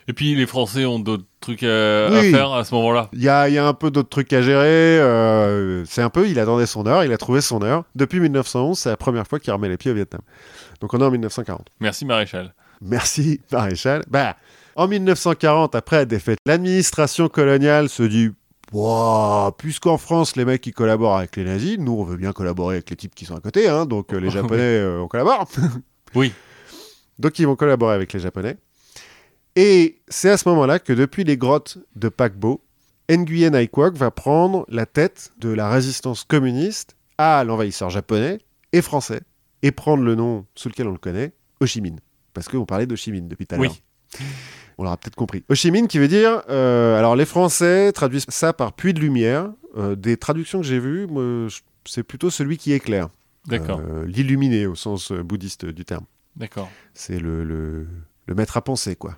Et 0.07 0.13
puis, 0.13 0.35
les 0.35 0.45
Français 0.45 0.85
ont 0.85 0.99
d'autres 0.99 1.25
trucs 1.41 1.63
à, 1.63 2.09
faire 2.31 2.53
à 2.53 2.63
ce 2.63 2.73
moment-là. 2.75 3.09
il 3.13 3.21
y 3.21 3.27
a, 3.27 3.49
il 3.49 3.55
y 3.55 3.57
a 3.57 3.67
un 3.67 3.73
peu 3.73 3.91
d'autres 3.91 4.07
trucs 4.07 4.31
à 4.31 4.41
gérer. 4.41 4.99
euh, 4.99 5.83
c'est 5.85 6.01
un 6.01 6.09
peu, 6.09 6.29
il 6.29 6.39
attendait 6.39 6.65
son 6.67 6.85
heure, 6.85 7.03
il 7.03 7.11
a 7.11 7.17
trouvé 7.17 7.41
son 7.41 7.61
heure. 7.61 7.83
Depuis 7.95 8.19
1911, 8.21 8.77
c'est 8.79 8.89
la 8.89 8.95
première 8.97 9.27
fois 9.27 9.39
qu'il 9.39 9.51
remet 9.51 9.67
les 9.69 9.77
pieds 9.77 9.91
au 9.91 9.95
Vietnam. 9.95 10.21
Donc 10.79 10.93
on 10.93 10.99
est 11.01 11.03
en 11.03 11.11
1940. 11.11 11.67
Merci, 11.81 12.05
Maréchal. 12.05 12.53
Merci, 12.79 13.41
Maréchal. 13.51 14.03
Bah, 14.09 14.37
en 14.75 14.87
1940, 14.87 15.75
après 15.75 15.97
la 15.97 16.05
défaite, 16.05 16.37
l'administration 16.45 17.27
coloniale 17.27 17.89
se 17.89 18.03
dit 18.03 18.29
Puisqu'en 19.57 19.97
France, 19.97 20.35
les 20.35 20.45
mecs 20.45 20.65
ils 20.65 20.73
collaborent 20.73 21.17
avec 21.17 21.35
les 21.35 21.43
nazis, 21.43 21.77
nous 21.77 21.93
on 21.93 22.03
veut 22.03 22.17
bien 22.17 22.31
collaborer 22.31 22.75
avec 22.75 22.89
les 22.89 22.95
types 22.95 23.13
qui 23.13 23.25
sont 23.25 23.35
à 23.35 23.41
côté, 23.41 23.67
hein, 23.67 23.85
donc 23.85 24.13
euh, 24.13 24.17
les 24.19 24.29
Japonais, 24.31 24.61
euh, 24.61 25.01
on 25.01 25.07
collabore. 25.07 25.47
Oui. 26.13 26.33
Donc 27.19 27.39
ils 27.39 27.47
vont 27.47 27.55
collaborer 27.55 27.95
avec 27.95 28.11
les 28.11 28.19
Japonais. 28.19 28.57
Et 29.55 30.01
c'est 30.09 30.29
à 30.29 30.37
ce 30.37 30.47
moment-là 30.49 30.79
que 30.79 30.91
depuis 30.91 31.23
les 31.23 31.37
grottes 31.37 31.77
de 31.95 32.09
Pakbo, 32.09 32.61
Nguyen 33.09 33.53
Ai 33.53 33.67
Quoc 33.67 33.95
va 33.95 34.11
prendre 34.11 34.65
la 34.67 34.85
tête 34.85 35.31
de 35.37 35.49
la 35.49 35.69
résistance 35.69 36.23
communiste 36.25 36.95
à 37.17 37.43
l'envahisseur 37.43 37.89
japonais 37.89 38.39
et 38.73 38.81
français, 38.81 39.21
et 39.61 39.71
prendre 39.71 40.03
le 40.03 40.15
nom 40.15 40.45
sous 40.55 40.69
lequel 40.69 40.87
on 40.87 40.91
le 40.91 40.97
connaît, 40.97 41.33
Ho 41.59 41.65
Chi 41.65 41.81
Minh. 41.81 41.99
Parce 42.33 42.47
qu'on 42.47 42.65
parlait 42.65 42.87
d'Ho 42.87 42.95
Chi 42.95 43.11
Minh 43.11 43.27
depuis 43.27 43.45
tout 43.45 43.55
à 43.55 43.57
l'heure. 43.57 43.71
Oui. 43.71 44.25
On 44.77 44.83
l'aura 44.83 44.97
peut-être 44.97 45.15
compris. 45.15 45.43
Ho 45.49 45.55
Chi 45.55 45.71
Minh 45.71 45.87
qui 45.87 45.99
veut 45.99 46.07
dire, 46.07 46.43
euh, 46.49 46.97
alors 46.97 47.15
les 47.15 47.25
Français 47.25 47.91
traduisent 47.91 48.25
ça 48.29 48.53
par 48.53 48.73
puits 48.73 48.93
de 48.93 48.99
lumière. 48.99 49.51
Euh, 49.77 49.95
des 49.95 50.17
traductions 50.17 50.59
que 50.61 50.65
j'ai 50.67 50.79
vues, 50.79 51.07
c'est 51.85 52.03
plutôt 52.03 52.29
celui 52.29 52.57
qui 52.57 52.73
éclaire. 52.73 53.09
D'accord. 53.47 53.79
Euh, 53.79 54.05
L'illuminé 54.05 54.65
au 54.65 54.75
sens 54.75 55.11
bouddhiste 55.11 55.65
du 55.65 55.85
terme. 55.85 56.05
D'accord. 56.35 56.69
C'est 56.93 57.19
le, 57.19 57.43
le, 57.43 57.87
le 58.25 58.35
maître 58.35 58.57
à 58.57 58.61
penser, 58.61 58.95
quoi. 58.95 59.17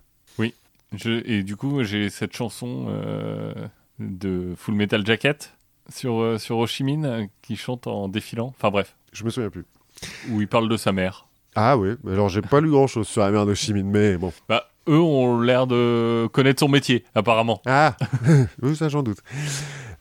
Je, 0.96 1.28
et 1.28 1.42
du 1.42 1.56
coup, 1.56 1.84
j'ai 1.84 2.12
cette 2.12 2.36
chanson 2.36 2.86
de 3.98 4.54
Full 4.56 4.76
Metal 4.76 5.04
Jacket 5.04 5.56
sur, 5.90 6.40
sur 6.40 6.60
Ho 6.60 6.68
Chi 6.68 6.84
Minh 6.84 7.30
qui 7.42 7.56
chante 7.56 7.88
en 7.88 8.08
défilant. 8.08 8.54
Enfin 8.56 8.70
bref. 8.70 8.96
Je 9.12 9.24
me 9.24 9.32
souviens 9.32 9.50
plus. 9.50 9.66
Où 10.30 10.40
il 10.40 10.48
parle 10.48 10.70
de 10.70 10.78
sa 10.78 10.92
mère. 10.92 11.28
Ah 11.56 11.78
oui, 11.78 11.96
alors 12.08 12.30
j'ai 12.30 12.42
pas 12.42 12.62
lu 12.62 12.70
grand 12.70 12.86
chose 12.86 13.08
sur 13.08 13.22
la 13.22 13.32
mère 13.32 13.48
de 13.48 13.56
Chi 13.56 13.74
Minh, 13.74 13.90
mais 13.90 14.18
bon. 14.18 14.32
Bah, 14.48 14.70
eux 14.90 15.00
ont 15.00 15.40
l'air 15.42 15.68
de 15.68 16.28
connaître 16.34 16.60
son 16.60 16.68
métier, 16.70 17.04
apparemment. 17.16 17.62
Ah 17.66 17.96
Oui, 18.62 18.76
ça 18.76 18.90
j'en 18.90 19.04
doute. 19.04 19.20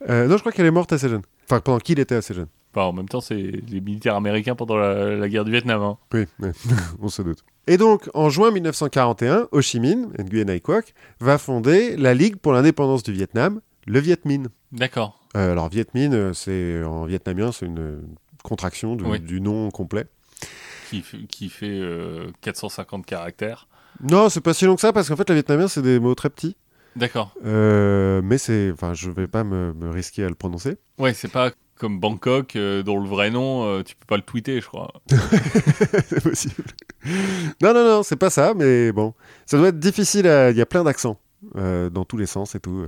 Euh, 0.09 0.27
non, 0.27 0.37
je 0.37 0.41
crois 0.41 0.53
qu'elle 0.53 0.67
est 0.67 0.71
morte 0.71 0.93
assez 0.93 1.09
jeune. 1.09 1.23
Enfin, 1.49 1.61
pendant 1.61 1.79
qu'il 1.79 1.99
était 2.01 2.15
assez 2.17 2.35
jeune. 2.35 2.49
Bah, 2.75 2.85
en 2.87 2.93
même 2.93 3.09
temps, 3.09 3.21
c'est 3.21 3.35
les 3.35 3.81
militaires 3.81 4.17
américains 4.17 4.55
pendant 4.55 4.77
la, 4.77 5.15
la 5.17 5.29
guerre 5.29 5.45
du 5.45 5.51
Vietnam. 5.51 5.83
hein. 5.83 5.99
Oui, 6.15 6.25
on 7.01 7.09
se 7.09 7.21
doute. 7.23 7.45
Et 7.67 7.77
donc, 7.77 8.09
en 8.15 8.31
juin 8.31 8.51
1941, 8.51 9.49
Ho 9.53 9.61
Chi 9.61 9.79
Minh, 9.79 10.09
Nguyen 10.19 10.49
Ai 10.49 10.61
Quoc, 10.61 10.95
va 11.21 11.37
fonder 11.39 11.97
la 11.97 12.15
Ligue 12.15 12.37
pour 12.37 12.53
l'indépendance 12.53 13.03
du 13.03 13.13
Vietnam, 13.13 13.61
le 13.87 14.01
Viet 14.01 14.25
Minh. 14.25 14.49
D'accord. 14.73 15.21
Euh, 15.37 15.53
alors, 15.53 15.69
Viet 15.69 15.87
Minh, 15.95 16.15
euh, 16.15 16.33
c'est 16.33 16.83
en 16.83 17.05
vietnamien, 17.05 17.53
c'est 17.53 17.67
une 17.67 18.01
contraction 18.43 18.97
du, 18.97 19.05
Oui. 19.05 19.21
du 19.21 19.41
nom 19.41 19.71
complet. 19.71 20.07
Qui, 20.91 21.03
qui 21.29 21.49
fait 21.49 21.67
euh, 21.69 22.27
450 22.41 23.07
caractères. 23.07 23.69
Non, 24.01 24.29
c'est 24.29 24.41
pas 24.41 24.55
si 24.55 24.65
long 24.65 24.75
que 24.75 24.81
ça, 24.81 24.93
parce 24.93 25.09
qu'en 25.09 25.17
fait, 25.17 25.29
le 25.29 25.35
vietnamien, 25.35 25.69
c'est 25.69 25.83
des 25.83 25.99
mots 26.01 26.15
très 26.15 26.31
petits. 26.31 26.57
D'accord. 26.97 27.35
Euh, 27.45 28.21
mais 28.23 28.39
c'est. 28.39 28.71
Enfin, 28.73 28.95
je 28.95 29.11
vais 29.11 29.27
pas 29.27 29.45
me, 29.45 29.73
me 29.73 29.91
risquer 29.91 30.25
à 30.25 30.29
le 30.29 30.35
prononcer. 30.35 30.77
Ouais, 30.99 31.15
c'est 31.15 31.31
pas 31.31 31.51
comme 31.77 31.99
Bangkok, 32.01 32.55
euh, 32.57 32.83
dont 32.83 33.01
le 33.01 33.09
vrai 33.09 33.31
nom, 33.31 33.65
euh, 33.65 33.83
tu 33.83 33.97
peux 33.97 34.05
pas 34.07 34.17
le 34.17 34.23
tweeter, 34.23 34.61
je 34.61 34.67
crois. 34.67 34.93
c'est 36.07 36.23
possible. 36.23 36.65
Non, 37.63 37.73
non, 37.75 37.85
non, 37.85 38.03
c'est 38.03 38.17
pas 38.17 38.31
ça, 38.31 38.55
mais 38.55 38.93
bon. 38.93 39.15
Ça 39.47 39.57
doit 39.59 39.69
être 39.69 39.79
difficile 39.81 40.27
à. 40.29 40.51
Il 40.51 40.57
y 40.57 40.61
a 40.61 40.67
plein 40.67 40.85
d'accents 40.85 41.19
dans 41.55 42.05
tous 42.05 42.17
les 42.17 42.27
sens 42.27 42.55
et 42.55 42.61
tout. 42.61 42.87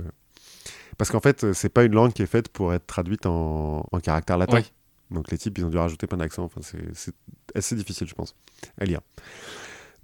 Parce 0.97 1.11
qu'en 1.11 1.19
fait, 1.19 1.51
c'est 1.53 1.67
pas 1.69 1.83
une 1.83 1.93
langue 1.93 2.13
qui 2.13 2.21
est 2.21 2.25
faite 2.27 2.47
pour 2.49 2.73
être 2.73 2.85
traduite 2.87 3.25
en, 3.25 3.85
en 3.91 3.99
caractère 3.99 4.37
latin. 4.37 4.57
Oui. 4.57 4.71
Donc 5.11 5.29
les 5.29 5.37
types, 5.37 5.57
ils 5.57 5.65
ont 5.65 5.69
dû 5.69 5.77
rajouter 5.77 6.07
plein 6.07 6.17
d'accents. 6.19 6.43
Enfin, 6.45 6.61
c'est- 6.63 6.93
c'est 6.93 7.13
assez 7.53 7.75
difficile, 7.75 8.07
je 8.07 8.13
pense, 8.15 8.33
à 8.79 8.85
lire. 8.85 9.01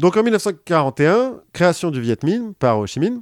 Donc 0.02 0.18
en 0.18 0.24
1941, 0.24 1.36
création 1.54 1.92
du 1.92 2.02
Viet 2.02 2.18
Minh 2.24 2.54
par 2.58 2.80
Ho 2.80 2.88
Chi 2.88 3.00
Minh. 3.00 3.22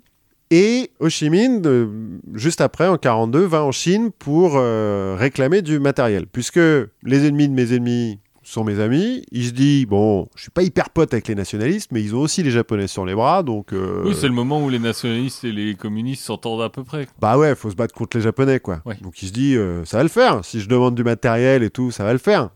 Et 0.49 0.91
Ho 1.01 1.09
Chi 1.09 1.29
Minh, 1.29 1.61
euh, 1.65 1.87
juste 2.33 2.61
après, 2.61 2.87
en 2.87 2.97
42, 2.97 3.41
va 3.45 3.65
en 3.65 3.73
Chine 3.73 4.11
pour 4.17 4.53
euh, 4.55 5.17
réclamer 5.19 5.61
du 5.61 5.77
matériel. 5.79 6.25
Puisque 6.25 6.55
les 7.03 7.27
ennemis 7.27 7.49
de 7.49 7.53
mes 7.53 7.73
ennemis 7.73 8.19
sont 8.43 8.63
mes 8.63 8.79
amis, 8.79 9.23
il 9.33 9.45
se 9.47 9.51
dit, 9.51 9.85
bon, 9.85 10.29
je 10.35 10.43
suis 10.43 10.51
pas 10.51 10.63
hyper 10.63 10.89
pote 10.89 11.13
avec 11.13 11.27
les 11.27 11.35
nationalistes, 11.35 11.91
mais 11.91 12.01
ils 12.01 12.15
ont 12.15 12.21
aussi 12.21 12.43
les 12.43 12.49
Japonais 12.51 12.87
sur 12.87 13.05
les 13.05 13.13
bras, 13.13 13.43
donc... 13.43 13.73
euh, 13.73 14.03
Oui, 14.05 14.15
c'est 14.17 14.29
le 14.29 14.33
moment 14.33 14.63
où 14.63 14.69
les 14.69 14.79
nationalistes 14.79 15.43
et 15.43 15.51
les 15.51 15.75
communistes 15.75 16.23
s'entendent 16.23 16.61
à 16.61 16.69
peu 16.69 16.85
près. 16.85 17.07
bah 17.19 17.37
ouais, 17.37 17.53
faut 17.55 17.69
se 17.69 17.75
battre 17.75 17.93
contre 17.93 18.15
les 18.15 18.23
Japonais, 18.23 18.61
quoi. 18.61 18.81
Ouais. 18.85 18.95
Donc 19.01 19.21
il 19.21 19.27
se 19.27 19.33
dit, 19.33 19.55
ça 19.83 19.97
va 19.97 20.03
le 20.03 20.09
faire. 20.09 20.45
Si 20.45 20.61
je 20.61 20.69
demande 20.69 20.95
du 20.95 21.03
matériel 21.03 21.61
et 21.61 21.69
tout, 21.69 21.91
ça 21.91 22.05
va 22.05 22.13
le 22.13 22.19
faire. 22.19 22.49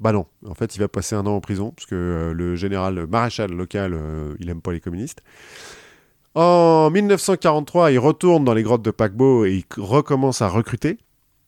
Bah 0.00 0.12
non. 0.12 0.26
En 0.46 0.54
fait, 0.54 0.74
il 0.74 0.78
va 0.78 0.88
passer 0.88 1.14
un 1.14 1.26
an 1.26 1.36
en 1.36 1.40
prison, 1.40 1.72
parce 1.72 1.86
que 1.86 1.94
euh, 1.94 2.32
le 2.32 2.56
général 2.56 3.06
maréchal 3.06 3.50
local, 3.52 3.92
euh, 3.94 4.34
il 4.40 4.48
aime 4.48 4.62
pas 4.62 4.72
les 4.72 4.80
communistes. 4.80 5.22
En 6.34 6.90
1943, 6.90 7.92
il 7.92 7.98
retourne 7.98 8.44
dans 8.44 8.54
les 8.54 8.62
grottes 8.62 8.82
de 8.82 8.90
Paquebot 8.90 9.44
et 9.44 9.56
il 9.56 9.82
recommence 9.82 10.42
à 10.42 10.48
recruter. 10.48 10.98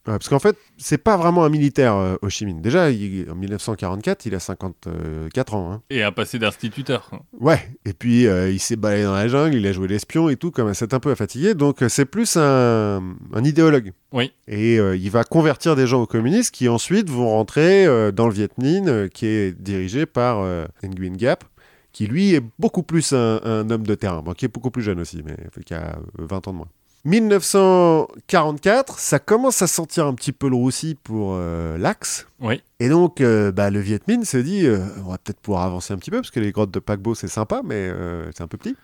Parce 0.05 0.29
qu'en 0.29 0.39
fait, 0.41 0.57
c'est 0.79 0.99
pas 0.99 1.17
vraiment 1.17 1.45
un 1.45 1.49
militaire, 1.49 1.95
euh, 1.95 2.17
Ho 2.23 2.29
Chi 2.29 2.45
Minh. 2.45 2.61
Déjà, 2.61 2.91
il- 2.91 3.31
en 3.31 3.37
1944, 3.37 4.27
il 4.27 4.35
a 4.35 4.41
54 4.41 5.55
ans. 5.55 5.73
hein. 5.73 5.83
Et 5.91 6.03
un 6.03 6.13
passé 6.13 6.39
d'instituteur. 6.39 7.11
Ouais, 7.39 7.61
et 7.85 7.93
puis 7.93 8.27
euh, 8.27 8.51
il 8.51 8.59
s'est 8.59 8.77
baladé 8.77 9.05
dans 9.05 9.15
la 9.15 9.29
jungle, 9.29 9.57
il 9.57 9.67
a 9.67 9.73
joué 9.73 9.89
l'espion 9.89 10.29
et 10.29 10.37
tout, 10.37 10.51
comme 10.51 10.75
c'est 10.75 10.93
un 10.95 11.01
peu 11.01 11.15
fatigué, 11.15 11.55
donc 11.55 11.83
euh, 11.83 11.89
c'est 11.89 12.05
plus 12.05 12.37
un, 12.37 13.03
un 13.33 13.45
idéologue. 13.45 13.93
Oui. 14.13 14.33
Et 14.49 14.79
euh, 14.79 14.97
il 14.97 15.11
va 15.11 15.25
convertir 15.25 15.77
des 15.77 15.87
gens 15.87 16.03
aux 16.03 16.07
communistes 16.07 16.53
qui 16.55 16.69
ensuite 16.69 17.09
vont 17.09 17.29
rentrer 17.31 17.87
dans 18.13 18.27
le 18.27 18.33
Viet 18.35 18.51
Minh, 18.59 19.09
qui 19.11 19.27
est 19.27 19.53
dirigé 19.59 20.07
par 20.07 20.45
Nguyen 20.83 21.17
Gap, 21.17 21.45
qui 21.93 22.07
lui 22.07 22.35
est 22.35 22.43
beaucoup 22.59 22.83
plus 22.83 23.13
un, 23.13 23.41
un 23.45 23.69
homme 23.71 23.87
de 23.87 23.95
terrain, 23.95 24.23
bon, 24.23 24.33
qui 24.33 24.47
est 24.47 24.49
beaucoup 24.53 24.71
plus 24.71 24.83
jeune 24.83 25.01
aussi, 25.01 25.23
mais 25.25 25.37
qui 25.65 25.75
a 25.75 25.97
euh, 26.19 26.27
20 26.27 26.49
ans 26.49 26.53
de 26.53 26.57
moins. 26.57 26.69
1944, 27.05 29.01
ça 29.01 29.19
commence 29.19 29.61
à 29.61 29.67
sentir 29.67 30.07
un 30.07 30.15
petit 30.15 30.31
peu 30.31 30.49
le 30.49 30.55
roussi 30.55 30.97
pour 31.03 31.35
euh, 31.35 31.77
l'Axe. 31.77 32.29
Oui. 32.41 32.63
Et 32.79 32.89
donc, 32.89 33.21
euh, 33.21 33.51
bah, 33.51 33.71
le 33.71 33.81
Viet 33.81 34.07
Minh 34.07 34.25
se 34.25 34.37
dit, 34.37 34.67
euh, 34.67 34.79
on 35.05 35.11
va 35.11 35.19
peut-être 35.19 35.41
pouvoir 35.41 35.65
avancer 35.65 35.93
un 35.93 35.97
petit 35.97 36.13
peu, 36.13 36.19
parce 36.19 36.31
que 36.31 36.39
les 36.39 36.53
grottes 36.53 36.71
de 36.71 36.79
paquebot, 36.79 37.17
c'est 37.17 37.27
sympa, 37.27 37.63
mais 37.65 37.91
c'est 38.35 38.43
un 38.43 38.47
peu 38.47 38.57
petit. 38.57 38.77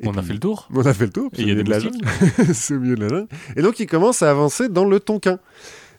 Et 0.00 0.08
On 0.08 0.14
a 0.14 0.22
fait 0.22 0.32
le 0.32 0.40
tour. 0.40 0.68
On 0.74 0.84
a 0.84 0.92
fait 0.92 1.06
le 1.06 1.12
tour, 1.12 1.30
Et 1.36 1.42
il 1.42 1.48
y 1.48 1.52
a 1.52 1.54
des 1.54 1.62
de 1.62 1.70
la 1.70 1.78
jungle. 1.78 2.04
c'est 2.54 2.74
au 2.74 2.80
milieu 2.80 2.96
de 2.96 3.02
la 3.02 3.08
jungle. 3.08 3.28
Et 3.56 3.62
donc, 3.62 3.78
il 3.78 3.86
commence 3.86 4.22
à 4.22 4.30
avancer 4.30 4.68
dans 4.68 4.84
le 4.84 4.98
Tonkin, 4.98 5.38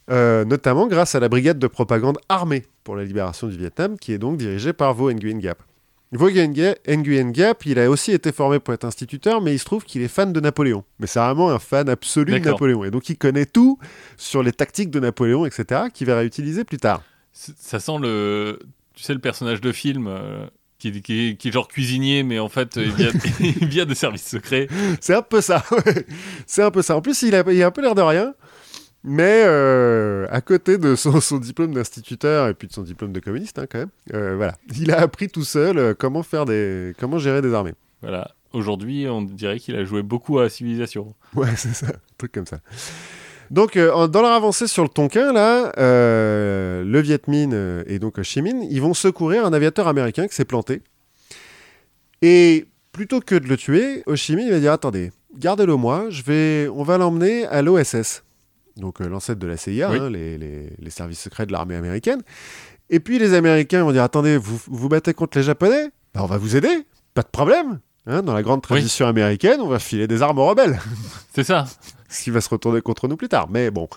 notamment 0.10 0.88
grâce 0.88 1.16
à 1.16 1.22
la 1.22 1.30
brigade 1.30 1.58
de 1.58 1.68
propagande 1.68 2.18
armée 2.28 2.66
pour 2.84 2.98
la 2.98 3.06
libération 3.06 3.48
du 3.48 3.58
Vietnam, 3.58 3.98
qui 3.98 4.12
est 4.12 4.18
donc 4.18 4.36
dirigée 4.36 4.74
par 4.74 4.94
Vo 4.94 5.10
Nguyen 5.10 5.40
Gap. 5.40 5.64
Vo 6.14 6.30
Nguyen 6.30 6.52
Ga- 6.54 6.76
Nguyen 6.88 7.32
Gap, 7.32 7.66
il 7.66 7.80
a 7.80 7.90
aussi 7.90 8.12
été 8.12 8.32
formé 8.32 8.60
pour 8.60 8.74
être 8.74 8.86
instituteur, 8.86 9.42
mais 9.42 9.54
il 9.54 9.60
se 9.60 9.66
trouve 9.66 9.84
qu'il 9.84 10.02
est 10.02 10.08
fan 10.08 10.32
de 10.32 10.40
Napoléon. 10.40 10.84
Mais 11.00 11.08
c'est 11.08 11.20
vraiment 11.20 11.50
un 11.50 11.60
fan 11.60 11.90
absolu 11.90 12.32
de. 12.40 12.46
Napoléon. 12.52 12.84
Et 12.84 12.92
donc, 12.92 13.10
il 13.10 13.18
connaît 13.18 13.46
tout 13.46 13.80
sur 14.18 14.44
les 14.44 14.52
tactiques 14.52 14.90
de 14.92 15.00
Napoléon, 15.00 15.46
etc., 15.46 15.84
qu'il 15.94 16.08
va 16.08 16.18
réutiliser 16.18 16.64
plus 16.64 16.78
tard. 16.78 17.02
Ça 17.32 17.80
sent 17.80 17.98
le. 18.02 18.60
Tu 18.94 19.04
sais, 19.04 19.14
le 19.14 19.20
personnage 19.20 19.60
de 19.62 19.72
film. 19.72 20.06
euh, 20.08 20.46
Qui, 20.78 21.02
qui, 21.02 21.38
qui 21.38 21.48
est 21.48 21.52
genre 21.52 21.68
cuisinier, 21.68 22.24
mais 22.24 22.40
en 22.40 22.50
fait, 22.50 22.76
il 22.76 22.92
vient, 22.92 23.10
il 23.40 23.68
vient 23.68 23.86
des 23.86 23.96
services 23.96 24.28
secrets. 24.28 24.68
C'est 25.02 25.16
un 25.16 25.22
peu 25.22 25.40
ça. 25.42 25.64
ouais. 25.72 26.06
c'est 26.46 26.62
un 26.62 26.72
peu 26.72 26.82
ça. 26.82 26.96
En 26.98 27.02
plus, 27.02 27.22
il 27.24 27.34
a, 27.36 27.44
il 27.52 27.64
a 27.64 27.68
un 27.68 27.72
peu 27.72 27.82
l'air 27.82 27.96
de 27.96 28.02
rien. 28.02 28.34
Mais 29.04 29.44
euh, 29.46 30.28
à 30.30 30.40
côté 30.40 30.78
de 30.78 30.96
son, 30.96 31.20
son 31.20 31.38
diplôme 31.38 31.74
d'instituteur 31.74 32.48
et 32.48 32.54
puis 32.54 32.68
de 32.68 32.74
son 32.74 32.84
diplôme 32.84 33.12
de 33.12 33.20
communiste, 33.20 33.60
hein, 33.60 33.66
quand 33.70 33.80
même, 33.80 33.90
euh, 34.14 34.36
voilà, 34.36 34.56
il 34.80 34.92
a 34.92 35.02
appris 35.02 35.28
tout 35.28 35.44
seul 35.44 35.78
euh, 35.78 35.94
comment 35.94 36.24
faire 36.24 36.46
des, 36.46 36.94
comment 36.98 37.18
gérer 37.18 37.42
des 37.42 37.54
armées. 37.54 37.74
Voilà. 38.02 38.32
Aujourd'hui, 38.54 39.08
on 39.10 39.22
dirait 39.24 39.60
qu'il 39.60 39.76
a 39.76 39.84
joué 39.84 40.04
beaucoup 40.04 40.40
à 40.40 40.48
Civilisation. 40.48 41.16
Ouais, 41.36 41.50
c'est 41.58 41.74
ça, 41.74 41.88
un 41.88 42.16
truc 42.18 42.32
comme 42.32 42.46
ça. 42.46 42.60
Donc, 43.52 43.76
euh, 43.76 44.08
dans 44.08 44.22
leur 44.22 44.32
avancée 44.32 44.68
sur 44.68 44.84
le 44.84 44.90
Tonkin, 44.90 45.34
là, 45.34 45.72
le 45.76 47.00
Viet 47.02 47.28
Minh 47.28 47.84
et 47.86 48.00
donc 48.00 48.18
Ho 48.20 48.24
Chi 48.24 48.42
Minh, 48.42 48.66
ils 48.70 48.82
vont 48.82 48.94
secourir 48.94 49.46
un 49.46 49.52
aviateur 49.52 49.88
américain 49.88 50.28
qui 50.28 50.36
s'est 50.36 50.46
planté. 50.46 50.82
Et 52.22 52.68
plutôt 52.94 53.20
que 53.20 53.36
de 53.36 53.48
le 53.48 53.58
tuer, 53.58 54.04
Ho 54.06 54.16
Chi 54.16 54.36
Minh 54.38 54.50
va 54.50 54.60
dire 54.60 54.72
attendez, 54.72 55.12
gardez-le 55.38 55.76
moi, 55.76 56.06
je 56.10 56.24
vais, 56.24 56.70
on 56.70 56.84
va 56.84 56.98
l'emmener 56.98 57.46
à 57.48 57.62
l'OSS, 57.62 58.24
donc 58.78 59.02
euh, 59.02 59.08
l'ancêtre 59.08 59.40
de 59.40 59.48
la 59.48 59.58
CIA, 59.58 59.90
Oui. 59.92 59.98
hein, 60.00 60.10
les, 60.10 60.38
les- 60.38 60.74
les 60.80 60.90
services 60.90 61.20
secrets 61.20 61.46
de 61.46 61.52
l'armée 61.52 61.76
américaine. 61.76 62.22
Et 62.90 63.00
puis 63.00 63.18
les 63.20 63.34
Américains 63.34 63.84
vont 63.84 63.92
dire 63.92 64.04
attendez, 64.04 64.38
vous 64.38 64.60
vous 64.68 64.90
battez 64.90 65.14
contre 65.14 65.38
les 65.38 65.44
Japonais? 65.44 65.90
Ben, 66.14 66.22
On 66.22 66.26
va 66.26 66.38
vous 66.38 66.56
aider, 66.56 66.86
pas 67.14 67.22
de 67.24 67.28
problème. 67.28 67.80
Hein, 68.06 68.22
dans 68.22 68.34
la 68.34 68.44
grande 68.44 68.62
tradition 68.62 69.08
américaine, 69.08 69.62
on 69.62 69.68
va 69.70 69.80
filer 69.80 70.08
des 70.08 70.22
armes 70.22 70.38
aux 70.38 70.46
rebelles 70.46 70.78
C'est 71.34 71.46
ça. 71.46 71.66
ce 72.10 72.24
qui 72.24 72.32
va 72.32 72.42
se 72.42 72.50
retourner 72.50 72.82
contre 72.82 73.08
nous 73.08 73.16
plus 73.16 73.30
tard. 73.30 73.48
Mais 73.50 73.72
bon. 73.72 73.88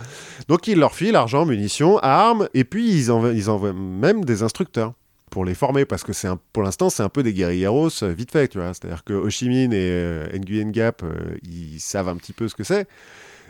Donc 0.46 0.68
il 0.68 0.78
leur 0.78 0.94
file 0.94 1.16
argent, 1.16 1.44
munitions, 1.44 1.98
armes, 1.98 2.48
et 2.54 2.62
puis 2.62 2.88
ils 2.88 3.10
envoient, 3.10 3.32
ils 3.32 3.50
envoient 3.50 3.72
même 3.72 4.24
des 4.24 4.44
instructeurs 4.44 4.92
pour 5.32 5.44
les 5.44 5.54
former, 5.56 5.84
parce 5.84 6.04
que 6.04 6.12
c'est 6.12 6.28
pour 6.52 6.62
l'instant 6.62 6.88
c'est 6.88 7.02
un 7.02 7.08
peu 7.08 7.24
des 7.24 7.32
guerrilleros 7.34 7.88
euh, 8.04 8.12
vite 8.16 8.30
fait, 8.30 8.46
tu 8.46 8.58
vois. 8.58 8.68
C'est-à-dire 8.74 9.02
que 9.02 9.12
Ho 9.12 9.28
Chi 9.28 9.48
Minh 9.48 9.72
et 9.72 9.76
euh, 9.90 10.28
Nguyen 10.38 10.70
Gap, 10.70 11.02
euh, 11.02 11.36
ils 11.42 11.80
savent 11.80 12.08
un 12.08 12.16
petit 12.16 12.32
peu 12.32 12.46
ce 12.46 12.54
que 12.54 12.62
c'est. 12.62 12.86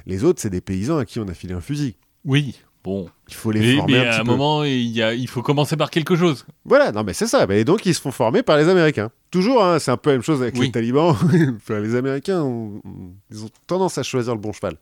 Les 0.07 0.25
autres, 0.25 0.41
c'est 0.41 0.51
des 0.51 0.61
paysans 0.61 0.99
à 0.99 1.05
qui 1.05 1.19
on 1.21 1.29
a 1.29 1.35
filé 1.35 1.53
un 1.55 1.61
fusil. 1.61 1.97
Oui. 2.25 2.55
Bon. 2.85 3.09
Il 3.29 3.35
faut 3.35 3.51
les 3.51 3.59
Mais, 3.61 3.77
former 3.77 3.93
mais 3.95 3.99
un 3.99 4.03
à 4.03 4.11
petit 4.13 4.21
un 4.21 4.25
peu. 4.25 4.31
moment, 4.31 4.63
il, 4.63 4.87
y 4.91 5.03
a, 5.03 5.13
il 5.13 5.27
faut 5.27 5.43
commencer 5.43 5.77
par 5.77 5.91
quelque 5.91 6.15
chose. 6.15 6.47
Voilà, 6.65 6.93
non 6.93 7.03
mais 7.03 7.13
c'est 7.15 7.27
ça. 7.27 7.45
Et 7.51 7.65
donc 7.65 7.85
ils 7.85 7.95
se 7.95 8.01
font 8.01 8.13
former 8.13 8.45
par 8.45 8.57
les 8.57 8.69
Américains. 8.69 9.11
Toujours, 9.33 9.65
hein, 9.65 9.81
c'est 9.81 9.91
un 9.91 9.97
peu 9.97 10.11
la 10.11 10.17
même 10.17 10.23
chose 10.23 10.41
avec 10.41 10.55
Oui. 10.55 10.67
les 10.67 10.73
talibans. 10.73 11.17
Enfin, 11.57 11.81
les 11.81 11.97
Américains, 11.97 12.43
ont- 12.43 12.81
ils 13.33 13.45
ont 13.45 13.51
tendance 13.67 13.99
à 13.99 14.05
choisir 14.05 14.35
le 14.35 14.41
bon 14.41 14.53
cheval. 14.53 14.77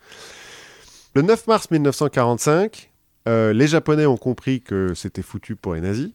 Le 1.14 1.22
9 1.22 1.46
mars 1.46 1.70
1945, 1.70 2.90
euh, 3.28 3.52
les 3.54 3.66
Japonais 3.68 4.04
ont 4.04 4.18
compris 4.18 4.60
que 4.60 4.92
c'était 4.94 5.22
foutu 5.22 5.56
pour 5.56 5.74
les 5.74 5.80
nazis 5.80 6.10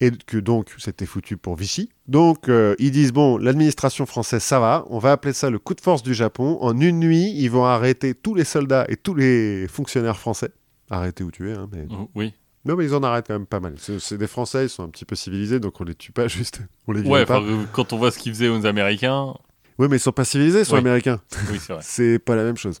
et 0.00 0.10
que 0.10 0.36
donc 0.36 0.68
c'était 0.78 1.06
foutu 1.06 1.36
pour 1.36 1.56
Vichy. 1.56 1.88
Donc 2.06 2.48
euh, 2.48 2.74
ils 2.78 2.90
disent 2.90 3.12
bon, 3.12 3.38
l'administration 3.38 4.04
française 4.06 4.42
ça 4.42 4.60
va, 4.60 4.84
on 4.90 4.98
va 4.98 5.12
appeler 5.12 5.32
ça 5.32 5.48
le 5.50 5.58
coup 5.58 5.74
de 5.74 5.80
force 5.80 6.02
du 6.02 6.12
Japon. 6.14 6.58
En 6.60 6.78
une 6.80 6.98
nuit, 7.00 7.32
ils 7.36 7.48
vont 7.50 7.64
arrêter 7.64 8.14
tous 8.14 8.34
les 8.34 8.44
soldats 8.44 8.84
et 8.88 8.96
tous 8.96 9.14
les 9.14 9.66
fonctionnaires 9.68 10.18
français. 10.18 10.50
Arrêter 10.90 11.24
ou 11.24 11.30
tuer, 11.30 11.52
hein, 11.52 11.68
mais 11.72 11.86
Oh, 11.90 12.08
Oui. 12.14 12.32
non, 12.64 12.76
mais 12.76 12.84
ils 12.84 12.94
en 12.94 13.02
arrêtent 13.02 13.26
quand 13.26 13.34
même 13.34 13.46
pas 13.46 13.58
mal. 13.60 13.74
C'est 13.98 14.18
des 14.18 14.26
Français, 14.28 14.66
ils 14.66 14.68
sont 14.68 14.84
un 14.84 14.88
petit 14.88 15.04
peu 15.04 15.16
civilisés, 15.16 15.58
donc 15.60 15.80
on 15.80 15.84
les 15.84 15.94
tue 15.94 16.12
pas 16.12 16.28
juste. 16.28 16.60
On 16.86 16.92
les 16.92 17.00
Ouais, 17.02 17.24
pas. 17.26 17.42
quand 17.72 17.92
on 17.92 17.96
voit 17.98 18.10
ce 18.12 18.18
qu'ils 18.18 18.32
faisaient 18.32 18.48
aux 18.48 18.66
Américains. 18.66 19.34
Oui, 19.78 19.88
mais 19.90 19.96
ils 19.96 20.00
sont 20.00 20.12
pas 20.12 20.24
civilisés, 20.24 20.60
ils 20.60 20.64
sont 20.64 20.74
Oui. 20.74 20.80
américains. 20.80 21.20
Oui, 21.50 21.58
c'est 21.60 21.72
vrai. 21.72 21.82
C'est 21.84 22.18
pas 22.18 22.36
la 22.36 22.44
même 22.44 22.56
chose. 22.56 22.80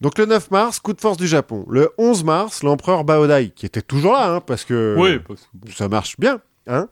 Donc 0.00 0.16
le 0.18 0.26
9 0.26 0.50
mars, 0.50 0.78
coup 0.80 0.92
de 0.92 1.00
force 1.00 1.16
du 1.16 1.26
Japon. 1.26 1.64
Le 1.68 1.90
11 1.98 2.22
mars, 2.24 2.62
l'empereur 2.62 3.04
Baodai, 3.04 3.50
qui 3.54 3.66
était 3.66 3.82
toujours 3.82 4.12
là, 4.12 4.34
hein, 4.34 4.40
parce 4.40 4.64
que 4.64 4.94
Oui, 4.98 5.18
parce 5.26 5.40
que 5.42 5.46
bon, 5.54 5.70
ça 5.74 5.88
marche 5.88 6.16
bien, 6.18 6.40
hein, 6.68 6.88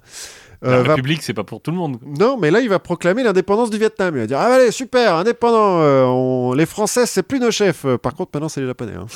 la 0.62 0.70
euh, 0.70 0.82
va- 0.82 0.88
République, 0.94 1.22
c'est 1.22 1.34
pas 1.34 1.44
pour 1.44 1.60
tout 1.60 1.70
le 1.70 1.76
monde. 1.76 1.98
Non, 2.04 2.36
mais 2.36 2.50
là, 2.50 2.60
il 2.60 2.68
va 2.68 2.78
proclamer 2.78 3.22
l'indépendance 3.22 3.70
du 3.70 3.78
Vietnam. 3.78 4.14
Il 4.16 4.20
va 4.22 4.26
dire 4.26 4.38
Ah, 4.38 4.54
allez, 4.54 4.70
super, 4.72 5.14
indépendant, 5.14 5.80
euh, 5.82 6.04
on- 6.04 6.52
les 6.54 6.66
Français, 6.66 7.06
c'est 7.06 7.22
plus 7.22 7.38
nos 7.38 7.50
chefs. 7.52 7.84
Euh, 7.84 7.98
Par 7.98 8.14
contre, 8.14 8.30
maintenant, 8.34 8.48
c'est 8.48 8.60
les 8.62 8.66
Japonais. 8.66 8.94
hein. 8.98 9.06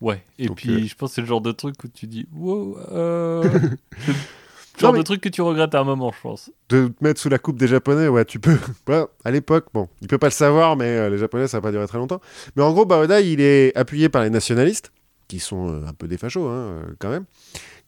Ouais, 0.00 0.22
et 0.38 0.46
Donc, 0.46 0.58
puis 0.58 0.74
euh, 0.84 0.86
je 0.86 0.94
pense 0.94 1.08
que 1.10 1.14
c'est 1.14 1.20
le 1.22 1.26
genre 1.26 1.40
de 1.40 1.50
truc 1.52 1.74
où 1.82 1.88
tu 1.88 2.06
dis 2.06 2.28
wow, 2.36 2.76
euh... 2.92 3.42
genre 4.78 4.92
mais- 4.92 4.98
de 4.98 5.04
truc 5.04 5.20
que 5.20 5.28
tu 5.28 5.42
regrettes 5.42 5.74
à 5.74 5.80
un 5.80 5.84
moment, 5.84 6.12
je 6.12 6.20
pense. 6.20 6.50
De 6.68 6.88
te 6.88 7.04
mettre 7.04 7.20
sous 7.20 7.28
la 7.28 7.38
coupe 7.38 7.58
des 7.58 7.68
Japonais, 7.68 8.08
ouais, 8.08 8.24
tu 8.24 8.38
peux. 8.38 8.56
À 9.24 9.30
l'époque, 9.30 9.66
bon, 9.74 9.88
il 10.00 10.08
peut 10.08 10.18
pas 10.18 10.28
le 10.28 10.32
savoir, 10.32 10.76
mais 10.76 10.86
euh, 10.86 11.10
les 11.10 11.18
Japonais, 11.18 11.48
ça 11.48 11.58
va 11.58 11.62
pas 11.62 11.72
durer 11.72 11.86
très 11.86 11.98
longtemps. 11.98 12.20
Mais 12.54 12.62
en 12.62 12.72
gros, 12.72 12.84
Baoda, 12.86 13.20
il 13.20 13.40
est 13.40 13.76
appuyé 13.76 14.08
par 14.08 14.22
les 14.22 14.30
nationalistes, 14.30 14.92
qui 15.28 15.40
sont 15.40 15.68
euh, 15.68 15.86
un 15.86 15.92
peu 15.92 16.06
des 16.08 16.18
fachos, 16.18 16.46
hein, 16.46 16.52
euh, 16.52 16.82
quand 16.98 17.10
même, 17.10 17.24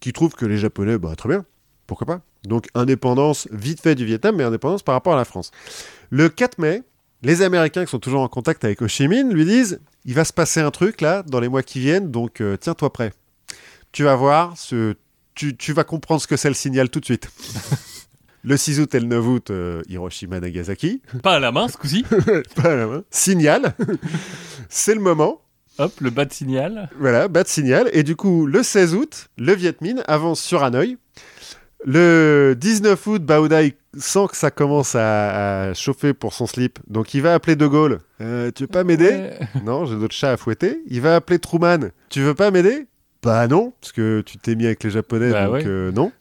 qui 0.01 0.13
trouvent 0.13 0.35
que 0.35 0.47
les 0.47 0.59
Japonais, 0.59 0.99
bah, 0.99 1.15
très 1.17 1.29
bien, 1.29 1.45
pourquoi 1.87 2.07
pas. 2.07 2.21
Donc, 2.45 2.67
indépendance 2.75 3.49
vite 3.53 3.81
fait 3.81 3.95
du 3.95 4.05
Vietnam, 4.05 4.37
mais 4.37 4.45
indépendance 4.45 4.83
par 4.83 4.95
rapport 4.95 5.15
à 5.15 5.17
la 5.17 5.25
France. 5.25 5.51
Le 6.11 6.29
4 6.29 6.59
mai, 6.59 6.83
les 7.23 7.43
Américains 7.43 7.85
qui 7.85 7.91
sont 7.91 7.99
toujours 7.99 8.21
en 8.21 8.29
contact 8.29 8.65
avec 8.65 8.81
Ho 8.83 8.89
Chi 8.89 9.09
Minh 9.09 9.33
lui 9.33 9.45
disent 9.45 9.81
il 10.05 10.15
va 10.15 10.25
se 10.25 10.33
passer 10.33 10.61
un 10.61 10.71
truc 10.71 11.01
là 11.01 11.23
dans 11.25 11.41
les 11.41 11.49
mois 11.49 11.63
qui 11.63 11.81
viennent, 11.81 12.11
donc 12.13 12.43
tiens-toi 12.61 12.93
prêt. 12.93 13.13
Tu 13.91 14.05
vas 14.05 14.15
voir, 14.15 14.57
ce... 14.57 14.95
tu, 15.39 15.57
tu 15.57 15.73
vas 15.73 15.85
comprendre 15.85 16.21
ce 16.21 16.27
que 16.27 16.37
c'est 16.37 16.49
le 16.49 16.55
signal 16.55 16.91
tout 16.91 16.99
de 16.99 17.05
suite. 17.05 17.31
le 18.43 18.57
6 18.57 18.81
août 18.81 18.95
et 18.95 19.01
le 19.01 19.07
9 19.07 19.27
août, 19.27 19.51
euh, 19.51 19.83
Hiroshima, 19.89 20.41
Nagasaki. 20.41 21.01
Pas 21.23 21.35
à 21.35 21.39
la 21.39 21.53
main, 21.53 21.69
ce 21.69 21.77
coup-ci. 21.77 22.05
Pas 22.57 22.73
à 22.73 22.75
la 22.75 22.87
main. 22.87 23.05
Signal. 23.11 23.75
c'est 24.69 24.95
le 24.95 25.01
moment. 25.01 25.41
Hop, 25.79 25.93
le 26.01 26.11
bas 26.11 26.25
de 26.25 26.33
signal. 26.33 26.91
Voilà, 26.99 27.29
bas 27.29 27.45
de 27.45 27.49
signal. 27.49 27.89
Et 27.93 28.03
du 28.03 28.17
coup, 28.17 28.47
le 28.47 28.65
16 28.65 28.95
août, 28.95 29.29
le 29.39 29.55
Viet 29.55 29.77
Minh 29.81 30.03
avance 30.09 30.41
sur 30.41 30.65
Hanoï. 30.65 30.99
Le 31.85 32.57
19 32.59 33.07
août, 33.07 33.25
Baoda 33.25 33.63
il 33.63 33.75
sent 33.97 34.27
que 34.29 34.37
ça 34.37 34.51
commence 34.51 34.97
à, 34.97 35.69
à 35.69 35.75
chauffer 35.75 36.15
pour 36.15 36.33
son 36.33 36.49
slip. 36.49 36.81
Donc 36.89 37.15
il 37.15 37.23
va 37.23 37.35
appeler 37.35 37.55
De 37.55 37.69
Gaulle. 37.69 38.01
Euh, 38.21 38.51
tu 38.53 38.65
veux 38.65 38.67
pas 38.67 38.83
m'aider? 38.83 39.11
Ouais. 39.11 39.39
Non, 39.65 39.87
j'ai 39.87 39.95
d'autres 39.95 40.17
chats 40.17 40.33
à 40.33 40.37
fouetter. 40.37 40.81
Il 40.89 41.01
va 41.01 41.15
appeler 41.15 41.39
Truman. 41.39 41.91
Tu 42.09 42.23
veux 42.23 42.35
pas 42.35 42.51
m'aider? 42.51 42.89
Bah 43.23 43.49
non, 43.49 43.73
parce 43.81 43.93
que 43.93 44.21
tu 44.25 44.39
t'es 44.39 44.55
mis 44.55 44.67
avec 44.67 44.83
les 44.85 44.91
Japonais, 44.91 45.31
Bah 45.31 45.47
donc 45.47 45.55
ouais. 45.55 45.67
euh, 45.67 45.91
non. 45.93 46.13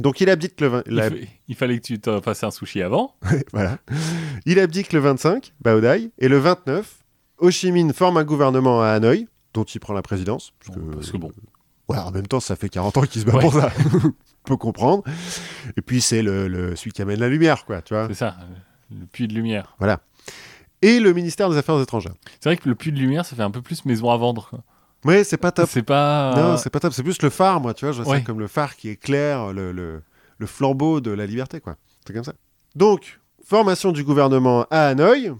Donc 0.00 0.20
il 0.20 0.28
abdique 0.30 0.60
le 0.60 0.68
20... 0.68 0.82
Il, 0.86 0.94
la- 0.94 1.10
fa- 1.10 1.16
il 1.48 1.54
fallait 1.54 1.78
que 1.78 1.84
tu 1.84 1.98
te 2.00 2.20
fasses 2.20 2.42
un 2.44 2.50
sushi 2.50 2.82
avant. 2.82 3.14
voilà. 3.52 3.78
Il 4.46 4.58
abdique 4.58 4.92
le 4.92 5.00
25, 5.00 5.52
Baodai, 5.60 6.10
et 6.18 6.28
le 6.28 6.38
29, 6.38 6.96
Ho 7.38 7.50
Chi 7.50 7.70
Minh 7.72 7.92
forme 7.92 8.16
un 8.16 8.24
gouvernement 8.24 8.82
à 8.82 8.88
Hanoï, 8.88 9.28
dont 9.52 9.64
il 9.64 9.78
prend 9.80 9.94
la 9.94 10.02
présidence. 10.02 10.52
Parce 10.60 10.76
que, 10.76 10.80
Bon, 10.82 10.92
parce 10.96 11.10
que 11.10 11.16
bon. 11.16 11.32
Ouais, 11.88 11.98
en 11.98 12.10
même 12.12 12.26
temps, 12.26 12.40
ça 12.40 12.56
fait 12.56 12.68
40 12.68 12.96
ans 12.96 13.02
qu'il 13.02 13.20
se 13.20 13.26
bat 13.26 13.34
Ouais. 13.34 13.40
pour 13.40 13.52
ça. 13.52 13.70
On 14.04 14.48
peut 14.48 14.56
comprendre. 14.56 15.04
Et 15.76 15.82
puis, 15.82 16.00
c'est 16.00 16.22
le, 16.22 16.48
le- 16.48 16.76
celui 16.76 16.92
qui 16.92 17.02
amène 17.02 17.20
la 17.20 17.28
lumière, 17.28 17.64
quoi, 17.64 17.82
tu 17.82 17.94
vois. 17.94 18.06
C'est 18.08 18.14
ça, 18.14 18.36
le 18.90 19.06
puits 19.06 19.28
de 19.28 19.34
lumière. 19.34 19.74
Voilà. 19.78 20.00
Et 20.82 20.98
le 21.00 21.12
ministère 21.12 21.48
des 21.50 21.56
Affaires 21.56 21.80
étrangères. 21.80 22.14
C'est 22.40 22.48
vrai 22.48 22.56
que 22.56 22.68
le 22.68 22.74
puits 22.74 22.92
de 22.92 22.98
lumière, 22.98 23.24
ça 23.24 23.36
fait 23.36 23.42
un 23.42 23.50
peu 23.50 23.62
plus 23.62 23.84
maison 23.84 24.10
à 24.10 24.16
vendre. 24.16 24.48
quoi. 24.50 24.60
Ouais, 25.04 25.24
c'est 25.24 25.36
pas 25.36 25.52
top. 25.52 25.68
C'est 25.70 25.82
pas. 25.82 26.34
Non, 26.36 26.56
c'est 26.56 26.70
pas 26.70 26.80
top. 26.80 26.92
C'est 26.92 27.02
plus 27.02 27.20
le 27.22 27.30
phare, 27.30 27.60
moi, 27.60 27.74
tu 27.74 27.84
vois. 27.84 27.92
Je 27.92 28.02
vois 28.02 28.12
Ouais. 28.12 28.18
ça 28.20 28.24
comme 28.24 28.40
le 28.40 28.46
phare 28.48 28.76
qui 28.76 28.88
éclaire 28.88 29.52
le, 29.52 29.72
le, 29.72 30.02
le 30.38 30.46
flambeau 30.46 31.00
de 31.00 31.10
la 31.10 31.26
liberté, 31.26 31.60
quoi. 31.60 31.76
C'est 32.06 32.12
comme 32.12 32.24
ça. 32.24 32.32
Donc, 32.74 33.20
formation 33.44 33.92
du 33.92 34.02
gouvernement 34.04 34.66
à 34.70 34.88
Hanoï, 34.88 35.32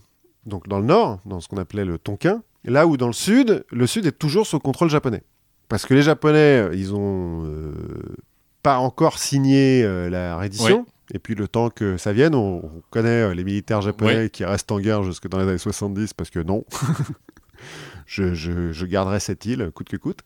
donc 0.46 0.68
dans 0.68 0.78
le 0.78 0.84
nord, 0.86 1.20
dans 1.24 1.40
ce 1.40 1.48
qu'on 1.48 1.56
appelait 1.56 1.84
le 1.84 1.98
Tonkin, 1.98 2.42
là 2.64 2.86
où 2.86 2.96
dans 2.96 3.06
le 3.06 3.12
sud, 3.14 3.64
le 3.70 3.86
sud 3.86 4.06
est 4.06 4.12
toujours 4.18 4.46
sous 4.46 4.58
contrôle 4.58 4.90
japonais. 4.90 5.22
Parce 5.68 5.86
que 5.86 5.94
les 5.94 6.02
Japonais, 6.02 6.60
euh, 6.68 6.74
ils 6.74 6.94
ont 6.94 7.42
euh, 7.46 7.72
pas 8.62 8.76
encore 8.78 9.18
signé 9.18 9.82
euh, 9.82 10.10
la 10.10 10.36
reddition. 10.36 10.86
Et 11.12 11.18
puis 11.18 11.34
le 11.34 11.48
temps 11.48 11.70
que 11.70 11.96
ça 11.96 12.12
vienne, 12.12 12.34
on, 12.34 12.58
on 12.64 12.82
connaît 12.90 13.08
euh, 13.30 13.34
les 13.34 13.44
militaires 13.44 13.80
japonais 13.80 14.16
Ouais. 14.16 14.30
qui 14.30 14.44
restent 14.44 14.70
en 14.72 14.78
guerre 14.78 15.02
jusque 15.02 15.26
dans 15.28 15.38
les 15.38 15.44
années 15.48 15.58
70 15.58 16.12
parce 16.14 16.30
que 16.30 16.38
non, 16.40 16.64
je, 18.06 18.34
je- 18.34 18.72
je 18.72 18.86
garderai 18.86 19.20
cette 19.20 19.44
île 19.46 19.70
coûte 19.74 19.88
que 19.88 19.96
coûte. 19.96 20.20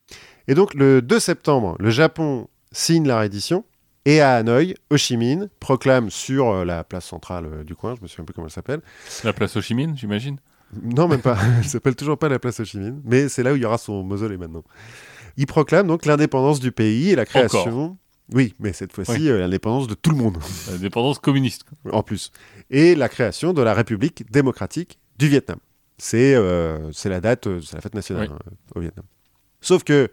Et 0.48 0.54
donc 0.54 0.74
le 0.74 1.02
2 1.02 1.18
septembre, 1.20 1.76
le 1.78 1.90
Japon 1.90 2.48
signe 2.72 3.06
la 3.06 3.18
reddition 3.20 3.64
et 4.04 4.20
à 4.20 4.36
Hanoï, 4.36 4.74
Ho 4.90 4.96
Chi 4.96 5.16
Minh 5.16 5.48
proclame 5.60 6.10
sur 6.10 6.48
euh, 6.48 6.64
la 6.64 6.84
place 6.84 7.04
centrale 7.06 7.46
euh, 7.46 7.64
du 7.64 7.74
coin, 7.74 7.94
je 7.96 8.02
me 8.02 8.06
souviens 8.06 8.24
plus 8.24 8.32
comment 8.34 8.46
elle 8.46 8.52
s'appelle. 8.52 8.80
La 9.24 9.32
place 9.32 9.56
Ho 9.56 9.60
Chi 9.60 9.74
Minh, 9.74 9.94
j'imagine. 9.96 10.38
Non, 10.82 11.08
même 11.08 11.20
pas. 11.22 11.36
elle 11.58 11.64
s'appelle 11.64 11.96
toujours 11.96 12.18
pas 12.18 12.28
la 12.28 12.38
place 12.38 12.60
Ho 12.60 12.64
Chi 12.64 12.78
Minh, 12.78 13.00
mais 13.04 13.28
c'est 13.28 13.42
là 13.42 13.52
où 13.52 13.56
il 13.56 13.62
y 13.62 13.64
aura 13.64 13.78
son 13.78 14.02
mausolée 14.02 14.36
maintenant. 14.36 14.64
Il 15.36 15.46
proclame 15.46 15.86
donc 15.86 16.06
l'indépendance 16.06 16.58
du 16.60 16.72
pays 16.72 17.10
et 17.10 17.16
la 17.16 17.24
création. 17.26 17.96
Oui, 18.34 18.54
mais 18.58 18.72
cette 18.74 18.92
fois-ci, 18.92 19.12
Oui. 19.12 19.28
euh, 19.28 19.38
l'indépendance 19.38 19.86
de 19.86 19.94
tout 19.94 20.10
le 20.10 20.16
monde. 20.16 20.36
La 20.70 20.76
dépendance 20.78 21.18
communiste. 21.18 21.64
en 21.90 22.02
plus. 22.02 22.30
Et 22.70 22.94
la 22.94 23.08
création 23.08 23.52
de 23.54 23.62
la 23.62 23.72
République 23.72 24.30
démocratique 24.30 24.98
du 25.18 25.28
Vietnam. 25.28 25.58
C'est 25.98 26.34
euh, 26.34 26.90
c'est 26.92 27.08
la 27.08 27.20
date, 27.20 27.46
euh, 27.46 27.60
c'est 27.60 27.74
la 27.74 27.80
fête 27.80 27.94
nationale 27.94 28.28
Oui. 28.30 28.36
hein, 28.36 28.52
au 28.76 28.80
Vietnam. 28.80 29.04
Sauf 29.60 29.82
que 29.84 30.08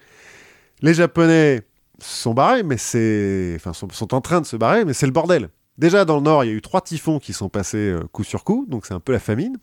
les 0.82 0.94
Japonais 0.96 1.62
sont 2.00 2.34
barrés, 2.34 2.64
mais 2.64 2.78
c'est, 2.78 3.54
enfin, 3.56 3.72
sont, 3.74 3.88
sont 3.92 4.14
en 4.14 4.20
train 4.22 4.42
de 4.42 4.46
se 4.46 4.56
barrer, 4.58 4.84
mais 4.84 4.94
c'est 4.94 5.06
le 5.06 5.12
bordel. 5.12 5.50
Déjà 5.78 6.04
dans 6.06 6.16
le 6.18 6.24
nord, 6.24 6.44
il 6.44 6.48
y 6.48 6.50
a 6.52 6.54
eu 6.56 6.62
trois 6.62 6.82
typhons 6.82 7.20
qui 7.20 7.34
sont 7.34 7.50
passés 7.50 7.78
euh, 7.92 8.00
coup 8.12 8.24
sur 8.24 8.44
coup, 8.44 8.66
donc 8.68 8.86
c'est 8.86 8.94
un 8.94 9.00
peu 9.00 9.12
la 9.12 9.20
famine. 9.20 9.58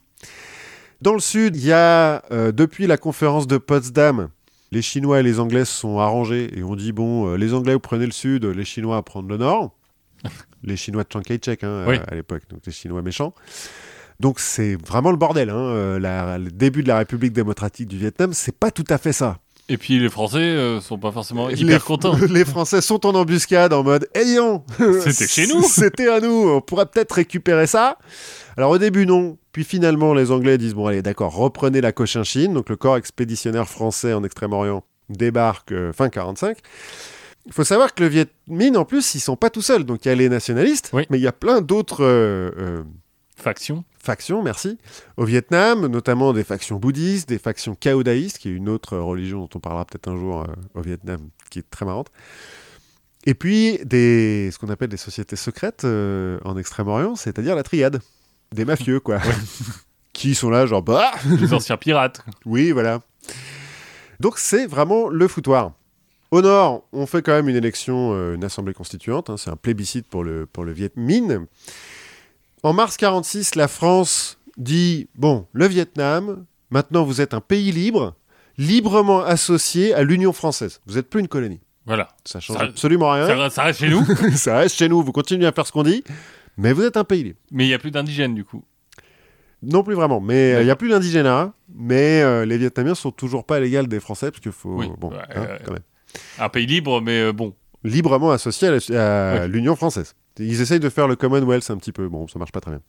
Dans 1.01 1.15
le 1.15 1.21
sud, 1.21 1.57
il 1.57 1.65
y 1.65 1.73
a 1.73 2.23
euh, 2.31 2.53
depuis 2.53 2.87
la 2.87 2.97
conférence 2.97 3.47
de 3.49 3.59
Potsdam, 3.59 4.29
les 4.71 4.83
Chinois 4.83 5.21
et 5.21 5.23
les 5.23 5.41
Anglais 5.41 5.65
se 5.65 5.73
sont 5.75 5.99
arrangés 5.99 6.57
et 6.57 6.63
ont 6.63 6.77
dit 6.77 6.93
bon, 6.93 7.29
euh, 7.33 7.37
les 7.37 7.53
Anglais 7.55 7.75
vous 7.75 7.81
prenez 7.81 8.07
le 8.07 8.13
sud, 8.13 8.45
les 8.45 8.65
Chinois 8.65 9.03
prendre 9.05 9.29
le 9.29 9.37
nord. 9.37 9.77
les 10.63 10.77
Chinois 10.77 11.03
de 11.03 11.09
Chiang 11.13 11.23
Kai-shek 11.23 11.65
hein, 11.65 11.85
Oui. 11.89 11.97
à, 11.97 12.13
à 12.13 12.15
l'époque, 12.15 12.43
donc 12.49 12.61
les 12.65 12.73
Chinois 12.73 13.03
méchants. 13.03 13.35
Donc 14.23 14.39
c'est 14.39 14.77
vraiment 14.87 15.11
le 15.11 15.17
bordel. 15.17 15.51
hein, 15.51 15.57
euh, 15.57 15.99
la- 15.99 16.39
le 16.39 16.51
début 16.53 16.83
de 16.85 16.89
la 16.89 16.99
République 16.99 17.33
démocratique 17.33 17.89
du 17.89 17.99
Vietnam, 17.99 18.33
c'est 18.33 18.57
pas 18.57 18.71
tout 18.71 18.85
à 18.89 18.97
fait 18.97 19.13
ça. 19.13 19.39
Et 19.69 19.77
puis 19.77 19.99
les 19.99 20.09
Français 20.09 20.39
euh, 20.39 20.81
sont 20.81 20.99
pas 20.99 21.11
forcément 21.13 21.49
Les- 21.49 21.61
hyper 21.61 21.85
contents. 21.85 22.17
Les 22.31 22.45
Français 22.45 22.81
sont 22.81 23.05
en 23.05 23.15
embuscade 23.15 23.73
en 23.73 23.83
mode 23.83 24.09
Eh 24.15 24.37
non 24.37 24.65
C'était 25.01 25.27
chez 25.27 25.47
nous 25.49 25.63
C'était 25.69 26.09
à 26.09 26.21
nous 26.21 26.49
On 26.49 26.61
pourrait 26.61 26.87
peut-être 26.87 27.13
récupérer 27.13 27.67
ça 27.67 27.99
Alors 28.57 28.71
au 28.71 28.79
début, 28.79 29.07
non. 29.07 29.39
Puis 29.53 29.65
finalement, 29.65 30.15
les 30.15 30.31
Anglais 30.31 30.57
disent 30.57 30.75
Bon, 30.75 30.87
allez, 30.87 31.03
d'accord, 31.03 31.35
reprenez 31.35 31.81
la 31.81 31.91
Cochinchine. 31.93 32.55
Donc 32.55 32.69
le 32.71 32.77
corps 32.77 32.97
expéditionnaire 32.97 33.69
français 33.69 34.13
en 34.13 34.23
Extrême-Orient 34.25 34.85
débarque 35.09 35.73
euh, 35.73 35.93
fin 35.93 36.09
45. 36.09 36.59
Il 37.47 37.53
faut 37.53 37.65
savoir 37.65 37.93
que 37.95 38.03
le 38.05 38.09
Viet 38.09 38.29
Minh, 38.49 38.77
en 38.77 38.85
plus, 38.85 39.17
ils 39.17 39.21
sont 39.21 39.37
pas 39.37 39.51
tout 39.51 39.63
seuls. 39.63 39.83
Donc 39.85 40.05
il 40.05 40.09
y 40.09 40.13
a 40.13 40.15
les 40.15 40.29
nationalistes, 40.29 40.91
Oui. 40.93 41.07
mais 41.11 41.19
il 41.19 41.23
y 41.23 41.27
a 41.29 41.33
plein 41.33 41.61
d'autres 41.61 42.05
euh, 42.05 42.83
Faction. 43.43 43.85
factions, 43.99 44.43
merci, 44.43 44.79
au 45.17 45.25
Vietnam, 45.25 45.87
notamment 45.87 46.33
des 46.33 46.45
factions 46.45 46.77
bouddhistes, 46.77 47.29
des 47.29 47.39
factions 47.39 47.75
caodaïstes, 47.75 48.39
qui 48.39 48.49
est 48.49 48.53
une 48.53 48.69
autre 48.69 48.97
religion 48.97 49.41
dont 49.41 49.49
on 49.57 49.59
parlera 49.59 49.85
peut-être 49.85 50.09
un 50.09 50.17
jour 50.17 50.43
euh, 50.43 50.47
au 50.75 50.81
Vietnam, 50.81 51.29
qui 51.51 51.59
est 51.59 51.69
très 51.69 51.85
marrante. 51.85 52.09
Et 53.27 53.35
puis 53.35 53.79
des, 53.85 54.51
ce 54.53 54.59
qu'on 54.59 54.69
appelle 54.69 54.89
des 54.89 54.97
sociétés 54.97 55.37
secrètes 55.37 55.85
euh, 55.85 56.39
en 56.45 56.57
Extrême-Orient, 56.57 57.17
c'est-à-dire 57.17 57.57
la 57.57 57.63
triade, 57.65 58.01
des 58.53 58.65
mafieux, 58.65 59.01
quoi, 59.01 59.19
qui 60.13 60.35
sont 60.35 60.51
là, 60.51 60.67
genre, 60.67 60.83
bah, 60.83 61.11
Les 61.41 61.53
anciens 61.53 61.77
pirates. 61.77 62.25
oui, 62.45 62.71
voilà. 62.71 63.01
Donc 64.21 64.39
c'est 64.39 64.67
vraiment 64.67 65.09
le 65.09 65.27
foutoir. 65.27 65.73
Au 66.31 66.41
nord, 66.41 66.85
on 66.93 67.07
fait 67.07 67.23
quand 67.23 67.33
même 67.33 67.49
une 67.49 67.57
élection, 67.57 68.13
euh, 68.15 68.35
une 68.37 68.45
assemblée 68.45 68.73
constituante. 68.73 69.29
hein, 69.31 69.37
c'est 69.37 69.51
un 69.51 69.57
plébiscite 69.57 70.07
pour 70.07 70.25
le, 70.25 70.47
pour 70.47 70.65
le 70.65 70.73
Viet 70.73 70.93
Minh. 70.97 71.47
En 72.63 72.73
mars 72.73 72.97
46, 72.97 73.55
la 73.57 73.69
France 73.69 74.39
dit 74.57 75.09
bon, 75.17 75.47
le 75.53 75.67
Vietnam, 75.67 76.45
maintenant 76.71 77.05
vous 77.05 77.21
êtes 77.21 77.35
un 77.35 77.41
pays 77.41 77.73
libre, 77.73 78.15
librement 78.59 79.23
associé 79.25 79.95
à 79.95 80.03
l'Union 80.05 80.33
française. 80.33 80.81
Vous 80.87 80.95
n'êtes 80.95 81.09
plus 81.11 81.21
une 81.21 81.29
colonie. 81.29 81.61
Voilà. 81.87 82.09
Ça 82.25 82.39
change 82.39 82.59
Ça- 82.59 82.65
absolument 82.65 83.11
rien. 83.11 83.27
Ça, 83.27 83.51
ça 83.51 83.63
reste 83.65 83.81
chez 83.81 83.89
nous, 83.89 84.05
Ça 84.37 84.59
reste 84.59 84.77
chez 84.77 84.89
nous. 84.89 85.03
Vous 85.03 85.11
continuez 85.13 85.47
à 85.47 85.53
faire 85.53 85.67
ce 85.67 85.73
qu'on 85.73 85.83
dit, 85.83 86.05
mais 86.57 86.73
vous 86.73 86.83
êtes 86.85 86.97
un 86.97 87.05
pays 87.05 87.25
libre. 87.25 87.39
mais 87.51 87.65
il 87.65 87.69
n'y 87.69 87.75
a 87.75 87.79
plus 87.79 87.91
d'indigènes 87.91 88.35
du 88.35 88.45
coup. 88.45 88.63
Non 89.65 89.83
plus 89.85 89.95
vraiment, 89.95 90.21
mais 90.21 90.55
euh, 90.55 90.61
il 90.63 90.65
n'y 90.65 90.71
a 90.73 90.77
plus 90.77 90.89
d'indigénat, 90.89 91.53
mais 91.73 92.21
euh, 92.23 92.45
les 92.45 92.59
Vietnamiens 92.59 92.97
sont 92.97 93.13
toujours 93.13 93.45
pas 93.47 93.57
à 93.57 93.61
l'égal 93.61 93.87
des 93.87 94.01
Français, 94.01 94.33
parce 94.33 94.41
qu'il 94.41 94.51
faut, 94.51 94.75
Oui, 94.75 94.89
bon, 94.99 95.11
ouais, 95.11 95.19
hein, 95.37 95.41
ouais. 95.41 95.59
quand 95.65 95.73
même, 95.73 95.83
Un 96.41 96.49
pays 96.49 96.67
libre, 96.67 97.01
mais 97.01 97.21
euh, 97.23 97.33
bon. 97.33 97.55
librement 97.85 98.33
associés 98.33 98.69
à 98.97 99.47
l'Union 99.47 99.77
française. 99.77 100.15
Ils 100.39 100.61
essayent 100.61 100.81
de 100.81 100.89
faire 100.89 101.09
le 101.09 101.17
Commonwealth 101.17 101.71
un 101.71 101.77
petit 101.77 101.93
peu, 101.93 102.09
bon, 102.09 102.27
ça 102.29 102.39
marche 102.39 102.53
pas 102.53 102.61
très 102.61 102.73
bien. 102.73 102.81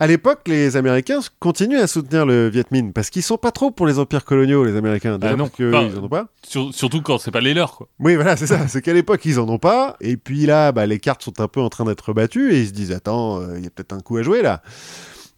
À 0.00 0.06
l'époque, 0.08 0.40
les 0.48 0.76
Américains 0.76 1.20
continuent 1.38 1.78
à 1.78 1.86
soutenir 1.86 2.26
le 2.26 2.48
Viet 2.48 2.64
Minh, 2.72 2.92
parce 2.92 3.08
qu'ils 3.08 3.22
sont 3.22 3.36
pas 3.38 3.52
trop 3.52 3.70
pour 3.70 3.86
les 3.86 4.00
empires 4.00 4.24
coloniaux, 4.24 4.64
les 4.64 4.74
Américains, 4.76 5.16
Ah 5.22 5.36
non, 5.36 5.48
que 5.48 5.68
enfin, 5.72 5.88
ils 5.92 5.96
en 5.98 6.02
ont 6.02 6.08
pas. 6.08 6.26
Sur- 6.44 6.74
surtout 6.74 7.02
quand 7.02 7.18
c'est 7.18 7.30
pas 7.30 7.40
les 7.40 7.54
leurs, 7.54 7.76
quoi. 7.76 7.88
Oui, 8.00 8.16
voilà, 8.16 8.36
c'est 8.36 8.48
ça. 8.48 8.66
C'est 8.68 8.82
qu'à 8.82 8.94
l'époque, 8.94 9.24
ils 9.24 9.38
en 9.38 9.48
ont 9.48 9.58
pas. 9.58 9.96
Et 10.00 10.16
puis 10.16 10.44
là, 10.46 10.72
bah, 10.72 10.86
les 10.86 10.98
cartes 10.98 11.22
sont 11.22 11.40
un 11.40 11.46
peu 11.46 11.60
en 11.60 11.68
train 11.68 11.84
d'être 11.84 12.12
battues 12.14 12.52
et 12.52 12.62
ils 12.62 12.66
se 12.68 12.72
disent 12.72 12.90
Attends, 12.90 13.40
euh, 13.42 13.58
il 13.58 13.64
y 13.64 13.66
a 13.66 13.70
peut-être 13.70 13.92
un 13.92 14.00
coup 14.00 14.16
à 14.16 14.22
jouer 14.24 14.42
là. 14.42 14.62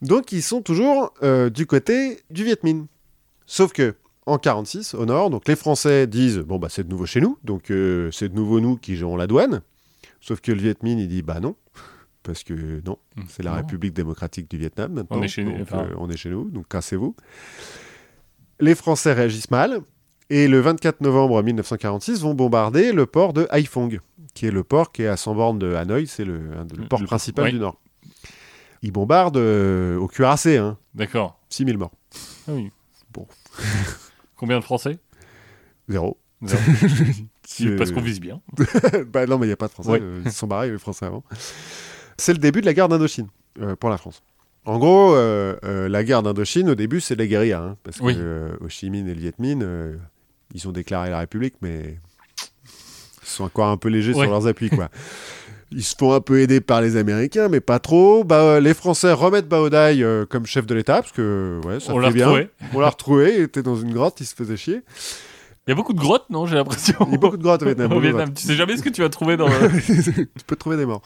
Donc, 0.01 0.32
ils 0.32 0.43
sont 0.43 0.62
toujours 0.62 1.12
euh, 1.23 1.51
du 1.51 1.66
côté 1.66 2.20
du 2.31 2.45
Viet 2.45 2.57
Minh. 2.62 2.86
Sauf 3.47 3.73
que, 3.73 3.97
en 4.24 4.39
46, 4.39 4.95
au 4.95 5.05
nord, 5.05 5.28
donc 5.28 5.47
les 5.47 5.57
Français 5.57 6.07
disent 6.07 6.39
Bon, 6.39 6.59
bah, 6.59 6.69
c'est 6.70 6.85
de 6.85 6.91
nouveau 6.91 7.05
chez 7.07 7.20
nous. 7.20 7.36
Donc, 7.45 7.70
euh, 7.70 8.09
c'est 8.12 8.31
de 8.31 8.35
nouveau 8.35 8.61
nous 8.61 8.77
qui 8.77 8.97
gérons 8.97 9.16
la 9.16 9.27
douane. 9.27 9.61
Sauf 10.27 10.41
que 10.41 10.53
le 10.53 10.59
Viet 10.61 10.77
Minh, 10.83 10.99
il 10.99 11.09
dit 11.09 11.23
Bah 11.23 11.41
non. 11.41 11.55
Parce 12.23 12.43
que 12.43 12.81
non, 12.87 12.97
c'est 13.29 13.43
la 13.43 13.51
Non. 13.51 13.57
République 13.59 13.93
démocratique 13.93 14.51
du 14.51 14.57
Vietnam 14.57 14.93
maintenant. 14.95 15.19
On 15.19 15.23
est 15.23 15.29
chez 15.29 15.45
nous, 15.45 15.59
donc, 15.59 15.73
euh, 15.73 15.95
on 15.99 16.09
est 16.09 16.17
chez 16.17 16.31
nous, 16.31 16.49
donc 16.51 16.67
cassez-vous. 16.69 17.15
Les 18.61 18.75
Français 18.75 19.13
réagissent 19.13 19.51
mal. 19.51 19.81
Et 20.31 20.49
le 20.49 20.59
24 20.61 21.03
novembre 21.03 21.43
1946, 21.43 22.23
vont 22.23 22.33
bombarder 22.33 22.93
le 22.93 23.05
port 23.05 23.35
de 23.35 23.47
Haiphong, 23.51 24.01
qui 24.33 24.47
est 24.47 24.51
le 24.51 24.65
port 24.65 24.91
qui 24.91 25.03
est 25.03 25.07
à 25.07 25.19
100 25.19 25.35
bornes 25.35 25.59
de 25.59 25.75
Hanoï, 25.75 26.07
c'est 26.07 26.25
le, 26.25 26.39
le 26.79 26.89
port 26.89 27.01
Le- 27.01 27.07
principal 27.07 27.51
du 27.53 27.59
Nord. 27.59 27.79
Ils 28.81 28.91
bombardent 28.91 29.37
euh, 29.37 29.99
au 29.99 30.09
cuirassé, 30.09 30.57
hein, 30.57 30.79
D'accord. 30.95 31.39
6000 31.51 31.77
morts. 31.77 31.93
Ah 32.49 32.53
oui. 32.55 32.71
Bon. 33.13 33.27
Combien 34.37 34.59
de 34.59 34.65
Français? 34.65 34.99
Zéro. 35.91 36.17
Zéro. 36.43 36.63
Parce 37.77 37.91
qu'on 37.93 38.01
vise 38.01 38.21
bien. 38.21 38.41
bah 39.12 39.27
non, 39.27 39.39
mais 39.39 39.47
il 39.47 39.51
n'y 39.51 39.53
a 39.53 39.57
pas 39.57 39.66
de 39.69 39.73
Français. 39.73 39.91
Ouais. 39.91 40.01
euh, 40.03 40.23
Ils 40.25 40.33
sont 40.33 40.47
barrés, 40.47 40.71
les 40.71 40.79
Français, 40.79 41.07
avant. 41.07 41.23
C'est 42.16 42.33
le 42.33 42.39
début 42.39 42.61
de 42.61 42.66
la 42.66 42.75
guerre 42.75 42.89
d'Indochine 42.89 43.29
euh, 43.61 43.77
pour 43.77 43.91
la 43.91 43.99
France. 43.99 44.23
En 44.65 44.79
gros, 44.79 45.15
euh, 45.15 45.89
la 45.89 46.05
guerre 46.05 46.23
d'Indochine, 46.23 46.71
au 46.71 46.75
début, 46.75 47.01
c'est 47.01 47.16
de 47.16 47.21
la 47.21 47.27
guérilla. 47.27 47.61
hein, 47.61 47.77
parce 47.85 48.01
Oui. 48.01 48.15
que 48.16 48.51
Ho 48.61 48.69
Chi 48.69 48.89
Minh 48.89 49.07
et 49.09 49.15
le 49.15 49.21
Viet 49.21 49.35
Minh, 49.39 49.66
ils 50.55 50.69
ont 50.69 50.73
déclaré 50.73 51.11
la 51.11 51.19
République, 51.19 51.55
mais 51.61 51.99
ils 53.23 53.29
sont 53.29 53.45
encore 53.45 53.69
un 53.69 53.77
peu 53.77 53.89
légers 53.89 54.15
Ouais. 54.15 54.23
sur 54.23 54.31
leurs 54.31 54.47
appuis. 54.47 54.71
Quoi. 54.71 54.89
Ils 55.77 55.83
se 55.83 55.97
font 55.99 56.12
un 56.12 56.21
peu 56.21 56.39
aider 56.41 56.61
par 56.61 56.81
les 56.83 56.97
Américains, 56.97 57.49
mais 57.49 57.59
pas 57.61 57.81
trop. 57.81 58.23
Bah, 58.23 58.61
les 58.61 58.75
Français 58.75 59.12
remettent 59.12 59.49
Bao 59.49 59.71
Dai 59.71 60.03
euh, 60.05 60.25
comme 60.25 60.47
chef 60.47 60.66
de 60.66 60.75
l'État, 60.75 61.01
parce 61.03 61.11
que 61.11 61.59
ouais, 61.65 61.81
ça 61.81 61.93
On 61.93 61.97
fait 61.97 62.03
l'a 62.03 62.11
bien. 62.12 62.27
retrouvé. 62.29 62.51
On 62.75 62.81
l'a 62.81 62.91
retrouvé, 62.91 63.35
il 63.39 63.41
était 63.43 63.62
dans 63.62 63.75
une 63.75 63.93
grotte, 63.93 64.21
il 64.21 64.27
se 64.27 64.37
faisait 64.37 64.57
chier. 64.57 64.83
Il 65.66 65.70
y 65.70 65.73
a 65.73 65.74
beaucoup 65.74 65.95
de 65.95 65.99
grottes, 66.01 66.28
non 66.31 66.45
J'ai 66.47 66.57
l'impression. 66.57 66.95
Il 67.07 67.12
y 67.12 67.15
a 67.15 67.19
beaucoup 67.19 67.36
de 67.39 67.43
grottes 67.43 67.62
au 67.62 67.66
Vietnam. 67.66 67.91
Au 67.97 68.01
Vietnam. 68.01 68.32
Tu 68.35 68.43
sais 68.47 68.55
jamais 68.55 68.77
ce 68.77 68.82
que 68.82 68.91
tu 68.91 69.01
vas 69.01 69.09
trouver 69.09 69.36
dans 69.39 69.49
le... 69.49 69.55
tu 70.24 70.45
peux 70.47 70.57
trouver 70.57 70.77
des 70.77 70.85
morts. 70.85 71.01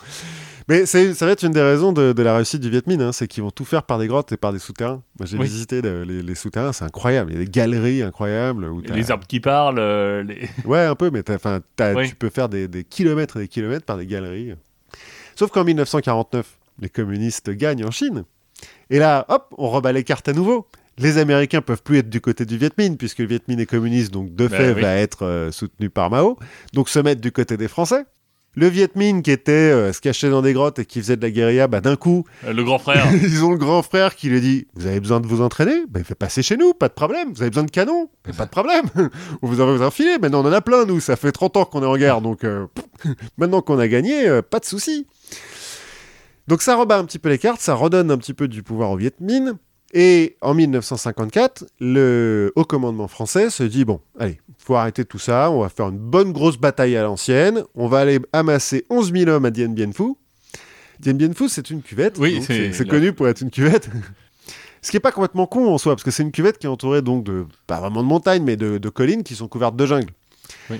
Mais 0.68 0.84
ça 0.84 0.98
va 1.24 1.32
être 1.32 1.44
une 1.44 1.52
des 1.52 1.62
raisons 1.62 1.92
de, 1.92 2.12
de 2.12 2.22
la 2.22 2.34
réussite 2.36 2.60
du 2.60 2.68
Viet 2.68 2.82
Minh, 2.86 3.00
hein, 3.00 3.12
c'est 3.12 3.26
qu'ils 3.26 3.42
vont 3.42 3.50
tout 3.50 3.64
faire 3.64 3.84
par 3.84 3.98
des 3.98 4.06
grottes 4.08 4.32
et 4.32 4.36
par 4.36 4.52
des 4.52 4.58
souterrains. 4.58 5.00
Moi, 5.18 5.26
j'ai 5.26 5.38
Oui. 5.38 5.44
visité 5.46 5.80
le- 5.80 6.02
les, 6.02 6.22
les 6.22 6.34
souterrains, 6.34 6.72
c'est 6.74 6.84
incroyable. 6.84 7.30
Il 7.30 7.38
y 7.38 7.40
a 7.40 7.44
des 7.44 7.50
galeries 7.50 8.02
incroyables. 8.02 8.64
Où 8.64 8.80
les 8.82 9.10
arbres 9.10 9.26
qui 9.26 9.40
parlent, 9.40 9.78
euh, 9.78 10.24
les... 10.24 10.48
Ouais, 10.66 10.80
un 10.84 10.94
peu, 10.94 11.10
mais 11.10 11.22
Oui. 11.94 12.08
tu 12.08 12.16
peux 12.16 12.28
faire 12.28 12.48
des, 12.50 12.68
des 12.68 12.84
kilomètres 12.84 13.36
et 13.38 13.40
des 13.40 13.48
kilomètres 13.48 13.86
par 13.86 13.96
des 13.96 14.06
galeries. 14.06 14.54
Sauf 15.36 15.50
qu'en 15.52 15.64
1949, 15.64 16.58
les 16.80 16.88
communistes 16.88 17.48
gagnent 17.50 17.84
en 17.84 17.90
Chine. 17.92 18.24
Et 18.90 18.98
là, 18.98 19.24
hop, 19.28 19.54
on 19.56 19.70
rebat 19.70 19.92
les 19.92 20.04
cartes 20.04 20.28
à 20.28 20.32
nouveau. 20.32 20.66
Les 20.98 21.18
Américains 21.18 21.60
peuvent 21.60 21.82
plus 21.82 21.98
être 21.98 22.10
du 22.10 22.20
côté 22.20 22.44
du 22.44 22.58
Viet 22.58 22.70
Minh, 22.76 22.96
puisque 22.96 23.18
le 23.18 23.26
Viet 23.26 23.40
Minh 23.48 23.60
est 23.60 23.66
communiste, 23.66 24.12
donc 24.12 24.34
de 24.34 24.48
Bah 24.48 24.56
fait 24.56 24.72
oui. 24.72 24.82
va 24.82 24.94
être 24.96 25.24
euh, 25.24 25.52
soutenu 25.52 25.90
par 25.90 26.10
Mao. 26.10 26.38
Donc 26.72 26.88
se 26.88 26.98
mettre 26.98 27.20
du 27.20 27.32
côté 27.32 27.56
des 27.56 27.68
Français. 27.68 28.04
Le 28.54 28.66
Viet 28.66 28.90
Minh 28.96 29.22
qui 29.22 29.30
était 29.30 29.52
euh, 29.52 29.92
se 29.92 30.00
cachait 30.00 30.30
dans 30.30 30.42
des 30.42 30.52
grottes 30.52 30.80
et 30.80 30.84
qui 30.84 31.00
faisait 31.00 31.16
de 31.16 31.22
la 31.22 31.30
guérilla, 31.30 31.68
bah, 31.68 31.80
d'un 31.80 31.94
coup, 31.94 32.24
euh, 32.44 32.52
le 32.52 32.64
grand 32.64 32.78
frère. 32.80 33.06
ils 33.22 33.44
ont 33.44 33.52
le 33.52 33.58
grand 33.58 33.82
frère 33.82 34.16
qui 34.16 34.28
lui 34.28 34.40
dit 34.40 34.66
Vous 34.74 34.86
avez 34.86 34.98
besoin 34.98 35.20
de 35.20 35.28
vous 35.28 35.42
entraîner? 35.42 35.84
Ben, 35.88 36.02
fait 36.02 36.16
passer 36.16 36.42
chez 36.42 36.56
nous, 36.56 36.74
pas 36.74 36.88
de 36.88 36.94
problème. 36.94 37.32
Vous 37.32 37.42
avez 37.42 37.50
besoin 37.50 37.64
de 37.64 37.70
canons 37.70 38.10
Ben, 38.24 38.34
Pas 38.34 38.46
de 38.46 38.50
problème. 38.50 38.86
vous 39.42 39.48
vous 39.54 39.82
en 39.82 39.90
filer. 39.92 40.18
Maintenant, 40.18 40.42
on 40.44 40.48
en 40.48 40.52
a 40.52 40.60
plein, 40.60 40.84
nous. 40.86 40.98
Ça 40.98 41.14
fait 41.14 41.30
30 41.30 41.56
ans 41.58 41.64
qu'on 41.66 41.82
est 41.82 41.86
en 41.86 41.96
guerre. 41.96 42.20
Donc, 42.20 42.40
maintenant 43.38 43.60
qu'on 43.62 43.78
a 43.78 43.86
gagné, 43.86 44.40
pas 44.50 44.58
de 44.58 44.64
souci. 44.64 45.06
Donc, 46.48 46.62
ça 46.62 46.74
rebat 46.74 46.98
un 46.98 47.04
petit 47.04 47.20
peu 47.20 47.28
les 47.28 47.38
cartes. 47.38 47.60
Ça 47.60 47.74
redonne 47.74 48.10
un 48.10 48.18
petit 48.18 48.34
peu 48.34 48.48
du 48.48 48.64
pouvoir 48.64 48.90
au 48.90 48.96
Viet 48.96 49.14
Minh. 49.20 49.52
Et 49.94 50.36
en 50.42 50.52
1954, 50.54 51.64
le 51.80 52.52
haut 52.56 52.64
commandement 52.64 53.08
français 53.08 53.48
se 53.50 53.62
dit 53.62 53.84
Bon, 53.84 54.00
allez, 54.18 54.38
faut 54.58 54.74
arrêter 54.76 55.04
tout 55.04 55.18
ça. 55.18 55.50
On 55.50 55.60
va 55.62 55.68
faire 55.70 55.88
une 55.88 55.98
bonne 55.98 56.32
grosse 56.32 56.58
bataille 56.58 56.96
à 56.96 57.02
l'ancienne. 57.02 57.64
On 57.74 57.88
va 57.88 58.00
aller 58.00 58.20
amasser 58.32 58.84
11 58.90 59.12
000 59.12 59.30
hommes 59.30 59.46
à 59.46 59.50
Dien 59.50 59.68
Bien 59.68 59.90
Phu. 59.92 60.14
Dien 61.00 61.14
Bien 61.14 61.32
Phu, 61.32 61.48
c'est 61.48 61.70
une 61.70 61.80
cuvette. 61.82 62.18
Oui, 62.18 62.42
c'est 62.46 62.76
la- 62.78 62.84
connu 62.84 63.12
pour 63.14 63.28
être 63.28 63.40
une 63.40 63.50
cuvette. 63.50 63.88
Ce 64.82 64.90
qui 64.92 64.96
est 64.96 65.00
pas 65.00 65.10
complètement 65.10 65.46
con 65.46 65.72
en 65.72 65.78
soi, 65.78 65.94
parce 65.94 66.04
que 66.04 66.10
c'est 66.12 66.22
une 66.22 66.30
cuvette 66.32 66.58
qui 66.58 66.66
est 66.66 66.70
entourée 66.70 67.02
donc 67.02 67.24
de, 67.24 67.46
pas 67.66 67.80
vraiment 67.80 68.00
de 68.02 68.06
montagnes, 68.06 68.44
mais 68.44 68.56
de, 68.56 68.78
de 68.78 68.88
collines 68.90 69.24
qui 69.24 69.34
sont 69.34 69.48
couvertes 69.48 69.74
de 69.74 69.86
jungle. 69.86 70.12
Oui. 70.70 70.78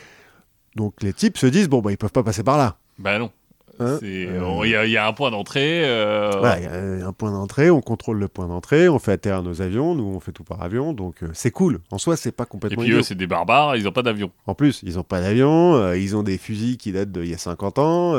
Donc 0.76 1.02
les 1.02 1.12
types 1.12 1.36
se 1.36 1.46
disent, 1.46 1.68
bon, 1.68 1.80
bah, 1.80 1.90
ils 1.90 1.96
peuvent 1.98 2.12
pas 2.12 2.22
passer 2.22 2.44
par 2.44 2.58
là. 2.58 2.76
bah 2.98 3.18
non. 3.18 3.32
Hein 3.80 3.98
Euh, 4.02 4.60
Il 4.64 4.70
y, 4.70 4.76
a- 4.76 4.84
il 4.86 4.90
y 4.90 4.96
a 4.96 5.06
un 5.06 5.12
point 5.12 5.30
d'entrée. 5.30 5.82
euh, 5.84 6.30
Voilà, 6.38 6.58
il 6.58 6.64
y 7.00 7.02
a 7.02 7.06
un 7.06 7.12
point 7.12 7.30
d'entrée, 7.32 7.70
on 7.70 7.80
contrôle 7.80 8.18
le 8.18 8.28
point 8.28 8.46
d'entrée, 8.48 8.88
on 8.88 8.98
fait 8.98 9.12
atterrir 9.12 9.42
nos 9.42 9.62
avions, 9.62 9.94
nous 9.94 10.04
on 10.04 10.20
fait 10.20 10.32
tout 10.32 10.44
par 10.44 10.62
avion, 10.62 10.92
donc 10.92 11.22
euh, 11.22 11.28
c'est 11.32 11.50
cool. 11.50 11.80
En 11.90 11.98
soi, 11.98 12.16
c'est 12.16 12.32
pas 12.32 12.44
Et 12.44 12.46
complètement 12.46 12.78
puis 12.82 12.88
idiot. 12.88 13.00
eux, 13.00 13.02
c'est 13.02 13.14
des 13.14 13.26
barbares, 13.26 13.76
ils 13.76 13.86
ont 13.88 13.92
pas 13.92 14.02
d'avion. 14.02 14.30
En 14.46 14.54
plus, 14.54 14.80
ils 14.82 14.98
ont 14.98 15.04
pas 15.04 15.20
d'avion, 15.20 15.74
euh, 15.76 15.96
ils 15.98 16.16
ont 16.16 16.22
des 16.22 16.38
fusils 16.38 16.76
qui 16.76 16.92
datent 16.92 17.12
d'il 17.12 17.26
y 17.28 17.34
a 17.34 17.38
50 17.38 17.78
ans. 17.78 18.12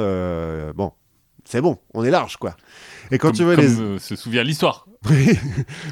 bon, 0.75 0.91
c'est 1.45 1.61
bon, 1.61 1.77
on 1.93 2.03
est 2.03 2.11
large, 2.11 2.37
quoi. 2.37 2.55
Et 3.11 3.17
quand 3.17 3.29
Comme, 3.29 3.37
tu 3.37 3.43
vois 3.43 3.55
comme, 3.55 3.65
les... 3.65 3.79
euh, 3.81 3.99
se 3.99 4.15
souvient 4.15 4.43
l'histoire. 4.43 4.85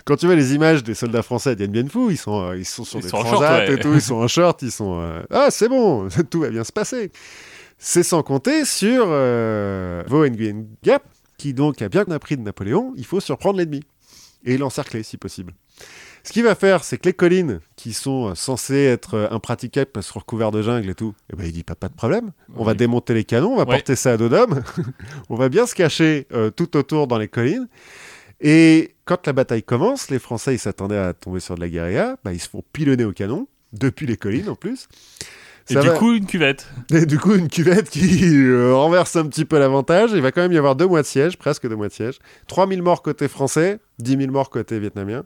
Quand 0.05 0.17
tu 0.17 0.25
vois 0.25 0.35
les 0.35 0.53
images 0.53 0.83
des 0.83 0.93
soldats 0.93 1.23
français 1.23 1.51
à 1.51 1.55
Dien 1.55 1.67
Bien 1.67 1.87
Phu, 1.87 2.11
ils 2.11 2.17
sont, 2.17 2.41
euh, 2.49 2.57
ils 2.57 2.65
sont 2.65 2.83
sur 2.83 2.99
Ils 2.99 3.03
des 3.03 3.09
sont 3.09 3.17
en 3.17 3.23
transats 3.23 3.57
short, 3.59 3.69
ouais. 3.69 3.75
et 3.75 3.79
tout, 3.79 3.93
ils 3.93 4.01
sont 4.01 4.15
en 4.15 4.27
short, 4.27 4.61
ils 4.61 4.71
sont 4.71 4.99
euh, 4.99 5.23
ah 5.31 5.47
c'est 5.49 5.69
bon, 5.69 6.07
tout 6.29 6.41
va 6.41 6.49
bien 6.49 6.63
se 6.65 6.71
passer. 6.73 7.11
C'est 7.77 8.03
sans 8.03 8.23
compter 8.23 8.65
sur 8.65 9.05
euh, 9.07 10.03
Nguyen 10.09 10.65
Gap, 10.83 11.03
qui 11.37 11.53
donc 11.53 11.81
a 11.81 11.89
bien 11.89 12.05
appris 12.09 12.35
de 12.37 12.41
Napoléon, 12.41 12.93
il 12.97 13.05
faut 13.05 13.19
surprendre 13.19 13.57
l'ennemi 13.59 13.81
et 14.45 14.57
l'encercler 14.57 15.03
si 15.03 15.17
possible. 15.17 15.53
Ce 16.23 16.33
qu'il 16.33 16.43
va 16.43 16.55
faire, 16.55 16.83
c'est 16.83 16.97
que 16.97 17.07
les 17.07 17.13
collines 17.13 17.59
qui 17.75 17.93
sont 17.93 18.33
censées 18.35 18.83
être 18.83 19.13
euh, 19.13 19.27
impraticables 19.31 19.91
parce 19.91 20.07
qu'elles 20.07 20.13
sont 20.13 20.19
recouvertes 20.19 20.53
de 20.53 20.61
jungle 20.61 20.89
et 20.89 20.95
tout, 20.95 21.13
eh 21.31 21.35
ben, 21.35 21.45
il 21.45 21.51
dit 21.53 21.63
pas, 21.63 21.75
pas 21.75 21.87
de 21.87 21.93
problème. 21.93 22.31
On 22.55 22.63
va 22.63 22.73
démonter 22.73 23.13
les 23.13 23.23
canons, 23.23 23.53
on 23.53 23.57
va 23.57 23.61
Ouais. 23.63 23.75
porter 23.77 23.95
ça 23.95 24.13
à 24.13 24.17
dos 24.17 24.27
d'homme, 24.27 24.61
on 25.29 25.35
va 25.35 25.47
bien 25.47 25.65
se 25.67 25.75
cacher 25.75 26.27
euh, 26.33 26.49
tout 26.49 26.75
autour 26.75 27.07
dans 27.07 27.17
les 27.17 27.27
collines. 27.27 27.67
Et 28.41 28.95
quand 29.05 29.25
la 29.25 29.33
bataille 29.33 29.63
commence, 29.63 30.09
les 30.09 30.19
Français 30.19 30.55
ils 30.55 30.59
s'attendaient 30.59 30.97
à 30.97 31.13
tomber 31.13 31.39
sur 31.39 31.55
de 31.55 31.61
la 31.61 31.69
guérilla, 31.69 32.17
bah, 32.23 32.33
ils 32.33 32.41
se 32.41 32.49
font 32.49 32.63
pilonner 32.73 33.05
au 33.05 33.13
canon, 33.13 33.47
depuis 33.73 34.05
les 34.07 34.17
collines 34.17 34.49
en 34.49 34.55
plus. 34.55 34.87
Et 35.69 35.73
Ça 35.73 35.81
du 35.81 35.87
va- 35.89 35.95
coup, 35.97 36.13
une 36.13 36.25
cuvette. 36.25 36.67
et 36.91 37.05
du 37.05 37.19
coup, 37.19 37.35
une 37.35 37.49
cuvette 37.49 37.89
qui 37.89 38.23
euh, 38.35 38.73
renverse 38.73 39.15
un 39.17 39.25
petit 39.27 39.43
peu 39.43 39.59
l'avantage. 39.59 40.11
Il 40.13 40.21
va 40.21 40.31
quand 40.31 40.41
même 40.41 40.53
y 40.53 40.57
avoir 40.57 40.75
deux 40.77 40.87
mois 40.87 41.01
de 41.01 41.07
siège, 41.07 41.37
presque 41.37 41.67
deux 41.67 41.75
mois 41.75 41.89
de 41.89 41.93
siège. 41.93 42.19
3000 42.47 42.81
morts 42.81 43.01
côté 43.01 43.27
français, 43.27 43.79
10 43.99 44.17
000 44.17 44.31
morts 44.31 44.49
côté 44.49 44.79
vietnamien. 44.79 45.23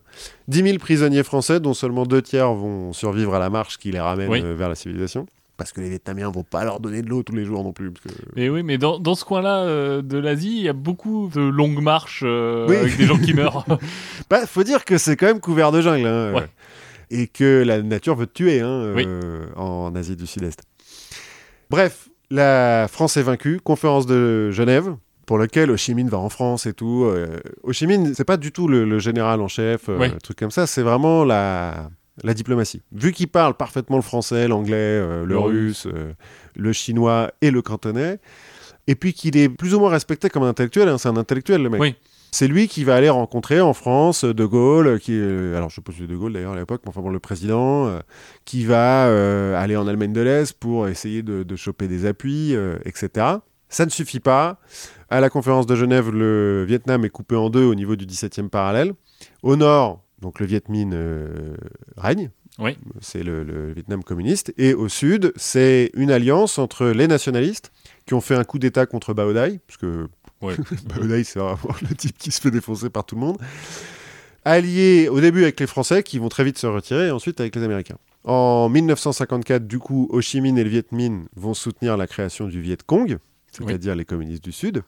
10 0.48 0.64
000 0.64 0.78
prisonniers 0.80 1.24
français, 1.24 1.60
dont 1.60 1.74
seulement 1.76 2.06
deux 2.08 2.22
tiers 2.24 2.52
vont 2.54 2.92
survivre 2.92 3.36
à 3.36 3.40
la 3.40 3.50
marche 3.52 3.78
qui 3.78 3.92
les 3.92 4.00
ramène 4.00 4.30
Oui. 4.32 4.42
euh, 4.44 4.56
vers 4.56 4.70
la 4.70 4.76
civilisation. 4.76 5.28
Parce 5.58 5.74
que 5.74 5.82
les 5.82 5.90
Vietnamiens 5.90 6.30
vont 6.32 6.42
pas 6.42 6.64
leur 6.64 6.80
donner 6.80 7.04
de 7.04 7.10
l'eau 7.10 7.22
tous 7.22 7.36
les 7.36 7.46
jours 7.46 7.64
non 7.64 7.72
plus. 7.72 7.92
parce 7.92 8.04
que- 8.16 8.22
Mais 8.36 8.50
oui, 8.50 8.64
mais 8.64 8.80
dans, 8.80 8.98
dans 8.98 9.14
ce 9.14 9.24
coin-là 9.24 9.60
euh, 9.60 10.02
de 10.02 10.18
l'Asie, 10.18 10.56
il 10.58 10.64
y 10.64 10.70
a 10.70 10.74
beaucoup 10.74 11.30
de 11.32 11.42
longues 11.42 11.84
marches 11.84 12.24
euh, 12.26 12.66
Oui. 12.68 12.78
avec 12.78 12.98
des 12.98 13.06
gens 13.06 13.20
qui 13.20 13.36
meurent. 13.36 13.66
Bah, 14.32 14.48
faut 14.48 14.64
dire 14.64 14.86
que 14.86 14.98
c'est 14.98 15.16
quand 15.16 15.28
même 15.28 15.40
couvert 15.40 15.72
de 15.72 15.82
jungle. 15.82 16.08
hein, 16.08 16.34
Ouais. 16.34 16.48
Et 17.14 17.28
que 17.28 17.64
la 17.66 17.82
nature 17.82 18.16
veut 18.16 18.26
te 18.26 18.34
tuer 18.34 18.62
hein, 18.62 18.70
euh, 18.70 19.46
en 19.58 19.94
Asie 19.96 20.16
du 20.16 20.26
Sud-Est. 20.26 20.64
Bref, 21.70 22.10
la 22.30 22.88
France 22.90 23.18
est 23.18 23.22
vaincue. 23.22 23.60
Conférence 23.62 24.06
de 24.06 24.50
Genève, 24.52 24.96
pour 25.26 25.38
laquelle 25.38 25.72
Ho 25.72 25.78
Chi 25.78 25.94
Minh 25.94 26.08
va 26.10 26.18
en 26.20 26.30
France 26.30 26.66
et 26.66 26.74
tout. 26.74 27.04
euh, 27.06 27.40
Ho 27.64 27.74
Chi 27.74 27.86
Minh, 27.88 28.14
c'est 28.16 28.24
pas 28.24 28.38
du 28.38 28.52
tout 28.52 28.68
le, 28.68 28.86
le 28.86 29.00
général 29.00 29.42
en 29.42 29.48
chef, 29.50 29.90
euh, 29.90 29.98
un 30.16 30.18
truc 30.20 30.38
comme 30.40 30.52
ça. 30.52 30.68
C'est 30.68 30.82
vraiment 30.84 31.26
la, 31.26 31.90
la 32.24 32.34
diplomatie. 32.34 32.82
Vu 32.94 33.12
qu'il 33.12 33.28
parle 33.28 33.56
parfaitement 33.56 33.98
le 33.98 34.02
français, 34.04 34.48
l'anglais, 34.48 34.76
euh, 34.78 35.22
le, 35.26 35.34
Le 35.34 35.40
russe, 35.40 35.88
le 36.56 36.74
chinois 36.74 37.32
et 37.42 37.52
le 37.52 37.62
cantonais, 37.62 38.20
et 38.88 38.96
puis 38.96 39.14
qu'il 39.14 39.36
est 39.38 39.50
plus 39.50 39.74
ou 39.74 39.80
moins 39.80 39.90
respecté 39.90 40.30
comme 40.30 40.44
un 40.44 40.50
intellectuel. 40.50 40.88
hein, 40.90 40.98
c'est 40.98 41.10
un 41.10 41.18
intellectuel, 41.18 41.62
le 41.64 41.70
mec. 41.70 41.82
Oui. 41.82 41.96
C'est 42.34 42.48
lui 42.48 42.70
qui 42.70 42.86
va 42.86 42.96
aller 42.96 43.10
rencontrer 43.10 43.60
en 43.60 43.74
France 43.74 44.24
De 44.24 44.46
Gaulle, 44.46 45.00
qui 45.02 45.14
est- 45.14 45.56
alors 45.56 45.70
je 45.70 45.82
c'est 45.86 46.08
De 46.08 46.16
Gaulle 46.16 46.32
d'ailleurs 46.32 46.54
à 46.54 46.56
l'époque, 46.56 46.82
mais 46.86 46.90
enfin 46.90 47.02
bon, 47.02 47.10
le 47.10 47.20
président, 47.20 47.88
euh, 47.88 48.00
qui 48.46 48.64
va 48.64 49.08
euh, 49.08 49.62
aller 49.62 49.76
en 49.76 49.86
Allemagne 49.86 50.14
de 50.14 50.22
l'Est 50.22 50.54
pour 50.58 50.88
essayer 50.88 51.24
de, 51.24 51.44
de 51.44 51.56
choper 51.58 51.90
des 51.90 52.06
appuis, 52.06 52.56
euh, 52.56 52.78
etc. 52.86 53.26
Ça 53.68 53.86
ne 53.86 53.90
suffit 53.90 54.22
pas. 54.22 54.60
À 55.10 55.20
la 55.20 55.30
conférence 55.30 55.68
de 55.68 55.76
Genève, 55.76 56.10
le 56.10 56.64
Vietnam 56.66 57.04
est 57.04 57.10
coupé 57.10 57.36
en 57.36 57.50
deux 57.50 57.66
au 57.66 57.76
niveau 57.76 57.98
du 57.98 58.06
17e 58.06 58.50
parallèle. 58.50 58.94
Au 59.44 59.58
nord, 59.58 60.02
donc 60.22 60.40
le 60.40 60.46
Viet 60.46 60.64
Minh 60.70 60.92
euh, 60.94 61.56
règne. 61.98 62.32
Oui. 62.60 62.78
C'est 63.02 63.24
le, 63.24 63.44
le 63.44 63.74
Vietnam 63.74 64.04
communiste. 64.04 64.54
Et 64.58 64.74
au 64.74 64.88
sud, 64.88 65.34
c'est 65.36 65.90
une 65.96 66.12
alliance 66.12 66.60
entre 66.60 66.86
les 66.88 67.08
nationalistes 67.08 67.72
qui 68.06 68.14
ont 68.14 68.22
fait 68.22 68.36
un 68.36 68.44
coup 68.46 68.60
d'État 68.60 68.86
contre 68.86 69.14
Bao 69.14 69.34
Dai, 69.34 69.60
parce 69.68 69.78
que 69.78 70.08
Ouais. 70.42 70.56
Bao 70.86 71.06
Dai, 71.06 71.24
c'est 71.24 71.40
vraiment 71.40 71.76
le 71.82 71.96
type 71.96 72.18
qui 72.18 72.32
se 72.32 72.42
fait 72.42 72.52
défoncer 72.52 72.90
par 72.90 73.06
tout 73.06 73.16
le 73.16 73.22
monde. 73.22 73.38
Alliés 74.44 75.08
au 75.10 75.20
début 75.20 75.44
avec 75.44 75.60
les 75.60 75.68
Français, 75.68 76.04
qui 76.04 76.18
vont 76.18 76.30
très 76.30 76.44
vite 76.44 76.58
se 76.58 76.68
retirer, 76.68 77.08
et 77.08 77.12
ensuite 77.12 77.40
avec 77.40 77.56
les 77.56 77.64
Américains. 77.64 77.98
En 78.24 78.70
1954, 78.70 79.68
du 79.68 79.80
coup, 79.80 80.08
Ho 80.12 80.22
Chi 80.22 80.42
Minh 80.42 80.58
et 80.58 80.64
le 80.64 80.70
Viet 80.70 80.86
Minh 80.92 81.26
vont 81.36 81.54
soutenir 81.54 81.98
la 81.98 82.08
création 82.08 82.48
du 82.48 82.62
Viet 82.62 82.78
Cong, 82.86 83.18
c'est-à-dire 83.52 83.96
les 83.96 84.06
communistes 84.06 84.44
du 84.44 84.52
Sud. 84.52 84.84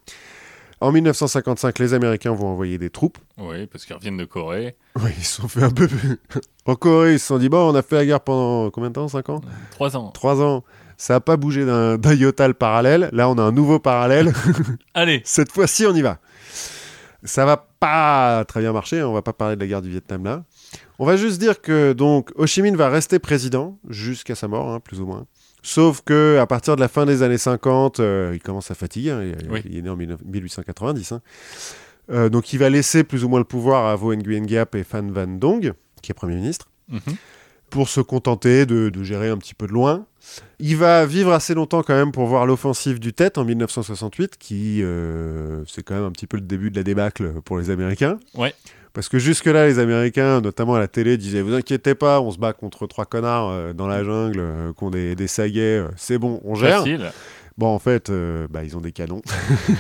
En 0.80 0.92
1955, 0.92 1.80
les 1.80 1.94
Américains 1.94 2.34
vont 2.34 2.48
envoyer 2.48 2.78
des 2.78 2.90
troupes. 2.90 3.18
oui, 3.38 3.68
parce 3.68 3.86
qu'ils 3.86 3.96
reviennent 3.96 4.18
de 4.18 4.26
Corée. 4.26 4.76
Oui, 5.00 5.12
ils 5.18 5.24
se 5.24 5.42
sont 5.42 5.48
fait 5.48 5.64
un 5.64 5.72
peu. 5.72 5.88
en 6.66 6.76
Corée, 6.76 7.14
ils 7.14 7.20
se 7.20 7.28
sont 7.28 7.38
dit 7.38 7.48
bon, 7.48 7.72
on 7.72 7.76
a 7.76 7.82
fait 7.82 7.96
la 7.96 8.06
guerre 8.06 8.20
pendant 8.20 8.70
combien 8.70 8.90
de 8.90 8.96
temps? 8.96 9.08
5 9.08 9.30
ans? 9.30 9.42
Trois 9.72 9.96
ans. 9.96 10.10
3 10.10 10.42
ans. 10.42 10.64
Ça 11.04 11.16
n'a 11.16 11.20
pas 11.20 11.36
bougé 11.36 11.66
d'un 11.66 11.98
iota 12.14 12.48
le 12.48 12.54
parallèle. 12.54 13.10
Là, 13.12 13.28
on 13.30 13.38
a 13.38 13.42
un 13.42 13.52
nouveau 13.52 13.78
parallèle. 13.80 14.32
Allez, 14.94 15.22
Cette 15.26 15.52
fois-ci, 15.52 15.86
on 15.86 15.94
y 15.94 16.02
va. 16.02 16.20
Ça 17.26 17.46
va 17.46 17.58
pas 17.80 18.46
très 18.46 18.62
bien 18.62 18.72
marché. 18.72 19.00
hein, 19.02 19.08
On 19.08 19.14
va 19.14 19.22
pas 19.22 19.34
parler 19.34 19.56
de 19.58 19.62
la 19.62 19.68
guerre 19.68 19.82
du 19.82 19.90
Vietnam 19.90 20.24
là. 20.24 20.44
On 21.00 21.06
va 21.06 21.18
juste 21.18 21.40
dire 21.40 21.60
que 21.62 21.92
donc 21.94 22.32
Ho 22.36 22.46
Chi 22.46 22.62
Minh 22.62 22.76
va 22.78 22.88
rester 22.90 23.20
président 23.20 23.78
jusqu'à 23.90 24.36
sa 24.36 24.48
mort, 24.48 24.70
hein, 24.72 24.80
plus 24.80 25.02
ou 25.02 25.06
moins. 25.06 25.26
Sauf 25.62 26.02
que 26.06 26.38
à 26.40 26.46
partir 26.48 26.76
de 26.78 26.82
la 26.82 26.88
fin 26.88 27.06
des 27.06 27.22
années 27.22 27.38
50, 27.38 28.00
euh, 28.00 28.32
il 28.34 28.42
commence 28.42 28.72
à 28.72 28.76
fatiguer. 28.76 29.12
hein, 29.12 29.24
il, 29.24 29.52
Oui. 29.52 29.62
il 29.66 29.78
est 29.78 29.82
né 29.82 29.90
en 29.90 29.98
19- 29.98 30.18
1890. 30.26 31.12
hein. 31.12 31.22
Euh, 32.12 32.30
donc 32.30 32.54
il 32.54 32.60
va 32.60 32.70
laisser 32.70 33.04
plus 33.04 33.24
ou 33.26 33.30
moins 33.30 33.40
le 33.40 33.46
pouvoir 33.46 33.86
à 33.88 33.96
Vo 33.96 34.14
Nguyen 34.16 34.48
Giap 34.48 34.76
et 34.76 34.84
Phan 34.84 35.08
Van 35.10 35.28
Dong, 35.28 35.74
qui 36.02 36.12
est 36.12 36.16
premier 36.16 36.36
ministre, 36.36 36.70
Mhm. 36.90 37.00
pour 37.70 37.88
se 37.90 38.00
contenter 38.02 38.66
de, 38.66 38.90
de 38.90 39.04
gérer 39.04 39.30
un 39.30 39.38
petit 39.38 39.54
peu 39.54 39.68
de 39.68 39.72
loin. 39.74 40.06
Il 40.60 40.78
va 40.78 41.06
vivre 41.06 41.32
assez 41.34 41.54
longtemps 41.54 41.84
quand 41.84 41.96
même 41.96 42.12
pour 42.12 42.26
voir 42.26 42.46
l'offensive 42.46 43.00
du 43.00 43.14
Tet 43.14 43.38
en 43.38 43.46
1968, 43.46 44.38
qui 44.38 44.82
euh, 44.84 45.64
c'est 45.68 45.84
quand 45.84 45.96
même 45.96 46.06
un 46.06 46.12
petit 46.12 46.28
peu 46.28 46.38
le 46.38 46.44
début 46.44 46.72
de 46.72 46.76
la 46.78 46.84
débâcle 46.84 47.34
pour 47.46 47.58
les 47.58 47.70
Américains. 47.70 48.20
Ouais. 48.36 48.54
Parce 48.94 49.10
que 49.10 49.18
jusque-là, 49.18 49.66
les 49.66 49.80
Américains, 49.80 50.40
notamment 50.40 50.76
à 50.76 50.80
la 50.80 50.88
télé, 50.88 51.18
disaient 51.18 51.42
Vous 51.42 51.54
inquiétez 51.56 51.96
pas, 51.96 52.22
on 52.22 52.32
se 52.32 52.38
bat 52.38 52.54
contre 52.54 52.86
trois 52.86 53.06
connards 53.06 53.50
euh, 53.50 53.74
dans 53.74 53.88
la 53.88 54.04
jungle, 54.04 54.40
euh, 54.40 54.72
qui 54.72 54.84
ont 54.84 54.92
des, 54.92 55.16
des 55.16 55.28
saguets, 55.28 55.80
euh, 55.80 55.88
c'est 55.98 56.20
bon, 56.20 56.40
on 56.46 56.54
gère. 56.54 56.80
Facile. 56.80 57.12
Bon, 57.58 57.68
en 57.68 57.80
fait, 57.80 58.12
bah, 58.50 58.64
ils 58.64 58.76
ont 58.76 58.82
des 58.82 58.92
canons, 58.92 59.22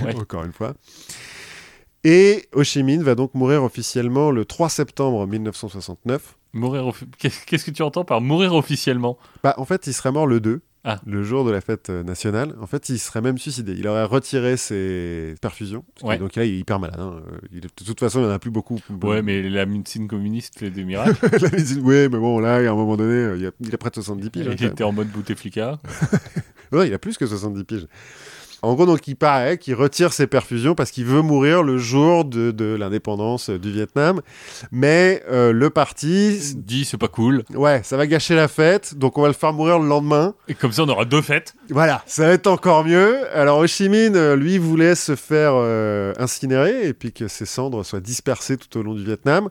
Ouais. 0.03 0.15
encore 0.20 0.44
une 0.44 0.53
fois. 0.53 0.74
Et 2.03 2.48
Ho 2.53 2.64
Chi 2.64 2.84
Minh 2.84 3.02
va 3.02 3.15
donc 3.15 3.34
mourir 3.34 3.64
officiellement 3.64 4.30
le 4.30 4.45
3 4.45 4.70
septembre 4.70 5.26
1969. 5.26 6.36
Mourir 6.54 6.92
Qu'est-ce 7.18 7.66
que 7.66 7.72
tu 7.72 7.82
entends 7.82 8.06
par 8.06 8.22
mourir 8.22 8.54
officiellement? 8.54 9.18
Bah, 9.44 9.56
en 9.58 9.66
fait, 9.66 9.88
il 9.88 9.94
serait 9.94 10.12
mort 10.12 10.28
le 10.28 10.40
2, 10.40 10.62
Ah. 10.84 11.00
le 11.06 11.24
jour 11.24 11.46
de 11.46 11.52
la 11.52 11.62
fête 11.62 11.90
euh, 11.90 12.04
nationale. 12.04 12.54
En 12.62 12.68
fait, 12.68 12.90
il 12.90 13.00
serait 13.00 13.22
même 13.22 13.38
suicidé. 13.38 13.74
Il 13.78 13.88
aurait 13.88 14.04
retiré 14.04 14.56
ses 14.58 15.34
perfusions. 15.42 15.84
Ouais. 16.04 16.18
Donc 16.20 16.36
là, 16.36 16.46
il 16.46 16.54
est 16.54 16.60
hyper 16.60 16.80
malade. 16.80 17.00
hein. 17.00 17.16
Euh, 17.26 17.38
il- 17.52 17.62
de 17.62 17.68
toute 17.86 18.00
façon, 18.00 18.20
il 18.20 18.24
n'y 18.26 18.30
en 18.30 18.34
a 18.34 18.40
plus 18.40 18.52
beaucoup. 18.52 18.80
Ouais, 19.02 19.22
mais 19.24 19.42
la 19.50 19.66
médecine 19.66 20.08
communiste 20.08 20.60
fait 20.60 20.70
des 20.70 20.84
miracles. 20.84 21.18
La 21.42 21.50
médecine- 21.50 21.82
oui, 21.84 22.08
mais 22.10 22.20
bon, 22.20 22.40
là, 22.40 22.56
à 22.56 22.60
un 22.60 22.76
moment 22.76 22.98
donné, 22.98 23.14
euh, 23.14 23.38
il, 23.38 23.48
a, 23.48 23.52
il 23.62 23.74
a 23.74 23.78
près 23.78 23.90
de 23.90 23.96
70 23.96 24.30
piges. 24.30 24.48
hein, 24.48 24.52
Il 24.58 24.62
même. 24.64 24.72
était 24.74 24.84
en 24.84 24.92
mode 24.92 25.08
Bouteflika. 25.10 25.80
Ouais, 26.72 26.88
il 26.88 26.94
a 26.96 26.98
plus 26.98 27.18
que 27.20 27.28
70 27.28 27.64
piges. 27.66 27.88
En 28.64 28.76
gros, 28.76 28.85
donc, 28.85 29.06
il 29.10 29.15
paraît 29.15 29.57
qu'il 29.57 29.76
retire 29.76 30.14
ses 30.14 30.26
perfusions 30.26 30.73
parce 30.73 30.90
qu'il 30.90 31.03
veut 31.03 31.22
mourir 31.22 31.64
le 31.64 31.77
jour 31.77 32.23
de, 32.23 32.52
de 32.52 32.76
l'indépendance 32.76 33.49
du 33.49 33.72
Vietnam. 33.72 34.22
Mais 34.72 35.22
euh, 35.30 35.52
le 35.52 35.69
parti, 35.69 36.40
Dit, 36.56 36.85
c'est 36.85 36.98
pas 36.98 37.10
cool. 37.10 37.44
ouais, 37.53 37.81
ça 37.84 37.98
va 37.98 38.07
gâcher 38.07 38.35
la 38.35 38.48
fête, 38.48 38.98
donc 38.98 39.18
on 39.18 39.22
va 39.22 39.27
le 39.27 39.34
faire 39.34 39.52
mourir 39.52 39.80
le 39.80 39.88
lendemain. 39.88 40.34
Et 40.48 40.53
comme 40.53 40.72
ça, 40.72 40.84
on 40.84 40.88
aura 40.88 41.03
deux 41.03 41.22
fêtes. 41.22 41.56
Voilà, 41.69 42.03
ça 42.06 42.27
va 42.27 42.34
être 42.34 42.48
encore 42.48 42.85
mieux. 42.85 43.18
Alors 43.35 43.57
Ho 43.57 43.68
Chi 43.68 43.90
Minh, 43.90 44.15
euh, 44.15 44.38
lui, 44.38 44.57
voulait 44.57 44.95
se 44.95 45.15
faire 45.18 45.52
euh, 45.56 46.14
incinérer 46.18 46.88
et 46.88 46.94
puis 46.94 47.11
que 47.11 47.27
ses 47.27 47.45
cendres 47.45 47.84
soient 47.84 47.99
dispersées 47.99 48.56
tout 48.56 48.80
au 48.80 48.81
long 48.81 48.94
du 48.94 49.03
Vietnam. 49.03 49.49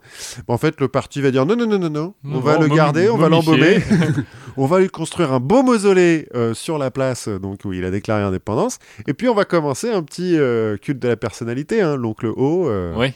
Bon, 0.49 0.55
en 0.55 0.59
fait, 0.59 0.81
le 0.81 0.89
parti 0.89 1.21
va 1.21 1.31
dire 1.31 1.45
non, 1.45 1.55
non, 1.55 1.67
non, 1.67 1.79
non, 1.79 1.91
non, 1.91 2.15
on 2.25 2.41
va 2.41 2.57
le 2.57 2.69
garder, 2.69 3.11
on 3.11 3.19
va 3.19 3.29
l'embaumer, 3.29 3.83
on 4.57 4.65
va 4.65 4.81
lui 4.81 4.89
construire 4.89 5.35
un 5.35 5.41
beau 5.41 5.63
mausolée 5.63 6.29
euh, 6.35 6.55
sur 6.55 6.79
la 6.79 6.91
place 6.91 7.29
donc 7.29 7.61
où 7.67 7.75
il 7.75 7.85
a 7.85 7.91
déclaré 7.91 8.23
indépendance. 8.23 8.79
Et 9.07 9.15
puis 9.15 9.29
on 9.29 9.35
va 9.35 9.45
commencer 9.45 9.91
un 9.91 10.03
petit 10.03 10.37
euh, 10.39 10.77
culte 10.77 10.99
de 11.01 11.09
la 11.09 11.17
personnalité, 11.17 11.81
hein, 11.81 11.97
l'oncle 11.97 12.27
O. 12.27 12.69
euh, 12.69 12.95
Ouais. 12.97 13.15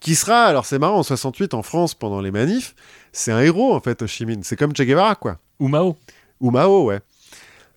qui 0.00 0.14
sera, 0.14 0.44
alors 0.44 0.66
c'est 0.66 0.78
marrant, 0.78 0.98
en 0.98 1.02
68 1.02 1.54
en 1.54 1.62
France 1.62 1.94
pendant 1.94 2.20
les 2.20 2.30
manifs, 2.30 2.74
c'est 3.12 3.32
un 3.32 3.40
héros 3.40 3.74
en 3.74 3.80
fait, 3.80 4.02
Ho 4.02 4.06
Chi 4.06 4.26
Minh. 4.26 4.42
C'est 4.42 4.56
comme 4.56 4.72
Che 4.76 4.82
Guevara, 4.82 5.14
quoi. 5.14 5.38
Ou 5.60 5.68
Mao. 5.68 5.96
Ou 6.40 6.50
Mao, 6.50 6.84
ouais. 6.84 7.00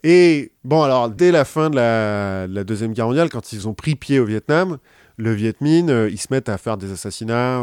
Et 0.04 0.52
bon, 0.64 0.84
alors, 0.84 1.10
dès 1.10 1.32
la 1.32 1.44
fin 1.46 1.70
de 1.70 1.76
la, 1.76 2.48
de 2.48 2.54
la 2.54 2.64
Deuxième 2.64 2.94
Guerre 2.94 3.08
mondiale, 3.08 3.30
quand 3.30 3.52
ils 3.54 3.68
ont 3.68 3.74
pris 3.74 3.96
pied 3.96 4.20
au 4.20 4.26
Vietnam, 4.26 4.78
le 5.18 5.34
Viet 5.34 5.56
Minh, 5.62 5.90
euh, 5.90 6.10
ils 6.10 6.20
se 6.20 6.28
mettent 6.32 6.50
à 6.50 6.58
faire 6.58 6.78
des 6.78 6.92
assassinats. 6.92 7.62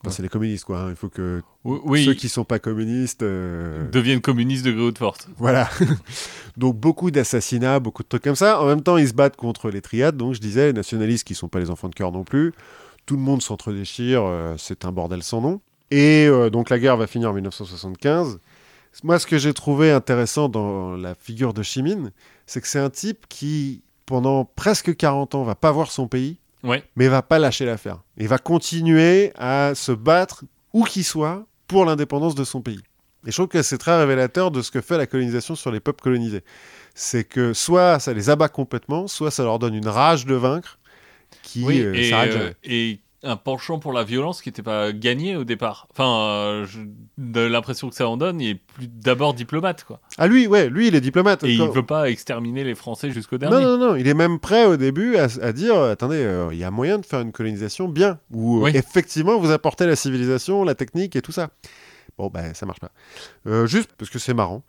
Enfin, 0.00 0.08
Ouais. 0.08 0.12
C'est 0.16 0.22
les 0.22 0.28
communistes, 0.28 0.64
quoi. 0.64 0.80
hein. 0.80 0.90
Il 0.90 0.96
faut 0.96 1.08
que 1.08 1.42
Oui, 1.64 2.04
ceux 2.04 2.14
qui 2.14 2.28
sont 2.28 2.44
pas 2.44 2.58
communistes. 2.58 3.22
euh, 3.22 3.88
deviennent 3.90 4.20
communistes 4.20 4.64
de 4.64 4.72
gré 4.72 4.82
ou 4.82 4.90
de 4.92 4.98
force. 4.98 5.28
Voilà. 5.36 5.68
donc, 6.56 6.76
beaucoup 6.76 7.10
d'assassinats, 7.10 7.80
beaucoup 7.80 8.02
de 8.02 8.08
trucs 8.08 8.22
comme 8.24 8.34
ça. 8.36 8.60
En 8.60 8.66
même 8.66 8.82
temps, 8.82 8.96
ils 8.96 9.08
se 9.08 9.14
battent 9.14 9.36
contre 9.36 9.70
les 9.70 9.80
triades. 9.80 10.16
Donc, 10.16 10.34
je 10.34 10.40
disais, 10.40 10.66
les 10.68 10.72
nationalistes 10.72 11.24
qui 11.26 11.34
sont 11.34 11.48
pas 11.48 11.58
les 11.60 11.70
enfants 11.70 11.88
de 11.88 11.94
cœur 11.94 12.12
non 12.12 12.24
plus. 12.24 12.52
Tout 13.06 13.16
le 13.16 13.22
monde 13.22 13.42
s'entre-déchire. 13.42 14.22
euh, 14.24 14.54
c'est 14.58 14.84
un 14.84 14.92
bordel 14.92 15.22
sans 15.22 15.40
nom. 15.40 15.60
Et 15.90 16.26
euh, 16.28 16.50
donc, 16.50 16.70
la 16.70 16.78
guerre 16.78 16.96
va 16.96 17.06
finir 17.06 17.30
en 17.30 17.34
1975. 17.34 18.38
Moi, 19.04 19.18
ce 19.18 19.26
que 19.26 19.38
j'ai 19.38 19.54
trouvé 19.54 19.90
intéressant 19.92 20.48
dans 20.48 20.96
la 20.96 21.14
figure 21.14 21.54
de 21.54 21.62
Chimin, 21.62 22.10
c'est 22.46 22.60
que 22.60 22.66
c'est 22.68 22.78
un 22.80 22.90
type 22.90 23.26
qui, 23.28 23.82
pendant 24.06 24.44
presque 24.44 24.96
40 24.96 25.34
ans, 25.36 25.44
va 25.44 25.54
pas 25.54 25.70
voir 25.70 25.92
son 25.92 26.08
pays, 26.08 26.38
Ouais. 26.62 26.84
mais 26.96 27.08
va 27.08 27.22
pas 27.22 27.38
lâcher 27.38 27.64
l'affaire. 27.64 28.02
Il 28.16 28.28
va 28.28 28.38
continuer 28.38 29.32
à 29.36 29.72
se 29.74 29.92
battre, 29.92 30.44
où 30.72 30.84
qu'il 30.84 31.04
soit, 31.04 31.46
pour 31.66 31.84
l'indépendance 31.84 32.34
de 32.34 32.44
son 32.44 32.60
pays. 32.60 32.82
Et 33.26 33.30
je 33.30 33.36
trouve 33.36 33.48
que 33.48 33.62
c'est 33.62 33.78
très 33.78 33.96
révélateur 33.98 34.50
de 34.50 34.62
ce 34.62 34.70
que 34.70 34.80
fait 34.80 34.96
la 34.96 35.06
colonisation 35.06 35.54
sur 35.54 35.70
les 35.70 35.80
peuples 35.80 36.02
colonisés. 36.02 36.42
C'est 36.94 37.24
que 37.24 37.52
soit 37.52 37.98
ça 37.98 38.12
les 38.12 38.30
abat 38.30 38.48
complètement, 38.48 39.08
soit 39.08 39.30
ça 39.30 39.42
leur 39.44 39.58
donne 39.58 39.74
une 39.74 39.88
rage 39.88 40.26
de 40.26 40.34
vaincre 40.34 40.78
qui 41.42 41.62
Oui, 41.64 41.80
euh, 41.80 41.94
et, 41.94 42.12
euh, 42.12 42.52
et 42.64 43.00
un 43.22 43.36
penchant 43.36 43.78
pour 43.78 43.92
la 43.92 44.02
violence 44.04 44.40
qui 44.42 44.48
n'était 44.48 44.62
pas 44.62 44.92
gagné 44.92 45.36
au 45.36 45.44
départ. 45.44 45.86
Enfin, 45.90 46.20
euh, 46.20 46.64
je- 46.66 46.80
de 47.18 47.40
l'impression 47.40 47.88
que 47.90 47.94
ça 47.94 48.08
en 48.08 48.16
donne, 48.16 48.40
il 48.40 48.48
est 48.50 48.54
plus 48.54 48.88
d'abord 48.88 49.34
diplomate, 49.34 49.84
quoi. 49.84 50.00
Ah 50.16 50.26
lui, 50.26 50.46
ouais, 50.46 50.70
lui 50.70 50.88
il 50.88 50.94
est 50.94 51.00
diplomate. 51.02 51.44
Et 51.44 51.56
Quand- 51.58 51.66
il 51.66 51.70
veut 51.70 51.84
pas 51.84 52.08
exterminer 52.10 52.64
les 52.64 52.74
Français 52.74 53.10
jusqu'au 53.10 53.36
dernier. 53.38 53.56
Non, 53.56 53.76
non, 53.76 53.88
non, 53.90 53.96
il 53.96 54.08
est 54.08 54.14
même 54.14 54.38
prêt 54.38 54.64
au 54.64 54.76
début 54.78 55.16
à, 55.16 55.28
à 55.42 55.52
dire 55.52 55.78
attendez, 55.78 56.16
euh, 56.22 56.48
il 56.52 56.58
y 56.58 56.64
a 56.64 56.70
moyen 56.70 56.98
de 56.98 57.04
faire 57.04 57.20
une 57.20 57.32
colonisation 57.32 57.88
bien, 57.88 58.18
où 58.30 58.64
euh, 58.66 58.70
effectivement 58.74 59.38
vous 59.38 59.50
apportez 59.50 59.86
la 59.86 59.96
civilisation, 59.96 60.64
la 60.64 60.74
technique 60.74 61.14
et 61.16 61.22
tout 61.22 61.32
ça. 61.32 61.50
Bon, 62.18 62.28
ben 62.28 62.54
ça 62.54 62.64
marche 62.66 62.80
pas. 62.80 62.90
Juste 63.66 63.90
parce 63.98 64.10
que 64.10 64.18
c'est 64.18 64.34
marrant, 64.34 64.62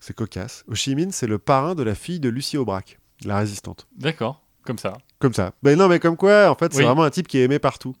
c'est 0.00 0.14
cocasse. 0.14 0.64
Ho 0.68 0.74
Chi 0.74 0.94
Minh, 0.94 1.10
c'est 1.10 1.26
le 1.26 1.38
parrain 1.38 1.74
de 1.74 1.82
la 1.82 1.94
fille 1.94 2.20
de 2.20 2.28
Lucie 2.28 2.56
Aubrac, 2.58 2.98
la 3.24 3.38
résistante. 3.38 3.86
D'accord, 3.96 4.42
comme 4.64 4.78
ça. 4.78 4.94
Comme 5.24 5.32
ça. 5.32 5.52
Ben 5.62 5.78
non, 5.78 5.88
mais 5.88 6.00
comme 6.00 6.18
quoi, 6.18 6.50
en 6.50 6.54
fait, 6.54 6.70
c'est 6.74 6.80
Oui. 6.80 6.84
vraiment 6.84 7.02
un 7.04 7.08
type 7.08 7.26
qui 7.28 7.38
est 7.38 7.44
aimé 7.44 7.58
partout. 7.58 7.96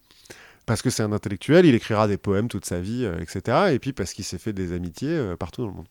Parce 0.66 0.82
que 0.82 0.90
c'est 0.90 1.02
un 1.02 1.10
intellectuel, 1.12 1.64
il 1.64 1.74
écrira 1.74 2.06
des 2.06 2.18
poèmes 2.18 2.48
toute 2.48 2.66
sa 2.66 2.80
vie, 2.80 3.06
euh, 3.06 3.18
etc. 3.18 3.72
Et 3.72 3.78
puis 3.78 3.94
parce 3.94 4.12
qu'il 4.12 4.26
s'est 4.26 4.36
fait 4.36 4.52
des 4.52 4.74
amitiés 4.74 5.08
euh, 5.08 5.34
partout 5.34 5.62
dans 5.62 5.68
le 5.68 5.74
monde. 5.74 5.86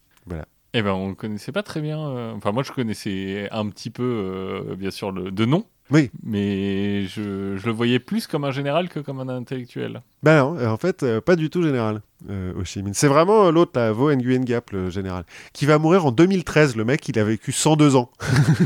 Eh 0.76 0.82
ben, 0.84 0.92
on 0.92 1.10
ne 1.10 1.14
connaissait 1.16 1.52
pas 1.52 1.64
très 1.64 1.82
bien. 1.82 2.00
euh, 2.00 2.34
Enfin, 2.36 2.52
moi, 2.52 2.62
je 2.62 2.72
connaissais 2.72 3.48
un 3.52 3.68
petit 3.70 3.90
peu, 3.90 4.76
bien 4.78 4.92
sûr, 4.92 5.12
le... 5.12 5.32
de 5.32 5.46
nom. 5.46 5.66
Oui. 5.92 6.10
Mais 6.24 7.06
je... 7.06 7.58
je 7.58 7.66
le 7.66 7.72
voyais 7.72 8.00
plus 8.00 8.26
comme 8.26 8.46
un 8.46 8.52
général 8.52 8.90
que 8.90 9.00
comme 9.00 9.20
un 9.20 9.28
intellectuel. 9.30 10.02
Ben 10.24 10.38
non, 10.40 10.58
euh, 10.58 10.68
en 10.68 10.78
fait, 10.78 11.04
euh, 11.04 11.20
pas 11.22 11.36
du 11.36 11.50
tout 11.50 11.62
général, 11.62 12.02
euh, 12.30 12.54
Ho 12.58 12.64
Chi 12.64 12.82
Minh. 12.82 12.94
C'est 12.94 13.08
vraiment 13.10 13.48
euh, 13.48 13.52
l'autre, 13.52 13.74
là, 13.80 13.92
Vo 13.92 14.10
Nguyen 14.14 14.44
Gap, 14.46 14.72
le 14.72 14.90
général, 14.90 15.26
qui 15.52 15.66
va 15.66 15.78
mourir 15.78 16.06
en 16.06 16.12
2013. 16.12 16.76
Le 16.78 16.86
mec, 16.86 17.08
il 17.10 17.20
a 17.20 17.24
vécu 17.24 17.52
102 17.52 17.96
ans. 17.96 18.10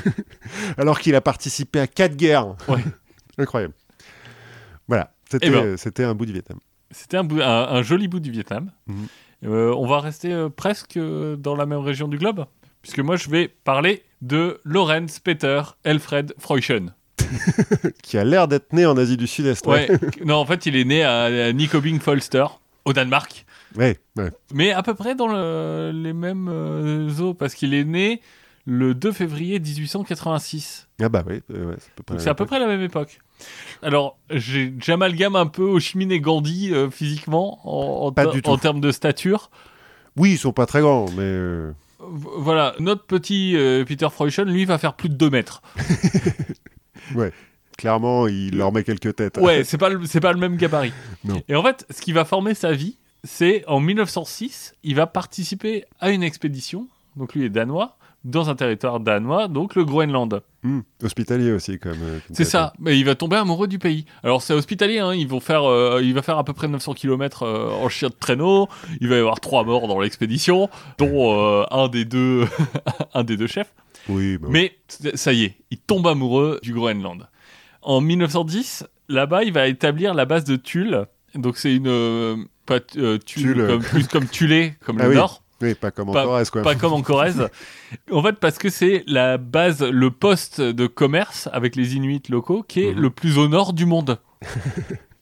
Alors 0.77 0.99
qu'il 0.99 1.15
a 1.15 1.22
participé 1.22 1.80
à 1.80 1.88
quatre 1.88 2.15
guerres. 2.15 2.56
Ouais. 2.68 2.84
Incroyable. 3.38 3.73
Voilà, 4.88 5.11
c'était 5.30 5.48
Eh 5.48 5.49
ben. 5.52 5.77
c'était 5.77 6.03
un 6.03 6.15
bout 6.15 6.26
du 6.26 6.34
Vietnam. 6.34 6.60
C'était 6.91 7.18
un, 7.18 7.23
bout- 7.23 7.41
un- 7.41 7.68
un 7.69 7.81
joli 7.81 8.07
bout 8.07 8.19
du 8.19 8.31
Vietnam. 8.31 8.72
Mhm. 8.88 9.07
Euh, 9.45 9.73
on 9.76 9.85
va 9.85 9.99
rester 9.99 10.48
presque 10.56 10.98
dans 10.98 11.56
la 11.56 11.65
même 11.68 11.80
région 11.80 12.07
du 12.07 12.18
globe, 12.18 12.45
puisque 12.81 12.99
moi 12.99 13.18
je 13.18 13.30
vais 13.30 13.48
parler 13.48 14.03
de 14.22 14.60
Lorenz 14.64 15.19
Peter 15.19 15.61
Elfred 15.84 16.34
Freuchen. 16.39 16.94
Qui 18.03 18.18
a 18.18 18.23
l'air 18.23 18.48
d'être 18.48 18.73
né 18.73 18.85
en 18.85 18.95
Asie 18.98 19.18
du 19.18 19.27
Sud-Est. 19.27 19.65
Ouais. 19.68 19.89
non, 20.26 20.35
en 20.35 20.45
fait, 20.45 20.65
il 20.65 20.76
est 20.76 20.85
né 20.85 21.03
à, 21.03 21.52
Nykøbing 21.53 21.99
Falster, 21.99 22.45
au 22.85 22.94
Danemark, 22.94 23.45
Ouais, 23.76 23.98
ouais. 24.15 24.31
mais 24.53 24.72
à 24.72 24.81
peu 24.81 24.94
près 24.94 25.14
dans 25.15 25.27
le- 25.27 25.91
les 25.94 26.14
mêmes 26.14 26.48
euh, 26.49 27.10
eaux, 27.19 27.34
parce 27.34 27.53
qu'il 27.53 27.73
est 27.73 27.84
né 27.84 28.22
le 28.65 28.94
2 28.94 29.11
février 29.11 29.60
1886. 29.60 30.88
Ah 31.02 31.10
bah 31.10 31.23
oui, 31.27 31.41
euh, 31.53 31.72
ouais, 31.72 31.76
c'est 32.18 32.30
à 32.30 32.34
peu 32.34 32.45
près 32.45 32.60
la 32.60 32.68
même 32.68 32.80
peu 32.80 32.85
époque. 32.85 33.07
près 33.07 33.10
la 33.10 33.18
même 33.18 33.18
époque. 33.18 33.19
Alors, 33.84 34.18
j'amalgame 34.30 35.35
un 35.35 35.45
peu 35.45 35.64
Ho 35.64 35.80
Chi 35.80 35.98
Minh 35.98 36.11
et 36.11 36.19
Gandhi 36.19 36.73
euh, 36.73 36.89
physiquement, 36.89 37.60
en, 37.65 38.11
ter- 38.11 38.60
termes 38.61 38.81
de 38.81 38.91
stature. 38.91 39.52
Oui, 40.15 40.31
ils 40.31 40.38
sont 40.38 40.53
pas 40.53 40.65
très 40.65 40.81
grands, 40.81 41.06
mais... 41.11 41.22
euh, 41.23 41.72
Voilà, 41.99 42.73
notre 42.80 43.06
petit 43.06 43.56
euh, 43.56 43.85
Peter 43.85 44.07
Freuchen, 44.11 44.49
lui, 44.49 44.65
va 44.65 44.77
faire 44.80 44.95
plus 44.95 45.10
de 45.10 45.14
2 45.15 45.30
mètres. 45.30 45.61
Clairement, 47.77 48.27
il 48.27 48.57
leur 48.57 48.71
met 48.71 48.84
quelques 48.84 49.15
têtes. 49.15 49.38
Ouais, 49.38 49.63
c'est 49.65 49.77
pas, 49.77 49.89
le- 49.89 50.05
c'est 50.05 50.19
pas 50.19 50.34
le 50.34 50.39
même 50.39 50.55
gabarit. 50.57 50.93
Non. 51.23 51.41
Et 51.47 51.55
en 51.55 51.61
fait, 51.63 51.85
ce 51.91 52.01
qui 52.01 52.11
va 52.11 52.25
former 52.25 52.55
sa 52.55 52.71
vie, 52.71 52.97
c'est 53.23 53.63
en 53.67 53.79
1906, 53.79 54.73
il 54.84 54.95
va 54.95 55.05
participer 55.05 55.85
à 55.99 56.09
une 56.11 56.23
expédition, 56.23 56.88
donc 57.15 57.35
lui 57.35 57.45
est 57.45 57.49
danois, 57.49 57.97
dans 58.23 58.49
un 58.49 58.55
territoire 58.55 58.99
danois, 58.99 59.47
donc 59.47 59.75
le 59.75 59.85
Groenland. 59.85 60.41
Hmm, 60.63 60.79
hospitalier 61.03 61.51
aussi, 61.51 61.77
comme... 61.77 61.97
euh, 62.01 62.19
C'est 62.34 62.45
ça, 62.45 62.73
mais 62.79 62.97
il 62.97 63.05
va 63.05 63.13
tomber 63.15 63.38
amoureux 63.38 63.67
du 63.67 63.77
pays. 63.79 64.05
Alors 64.23 64.41
c'est 64.41 64.53
hospitalier, 64.53 64.97
hein, 64.99 65.13
ils 65.13 65.27
vont 65.27 65.39
faire, 65.39 65.63
euh, 65.63 66.01
il 66.03 66.13
va 66.15 66.21
faire 66.23 66.38
à 66.39 66.43
peu 66.43 66.53
près 66.53 66.67
900 66.67 66.93
km 66.95 67.43
en 67.45 67.88
chien 67.89 68.09
de 68.09 68.15
traîneau, 68.19 68.67
il 69.01 69.07
va 69.07 69.15
y 69.15 69.19
avoir 69.19 69.39
trois 69.39 69.63
morts 69.63 69.88
dans 69.88 69.99
l'expédition, 69.99 70.67
dont 70.97 71.39
euh, 71.39 71.63
un, 71.71 71.88
des 71.89 72.05
deux, 72.05 72.45
un 73.13 73.23
des 73.23 73.38
deux 73.38 73.47
chefs. 73.47 73.71
Oui, 74.09 74.38
bah 74.38 74.47
oui. 74.49 74.71
Mais 75.01 75.13
ça 75.15 75.34
y 75.34 75.43
est, 75.45 75.55
il 75.71 75.77
tombe 75.77 76.07
amoureux 76.07 76.59
du 76.63 76.73
Groenland. 76.73 77.27
En 77.81 78.01
1910, 78.01 78.85
là-bas, 79.09 79.43
il 79.43 79.53
va 79.53 79.67
établir 79.67 80.13
la 80.13 80.25
base 80.25 80.43
de 80.43 80.55
Tulle. 80.55 81.05
Donc 81.35 81.57
c'est 81.57 81.73
une 81.75 81.88
euh, 81.88 82.35
pas 82.65 82.79
euh, 82.97 83.17
Tulle, 83.17 83.53
Tulle. 83.53 83.67
comme, 83.67 83.84
plus 83.84 84.07
comme 84.07 84.27
Tulé, 84.27 84.73
comme 84.85 84.97
Ah 85.01 85.03
le 85.03 85.09
oui. 85.09 85.15
Nord, 85.15 85.43
Oui, 85.61 85.73
pas 85.75 85.91
comme 85.91 86.09
en 86.09 86.13
Pas- 86.13 86.23
Corrèze, 86.23 86.49
quoi. 86.49 86.61
pas 86.63 86.75
comme 86.75 86.93
en 86.93 87.01
Corrèze. 87.01 87.47
en 88.11 88.21
fait, 88.23 88.34
parce 88.34 88.57
que 88.57 88.69
c'est 88.69 89.03
la 89.07 89.38
base, 89.38 89.84
le 89.84 90.11
poste 90.11 90.61
de 90.61 90.88
commerce 90.88 91.47
avec 91.53 91.75
les 91.75 91.95
Inuits 91.95 92.23
locaux 92.29 92.63
qui 92.67 92.84
est 92.84 92.93
Mhm. 92.93 92.99
le 93.01 93.09
plus 93.09 93.38
au 93.38 93.47
nord 93.47 93.73
du 93.73 93.85
monde. 93.85 94.19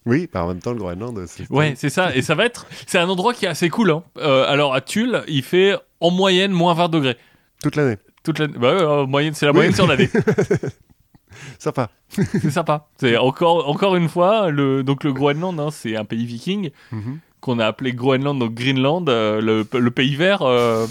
Oui, 0.08 0.28
par 0.28 0.46
en 0.46 0.50
même 0.50 0.60
temps, 0.60 0.72
le 0.72 0.78
Groenland, 0.78 1.20
c'est... 1.26 1.50
Ouais, 1.50 1.74
c'est 1.76 1.90
ça. 1.90 2.16
Et 2.16 2.22
ça 2.22 2.36
va 2.36 2.46
être, 2.46 2.68
c'est 2.86 3.00
un 3.00 3.10
endroit 3.10 3.34
qui 3.34 3.46
est 3.46 3.48
assez 3.48 3.70
cool. 3.70 3.90
Hein. 3.90 4.04
Euh, 4.18 4.46
alors 4.48 4.76
à 4.76 4.82
Tulle, 4.82 5.24
il 5.28 5.42
fait 5.42 5.76
en 6.00 6.12
moyenne 6.12 6.52
moins 6.52 6.76
20 6.76 6.90
degrés. 6.90 7.18
Toute 7.64 7.76
l'année. 7.76 7.98
Toute 8.26 8.40
la... 8.40 8.48
bah 8.48 8.90
en 9.04 9.08
moyenne, 9.08 9.34
c'est 9.34 9.46
la 9.46 9.54
moyenne 9.54 9.74
sur 9.74 9.88
l'année. 9.88 10.10
Sympa. 11.60 11.90
c'est 12.10 12.50
sympa. 12.52 12.88
C'est 12.98 13.18
encore, 13.18 13.68
encore 13.70 13.96
une 13.96 14.08
fois, 14.10 14.50
le, 14.52 14.84
donc 14.84 15.04
le 15.04 15.12
Groenland, 15.14 15.60
hein, 15.60 15.70
c'est 15.72 15.96
un 15.96 16.06
pays 16.06 16.26
viking 16.26 16.72
Mhm. 16.92 17.20
qu'on 17.42 17.60
a 17.60 17.66
appelé 17.66 17.94
Groenland, 17.94 18.40
donc 18.40 18.54
Greenland, 18.54 19.08
euh, 19.10 19.42
le, 19.42 19.68
le 19.80 19.92
pays 19.92 20.16
vert, 20.16 20.42
euh, 20.44 20.88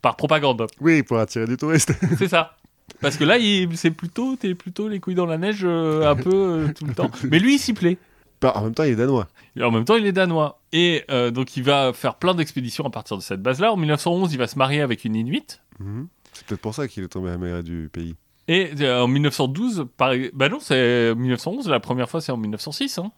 par 0.00 0.16
propagande. 0.16 0.66
Oui, 0.80 1.02
pour 1.02 1.18
attirer 1.18 1.46
du 1.46 1.56
touriste. 1.56 1.92
C'est 2.18 2.28
ça. 2.28 2.56
Parce 3.00 3.16
que 3.16 3.24
là, 3.24 3.38
il- 3.38 3.76
c'est 3.76 3.90
plutôt, 3.90 4.36
t'es 4.36 4.54
plutôt 4.54 4.88
les 4.88 5.00
couilles 5.00 5.14
dans 5.14 5.26
la 5.26 5.38
neige 5.38 5.60
euh, 5.64 6.08
un 6.10 6.16
peu 6.16 6.30
euh, 6.34 6.68
tout 6.72 6.84
le 6.86 6.94
temps. 6.94 7.10
Mais 7.30 7.38
lui, 7.38 7.54
il 7.54 7.58
s'y 7.58 7.72
plaît. 7.72 7.98
Bah, 8.40 8.52
en 8.56 8.62
même 8.64 8.74
temps, 8.74 8.82
il 8.84 8.90
est 8.92 8.96
danois. 8.96 9.28
Et 9.56 9.62
en 9.62 9.70
même 9.70 9.84
temps, 9.84 9.96
il 9.96 10.06
est 10.06 10.12
danois. 10.12 10.60
Et 10.72 11.04
euh, 11.10 11.30
donc, 11.30 11.56
il 11.56 11.62
va 11.62 11.92
faire 11.92 12.14
plein 12.16 12.34
d'expéditions 12.34 12.84
à 12.86 12.90
partir 12.90 13.16
de 13.16 13.22
cette 13.22 13.42
base-là. 13.42 13.72
En 13.72 13.76
1911, 13.76 14.32
il 14.32 14.38
va 14.38 14.46
se 14.46 14.58
marier 14.58 14.80
avec 14.82 15.04
une 15.04 15.14
Inuit. 15.16 15.60
Mhm. 15.78 16.08
C'est 16.40 16.46
peut-être 16.46 16.60
pour 16.62 16.74
ça 16.74 16.88
qu'il 16.88 17.04
est 17.04 17.08
tombé 17.08 17.30
amoureux 17.30 17.62
du 17.62 17.88
pays. 17.92 18.14
Et 18.48 18.70
euh, 18.80 19.02
en 19.02 19.06
1912, 19.08 19.86
pareil. 19.96 20.30
Bah 20.34 20.48
non, 20.48 20.58
c'est 20.60 21.14
1911. 21.14 21.68
La 21.68 21.78
première 21.80 22.08
fois, 22.10 22.20
c'est 22.20 22.32
en 22.32 22.36
1906. 22.38 22.98
Hein. 22.98 23.12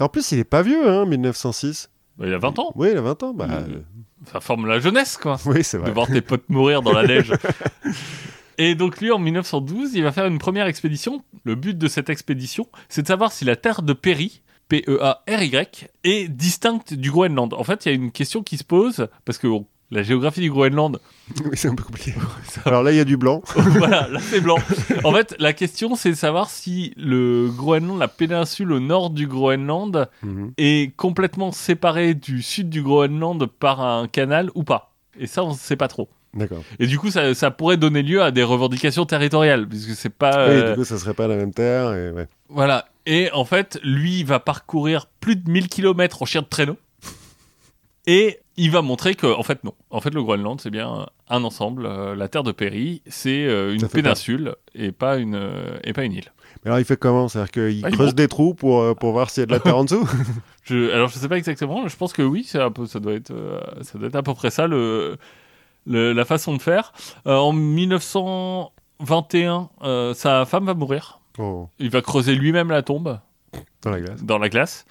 En 0.00 0.08
plus, 0.08 0.32
il 0.32 0.40
est 0.40 0.44
pas 0.44 0.62
vieux, 0.62 0.86
hein, 0.88 1.06
1906. 1.06 1.88
Bah, 2.18 2.26
il 2.26 2.34
a 2.34 2.38
20 2.38 2.58
ans. 2.58 2.72
Oui, 2.74 2.88
il 2.92 2.98
a 2.98 3.00
20 3.00 3.22
ans. 3.22 3.32
Bah, 3.32 3.48
Euh, 3.50 3.78
Ça 4.30 4.40
forme 4.40 4.66
la 4.66 4.80
jeunesse, 4.80 5.16
quoi. 5.16 5.36
oui, 5.46 5.62
c'est 5.64 5.76
de 5.78 5.82
vrai. 5.82 5.92
voir 5.92 6.06
tes 6.08 6.20
potes 6.20 6.48
mourir 6.48 6.82
dans 6.82 6.92
la 6.92 7.02
neige. 7.06 7.32
Et 8.58 8.74
donc 8.74 9.00
lui, 9.00 9.10
en 9.10 9.18
1912, 9.18 9.94
il 9.94 10.02
va 10.02 10.12
faire 10.12 10.26
une 10.26 10.38
première 10.38 10.66
expédition. 10.66 11.24
Le 11.44 11.54
but 11.54 11.76
de 11.78 11.88
cette 11.88 12.10
expédition, 12.10 12.66
c'est 12.88 13.02
de 13.02 13.06
savoir 13.08 13.32
si 13.32 13.44
la 13.44 13.56
terre 13.56 13.82
de 13.82 13.92
Perry, 13.92 14.42
P-E-A-R-Y, 14.68 15.88
est 16.04 16.28
distincte 16.28 16.94
du 16.94 17.10
Groenland. 17.10 17.52
En 17.54 17.64
fait, 17.64 17.84
il 17.84 17.88
y 17.88 17.92
a 17.92 17.94
une 17.94 18.12
question 18.12 18.42
qui 18.42 18.56
se 18.58 18.64
pose, 18.64 19.08
parce 19.24 19.38
que 19.38 19.46
bon, 19.46 19.66
la 19.90 20.02
géographie 20.02 20.40
du 20.40 20.50
Groenland, 20.50 20.98
Oui, 21.44 21.52
c'est 21.54 21.68
un 21.68 21.74
peu 21.74 21.84
compliqué. 21.84 22.14
Alors 22.64 22.82
là, 22.82 22.90
il 22.92 22.96
y 22.96 23.00
a 23.00 23.04
du 23.04 23.16
blanc. 23.16 23.42
voilà, 23.56 24.08
là 24.08 24.18
c'est 24.20 24.40
blanc. 24.40 24.56
En 25.04 25.12
fait, 25.12 25.34
la 25.38 25.52
question, 25.52 25.94
c'est 25.96 26.10
de 26.10 26.14
savoir 26.16 26.50
si 26.50 26.92
le 26.96 27.48
Groenland, 27.50 27.98
la 27.98 28.08
péninsule 28.08 28.72
au 28.72 28.80
nord 28.80 29.10
du 29.10 29.26
Groenland, 29.26 30.08
Mhm. 30.22 30.52
est 30.58 30.94
complètement 30.96 31.52
séparée 31.52 32.14
du 32.14 32.42
sud 32.42 32.68
du 32.70 32.82
Groenland 32.82 33.46
par 33.46 33.80
un 33.80 34.08
canal 34.08 34.50
ou 34.54 34.64
pas. 34.64 34.92
Et 35.18 35.26
ça, 35.26 35.44
on 35.44 35.50
ne 35.50 35.56
sait 35.56 35.76
pas 35.76 35.88
trop. 35.88 36.08
D'accord. 36.34 36.62
Et 36.80 36.88
du 36.88 36.98
coup, 36.98 37.10
ça, 37.12 37.32
ça 37.34 37.52
pourrait 37.52 37.76
donner 37.76 38.02
lieu 38.02 38.20
à 38.20 38.32
des 38.32 38.42
revendications 38.42 39.06
territoriales, 39.06 39.68
puisque 39.68 39.94
c'est 39.94 40.08
pas. 40.10 40.48
Oui, 40.48 40.54
euh, 40.54 40.70
du 40.70 40.78
coup, 40.78 40.84
ça 40.84 40.98
serait 40.98 41.14
pas 41.14 41.28
la 41.28 41.36
même 41.36 41.52
terre. 41.54 41.92
Et 41.94 42.10
ouais. 42.10 42.26
Voilà. 42.48 42.86
Et 43.06 43.30
en 43.32 43.44
fait, 43.44 43.78
lui, 43.84 44.20
il 44.20 44.26
va 44.26 44.40
parcourir 44.40 45.06
plus 45.20 45.36
de 45.36 45.48
1000 45.48 45.68
km 45.68 46.22
en 46.22 46.24
chien 46.26 46.42
de 46.42 46.46
traîneau. 46.48 46.76
Et 48.06 48.40
il 48.56 48.70
va 48.70 48.82
montrer 48.82 49.14
que, 49.14 49.26
en 49.26 49.42
fait, 49.42 49.64
non. 49.64 49.74
En 49.90 50.00
fait, 50.00 50.12
le 50.14 50.22
Groenland, 50.22 50.60
c'est 50.60 50.70
bien 50.70 51.06
un 51.28 51.44
ensemble. 51.44 51.86
Euh, 51.86 52.14
la 52.14 52.28
terre 52.28 52.42
de 52.42 52.52
Perry, 52.52 53.02
c'est 53.06 53.46
euh, 53.46 53.74
une 53.74 53.88
péninsule 53.88 54.54
et 54.74 54.92
pas 54.92 55.16
une, 55.16 55.34
euh, 55.34 55.78
et 55.84 55.92
pas 55.92 56.04
une 56.04 56.12
île. 56.12 56.32
Mais 56.64 56.70
alors, 56.70 56.78
il 56.80 56.84
fait 56.84 56.96
comment? 56.98 57.28
C'est-à-dire 57.28 57.50
qu'il 57.50 57.80
Bah, 57.82 57.88
il 57.90 57.94
creuse 57.96 58.14
des 58.14 58.28
trous 58.28 58.54
pour, 58.54 58.80
euh, 58.80 58.94
pour 58.94 59.12
voir 59.12 59.30
s'il 59.30 59.40
y 59.40 59.44
a 59.44 59.46
de 59.46 59.52
la 59.52 59.60
terre 59.60 59.76
en 59.78 59.84
dessous? 59.84 60.08
Je, 60.64 60.90
alors, 60.92 61.08
je 61.08 61.18
sais 61.18 61.28
pas 61.28 61.36
exactement. 61.36 61.86
Je 61.88 61.96
pense 61.96 62.12
que 62.14 62.22
oui, 62.22 62.44
ça 62.44 62.70
doit 62.70 63.12
être, 63.12 63.32
euh, 63.32 63.60
ça 63.82 63.98
doit 63.98 64.08
être 64.08 64.16
à 64.16 64.22
peu 64.22 64.32
près 64.32 64.50
ça 64.50 64.66
le, 64.66 65.18
le- 65.86 66.14
la 66.14 66.24
façon 66.24 66.56
de 66.56 66.62
faire. 66.62 66.94
Euh, 67.26 67.36
en 67.36 67.52
1921, 67.52 69.68
euh, 69.82 70.14
sa 70.14 70.44
femme 70.46 70.64
va 70.66 70.74
mourir. 70.74 71.20
Oh, 71.38 71.68
Il 71.78 71.90
va 71.90 72.00
creuser 72.00 72.34
lui-même 72.34 72.70
la 72.70 72.82
tombe 72.82 73.18
dans 73.82 73.90
la 73.90 74.00
glace. 74.00 74.22
dans 74.22 74.38
la 74.38 74.48
glace. 74.48 74.86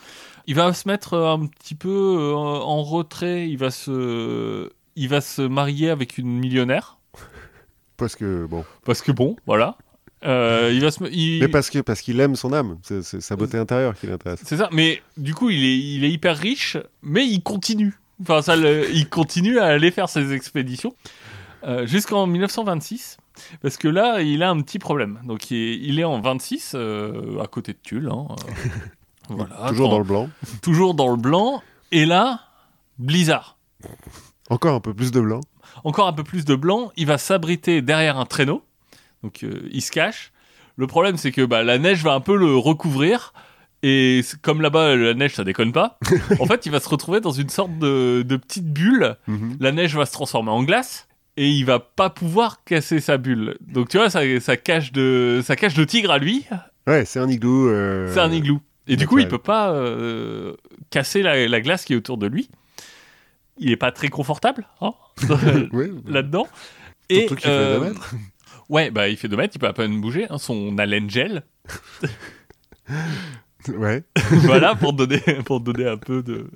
Il 0.48 0.56
va 0.56 0.74
se 0.74 0.88
mettre 0.88 1.14
euh, 1.14 1.34
un 1.34 1.46
petit 1.46 1.76
peu 1.76 1.90
euh, 1.90 2.34
en 2.36 2.84
retrait. 2.84 3.48
Il 3.50 3.58
va 3.58 3.72
se, 3.72 4.70
il 4.96 5.10
va 5.10 5.22
se 5.22 5.42
marier 5.42 5.90
avec 5.90 6.18
une 6.18 6.28
millionnaire 6.40 6.98
Parce 7.98 8.16
que, 8.16 8.46
bon. 8.46 8.66
parce 8.86 9.02
que 9.02 9.12
bon, 9.12 9.36
voilà. 9.46 9.78
Euh, 10.26 10.72
il 10.74 10.82
va 10.82 10.90
se, 10.92 11.04
il- 11.12 11.40
Mais 11.42 11.48
parce 11.50 11.70
que 11.70 11.80
parce 11.80 12.02
qu'il 12.02 12.20
aime 12.20 12.36
son 12.36 12.54
âme. 12.54 12.78
C'est 12.82 13.04
sa 13.04 13.36
beauté 13.36 13.58
intérieure 13.58 13.94
qui 13.96 14.08
l'intéresse. 14.08 14.42
c'est 14.46 14.58
ça. 14.58 14.70
Mais 14.72 15.02
du 15.18 15.34
coup, 15.34 15.50
il 15.50 15.64
est, 15.64 15.78
il 15.78 16.04
est 16.06 16.12
hyper 16.12 16.38
riche, 16.38 16.78
mais 17.02 17.26
il 17.26 17.42
continue. 17.44 17.94
Enfin, 18.22 18.42
ça, 18.42 18.56
le- 18.56 18.90
il 18.94 19.10
continue 19.10 19.60
à 19.60 19.66
aller 19.66 19.92
faire 19.92 20.08
ses 20.10 20.32
expéditions 20.34 20.96
euh, 21.66 21.86
jusqu'en 21.86 22.26
1926. 22.28 23.18
Parce 23.62 23.78
que 23.78 23.88
là, 23.88 24.22
il 24.22 24.44
a 24.44 24.50
un 24.50 24.62
petit 24.62 24.80
problème. 24.80 25.20
Donc, 25.26 25.52
il 25.52 25.58
est, 25.58 25.78
il 25.82 26.00
est 26.00 26.04
en 26.04 26.22
26, 26.22 26.74
euh, 26.76 27.40
à 27.42 27.48
côté 27.48 27.74
de 27.74 27.80
Tulle. 27.84 28.10
hein, 28.12 28.28
voilà, 29.30 29.70
Toujours 29.70 29.90
dans 29.90 29.98
le 30.00 30.04
blanc. 30.04 30.30
toujours 30.62 30.94
dans 30.94 31.10
le 31.12 31.18
blanc. 31.18 31.62
Et 31.92 32.06
là, 32.06 32.42
blizzard. 33.00 33.58
Encore 34.50 34.76
un 34.76 34.80
peu 34.80 34.94
plus 34.94 35.12
de 35.12 35.20
blanc. 35.22 35.40
Encore 35.84 36.08
un 36.08 36.14
peu 36.14 36.24
plus 36.24 36.46
de 36.46 36.56
blanc. 36.56 36.92
Il 36.98 37.08
va 37.08 37.18
s'abriter 37.18 37.82
derrière 37.82 38.18
un 38.18 38.26
traîneau. 38.26 38.64
Donc, 39.24 39.44
euh, 39.44 39.68
il 39.72 39.82
se 39.82 39.92
cache. 39.92 40.32
Le 40.76 40.88
problème, 40.88 41.18
c'est 41.18 41.32
que 41.32 41.46
bah, 41.46 41.64
la 41.64 41.78
neige 41.78 42.04
va 42.04 42.14
un 42.14 42.20
peu 42.20 42.36
le 42.36 42.56
recouvrir. 42.58 43.34
Et 43.84 44.22
comme 44.42 44.62
là-bas, 44.62 44.96
la 44.96 45.14
neige, 45.14 45.36
ça 45.36 45.44
déconne 45.44 45.72
pas. 45.72 45.98
en 46.40 46.46
fait, 46.46 46.66
il 46.66 46.72
va 46.72 46.80
se 46.80 46.90
retrouver 46.90 47.20
dans 47.22 47.32
une 47.32 47.50
sorte 47.50 47.78
de, 47.80 48.24
de 48.26 48.38
petite 48.38 48.72
bulle. 48.72 49.18
Mhm. 49.28 49.58
La 49.60 49.72
neige 49.72 49.96
va 49.96 50.06
se 50.06 50.14
transformer 50.14 50.52
en 50.52 50.64
glace. 50.64 51.08
Et 51.36 51.50
il 51.50 51.64
va 51.66 51.80
pas 51.80 52.10
pouvoir 52.12 52.64
casser 52.64 53.00
sa 53.00 53.18
bulle. 53.18 53.58
Donc, 53.62 53.90
tu 53.90 53.98
vois, 53.98 54.10
ça, 54.10 54.22
ça 54.40 54.56
cache 54.56 54.92
de, 54.92 55.42
ça 55.44 55.56
cache 55.56 55.74
de 55.74 55.84
tigre 55.84 56.12
à 56.12 56.20
lui. 56.20 56.46
Ouais, 56.86 57.06
c'est 57.06 57.20
un 57.20 57.28
igloo. 57.30 57.70
euh, 57.70 58.12
C'est 58.14 58.20
un 58.20 58.32
igloo. 58.32 58.60
Et 58.88 58.96
du 58.96 59.08
coup, 59.08 59.20
il 59.20 59.28
peut 59.28 59.38
pas 59.38 59.72
euh, 59.72 60.56
casser 60.90 61.22
la, 61.22 61.48
la 61.48 61.62
glace 61.62 61.86
qui 61.86 61.94
est 61.94 61.96
autour 61.96 62.18
de 62.18 62.28
lui. 62.28 62.50
Il 63.58 63.72
est 63.72 63.78
pas 63.78 63.92
très 63.92 64.10
confortable 64.10 64.68
hein, 64.82 64.94
Oui, 65.72 65.92
là-dedans. 66.06 66.48
Et 67.10 67.26
qu'il 67.28 67.40
fait 67.40 67.48
euh, 67.50 67.80
deux 67.80 67.86
mètres. 67.88 68.16
Ouais, 68.70 68.90
bah 68.92 69.10
il 69.10 69.18
fait 69.18 69.28
2 69.28 69.36
mètres, 69.36 69.54
il 69.56 69.60
peut 69.60 69.68
à 69.68 69.74
peine 69.74 70.00
bouger. 70.00 70.26
hein, 70.30 70.38
son 70.38 70.78
haleine 70.78 71.10
gel. 71.10 71.44
Ouais. 73.68 74.04
voilà, 74.32 74.74
pour 74.74 74.94
donner, 74.94 75.20
pour 75.46 75.60
donner 75.60 75.86
un, 75.88 75.98
peu 75.98 76.24
de, 76.24 76.48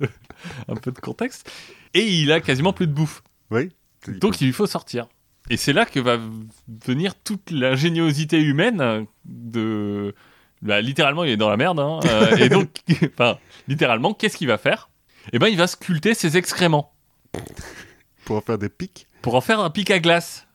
un 0.68 0.74
peu 0.74 0.90
de 0.90 0.98
contexte. 0.98 1.50
Et 1.94 2.06
il 2.06 2.32
a 2.32 2.40
quasiment 2.40 2.72
plus 2.72 2.86
de 2.86 2.92
bouffe. 2.92 3.22
Oui. 3.50 3.70
Donc 4.06 4.40
il 4.40 4.46
lui 4.46 4.52
faut 4.52 4.66
sortir. 4.66 5.06
Et 5.50 5.56
c'est 5.56 5.72
là 5.72 5.84
que 5.84 6.00
va 6.00 6.18
venir 6.86 7.14
toute 7.14 7.50
l'ingéniosité 7.50 8.40
humaine 8.40 8.80
euh, 8.80 9.02
de... 9.24 10.14
Bah, 10.62 10.80
littéralement, 10.80 11.24
il 11.24 11.30
est 11.30 11.36
dans 11.36 11.50
la 11.50 11.56
merde. 11.56 11.78
hein, 11.80 12.00
euh, 12.06 12.36
et 12.36 12.48
donc, 12.48 12.68
enfin, 13.14 13.38
littéralement, 13.68 14.14
qu'est-ce 14.14 14.36
qu'il 14.36 14.48
va 14.48 14.58
faire? 14.58 14.88
Eh 15.32 15.38
ben, 15.38 15.48
il 15.48 15.56
va 15.56 15.66
sculpter 15.66 16.14
ses 16.14 16.36
excréments 16.36 16.92
Pour 18.24 18.36
en 18.36 18.40
faire 18.40 18.58
des 18.58 18.68
pics? 18.68 19.06
pour 19.20 19.34
en 19.34 19.40
faire 19.40 19.58
un 19.60 19.68
pic 19.70 19.90
à 19.90 19.98
glace. 19.98 20.46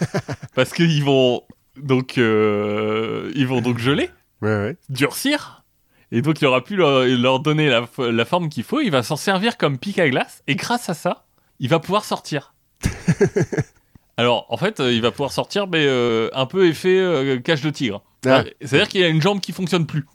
Parce 0.54 0.72
qu'ils 0.72 1.04
vont 1.04 1.42
donc, 1.76 2.16
euh, 2.16 3.30
ils 3.34 3.46
vont 3.46 3.60
donc 3.60 3.78
geler, 3.78 4.08
Ouais, 4.40 4.48
ouais. 4.48 4.76
durcir. 4.88 5.64
Et 6.12 6.22
donc, 6.22 6.40
il 6.40 6.46
aura 6.46 6.64
pu 6.64 6.76
leur, 6.76 7.04
leur 7.04 7.40
donner 7.40 7.68
la, 7.68 8.24
forme 8.24 8.48
qu'il 8.48 8.64
faut. 8.64 8.80
Il 8.80 8.90
va 8.90 9.02
s'en 9.02 9.16
servir 9.16 9.58
comme 9.58 9.78
pic 9.78 9.98
à 9.98 10.08
glace. 10.08 10.42
Et 10.46 10.56
grâce 10.56 10.88
à 10.88 10.94
ça, 10.94 11.26
il 11.60 11.68
va 11.68 11.78
pouvoir 11.78 12.04
sortir. 12.04 12.54
Alors, 14.16 14.46
en 14.48 14.56
fait, 14.56 14.80
euh, 14.80 14.92
il 14.92 15.02
va 15.02 15.10
pouvoir 15.10 15.30
sortir, 15.32 15.66
mais 15.66 15.84
euh, 15.86 16.30
un 16.32 16.46
peu 16.46 16.66
effet 16.68 16.98
euh, 16.98 17.38
cage 17.38 17.60
de 17.60 17.70
tigre. 17.70 18.02
Ah. 18.26 18.44
C'est-à-dire 18.60 18.88
qu'il 18.88 19.02
a 19.02 19.08
une 19.08 19.22
jambe 19.22 19.40
qui 19.40 19.52
fonctionne 19.52 19.86
plus. 19.86 20.06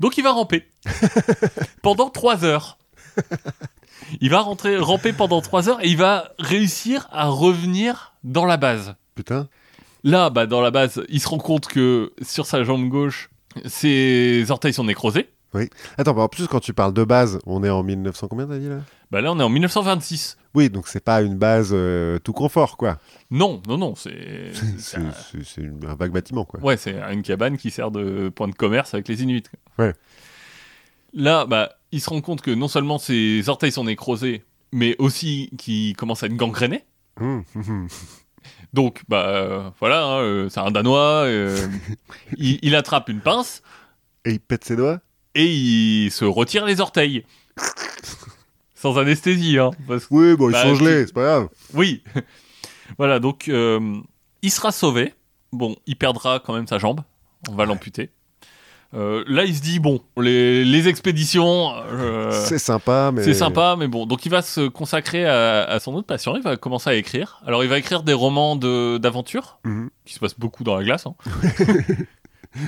Donc, 0.00 0.18
il 0.18 0.24
va 0.24 0.32
ramper 0.32 0.68
pendant 1.82 2.10
3 2.10 2.44
heures. 2.44 2.78
Il 4.20 4.30
va 4.30 4.40
rentrer, 4.40 4.76
ramper 4.76 5.12
pendant 5.12 5.40
3 5.40 5.68
heures 5.68 5.84
et 5.84 5.88
il 5.88 5.96
va 5.96 6.32
réussir 6.38 7.08
à 7.10 7.28
revenir 7.28 8.14
dans 8.24 8.44
la 8.44 8.56
base. 8.56 8.94
Putain. 9.14 9.48
Là, 10.02 10.30
bah, 10.30 10.46
dans 10.46 10.60
la 10.60 10.70
base, 10.70 11.02
il 11.08 11.20
se 11.20 11.28
rend 11.28 11.38
compte 11.38 11.66
que 11.66 12.12
sur 12.22 12.46
sa 12.46 12.62
jambe 12.64 12.88
gauche, 12.88 13.30
ses 13.64 14.50
orteils 14.50 14.74
sont 14.74 14.84
nécrosés. 14.84 15.30
Attends, 15.98 16.14
bah, 16.14 16.22
en 16.22 16.28
plus, 16.28 16.46
quand 16.48 16.60
tu 16.60 16.72
parles 16.74 16.92
de 16.94 17.04
base, 17.04 17.38
on 17.46 17.62
est 17.64 17.70
en 17.70 17.82
1900 17.82 18.28
combien 18.28 18.46
t'as 18.46 18.58
dit 18.58 18.68
là? 18.68 18.80
Bah 19.10 19.20
là, 19.20 19.32
on 19.32 19.38
est 19.38 19.42
en 19.42 19.48
1926. 19.48 20.36
Oui, 20.54 20.70
donc 20.70 20.88
c'est 20.88 21.02
pas 21.04 21.22
une 21.22 21.36
base 21.36 21.70
euh, 21.72 22.18
tout 22.18 22.32
confort, 22.32 22.76
quoi. 22.76 22.98
Non, 23.30 23.60
non, 23.68 23.78
non, 23.78 23.94
c'est. 23.94 24.52
c'est 24.78 24.98
un- 24.98 25.88
un 25.88 25.94
vague 25.94 26.12
bâtiment, 26.12 26.44
quoi. 26.44 26.60
Ouais, 26.60 26.76
c'est 26.76 26.94
une 27.12 27.22
cabane 27.22 27.56
qui 27.56 27.70
sert 27.70 27.90
de 27.90 28.28
point 28.28 28.48
de 28.48 28.54
commerce 28.54 28.94
avec 28.94 29.06
les 29.08 29.22
Inuits. 29.22 29.42
quoi. 29.76 29.86
Ouais. 29.86 29.92
Là, 31.12 31.46
bah, 31.46 31.70
il 31.92 32.00
se 32.00 32.10
rend 32.10 32.20
compte 32.20 32.40
que 32.40 32.50
non 32.50 32.68
seulement 32.68 32.98
ses 32.98 33.48
orteils 33.48 33.72
sont 33.72 33.84
nécrosés, 33.84 34.44
mais 34.72 34.96
aussi 34.98 35.50
qu'il 35.58 35.94
commence 35.96 36.22
à 36.22 36.26
être 36.26 36.36
gangréné. 36.36 36.84
Hum, 37.20 37.44
hum, 37.54 37.62
hum. 37.68 37.88
Donc, 38.72 39.02
bah, 39.08 39.26
euh, 39.28 39.70
voilà, 39.78 40.04
hein, 40.04 40.18
euh, 40.22 40.48
c'est 40.48 40.58
un 40.60 40.72
Danois. 40.72 41.26
il, 42.36 42.58
il 42.62 42.74
attrape 42.74 43.08
une 43.08 43.20
pince. 43.20 43.62
Et 44.24 44.32
il 44.32 44.40
pète 44.40 44.64
ses 44.64 44.74
doigts? 44.76 45.00
Et 45.34 45.46
il 45.46 46.10
se 46.10 46.24
retire 46.24 46.64
les 46.64 46.80
orteils. 46.80 47.24
Sans 48.74 48.98
anesthésie, 48.98 49.58
hein. 49.58 49.70
parce- 49.88 50.06
Oui, 50.10 50.36
bon, 50.36 50.50
ils 50.50 50.52
Bah, 50.52 50.62
sont 50.62 50.74
gelés, 50.74 51.06
c'est 51.06 51.14
pas 51.14 51.22
grave. 51.22 51.48
Oui. 51.72 52.02
voilà, 52.98 53.18
donc 53.18 53.48
euh, 53.48 53.80
il 54.42 54.50
sera 54.50 54.72
sauvé. 54.72 55.14
Bon, 55.52 55.76
il 55.86 55.96
perdra 55.96 56.40
quand 56.44 56.52
même 56.52 56.66
sa 56.66 56.78
jambe. 56.78 57.00
On 57.48 57.54
va 57.54 57.64
l'amputer. 57.64 58.10
Euh, 58.92 59.24
là, 59.26 59.44
il 59.44 59.56
se 59.56 59.60
dit 59.62 59.80
bon, 59.80 60.00
les, 60.20 60.64
les 60.64 60.86
expéditions, 60.88 61.72
euh, 61.90 62.30
C'est 62.46 62.58
sympa, 62.58 63.10
mais. 63.12 63.24
c'est 63.24 63.34
sympa, 63.34 63.74
mais 63.78 63.88
bon. 63.88 64.06
Donc, 64.06 64.24
il 64.26 64.28
va 64.28 64.40
se 64.42 64.68
consacrer 64.68 65.24
à, 65.26 65.62
à 65.64 65.80
son 65.80 65.94
autre 65.94 66.06
passion. 66.06 66.36
Il 66.36 66.42
va 66.42 66.56
commencer 66.56 66.90
à 66.90 66.94
écrire. 66.94 67.40
Alors, 67.46 67.64
il 67.64 67.70
va 67.70 67.78
écrire 67.78 68.02
des 68.02 68.12
romans 68.12 68.54
de- 68.54 68.98
d'aventure 68.98 69.58
Mhm. 69.64 69.90
qui 70.04 70.14
se 70.14 70.20
passent 70.20 70.38
beaucoup 70.38 70.62
dans 70.62 70.76
la 70.76 70.84
glace. 70.84 71.06
hein. 71.06 71.14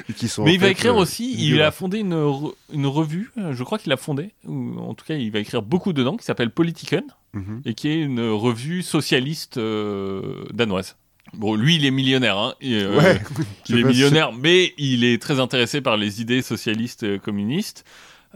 Et 0.09 0.13
qui 0.17 0.29
sont 0.29 0.45
Mais 0.45 0.55
il 0.55 0.61
va 0.61 0.69
écrire 0.69 0.95
euh, 0.95 1.01
aussi. 1.03 1.35
Il 1.39 1.61
a 1.63 1.71
fondé 1.71 1.99
une, 1.99 2.15
re- 2.15 2.55
une 2.73 2.87
revue. 2.87 3.31
euh, 3.39 3.53
Je 3.53 3.63
crois 3.65 3.79
qu'il 3.79 3.91
l'a 3.91 3.97
fondée, 3.97 4.31
ou 4.47 4.79
en 4.79 4.95
tout 4.95 5.05
cas, 5.05 5.15
il 5.15 5.31
va 5.31 5.39
écrire 5.39 5.63
beaucoup 5.63 5.93
dedans, 5.93 6.17
qui 6.17 6.25
s'appelle 6.25 6.51
Politiken 6.51 7.05
Mhm. 7.35 7.61
et 7.67 7.75
qui 7.75 7.89
est 7.89 8.01
une 8.01 8.21
revue 8.31 8.83
socialiste 8.83 9.59
euh, 9.59 10.45
danoise. 10.55 10.97
Bon, 11.35 11.55
lui, 11.55 11.77
il 11.77 11.85
est 11.85 11.91
millionnaire. 11.91 12.39
Hein, 12.39 12.55
et, 12.63 12.81
euh, 12.83 12.97
Ouais. 12.99 13.21
il 13.69 13.77
est 13.77 13.79
si- 13.81 13.85
millionnaire, 13.85 14.33
mais 14.33 14.73
il 14.79 15.05
est 15.05 15.21
très 15.21 15.39
intéressé 15.39 15.81
par 15.83 15.97
les 15.97 16.21
idées 16.23 16.41
socialistes 16.41 17.03
euh, 17.03 17.19
communistes. 17.19 17.85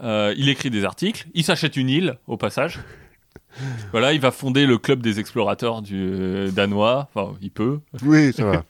Il 0.02 0.48
écrit 0.48 0.70
des 0.70 0.84
articles. 0.84 1.26
Il 1.34 1.44
s'achète 1.44 1.76
une 1.76 1.88
île, 1.90 2.18
au 2.26 2.36
passage. 2.36 2.78
Voilà, 3.90 4.12
il 4.12 4.20
va 4.20 4.30
fonder 4.30 4.64
le 4.66 4.78
club 4.78 5.02
des 5.02 5.18
explorateurs 5.18 5.82
du 5.82 5.96
euh, 5.98 6.50
danois. 6.50 7.08
Enfin, 7.14 7.34
il 7.42 7.50
peut, 7.50 7.80
Oui, 8.02 8.32
ça 8.32 8.44
va. 8.44 8.64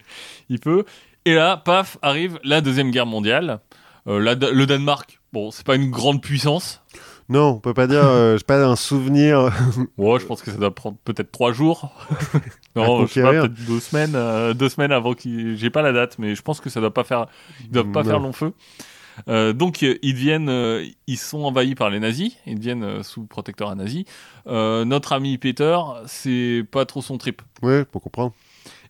il 0.49 0.59
peut. 0.59 0.85
Et 1.25 1.33
là, 1.35 1.57
paf, 1.57 1.97
arrive 2.01 2.39
la 2.43 2.61
deuxième 2.61 2.91
guerre 2.91 3.05
mondiale. 3.05 3.59
Euh, 4.07 4.19
la- 4.19 4.33
le 4.35 4.65
Danemark, 4.65 5.19
bon, 5.33 5.51
c'est 5.51 5.65
pas 5.65 5.75
une 5.75 5.91
grande 5.91 6.21
puissance. 6.21 6.81
Non, 7.29 7.49
on 7.49 7.59
peut 7.59 7.73
pas 7.75 7.87
dire. 7.87 8.03
euh, 8.03 8.37
J'ai 8.37 8.43
pas 8.43 8.63
un 8.65 8.75
souvenir. 8.75 9.51
Ouais, 9.97 10.19
je 10.19 10.25
pense 10.25 10.41
que 10.41 10.49
ça 10.51 10.57
doit 10.57 10.73
prendre 10.73 10.97
peut-être 11.05 11.31
trois 11.31 11.53
jours. 11.53 11.91
non, 12.75 13.05
je 13.05 13.13
sais 13.13 13.21
pas, 13.21 13.31
peut-être 13.31 13.65
deux 13.65 13.79
semaines, 13.79 14.13
euh, 14.15 14.53
deux 14.53 14.69
semaines 14.69 14.91
avant 14.91 15.13
qu'il. 15.13 15.55
J'ai 15.57 15.69
pas 15.69 15.81
la 15.83 15.93
date, 15.93 16.17
mais 16.19 16.35
je 16.35 16.41
pense 16.41 16.59
que 16.59 16.69
ça 16.69 16.81
doit 16.81 16.93
pas 16.93 17.03
faire. 17.03 17.27
Ils 17.61 17.69
doivent 17.71 17.91
pas 17.91 18.03
Non. 18.03 18.09
faire 18.09 18.19
long 18.19 18.33
feu. 18.33 18.53
Euh, 19.27 19.53
donc 19.53 19.81
ils 19.83 20.13
deviennent, 20.13 20.49
ils 21.05 21.17
sont 21.17 21.43
envahis 21.43 21.75
par 21.75 21.89
les 21.91 21.99
nazis, 21.99 22.33
ils 22.47 22.55
deviennent 22.57 23.03
sous 23.03 23.25
protectorat 23.25 23.75
nazi. 23.75 24.05
Notre 24.47 25.13
ami 25.13 25.37
Peter, 25.37 25.77
c'est 26.07 26.65
pas 26.71 26.85
trop 26.85 27.01
son 27.01 27.17
trip. 27.17 27.41
Ouais, 27.61 27.85
pour 27.85 28.01
comprendre. 28.01 28.33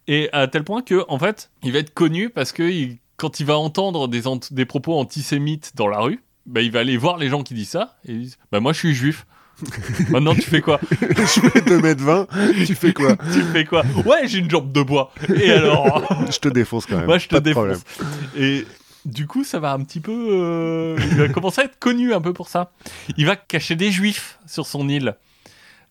Et 0.07 0.29
à 0.33 0.47
tel 0.47 0.63
point 0.63 0.81
que, 0.81 1.03
en 1.07 1.19
fait, 1.19 1.51
il 1.63 1.71
va 1.73 1.79
être 1.79 1.93
connu 1.93 2.29
parce 2.29 2.51
que 2.51 2.63
il- 2.63 2.97
quand 3.17 3.39
il 3.39 3.45
va 3.45 3.57
entendre 3.57 4.07
des, 4.07 4.27
ant- 4.27 4.39
des 4.51 4.65
propos 4.65 4.97
antisémites 4.97 5.71
dans 5.75 5.87
la 5.87 5.99
rue, 5.99 6.23
bah, 6.47 6.61
il 6.61 6.71
va 6.71 6.79
aller 6.79 6.97
voir 6.97 7.17
les 7.17 7.29
gens 7.29 7.43
qui 7.43 7.53
disent 7.53 7.69
ça 7.69 7.97
et 8.07 8.13
ils 8.13 8.19
disent 8.21 8.37
Bah, 8.51 8.59
moi 8.59 8.73
je 8.73 8.79
suis 8.79 8.93
juif. 8.95 9.25
Maintenant 10.09 10.33
tu 10.33 10.41
fais 10.41 10.61
quoi? 10.61 10.79
Je 11.01 11.05
fais 11.49 11.59
2m20, 11.61 12.65
tu 12.65 12.73
fais 12.73 12.93
quoi? 12.93 13.15
Tu 13.31 13.41
fais 13.43 13.63
quoi? 13.63 13.83
Ouais, 14.05 14.27
j'ai 14.27 14.39
une 14.39 14.49
jambe 14.49 14.71
de 14.71 14.81
bois. 14.81 15.13
Et 15.35 15.51
alors? 15.51 16.01
Je 16.31 16.39
te 16.39 16.49
défonce 16.49 16.87
quand 16.87 16.97
même. 16.97 17.05
Moi 17.05 17.19
je 17.19 17.27
te 17.27 17.35
pas 17.35 17.41
de 17.41 17.51
problème. 17.51 17.77
défonce. 17.77 18.07
Et 18.37 18.65
du 19.05 19.27
coup, 19.27 19.43
ça 19.43 19.59
va 19.59 19.73
un 19.73 19.83
petit 19.83 19.99
peu. 19.99 20.11
euh, 20.31 20.97
Il 21.11 21.17
va 21.17 21.27
commencer 21.29 21.61
à 21.61 21.65
être 21.65 21.77
connu 21.79 22.11
un 22.13 22.21
peu 22.21 22.33
pour 22.33 22.49
ça. 22.49 22.71
Il 23.17 23.25
va 23.27 23.35
cacher 23.35 23.75
des 23.75 23.91
juifs 23.91 24.39
sur 24.47 24.65
son 24.65 24.87
île. 24.89 25.15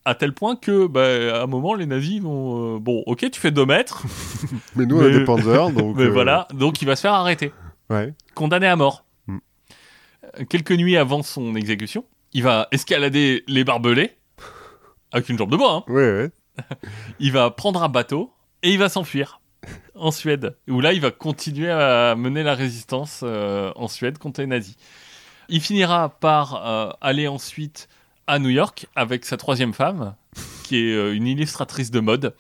À 0.05 0.15
tel 0.15 0.33
point 0.33 0.57
que, 0.57 0.87
bah, 0.87 1.39
à 1.41 1.43
un 1.43 1.47
moment, 1.47 1.75
les 1.75 1.85
nazis 1.87 2.21
vont. 2.23 2.77
euh, 2.77 2.79
bon, 2.79 3.03
ok, 3.07 3.31
tu 3.31 3.39
fais 3.41 3.51
2 3.51 3.67
mètres, 3.67 4.03
Mais 4.77 4.87
nous, 4.87 4.97
on 4.99 5.03
Mais- 5.03 5.15
a 5.15 5.19
des 5.19 5.25
Panzers, 5.25 5.71
donc. 5.75 5.97
mais 5.97 6.05
euh, 6.05 6.09
voilà. 6.11 6.49
Donc 6.55 6.81
il 6.83 6.87
va 6.87 6.97
se 6.97 7.03
faire 7.03 7.13
arrêter. 7.15 7.53
Ouais. 7.91 8.15
condamné 8.35 8.67
à 8.67 8.77
mort. 8.77 9.05
Mm. 9.27 9.39
Euh, 10.41 10.45
Quelques 10.49 10.73
nuits 10.73 10.97
avant 10.97 11.23
son 11.23 11.55
exécution, 11.55 12.05
il 12.33 12.43
va 12.45 12.69
escalader 12.73 13.43
les 13.49 13.65
barbelés 13.65 14.13
avec 15.13 15.29
une 15.29 15.37
jambe 15.37 15.51
de 15.51 15.57
bois. 15.57 15.85
hein. 15.89 15.93
Ouais, 15.93 16.13
ouais. 16.13 16.31
Il 17.19 17.33
va 17.33 17.51
prendre 17.51 17.83
un 17.83 17.89
bateau 17.89 18.33
et 18.63 18.71
il 18.73 18.79
va 18.79 18.89
s'enfuir 18.89 19.41
en 19.95 20.11
Suède, 20.11 20.57
où 20.69 20.81
là 20.81 20.93
il 20.93 21.01
va 21.01 21.11
continuer 21.11 21.71
à 21.71 22.15
mener 22.17 22.43
la 22.43 22.55
résistance 22.55 23.21
euh, 23.23 23.73
en 23.77 23.89
Suède 23.89 24.19
contre 24.19 24.41
les 24.41 24.47
nazis. 24.47 24.77
Il 25.49 25.61
finira 25.61 26.09
par 26.21 26.97
aller 27.01 27.27
ensuite 27.29 27.89
à 28.31 28.39
New 28.39 28.49
York 28.49 28.87
avec 28.95 29.25
sa 29.25 29.37
troisième 29.37 29.75
femme, 29.75 30.15
qui 30.63 30.77
est 30.77 30.95
euh, 30.95 31.15
une 31.15 31.27
illustratrice 31.27 31.91
de 31.91 31.99
mode. 31.99 32.35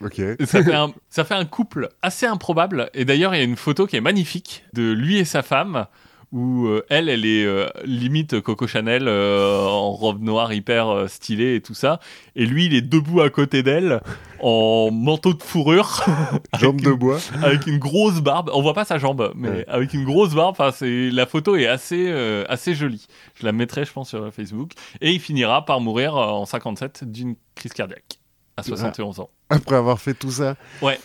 Ok. 0.00 0.20
Et 0.20 0.46
ça, 0.46 0.62
fait 0.62 0.74
un, 0.74 0.92
ça 1.10 1.24
fait 1.24 1.34
un 1.34 1.44
couple 1.44 1.88
assez 2.02 2.24
improbable. 2.24 2.88
Et 2.94 3.04
d'ailleurs, 3.04 3.34
il 3.34 3.38
y 3.38 3.40
a 3.40 3.44
une 3.44 3.56
photo 3.56 3.88
qui 3.88 3.96
est 3.96 4.00
magnifique 4.00 4.64
de 4.74 4.92
lui 4.92 5.18
et 5.18 5.24
sa 5.24 5.42
femme, 5.42 5.86
où 6.32 6.66
euh, 6.66 6.84
elle, 6.90 7.08
elle 7.08 7.24
est 7.24 7.44
euh, 7.44 7.68
limite 7.84 8.40
Coco 8.40 8.66
Chanel 8.66 9.04
euh, 9.08 9.64
en 9.66 9.92
robe 9.92 10.22
noire 10.22 10.52
hyper 10.52 11.08
stylée 11.08 11.54
et 11.54 11.60
tout 11.62 11.74
ça. 11.74 12.00
Et 12.36 12.44
lui, 12.44 12.66
il 12.66 12.74
est 12.74 12.82
debout 12.82 13.20
à 13.22 13.30
côté 13.30 13.62
d'elle 13.62 14.00
en 14.40 14.90
manteau 14.92 15.32
de 15.34 15.42
fourrure, 15.42 16.04
Jambe 16.60 16.80
de 16.80 16.92
bois. 16.92 17.18
avec 17.42 17.66
une 17.66 17.78
grosse 17.78 18.20
barbe. 18.20 18.50
On 18.52 18.60
voit 18.62 18.74
pas 18.74 18.84
sa 18.84 18.98
jambe, 18.98 19.32
mais 19.34 19.48
Ouais. 19.48 19.64
avec 19.68 19.94
une 19.94 20.04
grosse 20.04 20.34
barbe. 20.34 20.50
Enfin, 20.58 20.70
c'est 20.70 21.10
la 21.10 21.24
photo 21.26 21.56
est 21.56 21.66
assez 21.66 22.10
assez 22.48 22.74
jolie. 22.74 23.06
Je 23.34 23.44
la 23.46 23.52
mettrai, 23.52 23.84
je 23.84 23.92
pense, 23.92 24.10
sur 24.10 24.32
Facebook. 24.32 24.72
Et 25.00 25.12
il 25.12 25.20
finira 25.20 25.64
par 25.64 25.80
mourir 25.80 26.14
en 26.14 26.44
57 26.44 27.04
d'une 27.10 27.36
crise 27.54 27.72
cardiaque 27.72 28.18
à 28.56 28.62
71 28.62 29.20
ans. 29.20 29.30
Après 29.50 29.76
avoir 29.76 29.98
fait 30.00 30.14
tout 30.14 30.30
ça. 30.30 30.56
Ouais. 30.82 30.98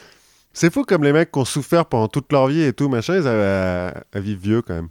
C'est 0.52 0.72
fou 0.72 0.84
comme 0.84 1.04
les 1.04 1.14
mecs 1.14 1.32
qui 1.32 1.40
ont 1.40 1.46
souffert 1.46 1.86
pendant 1.86 2.08
toute 2.08 2.32
leur 2.32 2.46
vie 2.48 2.62
et 2.62 2.74
tout, 2.74 2.88
machin, 2.90 3.16
ils 3.16 3.28
avaient 3.28 3.44
à, 3.44 4.04
à 4.14 4.20
vivre 4.20 4.40
vieux 4.42 4.62
quand 4.62 4.76
même. 4.76 4.90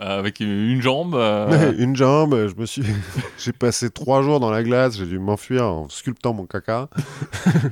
Euh, 0.00 0.18
avec 0.20 0.38
une 0.40 0.80
jambe. 0.80 1.14
euh, 1.16 1.72
Une 1.78 1.96
jambe, 1.96 2.46
je 2.48 2.54
me 2.60 2.66
suis. 2.66 2.82
j'ai 3.38 3.52
passé 3.52 3.90
trois 3.90 4.22
jours 4.22 4.38
dans 4.40 4.50
la 4.50 4.62
glace, 4.62 4.96
j'ai 4.96 5.06
dû 5.06 5.18
m'enfuir 5.18 5.64
en 5.64 5.88
sculptant 5.88 6.32
mon 6.34 6.46
caca. 6.46 6.88
voilà. 7.54 7.70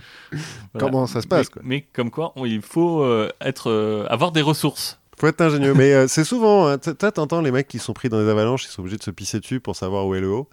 Comment 0.78 1.06
ça 1.06 1.20
se 1.22 1.26
passe, 1.26 1.46
mais, 1.46 1.52
quoi? 1.52 1.62
mais 1.64 1.80
comme 1.92 2.10
quoi, 2.10 2.32
on- 2.36 2.44
il 2.44 2.62
faut 2.62 3.02
euh, 3.02 3.30
être, 3.40 3.70
euh, 3.70 4.06
avoir 4.08 4.32
des 4.32 4.42
ressources. 4.42 4.98
Faut 5.18 5.26
être 5.28 5.40
ingénieux. 5.40 5.72
Mais 5.74 6.08
c'est 6.08 6.24
souvent. 6.24 6.68
hein, 6.68 6.78
t'entends 6.78 7.40
les 7.40 7.50
mecs 7.50 7.68
qui 7.68 7.78
sont 7.78 7.92
pris 7.94 8.08
dans 8.08 8.18
des 8.22 8.28
avalanches, 8.28 8.64
ils 8.64 8.68
sont 8.70 8.80
obligés 8.82 8.98
de 8.98 9.02
se 9.02 9.10
pisser 9.10 9.40
dessus 9.40 9.60
pour 9.60 9.74
savoir 9.76 10.06
où 10.06 10.14
est 10.14 10.20
le 10.20 10.28
haut. 10.30 10.48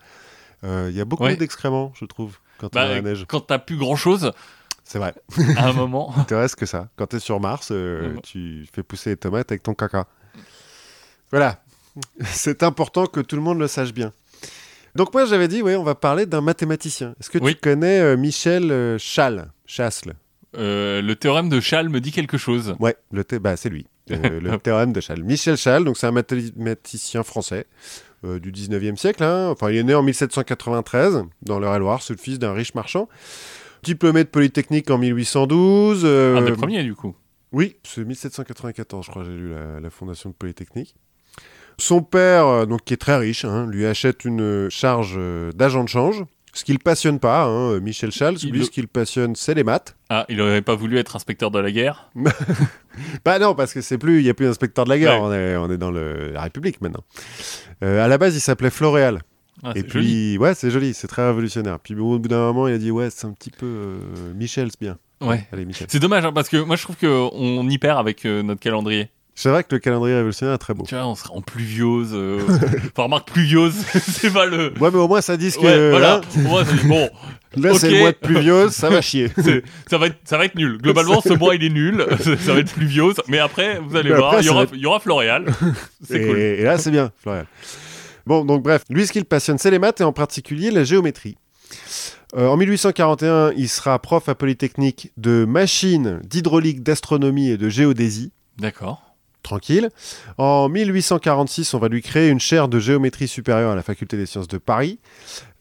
Il 0.63 0.91
y 0.95 1.01
a 1.01 1.05
beaucoup 1.05 1.23
Ouais. 1.23 1.35
d'excréments, 1.35 1.91
je 1.99 2.05
trouve, 2.05 2.37
quand 2.59 2.67
on 2.67 2.69
Bah, 2.79 2.87
dans 2.87 2.93
la 2.93 3.01
neige. 3.01 3.25
quand 3.27 3.41
t'as 3.41 3.59
plus 3.59 3.75
grand 3.75 3.97
chose, 3.97 4.31
C'est 4.85 4.99
vrai. 4.99 5.13
à 5.57 5.67
un 5.69 5.73
moment. 5.73 6.13
Il 6.17 6.23
te 6.25 6.33
reste 6.35 6.55
que 6.55 6.65
ça. 6.65 6.87
Quand 6.95 7.07
t'es 7.07 7.19
sur 7.19 7.41
Mars, 7.41 7.73
tu 8.23 8.65
fais 8.73 8.83
pousser 8.83 9.09
les 9.09 9.17
tomates 9.17 9.51
avec 9.51 9.63
ton 9.63 9.73
caca. 9.73 10.05
Voilà. 11.31 11.62
C'est 12.23 12.63
important 12.63 13.05
que 13.05 13.19
tout 13.19 13.35
le 13.35 13.41
monde 13.41 13.59
le 13.59 13.67
sache 13.67 13.93
bien. 13.93 14.13
Donc 14.95 15.13
moi 15.13 15.25
j'avais 15.25 15.47
dit, 15.47 15.61
oui, 15.61 15.75
on 15.75 15.83
va 15.83 15.95
parler 15.95 16.25
d'un 16.25 16.41
mathématicien. 16.41 17.15
Est-ce 17.19 17.29
que 17.29 17.39
Oui. 17.39 17.55
tu 17.55 17.61
connais 17.61 17.99
euh, 17.99 18.17
Michel 18.17 18.71
euh, 18.71 18.97
Chasles 18.99 19.49
euh, 20.55 21.01
le 21.01 21.15
théorème 21.15 21.49
de 21.49 21.59
Chasles 21.59 21.89
me 21.89 21.99
dit 21.99 22.11
quelque 22.11 22.37
chose. 22.37 22.75
Ouais, 22.79 22.95
le 23.11 23.23
thé- 23.23 23.39
bah, 23.39 23.57
c'est 23.57 23.69
lui. 23.69 23.87
Euh, 24.11 24.39
le 24.39 24.55
théorème 24.59 24.93
de 24.93 25.01
Chasles. 25.01 25.23
Michel 25.23 25.57
Chasles, 25.57 25.83
donc 25.83 25.97
c'est 25.97 26.05
un 26.05 26.11
mathématicien 26.11 27.23
français 27.23 27.65
du 28.23 28.51
19e 28.51 28.95
siècle. 28.95 29.23
hein. 29.23 29.49
Enfin, 29.49 29.71
il 29.71 29.77
est 29.77 29.83
né 29.83 29.95
en 29.95 30.03
1793 30.03 31.23
dans 31.41 31.59
l'Eure-et-Loire, 31.59 32.01
c'est 32.03 32.13
le 32.13 32.19
fils 32.19 32.37
d'un 32.39 32.53
riche 32.53 32.73
marchand. 32.75 33.09
Diplômé 33.81 34.23
de 34.23 34.29
Polytechnique 34.29 34.89
en 34.91 34.97
1812. 34.99 36.03
euh, 36.05 36.37
Un 36.37 36.41
des 36.43 36.51
premiers, 36.53 36.83
du 36.83 36.93
coup. 36.95 37.15
Oui, 37.51 37.75
c'est 37.83 38.05
1794, 38.05 39.05
je 39.05 39.09
crois, 39.11 39.23
j'ai 39.25 39.31
lu 39.35 39.49
la, 39.53 39.79
la 39.81 39.89
fondation 39.89 40.29
de 40.29 40.35
Polytechnique. 40.35 40.95
Son 41.77 42.01
père, 42.01 42.45
euh, 42.47 42.65
donc 42.65 42.83
qui 42.85 42.93
est 42.93 42.97
très 42.97 43.17
riche, 43.17 43.45
hein, 43.45 43.67
lui 43.69 43.85
achète 43.85 44.25
une 44.25 44.41
euh, 44.41 44.69
charge 44.69 45.15
euh, 45.17 45.51
d'agent 45.53 45.83
de 45.83 45.89
change. 45.89 46.23
Ce 46.55 46.63
qui 46.63 46.71
le 46.73 46.77
passionne 46.77 47.19
pas, 47.19 47.45
hein, 47.45 47.79
Michel 47.79 48.11
Chasles, 48.11 48.37
Il 48.43 48.51
lui, 48.51 48.59
le- 48.59 48.65
ce 48.65 48.69
qui 48.69 48.81
le 48.81 48.87
passionne, 48.87 49.35
c'est 49.35 49.55
les 49.55 49.63
maths. 49.63 49.95
Ah, 50.09 50.23
il 50.29 50.39
aurait 50.39 50.61
pas 50.61 50.75
voulu 50.75 50.99
être 50.99 51.15
inspecteur 51.15 51.49
de 51.49 51.57
la 51.59 51.71
guerre? 51.71 52.11
Bah 53.25 53.39
non, 53.39 53.55
parce 53.55 53.73
que 53.73 53.81
c'est 53.81 53.97
plus, 53.97 54.19
il 54.19 54.25
y 54.25 54.29
a 54.29 54.35
plus 54.35 54.45
d'inspecteur 54.45 54.85
de 54.85 54.89
la 54.89 54.99
guerre, 54.99 55.13
Ouais. 55.23 55.27
on, 55.27 55.33
est, 55.33 55.55
on 55.57 55.71
est 55.71 55.77
dans 55.79 55.89
le- 55.89 56.29
la 56.31 56.41
République 56.43 56.79
maintenant. 56.81 57.03
Euh, 57.83 58.03
à 58.03 58.07
la 58.07 58.17
base, 58.19 58.35
il 58.35 58.39
s'appelait 58.39 58.69
Floréal. 58.69 59.21
Ah, 59.63 59.71
Et 59.75 59.79
joli. 59.79 59.89
puis, 59.89 60.37
ouais, 60.37 60.53
c'est 60.53 60.69
joli, 60.69 60.93
c'est 60.93 61.07
très 61.07 61.25
révolutionnaire. 61.25 61.79
Puis 61.79 61.95
au 61.95 62.19
bout 62.19 62.27
d'un 62.27 62.37
moment, 62.51 62.67
il 62.67 62.73
a 62.73 62.77
dit, 62.77 62.91
ouais, 62.91 63.09
c'est 63.09 63.25
un 63.25 63.31
petit 63.31 63.49
peu 63.49 63.65
euh, 63.65 63.97
Michel, 64.35 64.69
c'est 64.71 64.79
bien. 64.79 64.97
Ouais. 65.21 65.47
Allez, 65.51 65.65
Michel. 65.65 65.87
C'est 65.89 65.99
dommage, 65.99 66.25
hein, 66.25 66.33
parce 66.33 66.49
que 66.49 66.57
moi 66.57 66.75
je 66.75 66.83
trouve 66.83 66.97
qu'on 66.97 67.67
y 67.69 67.77
perd 67.79 67.97
avec 67.97 68.25
euh, 68.25 68.43
notre 68.43 68.59
calendrier. 68.59 69.09
C'est 69.35 69.49
vrai 69.49 69.63
que 69.63 69.69
le 69.73 69.79
calendrier 69.79 70.15
révolutionnaire 70.15 70.53
est 70.55 70.59
très 70.59 70.73
beau. 70.75 70.85
Tu 70.87 70.93
vois, 70.95 71.07
on 71.07 71.15
sera 71.15 71.33
en 71.33 71.41
pluviose. 71.41 72.11
Euh... 72.13 72.39
enfin, 72.47 73.03
remarque, 73.03 73.31
pluviose, 73.31 73.73
c'est 73.93 74.31
pas 74.31 74.45
le. 74.45 74.73
Ouais, 74.79 74.91
mais 74.91 74.99
au 74.99 75.07
moins, 75.07 75.21
ça 75.21 75.37
dit 75.37 75.51
que 75.51 75.59
Ouais, 75.59 75.89
voilà. 75.89 76.17
hein, 76.17 76.21
Moi, 76.41 76.63
c'est- 76.65 76.87
bon, 76.87 77.09
là, 77.57 77.73
c'est 77.73 77.87
Ok. 77.87 77.93
le 77.93 77.99
mois 77.99 78.11
de 78.11 78.17
pluviose, 78.17 78.71
ça 78.73 78.89
va 78.91 79.01
chier. 79.01 79.31
c'est- 79.35 79.63
ça 79.89 79.97
va 79.97 80.07
être, 80.07 80.17
ça 80.23 80.37
va 80.37 80.45
être 80.45 80.53
nul. 80.55 80.77
Globalement, 80.77 81.19
ce 81.21 81.33
mois 81.33 81.55
il 81.55 81.63
est 81.63 81.69
nul. 81.69 82.05
ça 82.39 82.53
va 82.53 82.59
être 82.59 82.73
pluviose. 82.73 83.15
Mais 83.27 83.39
après, 83.39 83.79
vous 83.79 83.95
allez 83.95 84.11
Mais 84.11 84.15
voir, 84.17 84.33
après, 84.33 84.43
il 84.43 84.45
y 84.45 84.49
aura, 84.49 84.63
être- 84.63 84.73
il 84.75 84.79
y 84.81 84.85
aura 84.85 84.99
Floréal. 84.99 85.45
C'est 86.07 86.21
et, 86.21 86.27
cool. 86.27 86.37
et 86.37 86.61
là, 86.63 86.77
c'est 86.77 86.91
bien, 86.91 87.11
Florian. 87.21 87.45
Bon, 88.27 88.45
donc 88.45 88.61
bref, 88.63 88.83
lui, 88.89 89.05
ce 89.07 89.11
qui 89.11 89.19
le 89.19 89.25
passionne, 89.25 89.57
c'est 89.57 89.71
les 89.71 89.79
maths 89.79 89.99
et 89.99 90.03
en 90.03 90.13
particulier 90.13 90.69
la 90.71 90.83
géométrie. 90.83 91.37
Euh, 92.37 92.47
en 92.47 92.55
1841, 92.57 93.51
il 93.57 93.67
sera 93.67 93.97
prof 93.99 94.29
à 94.29 94.35
Polytechnique 94.35 95.11
de 95.17 95.43
machines, 95.45 96.19
d'hydraulique, 96.23 96.81
d'astronomie 96.83 97.49
et 97.49 97.57
de 97.57 97.67
géodésie. 97.69 98.31
D'accord. 98.59 99.01
Tranquille. 99.43 99.89
En 100.37 100.69
1846, 100.69 101.73
on 101.73 101.79
va 101.79 101.87
lui 101.89 102.01
créer 102.01 102.29
une 102.29 102.39
chaire 102.39 102.67
de 102.67 102.79
géométrie 102.79 103.27
supérieure 103.27 103.71
à 103.71 103.75
la 103.75 103.83
faculté 103.83 104.17
des 104.17 104.25
sciences 104.25 104.47
de 104.47 104.57
Paris. 104.57 104.99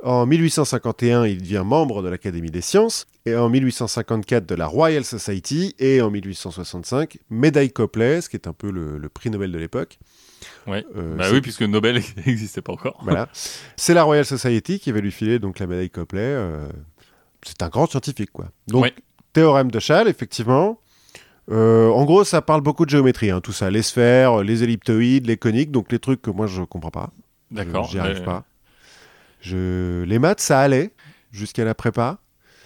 En 0.02 0.26
1851, 0.26 1.26
il 1.26 1.42
devient 1.42 1.62
membre 1.64 2.02
de 2.02 2.08
l'Académie 2.08 2.50
des 2.50 2.60
sciences. 2.62 3.06
Et 3.26 3.36
en 3.36 3.48
1854, 3.48 4.46
de 4.46 4.54
la 4.54 4.66
Royal 4.66 5.04
Society. 5.04 5.74
Et 5.78 6.00
en 6.00 6.10
1865, 6.10 7.18
médaille 7.30 7.70
Copley, 7.72 8.20
ce 8.20 8.28
qui 8.28 8.36
est 8.36 8.48
un 8.48 8.52
peu 8.52 8.70
le, 8.70 8.98
le 8.98 9.08
prix 9.08 9.30
Nobel 9.30 9.52
de 9.52 9.58
l'époque. 9.58 9.98
Ouais. 10.66 10.84
Euh, 10.96 11.14
bah 11.16 11.26
oui, 11.30 11.40
puisque 11.40 11.62
Nobel 11.62 12.02
n'existait 12.26 12.62
pas 12.62 12.72
encore. 12.72 12.98
Voilà. 13.04 13.28
C'est 13.76 13.94
la 13.94 14.02
Royal 14.02 14.24
Society 14.24 14.80
qui 14.80 14.90
va 14.90 15.00
lui 15.00 15.12
filer 15.12 15.38
donc 15.38 15.58
la 15.60 15.66
médaille 15.68 15.90
Copley. 15.90 16.20
euh, 16.20 16.66
c'est 17.44 17.62
un 17.62 17.68
grand 17.68 17.88
scientifique, 17.88 18.30
quoi. 18.32 18.48
Donc, 18.68 18.82
Ouais. 18.84 18.94
théorème 19.32 19.70
de 19.70 19.78
Schall, 19.80 20.08
effectivement. 20.08 20.80
Euh, 21.50 21.88
en 21.90 22.04
gros, 22.04 22.24
ça 22.24 22.40
parle 22.40 22.60
beaucoup 22.60 22.84
de 22.84 22.90
géométrie, 22.90 23.30
hein, 23.30 23.40
tout 23.40 23.52
ça. 23.52 23.70
Les 23.70 23.82
sphères, 23.82 24.42
les 24.42 24.62
elliptoïdes, 24.62 25.26
les 25.26 25.36
coniques, 25.36 25.70
donc 25.72 25.90
les 25.90 25.98
trucs 25.98 26.22
que 26.22 26.30
moi 26.30 26.46
je 26.46 26.62
comprends 26.62 26.90
pas. 26.90 27.10
D'accord. 27.50 27.88
J'y 27.90 27.98
arrive 27.98 28.20
Euh, 28.20 28.24
pas. 28.24 28.44
Je... 29.40 30.04
Les 30.04 30.18
maths, 30.18 30.40
ça 30.40 30.60
allait 30.60 30.92
jusqu'à 31.32 31.64
la 31.64 31.74
prépa. 31.74 32.18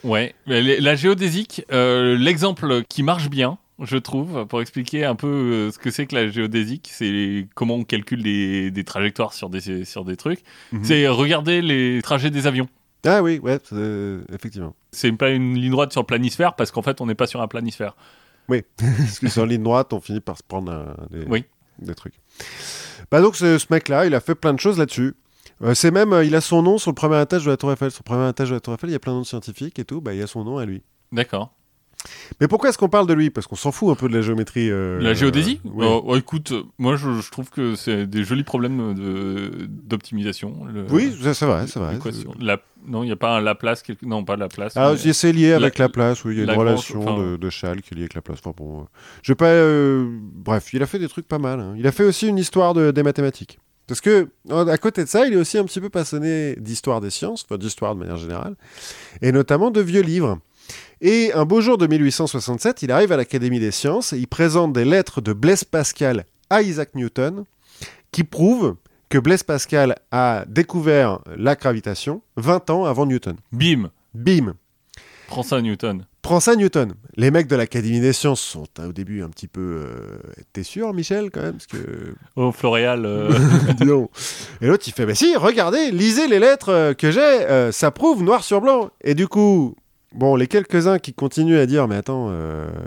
Ouais, 0.04 0.34
la 0.46 0.94
géodésique, 0.94 1.64
euh, 1.72 2.16
l'exemple 2.16 2.82
qui 2.88 3.02
marche 3.02 3.28
bien, 3.30 3.58
je 3.82 3.96
trouve, 3.96 4.46
pour 4.46 4.60
expliquer 4.60 5.04
un 5.04 5.16
peu 5.16 5.26
euh, 5.26 5.70
ce 5.72 5.78
que 5.78 5.90
c'est 5.90 6.06
que 6.06 6.14
la 6.14 6.28
géodésique, 6.28 6.90
c'est 6.92 7.48
comment 7.54 7.74
on 7.76 7.84
calcule 7.84 8.22
des, 8.22 8.70
des 8.70 8.84
trajectoires 8.84 9.32
sur 9.32 9.48
des, 9.50 9.84
sur 9.84 10.04
des 10.04 10.16
trucs. 10.16 10.40
Mhm. 10.72 10.84
C'est 10.84 11.08
regarder 11.08 11.60
les 11.62 12.02
trajets 12.02 12.30
des 12.30 12.46
avions. 12.46 12.68
Ah 13.04 13.22
oui, 13.22 13.38
ouais, 13.38 13.58
effectivement. 14.32 14.74
C'est 14.92 15.12
pas 15.12 15.30
une 15.30 15.54
ligne 15.54 15.70
droite 15.72 15.92
sur 15.92 16.02
le 16.02 16.06
planisphère 16.06 16.54
parce 16.54 16.70
qu'en 16.70 16.82
fait 16.82 17.00
on 17.00 17.06
n'est 17.06 17.14
pas 17.14 17.26
sur 17.26 17.40
un 17.40 17.48
planisphère. 17.48 17.96
Parce 18.76 19.18
que 19.18 19.28
sur 19.28 19.42
la 19.46 19.52
ligne 19.52 19.62
droite, 19.62 19.92
on 19.92 20.00
finit 20.00 20.20
par 20.20 20.36
se 20.36 20.42
prendre 20.42 20.72
un- 20.72 20.96
des, 21.10 21.24
Oui. 21.26 21.44
des 21.78 21.94
trucs. 21.94 22.14
Bah 23.10 23.20
donc, 23.20 23.36
ce, 23.36 23.58
ce 23.58 23.66
mec-là, 23.70 24.06
il 24.06 24.14
a 24.14 24.20
fait 24.20 24.34
plein 24.34 24.54
de 24.54 24.60
choses 24.60 24.78
là-dessus. 24.78 25.14
Euh, 25.62 25.74
c'est 25.74 25.90
même, 25.90 26.12
euh, 26.12 26.24
il 26.24 26.34
a 26.34 26.40
son 26.40 26.62
nom 26.62 26.76
sur 26.78 26.90
le 26.90 26.94
premier 26.94 27.20
étage 27.22 27.44
de 27.44 27.50
la 27.50 27.56
Tour 27.56 27.72
Eiffel. 27.72 27.90
Sur 27.90 28.02
le 28.04 28.10
premier 28.10 28.28
étage 28.28 28.50
de 28.50 28.54
la 28.54 28.60
Tour 28.60 28.74
Eiffel, 28.74 28.90
il 28.90 28.92
y 28.92 28.96
a 28.96 28.98
plein 28.98 29.12
de 29.12 29.16
noms 29.16 29.22
de 29.22 29.26
scientifiques 29.26 29.78
et 29.78 29.84
tout. 29.84 30.00
Bah, 30.00 30.12
il 30.12 30.18
y 30.20 30.22
a 30.22 30.26
son 30.26 30.44
nom 30.44 30.58
à 30.58 30.66
lui. 30.66 30.82
D'accord. 31.12 31.54
Mais 32.40 32.48
pourquoi 32.48 32.68
est-ce 32.70 32.78
qu'on 32.78 32.88
parle 32.88 33.06
de 33.06 33.14
lui? 33.14 33.30
Parce 33.30 33.46
qu'on 33.46 33.56
s'en 33.56 33.72
fout 33.72 33.90
un 33.90 33.94
peu 33.94 34.08
de 34.08 34.14
la 34.14 34.22
géométrie. 34.22 34.70
euh, 34.70 35.00
la 35.00 35.14
géodésie? 35.14 35.60
euh, 35.64 35.70
oui. 35.72 35.86
Oh, 35.88 36.16
Écoute, 36.16 36.52
moi 36.78 36.96
je, 36.96 37.20
je 37.20 37.30
trouve 37.30 37.50
que 37.50 37.74
c'est 37.74 38.06
des 38.06 38.24
jolis 38.24 38.42
problèmes 38.44 38.94
d'optimisation. 39.68 40.56
Oui, 40.90 41.16
ça, 41.22 41.34
c'est 41.34 41.46
vrai, 41.46 41.66
c'est 41.66 41.78
vrai. 41.78 41.94
La- 42.40 42.58
Non, 42.88 43.02
il 43.02 43.06
n'y 43.06 43.12
a 43.12 43.16
pas 43.16 43.36
un 43.36 43.40
Laplace. 43.40 43.82
quelque- 43.82 44.06
Non, 44.06 44.24
pas 44.24 44.36
Laplace. 44.36 44.76
Mais- 44.76 45.12
c'est 45.12 45.32
lié 45.32 45.52
avec 45.52 45.76
La- 45.78 45.84
la, 45.86 45.88
place, 45.88 46.24
oui, 46.24 46.34
il 46.34 46.38
y 46.38 46.40
a 46.40 46.44
une 46.44 46.50
relation 46.58 47.00
de, 47.18 47.36
de 47.36 47.50
Schall 47.50 47.82
qui 47.82 47.94
est 47.94 47.96
liée 47.96 48.02
avec 48.02 48.14
la 48.14 48.22
place. 48.22 48.38
Enfin 48.44 48.54
bon, 48.56 48.80
euh, 48.80 48.84
je 49.22 49.32
vais 49.32 49.36
pas. 49.36 49.46
euh, 49.48 50.06
Bref, 50.20 50.72
il 50.72 50.82
a 50.82 50.86
fait 50.86 50.98
des 51.00 51.08
trucs 51.08 51.26
pas 51.26 51.38
mal. 51.38 51.58
hein. 51.60 51.74
Il 51.76 51.86
a 51.86 51.92
fait 51.92 52.04
aussi 52.04 52.28
une 52.28 52.38
histoire 52.38 52.74
de- 52.74 52.90
des 52.92 53.02
mathématiques. 53.02 53.58
Parce 53.88 54.00
que, 54.00 54.28
à 54.50 54.78
côté 54.78 55.04
de 55.04 55.08
ça, 55.08 55.26
il 55.26 55.32
est 55.32 55.36
aussi 55.36 55.58
un 55.58 55.64
petit 55.64 55.80
peu 55.80 55.88
passionné 55.88 56.56
d'histoire 56.56 57.00
des 57.00 57.10
sciences, 57.10 57.44
enfin 57.48 57.56
d'histoire 57.56 57.94
de 57.94 58.00
manière 58.00 58.16
générale, 58.16 58.54
et 59.22 59.30
notamment 59.32 59.70
de 59.70 59.80
vieux 59.80 60.02
livres. 60.02 60.38
Et 61.00 61.32
un 61.34 61.44
beau 61.44 61.60
jour 61.60 61.76
de 61.78 61.86
1867, 61.86 62.82
il 62.82 62.90
arrive 62.90 63.12
à 63.12 63.16
l'Académie 63.16 63.60
des 63.60 63.70
sciences 63.70 64.12
et 64.12 64.18
il 64.18 64.26
présente 64.26 64.72
des 64.72 64.84
lettres 64.84 65.20
de 65.20 65.32
Blaise 65.32 65.64
Pascal 65.64 66.24
à 66.48 66.62
Isaac 66.62 66.94
Newton 66.94 67.44
qui 68.12 68.24
prouvent 68.24 68.76
que 69.10 69.18
Blaise 69.18 69.42
Pascal 69.42 69.96
a 70.10 70.44
découvert 70.48 71.20
la 71.36 71.54
gravitation 71.54 72.22
20 72.36 72.70
ans 72.70 72.84
avant 72.86 73.04
Newton. 73.06 73.36
Bim 73.52 73.90
Bim 74.14 74.54
Prends 75.28 75.42
ça, 75.42 75.60
Newton. 75.60 76.06
Prends 76.22 76.40
ça, 76.40 76.56
Newton. 76.56 76.94
Les 77.16 77.30
mecs 77.30 77.46
de 77.48 77.56
l'Académie 77.56 78.00
des 78.00 78.12
sciences 78.12 78.40
sont 78.40 78.66
euh, 78.78 78.88
au 78.88 78.92
début 78.92 79.22
un 79.22 79.28
petit 79.28 79.48
peu. 79.48 79.60
euh, 79.60 80.18
T'es 80.52 80.62
sûr, 80.62 80.92
Michel, 80.94 81.30
quand 81.30 81.42
même 81.42 81.52
Parce 81.54 81.66
que. 81.66 82.14
Oh, 82.36 82.52
Floréal. 82.52 83.04
euh, 83.04 83.30
donc. 83.84 84.10
Et 84.60 84.66
l'autre, 84.68 84.84
il 84.86 84.92
fait 84.92 85.04
Bah 85.04 85.14
si, 85.16 85.36
regardez, 85.36 85.90
lisez 85.90 86.26
les 86.28 86.38
lettres 86.38 86.68
euh, 86.70 86.94
que 86.94 87.10
j'ai, 87.10 87.20
euh, 87.20 87.70
ça 87.72 87.90
prouve 87.90 88.22
noir 88.22 88.42
sur 88.44 88.60
blanc. 88.60 88.90
Et 89.02 89.14
du 89.14 89.26
coup, 89.28 89.74
bon, 90.14 90.36
les 90.36 90.46
quelques-uns 90.46 90.98
qui 90.98 91.12
continuent 91.12 91.58
à 91.58 91.66
dire 91.66 91.86
Mais 91.88 91.96
attends, 91.96 92.30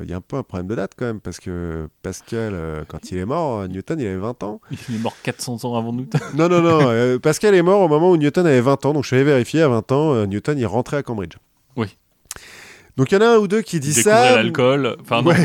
il 0.04 0.10
y 0.10 0.14
a 0.14 0.18
un 0.18 0.22
peu 0.22 0.38
un 0.38 0.44
problème 0.44 0.68
de 0.68 0.76
date 0.76 0.94
quand 0.98 1.06
même, 1.06 1.20
parce 1.20 1.40
que 1.40 1.88
Pascal, 2.02 2.54
euh, 2.54 2.84
quand 2.88 3.12
il 3.12 3.18
est 3.18 3.26
mort, 3.26 3.60
euh, 3.60 3.68
Newton, 3.68 4.00
il 4.00 4.08
avait 4.08 4.16
20 4.18 4.44
ans. 4.44 4.62
il 4.90 4.96
est 4.96 5.00
mort 5.00 5.16
400 5.24 5.66
ans 5.66 5.76
avant 5.76 5.94
Newton. 5.94 6.22
Non, 6.36 6.48
non, 6.50 6.62
non, 6.62 6.80
euh, 6.90 7.20
Pascal 7.20 7.54
est 7.56 7.62
mort 7.62 7.82
au 7.82 7.88
moment 7.88 8.12
où 8.12 8.18
Newton 8.18 8.46
avait 8.46 8.62
20 8.62 8.86
ans, 8.86 8.94
donc 8.94 9.04
je 9.04 9.08
suis 9.08 9.16
allé 9.16 9.26
vérifier, 9.26 9.62
à 9.62 9.68
20 9.68 9.92
ans, 9.92 10.14
euh, 10.14 10.26
Newton, 10.26 10.58
il 10.58 10.66
rentrait 10.66 10.98
à 10.98 11.04
Cambridge. 11.04 11.36
Oui. 11.76 11.88
Donc 12.98 13.12
il 13.12 13.16
y 13.16 13.18
en 13.18 13.22
a 13.22 13.30
un 13.36 13.38
ou 13.38 13.48
deux 13.48 13.62
qui 13.62 13.78
Il 13.78 13.80
disent 13.80 13.96
découvrait 13.98 14.30
ça. 14.30 14.36
l'alcool. 14.36 14.98
Enfin, 15.02 15.22
non, 15.22 15.30
Ouais. 15.30 15.38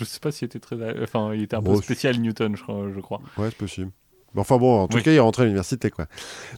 je 0.00 0.04
sais 0.04 0.18
pas 0.18 0.32
s'il 0.32 0.46
était 0.46 0.58
très. 0.58 0.76
Enfin, 1.04 1.32
il 1.34 1.42
était 1.42 1.54
un 1.54 1.62
peu 1.62 1.70
Bon, 1.70 1.80
spécial, 1.80 2.18
Newton, 2.18 2.56
je 2.56 2.62
crois. 2.62 2.86
Je 2.92 3.00
crois. 3.00 3.20
Ouais, 3.38 3.46
c'est 3.50 3.56
possible. 3.56 3.90
Enfin 4.36 4.56
bon, 4.58 4.80
en 4.82 4.88
tout 4.88 4.96
Oui. 4.98 5.02
cas, 5.02 5.10
il 5.12 5.16
est 5.16 5.20
rentré 5.20 5.42
à 5.42 5.44
l'université, 5.46 5.90
quoi. 5.90 6.06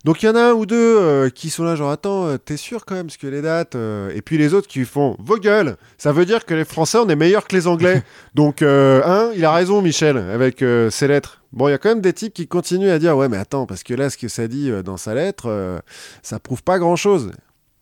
Donc 0.04 0.22
il 0.22 0.26
y 0.26 0.28
en 0.28 0.34
a 0.34 0.40
un 0.50 0.52
ou 0.52 0.66
deux 0.66 0.76
euh, 0.98 1.30
qui 1.30 1.50
sont 1.50 1.64
là, 1.64 1.76
genre, 1.76 1.90
attends, 1.90 2.26
euh, 2.26 2.36
t'es 2.38 2.56
sûr 2.56 2.84
quand 2.84 2.94
même, 2.94 3.06
parce 3.06 3.16
que 3.16 3.26
les 3.26 3.42
dates... 3.42 3.74
euh, 3.76 4.10
Et 4.14 4.22
puis 4.22 4.38
les 4.38 4.54
autres 4.54 4.68
qui 4.68 4.84
font, 4.84 5.16
vos 5.18 5.36
gueules 5.38 5.76
Ça 5.96 6.12
veut 6.12 6.24
dire 6.26 6.44
que 6.44 6.54
les 6.54 6.64
Français, 6.64 6.98
on 6.98 7.08
est 7.08 7.16
meilleurs 7.16 7.46
que 7.46 7.54
les 7.56 7.66
Anglais. 7.66 8.02
Donc, 8.34 8.62
euh, 8.62 9.00
hein, 9.04 9.30
il 9.36 9.44
a 9.44 9.52
raison, 9.52 9.80
Michel, 9.82 10.16
avec 10.18 10.64
ses 10.90 11.08
lettres. 11.08 11.42
Bon, 11.52 11.68
il 11.68 11.70
y 11.70 11.74
a 11.74 11.78
quand 11.78 11.88
même 11.88 12.00
des 12.02 12.12
types 12.12 12.34
qui 12.34 12.46
continuent 12.46 12.90
à 12.90 12.98
dire, 12.98 13.16
ouais, 13.16 13.28
mais 13.28 13.38
attends, 13.38 13.66
parce 13.66 13.82
que 13.82 13.94
là, 13.94 14.10
ce 14.10 14.16
que 14.18 14.28
ça 14.28 14.48
dit 14.48 14.70
dans 14.84 14.96
sa 14.96 15.14
lettre, 15.14 15.80
ça 16.22 16.38
prouve 16.38 16.62
pas 16.62 16.78
grand-chose. 16.78 17.30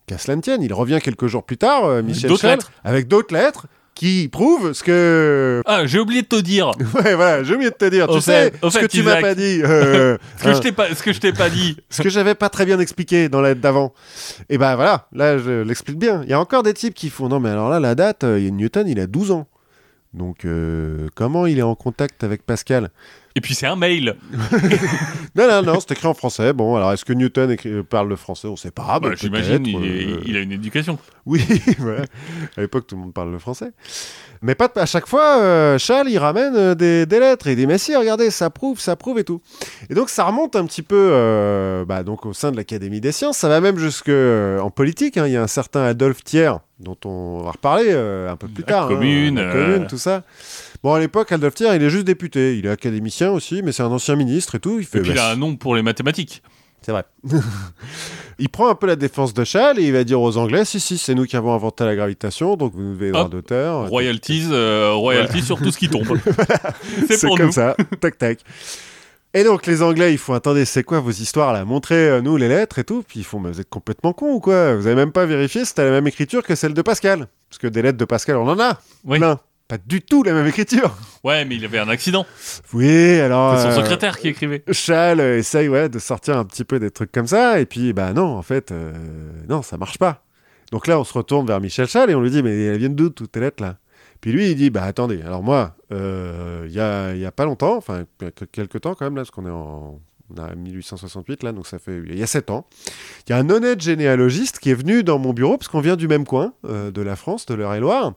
Qu'à 0.07 0.19
cela 0.19 0.37
ne 0.37 0.41
tienne, 0.41 0.63
il 0.63 0.73
revient 0.73 1.01
quelques 1.03 1.27
jours 1.27 1.43
plus 1.43 1.57
tard, 1.59 2.03
Michel 2.05 2.31
lettres. 2.45 2.71
avec 2.85 3.09
d'autres 3.09 3.35
lettres 3.35 3.67
qui 3.97 4.29
prouvent 4.29 4.73
ce 4.75 4.85
que 4.85 5.63
Ah, 5.67 5.87
j'ai 5.87 5.99
oublié 5.99 6.23
de 6.23 6.27
te 6.29 6.37
dire. 6.41 6.71
Ouais, 6.95 7.15
voilà, 7.17 7.43
j'ai 7.43 7.55
oublié 7.55 7.71
de 7.71 7.75
te 7.77 7.87
dire. 7.87 8.09
Au 8.09 8.15
tu 8.17 8.21
fait- 8.21 8.53
sais, 8.55 8.61
ce 8.63 8.71
fait, 8.71 8.81
que 8.83 8.87
tu 8.87 9.03
m'as 9.03 9.21
pas 9.21 9.35
dit. 9.35 9.61
euh, 9.65 10.17
Ce 10.39 10.45
que 10.45 10.49
hein, 10.51 10.55
je 10.55 10.61
t'ai 10.61 10.71
pas, 10.73 10.95
ce 10.95 11.03
que 11.03 11.13
je 11.13 11.19
t'ai 11.19 11.33
pas 11.33 11.49
dit. 11.51 11.77
ce 11.91 12.03
que 12.03 12.09
j'avais 12.11 12.35
pas 12.37 12.49
très 12.51 12.65
bien 12.67 12.79
expliqué 12.79 13.29
dans 13.29 13.41
la 13.41 13.49
lettre 13.49 13.61
d'avant. 13.63 13.93
Et 14.51 14.59
ben 14.59 14.77
voilà, 14.77 15.09
là, 15.13 15.39
je 15.39 15.63
l'explique 15.63 15.99
bien. 15.99 16.21
Il 16.25 16.29
y 16.31 16.35
a 16.35 16.39
encore 16.41 16.63
des 16.63 16.75
types 16.75 16.95
qui 16.95 17.09
font 17.11 17.29
Non, 17.29 17.41
mais 17.41 17.49
alors 17.49 17.71
là, 17.71 17.81
la 17.81 17.95
date, 17.97 18.23
euh, 18.25 18.39
il 18.39 18.45
y 18.45 18.49
a 18.49 18.51
Newton, 18.53 18.87
il 18.87 19.01
a 19.01 19.07
12 19.09 19.31
ans. 19.33 19.49
Donc, 20.15 20.45
euh, 20.45 21.09
comment 21.15 21.47
il 21.47 21.59
est 21.59 21.63
en 21.63 21.75
contact 21.75 22.23
avec 22.23 22.45
Pascal? 22.45 22.91
Et 23.37 23.41
puis 23.41 23.55
c'est 23.55 23.67
un 23.67 23.77
mail. 23.77 24.17
Non, 25.37 25.47
non, 25.47 25.63
non, 25.63 25.81
c'est 25.81 25.91
écrit 25.91 26.07
en 26.07 26.15
français. 26.15 26.55
Bon, 26.55 26.77
alors, 26.77 26.95
est-ce 26.95 27.05
que 27.05 27.13
Newton 27.13 27.51
écrit- 27.51 27.69
euh, 27.71 27.83
parle 27.83 28.09
le 28.09 28.17
français? 28.17 28.49
On 28.49 28.57
sait 28.57 28.71
pas. 28.71 28.99
Bah, 28.99 29.11
J'imagine, 29.15 29.67
il, 29.67 29.77
euh, 29.77 30.21
il 30.25 30.35
a 30.35 30.41
une 30.41 30.53
éducation. 30.53 30.99
Oui, 31.27 31.45
voilà. 31.79 32.05
À 32.57 32.63
l'époque, 32.63 32.87
tout 32.87 32.97
le 32.97 33.03
monde 33.03 33.13
parle 33.13 33.31
le 33.33 33.39
français. 33.39 33.73
Mais 34.41 34.55
pas 34.55 34.71
à 34.77 34.87
chaque 34.87 35.07
fois, 35.07 35.37
euh, 35.41 35.77
Charles, 35.77 36.09
il 36.09 36.17
ramène 36.17 36.55
euh, 36.57 36.75
des, 36.75 37.05
des 37.05 37.21
lettres 37.21 37.49
et 37.49 37.53
il 37.53 37.57
dit 37.57 37.67
Mais 37.67 37.77
si, 37.77 37.95
regardez, 37.95 38.31
ça 38.31 38.49
prouve, 38.49 38.81
ça 38.81 38.97
prouve 38.97 39.19
et 39.19 39.25
tout. 39.25 39.43
Et 39.91 39.95
donc, 39.95 40.09
ça 40.09 40.25
remonte 40.25 40.57
un 40.57 40.65
petit 40.65 40.81
peu 40.83 41.85
bah, 41.87 42.03
donc, 42.03 42.25
au 42.25 42.33
sein 42.33 42.51
de 42.51 42.57
l'Académie 42.57 43.03
des 43.03 43.13
sciences. 43.13 43.37
Ça 43.37 43.49
va 43.51 43.61
même 43.61 43.77
jusque 43.77 44.09
en 44.09 44.71
politique. 44.71 45.19
hein. 45.19 45.27
Il 45.27 45.35
y 45.35 45.37
a 45.37 45.43
un 45.43 45.47
certain 45.49 45.83
Adolphe 45.83 46.25
Thiers, 46.25 46.53
dont 46.81 46.97
on 47.05 47.43
va 47.43 47.51
reparler 47.51 47.93
un 47.93 48.37
peu 48.37 48.49
plus 48.49 48.63
La 48.63 48.67
tard. 48.69 48.85
hein, 48.87 48.89
commune, 48.89 49.35
la 49.37 49.43
euh. 49.43 49.53
commune, 49.75 49.87
tout 49.87 49.99
ça. 49.99 50.23
Bon, 50.83 50.95
à 50.95 51.01
l'époque, 51.01 51.33
Adolphe 51.33 51.55
Thiers, 51.55 51.75
il 51.75 51.83
est 51.83 51.91
juste 51.91 52.05
député. 52.05 52.57
Il 52.59 52.67
est 52.67 52.71
académicien 52.71 53.31
aussi, 53.31 53.63
mais 53.63 53.73
c'est 53.73 53.83
un 53.83 53.87
ancien 53.91 54.17
ministre 54.17 54.55
et 54.57 54.61
tout. 54.61 54.79
Il 54.79 54.87
fait 54.87 54.99
Et 54.99 55.03
puis 55.03 55.11
il 55.11 55.17
bah, 55.17 55.29
a 55.29 55.33
un 55.33 55.37
nom 55.37 55.57
pour 55.57 55.75
les 55.75 55.83
mathématiques. 55.83 56.43
c'est 56.83 56.93
vrai. 56.93 57.05
il 58.39 58.49
prend 58.49 58.69
un 58.69 58.75
peu 58.75 58.87
la 58.87 58.97
défense 58.97 59.35
de 59.35 59.45
Schall 59.45 59.79
et 59.79 59.85
il 59.85 59.93
va 59.93 60.05
dire 60.05 60.21
aux 60.21 60.37
Anglais 60.37 60.65
si, 60.65 60.79
si, 60.81 60.99
c'est 60.99 61.15
nous 61.15 61.25
qui 61.25 61.37
avons 61.37 61.53
inventé 61.55 61.85
la 61.85 61.97
gravitation, 61.97 62.57
donc 62.57 62.75
vous 62.75 62.83
nous 62.83 62.95
devez 62.95 63.11
droit 63.11 63.29
d'auteur. 63.29 63.89
Royalties, 63.89 64.49
euh, 64.51 64.93
royalties 64.93 65.43
sur 65.43 65.59
tout 65.59 65.71
ce 65.73 65.79
qui 65.79 65.89
tombe. 65.89 66.07
c'est 67.09 67.21
comme 67.29 67.47
nous. 67.47 67.53
ça. 67.53 67.75
tac, 68.01 68.19
tac. 68.19 68.39
Et 69.35 69.45
donc 69.45 69.67
les 69.67 69.83
Anglais, 69.83 70.13
ils 70.13 70.19
font 70.19 70.33
attendez, 70.35 70.65
c'est 70.65 70.83
quoi 70.85 71.01
vos 71.01 71.11
histoires 71.11 71.53
là? 71.53 71.65
Montrez-nous 71.65 72.37
les 72.37 72.49
lettres 72.49 72.79
et 72.79 72.85
tout. 72.85 73.03
Puis 73.07 73.21
ils 73.21 73.25
font 73.25 73.41
mais 73.41 73.51
vous 73.51 73.61
êtes 73.61 73.69
complètement 73.69 74.13
cons 74.13 74.33
ou 74.35 74.41
quoi? 74.41 74.75
Vous 74.77 74.87
avez 74.87 74.97
même 74.97 75.13
pas 75.13 75.27
vérifié 75.27 75.63
si 75.63 75.69
c'était 75.69 75.85
la 75.85 75.91
même 75.91 76.07
écriture 76.07 76.43
que 76.43 76.55
celle 76.55 76.73
de 76.75 76.83
Pascal 76.83 77.27
Parce 77.51 77.59
que 77.59 77.67
des 77.67 77.83
lettres 77.83 77.99
de 77.99 78.05
Pascal, 78.05 78.37
on 78.37 78.49
en 78.49 78.59
a 78.61 78.79
Oui. 79.05 79.19
plein. 79.19 79.39
Pas 79.69 79.79
du 79.79 80.01
tout 80.01 80.23
la 80.23 80.33
même 80.33 80.47
écriture. 80.47 80.97
Ouais, 81.25 81.45
mais 81.45 81.57
il 81.57 81.65
avait 81.65 81.81
un 81.81 81.89
accident. 81.89 82.25
Oui, 82.73 83.19
alors. 83.19 83.57
C'est 83.59 83.65
son 83.65 83.81
euh, 83.81 83.83
secrétaire 83.83 84.19
qui 84.19 84.29
écrivait. 84.29 84.63
Charles 84.71 85.21
euh, 85.21 85.39
essaye 85.39 85.69
ouais, 85.69 85.89
de 85.89 85.99
sortir 85.99 86.37
un 86.37 86.45
petit 86.45 86.65
peu 86.65 86.79
des 86.79 86.93
trucs 86.93 87.11
comme 87.11 87.27
ça, 87.27 87.59
et 87.59 87.67
puis 87.67 87.93
bah 87.93 88.13
non, 88.13 88.37
en 88.37 88.43
fait, 88.43 88.71
euh, 88.71 88.93
non, 89.49 89.63
ça 89.63 89.77
marche 89.77 89.99
pas. 89.99 90.23
Donc 90.71 90.87
là, 90.87 91.01
on 91.01 91.05
se 91.05 91.13
retourne 91.13 91.47
vers 91.47 91.61
Michel 91.61 91.89
Schall 91.89 92.11
et 92.11 92.15
on 92.15 92.21
lui 92.21 92.31
dit, 92.31 92.43
mais 92.43 92.65
elles 92.65 92.79
viennent 92.79 92.95
d'où 92.95 93.11
toutes 93.11 93.33
tes 93.33 93.41
lettres 93.41 93.63
là? 93.63 93.79
Puis 94.21 94.33
lui, 94.33 94.51
il 94.51 94.57
dit, 94.57 94.71
bah 94.71 94.85
attendez, 94.85 95.21
alors 95.23 95.43
moi, 95.43 95.77
euh, 95.93 96.65
il 96.67 96.73
y, 96.73 96.81
a, 96.81 97.13
il 97.15 97.21
y 97.21 97.27
a 97.27 97.33
pas 97.33 97.45
longtemps, 97.45 97.77
enfin, 97.77 98.05
quelques 98.53 98.81
temps 98.81 98.95
quand 98.95 99.05
même, 99.05 99.17
là, 99.17 99.23
parce 99.23 99.31
qu'on 99.31 99.47
est 99.47 99.51
en. 99.51 100.01
On 100.29 100.43
a 100.43 100.53
1868 100.57 101.45
là, 101.45 101.53
donc 101.53 101.69
ça 101.69 101.79
fait 101.79 102.03
il 102.05 102.19
y 102.19 102.23
a 102.23 102.27
7 102.27 102.51
ans. 102.51 102.67
Il 103.27 103.31
y 103.31 103.33
a 103.33 103.39
un 103.39 103.49
honnête 103.49 103.81
généalogiste 103.81 104.59
qui 104.59 104.71
est 104.71 104.75
venu 104.75 105.05
dans 105.05 105.21
mon 105.21 105.33
bureau 105.33 105.57
parce 105.57 105.69
qu'on 105.69 105.81
vient 105.81 105.95
du 105.95 106.09
même 106.09 106.25
coin 106.25 106.53
euh, 106.65 106.91
de 106.91 107.01
la 107.01 107.15
France, 107.15 107.47
de 107.47 107.55
l'Eure-et-Loire. 107.55 108.15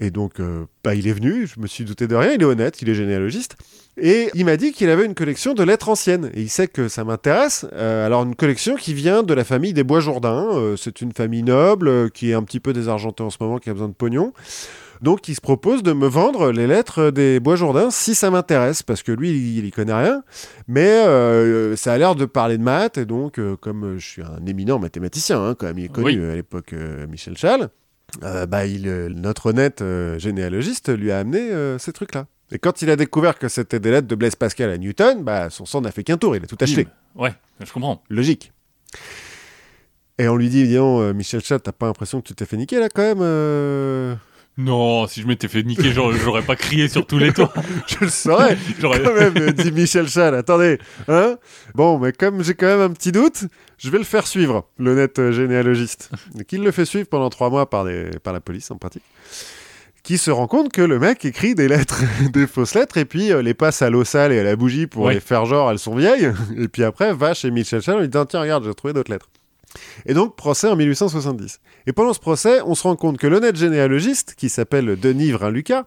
Et 0.00 0.10
donc, 0.10 0.38
euh, 0.38 0.64
bah, 0.84 0.94
il 0.94 1.08
est 1.08 1.12
venu, 1.12 1.46
je 1.46 1.60
me 1.60 1.66
suis 1.66 1.84
douté 1.84 2.06
de 2.06 2.14
rien, 2.14 2.32
il 2.32 2.40
est 2.42 2.44
honnête, 2.44 2.80
il 2.82 2.88
est 2.88 2.94
généalogiste. 2.94 3.56
Et 4.00 4.30
il 4.34 4.44
m'a 4.44 4.56
dit 4.56 4.72
qu'il 4.72 4.88
avait 4.90 5.04
une 5.04 5.14
collection 5.14 5.54
de 5.54 5.62
lettres 5.64 5.88
anciennes. 5.88 6.30
Et 6.34 6.42
il 6.42 6.48
sait 6.48 6.68
que 6.68 6.86
ça 6.86 7.02
m'intéresse. 7.02 7.66
Euh, 7.72 8.06
alors, 8.06 8.22
une 8.22 8.36
collection 8.36 8.76
qui 8.76 8.94
vient 8.94 9.24
de 9.24 9.34
la 9.34 9.42
famille 9.42 9.72
des 9.72 9.82
Bois-Jourdain. 9.82 10.46
Euh, 10.52 10.76
c'est 10.76 11.00
une 11.00 11.12
famille 11.12 11.42
noble 11.42 12.10
qui 12.12 12.30
est 12.30 12.34
un 12.34 12.44
petit 12.44 12.60
peu 12.60 12.72
désargentée 12.72 13.24
en 13.24 13.30
ce 13.30 13.38
moment, 13.40 13.58
qui 13.58 13.70
a 13.70 13.72
besoin 13.72 13.88
de 13.88 13.94
pognon. 13.94 14.32
Donc 15.00 15.28
il 15.28 15.34
se 15.34 15.40
propose 15.40 15.82
de 15.82 15.92
me 15.92 16.06
vendre 16.06 16.50
les 16.50 16.66
lettres 16.66 17.10
des 17.10 17.40
Bois 17.40 17.56
Jourdain 17.56 17.90
si 17.90 18.14
ça 18.14 18.30
m'intéresse, 18.30 18.82
parce 18.82 19.02
que 19.02 19.12
lui, 19.12 19.30
il, 19.30 19.58
il 19.58 19.64
y 19.64 19.70
connaît 19.70 19.94
rien, 19.94 20.22
mais 20.66 20.88
euh, 20.88 21.76
ça 21.76 21.92
a 21.92 21.98
l'air 21.98 22.14
de 22.14 22.24
parler 22.24 22.58
de 22.58 22.62
maths, 22.62 22.98
et 22.98 23.04
donc 23.04 23.38
euh, 23.38 23.56
comme 23.56 23.96
je 23.98 24.04
suis 24.04 24.22
un 24.22 24.44
éminent 24.46 24.78
mathématicien, 24.78 25.40
hein, 25.40 25.54
quand 25.56 25.66
même, 25.66 25.78
il 25.78 25.84
est 25.84 25.92
connu 25.92 26.20
Oui. 26.20 26.30
à 26.30 26.34
l'époque, 26.34 26.72
euh, 26.72 27.06
Michel 27.06 27.36
Chal, 27.36 27.68
euh, 28.22 28.46
bah, 28.46 28.66
il, 28.66 28.88
euh, 28.88 29.08
notre 29.08 29.46
honnête 29.46 29.82
euh, 29.82 30.18
généalogiste 30.18 30.96
lui 30.96 31.12
a 31.12 31.18
amené 31.18 31.50
euh, 31.50 31.78
ces 31.78 31.92
trucs-là. 31.92 32.26
Et 32.50 32.58
quand 32.58 32.80
il 32.82 32.90
a 32.90 32.96
découvert 32.96 33.38
que 33.38 33.48
c'était 33.48 33.78
des 33.78 33.90
lettres 33.90 34.08
de 34.08 34.14
Blaise 34.14 34.34
Pascal 34.34 34.70
à 34.70 34.78
Newton, 34.78 35.22
bah, 35.22 35.50
son 35.50 35.66
sang 35.66 35.82
n'a 35.82 35.92
fait 35.92 36.04
qu'un 36.04 36.16
tour, 36.16 36.34
il 36.34 36.42
a 36.42 36.46
tout 36.46 36.56
acheté. 36.60 36.84
Bim. 36.84 37.22
Ouais, 37.22 37.34
je 37.60 37.70
comprends. 37.72 38.02
Logique. 38.08 38.52
Et 40.18 40.28
on 40.28 40.36
lui 40.36 40.48
dit, 40.48 40.66
dis 40.66 40.74
donc, 40.74 41.14
Michel 41.14 41.42
Chat, 41.42 41.60
t'as 41.60 41.72
pas 41.72 41.86
l'impression 41.86 42.20
que 42.20 42.26
tu 42.26 42.34
t'es 42.34 42.46
fait 42.46 42.56
niquer 42.56 42.80
là 42.80 42.88
quand 42.88 43.02
même 43.02 44.18
Non, 44.58 45.06
si 45.06 45.22
je 45.22 45.26
m'étais 45.28 45.46
fait 45.46 45.62
niquer, 45.62 45.92
j'aurais 45.92 46.42
pas 46.42 46.56
crié 46.56 46.88
sur 46.88 47.06
tous 47.06 47.18
les 47.18 47.32
toits. 47.32 47.52
Je 47.86 47.96
le 48.00 48.10
saurais 48.10 48.58
J'aurais- 48.80 49.00
quand 49.02 49.14
même, 49.14 49.52
dit 49.52 49.70
Michel 49.70 50.08
Chat. 50.08 50.36
Attendez, 50.36 50.78
hein? 51.06 51.36
Bon, 51.76 51.96
mais 51.98 52.12
comme 52.12 52.42
j'ai 52.42 52.54
quand 52.54 52.66
même 52.66 52.80
un 52.80 52.90
petit 52.90 53.12
doute, 53.12 53.44
je 53.78 53.88
vais 53.88 53.98
le 53.98 54.04
faire 54.04 54.26
suivre, 54.26 54.66
l'honnête 54.78 55.30
généalogiste. 55.30 56.10
Il 56.50 56.64
le 56.64 56.72
fait 56.72 56.84
suivre 56.84 57.06
pendant 57.08 57.30
trois 57.30 57.50
mois 57.50 57.70
par, 57.70 57.84
des, 57.84 58.10
par 58.24 58.32
la 58.32 58.40
police 58.40 58.68
en 58.72 58.76
pratique. 58.76 59.04
Qui 60.02 60.18
se 60.18 60.30
rend 60.32 60.48
compte 60.48 60.72
que 60.72 60.82
le 60.82 60.98
mec 60.98 61.24
écrit 61.24 61.54
des 61.54 61.68
lettres, 61.68 62.02
des 62.32 62.46
fausses 62.48 62.74
lettres, 62.74 62.96
et 62.98 63.04
puis 63.04 63.30
euh, 63.30 63.42
les 63.42 63.54
passe 63.54 63.80
à 63.82 63.90
l'eau 63.90 64.02
sale 64.04 64.32
et 64.32 64.40
à 64.40 64.42
la 64.42 64.56
bougie 64.56 64.86
pour 64.88 65.08
les 65.10 65.20
faire 65.20 65.44
genre 65.46 65.70
elles 65.70 65.78
sont 65.78 65.94
vieilles. 65.94 66.32
Et 66.56 66.66
puis 66.66 66.82
après, 66.82 67.12
va 67.14 67.32
chez 67.34 67.52
Michel 67.52 67.80
Chat, 67.80 67.94
on 67.94 68.00
lui 68.00 68.08
dit 68.08 68.18
tiens, 68.28 68.40
regarde, 68.40 68.64
j'ai 68.64 68.74
trouvé 68.74 68.92
d'autres 68.92 69.12
lettres. 69.12 69.28
Et 70.06 70.14
donc, 70.14 70.36
procès 70.36 70.68
en 70.68 70.76
1870. 70.76 71.60
Et 71.86 71.92
pendant 71.92 72.12
ce 72.12 72.20
procès, 72.20 72.60
on 72.64 72.74
se 72.74 72.82
rend 72.82 72.96
compte 72.96 73.18
que 73.18 73.26
l'honnête 73.26 73.56
généalogiste, 73.56 74.34
qui 74.36 74.48
s'appelle 74.48 74.98
Denis 75.00 75.30
Vrin-Lucas, 75.32 75.84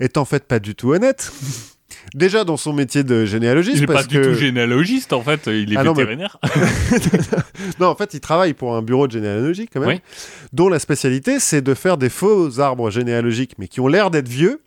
est 0.00 0.16
en 0.16 0.24
fait 0.24 0.44
pas 0.44 0.58
du 0.58 0.74
tout 0.74 0.92
honnête. 0.92 1.32
Déjà 2.14 2.44
dans 2.44 2.56
son 2.56 2.72
métier 2.72 3.02
de 3.04 3.24
généalogiste, 3.24 3.78
Il 3.78 3.82
est 3.84 3.86
pas 3.86 4.04
du 4.04 4.20
tout 4.20 4.34
généalogiste 4.34 5.12
en 5.12 5.22
fait, 5.22 5.46
il 5.46 5.72
est 5.72 5.76
Ah 5.76 5.82
non, 5.84 5.92
mais- 5.92 6.02
vétérinaire. 6.04 6.38
non, 7.80 7.88
en 7.88 7.94
fait, 7.96 8.14
il 8.14 8.20
travaille 8.20 8.54
pour 8.54 8.76
un 8.76 8.82
bureau 8.82 9.06
de 9.06 9.12
généalogie 9.12 9.66
quand 9.72 9.80
même, 9.80 9.88
Oui. 9.88 10.00
dont 10.52 10.68
la 10.68 10.78
spécialité, 10.78 11.40
c'est 11.40 11.62
de 11.62 11.74
faire 11.74 11.96
des 11.96 12.08
faux 12.10 12.60
arbres 12.60 12.90
généalogiques, 12.90 13.52
mais 13.58 13.66
qui 13.68 13.80
ont 13.80 13.88
l'air 13.88 14.10
d'être 14.10 14.28
vieux, 14.28 14.62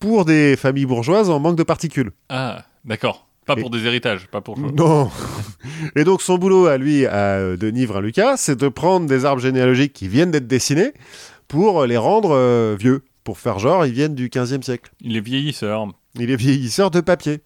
pour 0.00 0.24
des 0.24 0.56
familles 0.56 0.86
bourgeoises 0.86 1.30
en 1.30 1.38
manque 1.38 1.56
de 1.56 1.62
particules. 1.62 2.10
Ah, 2.28 2.64
d'accord. 2.84 3.28
Pas 3.46 3.54
Et- 3.56 3.60
pour 3.60 3.70
des 3.70 3.84
héritages, 3.86 4.28
pas 4.28 4.40
pour. 4.40 4.58
Non. 4.58 5.10
Et 5.96 6.04
donc 6.04 6.22
son 6.22 6.38
boulot 6.38 6.66
à 6.66 6.78
lui, 6.78 7.06
à 7.06 7.36
euh, 7.38 7.56
Denis 7.56 7.86
Vrin-Lucas, 7.86 8.36
c'est 8.36 8.56
de 8.58 8.68
prendre 8.68 9.06
des 9.06 9.24
arbres 9.24 9.42
généalogiques 9.42 9.92
qui 9.92 10.08
viennent 10.08 10.30
d'être 10.30 10.46
dessinés 10.46 10.92
pour 11.48 11.84
les 11.86 11.96
rendre 11.96 12.30
euh, 12.36 12.76
vieux, 12.78 13.02
pour 13.24 13.38
faire 13.38 13.58
genre 13.58 13.84
ils 13.84 13.92
viennent 13.92 14.14
du 14.14 14.28
15e 14.28 14.62
siècle. 14.62 14.92
Il 15.00 15.16
est 15.16 15.20
vieillisseur. 15.20 15.86
Il 16.18 16.30
est 16.30 16.36
vieillisseur 16.36 16.90
de 16.90 17.00
papier. 17.00 17.40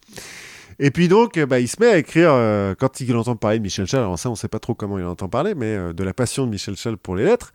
Et 0.79 0.91
puis 0.91 1.09
donc, 1.09 1.39
euh, 1.39 1.47
bah, 1.47 1.59
il 1.61 1.69
se 1.69 1.77
met 1.81 1.87
à 1.89 1.97
écrire, 1.99 2.31
euh, 2.33 2.75
quand 2.79 3.01
il 3.01 3.17
entend 3.17 3.35
parler 3.37 3.59
de 3.59 3.63
Michel 3.63 3.87
Chal, 3.87 4.01
alors 4.01 4.19
ça 4.19 4.29
on 4.29 4.35
sait 4.35 4.49
pas 4.49 4.59
trop 4.59 4.75
comment 4.75 4.99
il 4.99 5.05
entend 5.07 5.29
parler, 5.29 5.55
mais 5.55 5.75
euh, 5.75 5.93
de 5.95 6.05
la 6.05 6.13
passion 6.13 6.45
de 6.45 6.51
Michel 6.51 6.77
Chal 6.77 6.99
pour 6.99 7.17
les 7.17 7.25
lettres, 7.25 7.53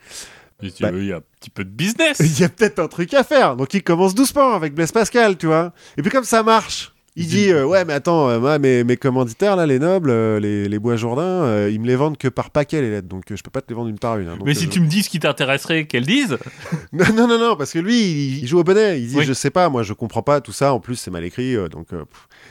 Bah- 0.80 0.89
il 0.93 1.05
y 1.05 1.11
a 1.13 1.18
un 1.18 1.22
petit 1.39 1.51
peu 1.51 1.63
de 1.63 1.69
business. 1.69 2.18
il 2.19 2.39
y 2.39 2.43
a 2.43 2.49
peut-être 2.49 2.80
un 2.80 2.88
truc 2.88 3.13
à 3.13 3.23
faire. 3.23 3.55
Donc 3.55 3.73
il 3.76 3.84
commence 3.84 4.15
doucement 4.15 4.53
avec 4.53 4.73
Blaise 4.73 4.91
Pascal, 4.91 5.38
tu 5.38 5.45
vois. 5.45 5.72
Et 5.97 6.01
puis 6.01 6.09
comme 6.11 6.23
ça 6.23 6.41
marche, 6.41 6.93
il 7.16 7.28
dit 7.28 7.50
euh, 7.52 7.66
ouais 7.66 7.84
mais 7.86 7.94
attends, 7.94 8.30
euh, 8.30 8.40
moi 8.40 8.58
mes, 8.60 8.84
mes 8.84 8.96
commanditaires 8.98 9.56
là, 9.56 9.66
les 9.66 9.80
nobles, 9.80 10.10
euh, 10.10 10.40
les, 10.40 10.68
les 10.70 10.80
bois 10.80 10.96
Jourdain, 10.96 11.22
euh, 11.24 11.70
ils 11.72 11.80
me 11.80 11.88
les 11.88 11.96
vendent 11.96 12.18
que 12.18 12.28
par 12.28 12.50
paquet 12.52 12.82
les 12.82 12.90
lettres, 12.90 13.08
donc 13.08 13.24
je 13.30 13.42
peux 13.44 13.50
pas 13.52 13.62
te 13.62 13.68
les 13.70 13.76
vendre 13.76 13.90
une 13.90 14.00
par 14.00 14.18
une. 14.18 14.28
hein. 14.30 14.38
Donc, 14.38 14.46
Mais 14.48 14.54
si 14.54 14.70
tu 14.70 14.80
me 14.80 14.88
dis 14.88 15.04
ce 15.04 15.10
qui 15.10 15.20
t'intéresserait 15.20 15.86
qu'elle 15.88 16.06
dise, 16.06 16.38
non 16.94 17.06
non 17.14 17.28
non 17.28 17.38
non, 17.40 17.56
parce 17.56 17.74
que 17.74 17.80
lui 17.80 18.00
il, 18.00 18.38
il 18.44 18.48
joue 18.48 18.60
au 18.60 18.64
bonnet. 18.64 19.02
Il 19.02 19.08
dit 19.10 19.18
Oui. 19.18 19.26
je 19.26 19.34
sais 19.34 19.50
pas, 19.50 19.68
moi 19.70 19.84
je 19.84 19.94
comprends 19.94 20.24
pas 20.24 20.40
tout 20.42 20.54
ça. 20.54 20.74
En 20.74 20.80
plus 20.80 20.96
c'est 20.96 21.12
mal 21.12 21.24
écrit, 21.26 21.56
donc 21.70 21.88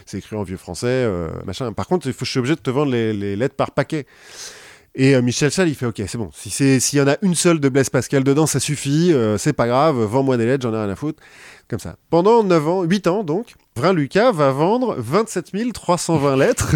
c'est 0.06 0.18
écrit 0.18 0.36
en 0.36 0.42
vieux 0.42 0.56
français, 0.58 1.08
machin. 1.46 1.72
Par 1.72 1.86
contre 1.86 2.06
il 2.06 2.12
faut, 2.12 2.24
je 2.24 2.30
suis 2.30 2.38
obligé 2.38 2.54
de 2.56 2.60
te 2.60 2.70
vendre 2.70 2.92
les, 2.92 3.12
les 3.12 3.36
lettres 3.36 3.56
par 3.56 3.70
paquet. 3.70 4.06
Et 4.96 5.14
euh, 5.14 5.22
Michel 5.22 5.52
Chal, 5.52 5.68
il 5.68 5.76
fait 5.76 5.86
OK, 5.86 6.02
c'est 6.04 6.18
bon. 6.18 6.30
Si 6.34 6.50
c'est 6.50 6.80
s'il 6.80 6.98
y 6.98 7.02
en 7.02 7.06
a 7.06 7.16
une 7.22 7.36
seule 7.36 7.60
de 7.60 7.68
Blaise 7.68 7.90
Pascal 7.90 8.24
dedans, 8.24 8.46
ça 8.46 8.58
suffit. 8.58 9.12
euh, 9.12 9.38
c'est 9.38 9.52
pas 9.52 9.68
grave. 9.68 9.96
Vends-moi 10.02 10.36
des 10.36 10.46
lettres, 10.46 10.68
j'en 10.68 10.74
ai 10.74 10.78
rien 10.82 10.88
à 10.90 10.96
foutre. 10.96 11.22
Comme 11.68 11.78
ça. 11.78 11.94
Pendant 12.10 12.42
9 12.42 12.66
ans, 12.68 12.82
8 12.82 13.06
ans 13.06 13.22
donc, 13.22 13.54
Vrin 13.76 13.92
Lucas 13.92 14.32
va 14.32 14.50
vendre 14.50 14.96
27 14.98 15.72
320 15.72 16.36
lettres 16.36 16.74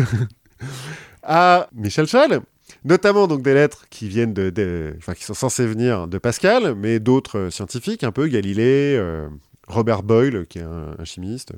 à 1.22 1.68
Michel 1.74 2.06
Chal. 2.06 2.40
Notamment 2.84 3.26
donc 3.26 3.42
des 3.42 3.54
lettres 3.54 3.86
qui 3.90 4.08
viennent 4.08 4.34
de, 4.34 4.50
de- 4.50 4.94
enfin 4.98 5.14
qui 5.14 5.24
sont 5.24 5.34
censées 5.34 5.66
venir 5.66 6.06
de 6.06 6.18
Pascal, 6.18 6.74
mais 6.74 6.98
d'autres 7.00 7.38
euh, 7.38 7.50
scientifiques, 7.50 8.04
un 8.04 8.12
peu 8.12 8.26
Galilée, 8.26 8.94
euh, 8.98 9.28
Robert 9.66 10.02
Boyle 10.02 10.46
qui 10.46 10.58
est 10.58 10.62
un, 10.62 10.94
un 10.98 11.04
chimiste, 11.04 11.52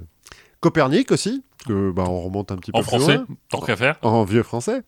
Copernic 0.61 1.11
aussi, 1.11 1.43
que 1.67 1.91
bah, 1.91 2.05
on 2.09 2.21
remonte 2.21 2.53
un 2.53 2.57
petit 2.57 2.71
peu 2.73 2.79
en 2.79 2.83
plus 2.83 2.89
français, 2.89 3.15
loin 3.17 3.27
tant 3.51 3.61
qu'à 3.61 3.77
faire. 3.77 3.97
en 4.03 4.25
vieux 4.25 4.43
français, 4.45 4.83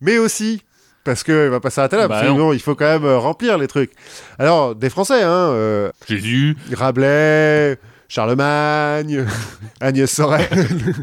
mais 0.00 0.18
aussi 0.18 0.62
parce 1.02 1.24
qu'il 1.24 1.34
va 1.34 1.60
pas 1.60 1.70
s'arrêter 1.70 1.96
là, 1.96 2.06
Bah 2.08 2.16
parce 2.20 2.26
que 2.32 2.36
non. 2.38 2.52
il 2.52 2.60
faut 2.60 2.74
quand 2.76 2.84
même 2.84 3.04
euh, 3.04 3.18
remplir 3.18 3.58
les 3.58 3.66
trucs. 3.66 3.90
Alors, 4.38 4.74
des 4.76 4.90
Français, 4.90 5.22
hein, 5.22 5.28
euh, 5.50 5.90
Jésus, 6.06 6.56
Rabelais, 6.72 7.78
Charlemagne, 8.10 9.24
Agnès 9.80 10.10
Sorel, 10.10 10.48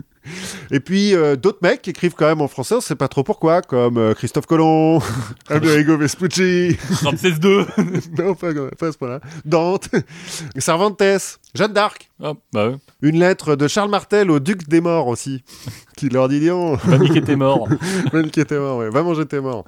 et 0.72 0.82
puis 0.82 1.16
euh, 1.16 1.38
d'autres 1.38 1.60
mecs 1.62 1.82
qui 1.82 1.92
écrivent 1.92 2.14
quand 2.16 2.26
même 2.28 2.42
en 2.42 2.50
français, 2.50 2.76
on 2.76 2.82
sait 2.82 2.96
pas 2.98 3.08
trop 3.08 3.24
pourquoi, 3.24 3.62
comme 3.62 3.98
euh, 3.98 4.14
Christophe 4.14 4.46
Colomb, 4.46 5.00
Amerigo 5.50 5.98
Vespucci, 5.98 6.76
Ramsès 7.04 7.30
II. 7.42 7.66
non, 8.20 8.36
pas, 8.36 8.50
pas 8.78 8.88
à 8.88 8.92
ce 8.92 8.98
point-là, 8.98 9.22
Dante, 9.46 9.88
Cervantes, 10.58 11.02
Jeanne 11.56 11.72
d'Arc, 11.72 12.10
Ah, 12.22 12.34
bah 12.52 12.68
ouais. 12.72 12.76
une 13.02 13.20
lettre 13.20 13.56
de 13.56 13.70
Charles 13.70 13.90
Martel 13.90 14.30
au 14.30 14.40
duc 14.42 14.68
des 14.68 14.82
morts 14.82 15.08
aussi, 15.08 15.46
qui 15.96 16.10
leur 16.10 16.28
dit, 16.28 16.46
donc, 16.46 16.84
Mamie 16.84 17.10
qui 17.10 17.20
était 17.20 17.38
mort. 17.38 17.70
Même 18.12 18.30
qui 18.32 18.42
était 18.42 18.60
mort, 18.60 18.80
ouais. 18.80 18.90
Va 18.90 19.02
manger 19.02 19.26
tes 19.26 19.40
morts. 19.40 19.64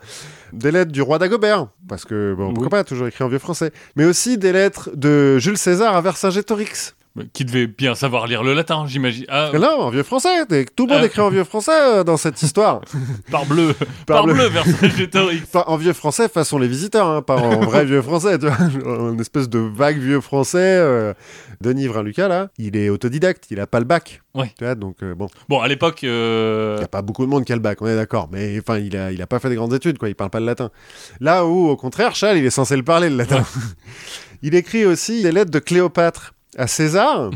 Des 0.52 0.72
lettres 0.72 0.92
du 0.92 1.02
roi 1.02 1.20
d'Agobert, 1.20 1.68
parce 1.88 2.04
que, 2.04 2.34
bon, 2.38 2.48
pourquoi 2.54 2.64
Oui. 2.66 2.70
pas, 2.70 2.84
toujours 2.84 3.08
écrit 3.08 3.24
en 3.24 3.30
vieux 3.30 3.40
français. 3.40 3.72
Mais 3.96 4.04
aussi 4.04 4.38
des 4.38 4.52
lettres 4.52 4.90
de 4.94 5.38
Jules 5.40 5.58
César 5.58 5.96
à 5.96 6.02
Vercingétorix. 6.02 6.96
Qui 7.34 7.44
devait 7.44 7.68
bien 7.68 7.96
savoir 7.96 8.28
lire 8.28 8.44
le 8.44 8.54
latin, 8.54 8.86
j'imagine. 8.88 9.26
Ah, 9.28 9.50
Là, 9.54 9.76
en 9.78 9.90
vieux 9.90 10.04
français. 10.04 10.46
Tout 10.76 10.86
le 10.86 10.94
monde 10.94 11.02
Ah. 11.04 11.06
écrit 11.08 11.20
en 11.22 11.30
vieux 11.30 11.44
français 11.44 11.72
euh, 11.74 12.04
dans 12.04 12.16
cette 12.18 12.42
histoire. 12.42 12.82
par 13.32 13.46
bleu. 13.46 13.74
Par 14.06 14.24
par 14.24 14.26
bleu. 14.28 14.48
Vercingétorix. 14.48 15.42
En 15.54 15.76
vieux 15.76 15.92
français 15.94 16.30
façon 16.30 16.58
les 16.60 16.68
visiteurs, 16.68 17.08
hein, 17.08 17.22
pas 17.22 17.36
en 17.38 17.60
vrai 17.62 17.84
vieux 17.84 18.02
français, 18.02 18.38
tu 18.40 18.46
vois. 18.48 18.58
Une 19.12 19.20
espèce 19.20 19.50
de 19.50 19.60
vague 19.60 19.98
vieux 19.98 20.22
français. 20.22 20.60
euh, 20.60 21.14
Denis 21.62 21.88
Vrin-Lucas, 21.88 22.28
là, 22.30 22.50
il 22.58 22.78
est 22.78 22.90
autodidacte, 22.90 23.46
il 23.52 23.60
a 23.60 23.68
pas 23.68 23.80
le 23.80 23.86
bac. 23.86 24.22
Ouais. 24.34 24.54
Tu 24.58 24.64
vois, 24.64 24.76
donc, 24.76 24.98
euh, 25.04 25.14
bon, 25.14 25.28
Bon, 25.50 25.60
à 25.60 25.68
l'époque, 25.68 26.04
il 26.04 26.10
n'y 26.10 26.84
a 26.84 26.88
pas 26.88 27.02
beaucoup 27.02 27.26
de 27.26 27.30
monde 27.30 27.44
qui 27.44 27.52
a 27.52 27.56
le 27.56 27.62
bac, 27.62 27.82
on 27.82 27.88
est 27.88 27.96
d'accord. 27.98 28.30
Mais 28.32 28.58
enfin, 28.60 28.78
il 28.78 28.96
a, 28.96 29.12
il 29.12 29.22
a 29.22 29.28
pas 29.28 29.40
fait 29.40 29.50
des 29.50 29.56
grandes 29.56 29.74
études, 29.74 29.98
quoi. 29.98 30.08
Il 30.08 30.16
parle 30.16 30.30
pas 30.30 30.40
le 30.40 30.46
latin. 30.46 30.70
Là 31.20 31.46
où, 31.46 31.68
au 31.68 31.76
contraire, 31.76 32.16
Charles, 32.16 32.38
il 32.38 32.46
est 32.46 32.50
censé 32.50 32.78
le 32.78 32.84
parler, 32.84 33.10
le 33.10 33.18
latin. 33.18 33.44
il 34.42 34.56
écrit 34.56 34.86
aussi 34.86 35.22
des 35.22 35.32
lettres 35.34 35.52
de 35.52 35.60
Cléopâtre 35.60 36.34
à 36.58 36.68
César, 36.68 37.32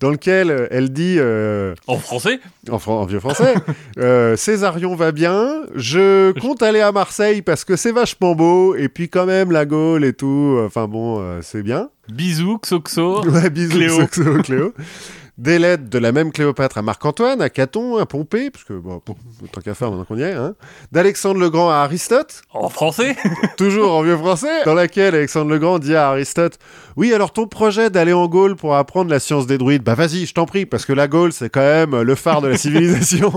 dans 0.00 0.10
lequel 0.10 0.50
euh, 0.50 0.66
elle 0.70 0.90
dit, 0.92 1.16
euh, 1.18 1.74
en 1.86 1.96
français, 1.98 2.38
en, 2.70 2.78
fran- 2.78 3.00
en 3.00 3.04
vieux 3.06 3.20
français, 3.20 3.54
euh, 3.98 4.36
Césarion 4.36 4.94
va 4.94 5.10
bien, 5.12 5.62
je 5.74 6.32
compte 6.40 6.62
aller 6.62 6.80
à 6.80 6.92
Marseille 6.92 7.40
parce 7.42 7.64
que 7.64 7.76
c'est 7.76 7.92
vachement 7.92 8.34
beau, 8.34 8.74
et 8.74 8.88
puis 8.88 9.08
quand 9.08 9.24
même 9.26 9.50
la 9.52 9.64
Gaule 9.64 10.04
et 10.04 10.12
tout, 10.12 10.58
enfin 10.66 10.86
bon, 10.86 11.20
euh, 11.20 11.40
c'est 11.42 11.62
bien. 11.62 11.88
bisous, 12.08 12.58
Xoxo. 12.58 13.24
Ouais, 13.28 13.48
bisous, 13.50 13.70
Cléo. 13.76 13.98
Xoxo, 14.06 14.42
Cléo. 14.42 14.74
Des 15.38 15.58
lettres 15.58 15.90
de 15.90 15.98
la 15.98 16.12
même 16.12 16.32
Cléopâtre 16.32 16.78
à 16.78 16.82
Marc-Antoine, 16.82 17.42
à 17.42 17.50
Caton, 17.50 17.98
à 17.98 18.06
Pompée, 18.06 18.50
parce 18.50 18.64
que 18.64 18.72
bon, 18.72 19.02
bon, 19.04 19.16
tant 19.52 19.60
qu'à 19.60 19.74
faire 19.74 19.90
maintenant 19.90 20.04
qu'on 20.04 20.16
y 20.16 20.22
est, 20.22 20.32
hein. 20.32 20.54
d'Alexandre 20.92 21.38
le 21.38 21.50
Grand 21.50 21.70
à 21.70 21.76
Aristote, 21.76 22.40
En 22.54 22.70
français? 22.70 23.16
Toujours 23.58 23.94
en 23.94 24.02
vieux 24.02 24.16
français, 24.16 24.64
dans 24.64 24.72
laquelle 24.72 25.14
Alexandre 25.14 25.50
le 25.50 25.58
Grand 25.58 25.78
dit 25.78 25.94
à 25.94 26.08
Aristote 26.08 26.58
Oui, 26.96 27.12
alors 27.12 27.34
ton 27.34 27.46
projet 27.46 27.90
d'aller 27.90 28.14
en 28.14 28.28
Gaule 28.28 28.56
pour 28.56 28.76
apprendre 28.76 29.10
la 29.10 29.20
science 29.20 29.46
des 29.46 29.58
druides, 29.58 29.82
bah 29.82 29.94
vas-y, 29.94 30.24
je 30.24 30.32
t'en 30.32 30.46
prie, 30.46 30.64
parce 30.64 30.86
que 30.86 30.94
la 30.94 31.06
Gaule, 31.06 31.34
c'est 31.34 31.50
quand 31.50 31.60
même 31.60 32.00
le 32.00 32.14
phare 32.14 32.40
de 32.40 32.48
la 32.48 32.56
civilisation. 32.56 33.30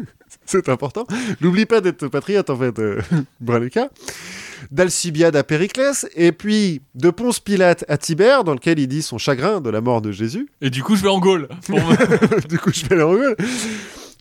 c'est 0.44 0.68
important. 0.68 1.06
N'oublie 1.40 1.64
pas 1.64 1.80
d'être 1.80 2.06
patriote, 2.08 2.50
en 2.50 2.56
fait, 2.56 2.78
euh. 2.78 3.00
D'Alcibiade 4.70 5.36
à 5.36 5.44
Périclès, 5.44 6.06
et 6.14 6.32
puis 6.32 6.82
de 6.94 7.10
Ponce 7.10 7.40
Pilate 7.40 7.84
à 7.88 7.96
Tibère, 7.98 8.44
dans 8.44 8.52
lequel 8.54 8.78
il 8.78 8.86
dit 8.88 9.02
son 9.02 9.18
chagrin 9.18 9.60
de 9.60 9.70
la 9.70 9.80
mort 9.80 10.02
de 10.02 10.12
Jésus. 10.12 10.48
Et 10.60 10.70
du 10.70 10.82
coup, 10.82 10.96
je 10.96 11.02
vais 11.02 11.08
en 11.08 11.18
Gaule. 11.20 11.48
Pour 11.66 11.78
du 12.48 12.58
coup, 12.58 12.70
je 12.72 12.84
vais 12.86 12.94
aller 12.94 13.02
en 13.04 13.12
Gaule. 13.14 13.36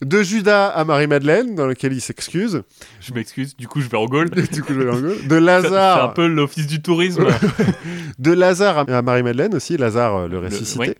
De 0.01 0.21
Judas 0.23 0.67
à 0.67 0.83
Marie-Madeleine, 0.83 1.55
dans 1.55 1.65
lequel 1.67 1.93
il 1.93 2.01
s'excuse. 2.01 2.63
je 2.99 3.13
m'excuse, 3.13 3.55
du 3.55 3.67
coup, 3.67 3.79
je 3.79 3.87
vais 3.87 3.97
en 3.97 4.05
Gaule. 4.05 4.29
du 4.51 4.61
coup, 4.61 4.73
je 4.73 4.79
vais 4.81 4.91
en 4.91 4.99
Gaule. 4.99 5.25
De 5.25 5.29
Ça- 5.29 5.35
C'est 5.35 5.39
Lazare. 5.39 6.03
un 6.03 6.07
peu 6.09 6.27
l'office 6.27 6.67
du 6.67 6.81
tourisme. 6.81 7.25
De 8.19 8.31
Lazare 8.33 8.79
à 8.89 9.01
Marie-Madeleine 9.01 9.55
aussi, 9.55 9.77
Lazare 9.77 10.15
euh, 10.15 10.27
le 10.27 10.39
ressuscité. 10.39 10.95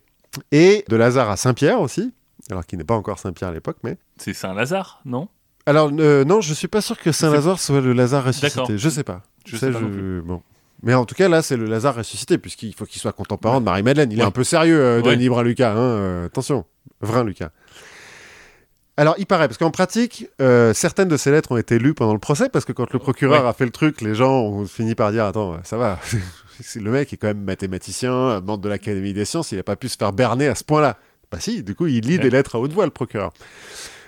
Et 0.52 0.84
de 0.90 0.96
Lazare 0.96 1.30
à 1.30 1.38
Saint-Pierre 1.38 1.80
aussi, 1.82 2.14
alors 2.50 2.66
qu'il 2.66 2.78
n'est 2.78 2.84
pas 2.86 2.96
encore 2.96 3.20
Saint-Pierre 3.20 3.50
à 3.50 3.54
l'époque, 3.54 3.78
mais... 3.84 3.98
C'est 4.18 4.34
Saint-Lazare, 4.34 5.02
non? 5.06 5.28
Alors, 5.66 5.90
euh, 6.00 6.24
non, 6.26 6.42
je 6.42 6.54
suis 6.54 6.68
pas 6.68 6.82
sûr 6.82 6.98
que 6.98 7.12
Saint-Lazare 7.12 7.60
soit 7.60 7.82
le 7.82 7.94
Lazare 7.94 8.24
ressuscité. 8.26 8.78
Je 8.78 8.90
sais 8.90 9.04
pas. 9.04 9.22
Je 9.46 9.58
sais 9.58 9.72
pas 9.72 9.80
Bon. 9.80 10.42
Mais 10.84 10.94
en 10.94 11.06
tout 11.06 11.16
cas, 11.16 11.28
là, 11.30 11.42
c'est 11.42 11.58
le 11.58 11.66
Lazare 11.66 11.96
ressuscité, 11.96 12.38
puisqu'il 12.38 12.76
faut 12.76 12.86
qu'il 12.86 13.02
soit 13.02 13.14
contemporain 13.14 13.60
de 13.60 13.66
Marie-Madeleine. 13.66 14.12
Il 14.12 14.20
est 14.20 14.22
Ouais. 14.22 14.28
un 14.28 14.32
peu 14.32 14.44
sérieux, 14.44 14.80
euh, 14.80 15.02
Ouais. 15.02 15.16
Denis 15.16 15.30
Brun-Lucas. 15.30 15.72
Hein, 15.72 15.78
euh, 15.78 16.26
attention, 16.28 16.66
Vrin 17.02 17.24
Lucas. 17.24 17.50
Alors, 18.98 19.16
il 19.18 19.26
paraît, 19.26 19.48
parce 19.48 19.58
qu'en 19.58 19.72
pratique, 19.72 20.28
euh, 20.42 20.74
certaines 20.74 21.08
de 21.10 21.18
ces 21.18 21.32
lettres 21.32 21.52
ont 21.52 21.58
été 21.58 21.80
lues 21.80 21.94
pendant 21.94 22.14
le 22.14 22.20
procès, 22.20 22.48
parce 22.50 22.64
que 22.64 22.72
quand 22.72 22.94
le 22.94 23.00
procureur 23.00 23.44
Ouais. 23.44 23.50
a 23.50 23.54
fait 23.54 23.66
le 23.66 23.72
truc, 23.72 24.02
les 24.02 24.16
gens 24.16 24.32
ont 24.44 24.66
fini 24.68 24.96
par 24.96 25.12
dire 25.12 25.26
Attends, 25.26 25.58
ça 25.64 25.76
va, 25.78 26.00
le 26.76 26.92
mec 26.92 27.12
est 27.12 27.18
quand 27.18 27.28
même 27.28 27.42
mathématicien, 27.44 28.40
membre 28.42 28.60
de 28.60 28.70
l'Académie 28.70 29.12
des 29.14 29.26
sciences, 29.26 29.52
il 29.52 29.58
n'a 29.58 29.64
pas 29.64 29.76
pu 29.76 29.90
se 29.90 29.98
faire 29.98 30.14
berner 30.14 30.48
à 30.48 30.56
ce 30.56 30.64
point-là. 30.64 30.98
Bah 31.32 31.40
si, 31.42 31.62
du 31.64 31.76
coup, 31.76 31.88
il 31.88 32.06
lit 32.06 32.18
Ouais. 32.18 32.24
des 32.24 32.30
lettres 32.30 32.56
à 32.56 32.60
haute 32.60 32.72
voix, 32.72 32.86
le 32.86 32.92
procureur. 32.92 33.34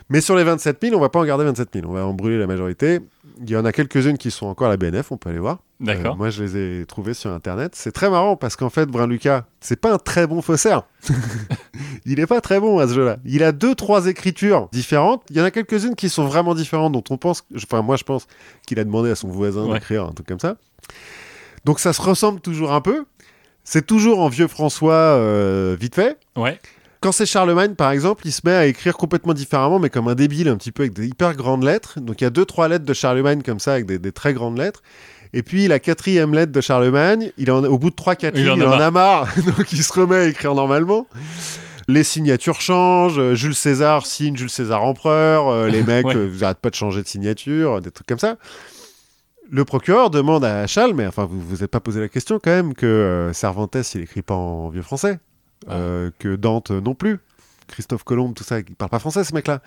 Mais 0.10 0.22
sur 0.22 0.36
les 0.36 0.44
27 0.44 0.78
000, 0.82 0.96
on 0.96 1.00
va 1.02 1.10
pas 1.10 1.20
en 1.20 1.26
garder 1.26 1.44
27 1.44 1.70
000, 1.74 1.86
on 1.90 1.94
va 1.94 2.06
en 2.06 2.14
brûler 2.14 2.38
la 2.38 2.48
majorité. 2.48 3.00
Il 3.42 3.50
y 3.50 3.58
en 3.58 3.66
a 3.66 3.72
quelques-unes 3.72 4.18
qui 4.18 4.32
sont 4.32 4.48
encore 4.48 4.68
à 4.68 4.70
la 4.72 4.78
BNF, 4.78 5.12
on 5.12 5.18
peut 5.18 5.30
aller 5.30 5.38
voir. 5.40 5.60
D'accord. 5.80 6.14
Euh, 6.14 6.18
moi, 6.18 6.30
je 6.30 6.44
les 6.44 6.58
ai 6.82 6.86
trouvés 6.86 7.14
sur 7.14 7.30
Internet. 7.32 7.74
C'est 7.76 7.92
très 7.92 8.10
marrant 8.10 8.36
parce 8.36 8.56
qu'en 8.56 8.70
fait, 8.70 8.86
Brun 8.88 9.06
Lucas, 9.08 9.44
c'est 9.60 9.80
pas 9.80 9.94
un 9.94 9.98
très 10.00 10.26
bon 10.26 10.42
faussaire. 10.42 10.84
il 12.06 12.20
est 12.20 12.26
pas 12.26 12.42
très 12.42 12.60
bon 12.60 12.80
à 12.80 12.88
ce 12.88 12.94
jeu-là. 12.94 13.18
Il 13.26 13.44
a 13.44 13.52
deux, 13.52 13.76
trois 13.76 14.08
écritures 14.08 14.70
différentes. 14.72 15.24
Il 15.30 15.36
y 15.38 15.42
en 15.42 15.44
a 15.44 15.52
quelques-unes 15.52 15.96
qui 15.96 16.10
sont 16.10 16.26
vraiment 16.26 16.56
différentes, 16.56 16.94
dont 16.94 17.04
on 17.10 17.18
pense, 17.18 17.46
enfin, 17.56 17.82
moi, 17.82 17.96
je 17.98 18.04
pense 18.04 18.28
qu'il 18.66 18.80
a 18.80 18.84
demandé 18.84 19.12
à 19.12 19.16
son 19.16 19.28
voisin 19.28 19.66
Ouais. 19.66 19.74
d'écrire 19.76 20.06
un 20.06 20.14
truc 20.14 20.26
comme 20.28 20.40
ça. 20.40 20.56
Donc, 21.66 21.80
ça 21.80 21.94
se 21.94 22.02
ressemble 22.02 22.40
toujours 22.40 22.72
un 22.74 22.82
peu. 22.82 23.06
C'est 23.64 23.86
toujours 23.86 24.20
en 24.20 24.30
vieux 24.30 24.48
François 24.48 24.94
euh, 24.94 25.76
vite 25.80 25.96
fait. 25.96 26.18
Ouais. 26.38 26.60
Quand 27.00 27.12
c'est 27.12 27.26
Charlemagne, 27.26 27.76
par 27.76 27.92
exemple, 27.92 28.26
il 28.26 28.32
se 28.32 28.42
met 28.44 28.54
à 28.54 28.66
écrire 28.66 28.98
complètement 28.98 29.34
différemment, 29.34 29.78
mais 29.80 29.90
comme 29.90 30.08
un 30.08 30.16
débile, 30.16 30.48
un 30.50 30.58
petit 30.58 30.72
peu 30.72 30.84
avec 30.84 30.94
des 30.94 31.08
hyper 31.08 31.36
grandes 31.36 31.64
lettres. 31.64 32.00
Donc 32.00 32.22
il 32.22 32.24
y 32.24 32.28
a 32.28 32.32
deux, 32.32 32.46
trois 32.46 32.68
lettres 32.68 32.86
de 32.86 32.94
Charlemagne 32.94 33.42
comme 33.44 33.60
ça, 33.60 33.74
avec 33.74 33.86
des, 33.86 34.00
des 34.00 34.12
très 34.12 34.34
grandes 34.34 34.58
lettres. 34.58 34.82
Et 35.34 35.44
puis 35.44 35.68
la 35.68 35.80
quatrième 35.80 36.34
lettre 36.34 36.52
de 36.52 36.62
Charlemagne, 36.62 37.32
il 37.38 37.52
en, 37.52 37.64
au 37.66 37.78
bout 37.78 37.90
de 37.92 37.96
trois, 37.96 38.16
quatre 38.16 38.36
Il 38.38 38.44
lignes, 38.46 38.54
en 38.54 38.56
il 38.56 38.64
a 38.64 38.78
en 38.78 38.80
a 38.80 38.92
marre. 38.92 39.28
Donc 39.58 39.72
il 39.72 39.84
se 39.84 39.94
remet 39.94 40.16
à 40.16 40.24
écrire 40.26 40.56
normalement. 40.56 41.06
Les 41.90 42.04
signatures 42.04 42.60
changent. 42.62 43.20
euh, 43.20 43.36
Jules 43.36 43.56
César 43.56 44.06
signe 44.06 44.36
Jules 44.36 44.50
César 44.50 44.84
empereur. 44.84 45.48
euh, 45.50 45.68
les 45.70 45.84
mecs, 45.84 46.06
Ouais. 46.08 46.16
euh, 46.16 46.28
vous 46.32 46.44
arrêtez 46.44 46.60
pas 46.62 46.70
de 46.70 46.76
changer 46.76 47.02
de 47.04 47.08
signature, 47.08 47.80
des 47.82 47.92
trucs 47.92 48.08
comme 48.08 48.20
ça. 48.20 48.38
Le 49.50 49.64
procureur 49.64 50.10
demande 50.10 50.44
à 50.44 50.68
Charles, 50.68 50.94
mais 50.94 51.08
enfin, 51.08 51.26
vous 51.30 51.40
vous 51.40 51.64
êtes 51.64 51.72
pas 51.72 51.80
posé 51.80 52.02
la 52.02 52.10
question 52.10 52.40
quand 52.44 52.50
même 52.52 52.74
que 52.74 52.86
euh, 52.86 53.32
Cervantes, 53.34 53.78
il 53.96 54.02
écrit 54.02 54.22
pas 54.22 54.34
en 54.34 54.68
vieux 54.70 54.82
français, 54.82 55.20
euh, 55.70 56.12
que 56.20 56.36
Dante 56.36 56.72
non 56.72 56.96
plus, 56.96 57.20
Christophe 57.68 58.04
Colomb, 58.04 58.34
tout 58.34 58.44
ça, 58.44 58.60
il 58.60 58.76
parle 58.76 58.92
pas 58.92 59.00
français 59.00 59.24
ce 59.24 59.34
mec-là. 59.34 59.62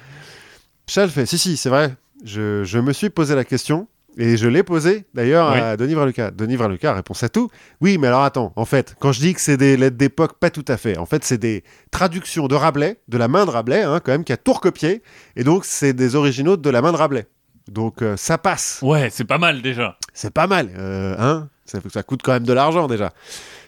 Charles 0.87 1.11
fait, 1.11 1.27
si 1.27 1.39
si, 1.39 1.57
c'est 1.57 1.69
vrai, 1.69 1.95
je, 2.25 2.65
je 2.65 2.79
me 2.79 2.93
suis 2.93 3.11
posé 3.11 3.35
la 3.35 3.45
question 3.45 3.87
et 4.17 4.37
je 4.37 4.49
l'ai 4.49 4.63
posée 4.63 5.05
d'ailleurs 5.15 5.51
à 5.51 5.77
Denis 5.77 5.95
Vraluca. 5.95 6.31
Denis 6.31 6.57
Vraluca 6.57 6.95
répond 6.95 7.15
à 7.21 7.29
tout. 7.29 7.49
Oui, 7.81 7.97
mais 7.99 8.09
alors 8.09 8.23
attends, 8.23 8.53
en 8.57 8.65
fait, 8.65 8.97
quand 8.99 9.13
je 9.13 9.21
dis 9.21 9.35
que 9.35 9.41
c'est 9.41 9.57
des 9.57 9.77
lettres 9.77 9.97
d'époque, 9.97 10.39
pas 10.39 10.51
tout 10.51 10.65
à 10.67 10.77
fait. 10.77 10.99
En 10.99 11.07
fait, 11.07 11.25
c'est 11.25 11.39
des 11.39 11.63
traductions 11.91 12.49
de 12.49 12.55
Rabelais, 12.55 13.01
de 13.09 13.19
la 13.19 13.29
main 13.29 13.45
de 13.47 13.51
Rabelais, 13.51 13.83
hein, 13.83 14.01
quand 14.05 14.13
même, 14.13 14.25
qui 14.25 14.33
a 14.33 14.37
tout 14.37 14.53
recopié, 14.53 15.03
et 15.37 15.45
donc 15.45 15.65
c'est 15.65 15.93
des 15.93 16.17
originaux 16.17 16.57
de 16.57 16.71
la 16.71 16.83
main 16.83 16.93
de 16.93 16.97
Rabelais. 16.97 17.27
Donc 17.69 18.03
euh, 18.03 18.17
ça 18.17 18.37
passe. 18.37 18.81
Ouais, 18.83 19.11
c'est 19.11 19.25
pas 19.25 19.39
mal 19.39 19.63
déjà. 19.63 19.97
C'est 20.13 20.35
pas 20.35 20.49
mal, 20.49 20.71
euh, 20.77 21.15
hein 21.19 21.49
ça, 21.65 21.79
ça 21.93 22.03
coûte 22.03 22.23
quand 22.25 22.33
même 22.33 22.47
de 22.47 22.53
l'argent 22.53 22.89
déjà. 22.89 23.13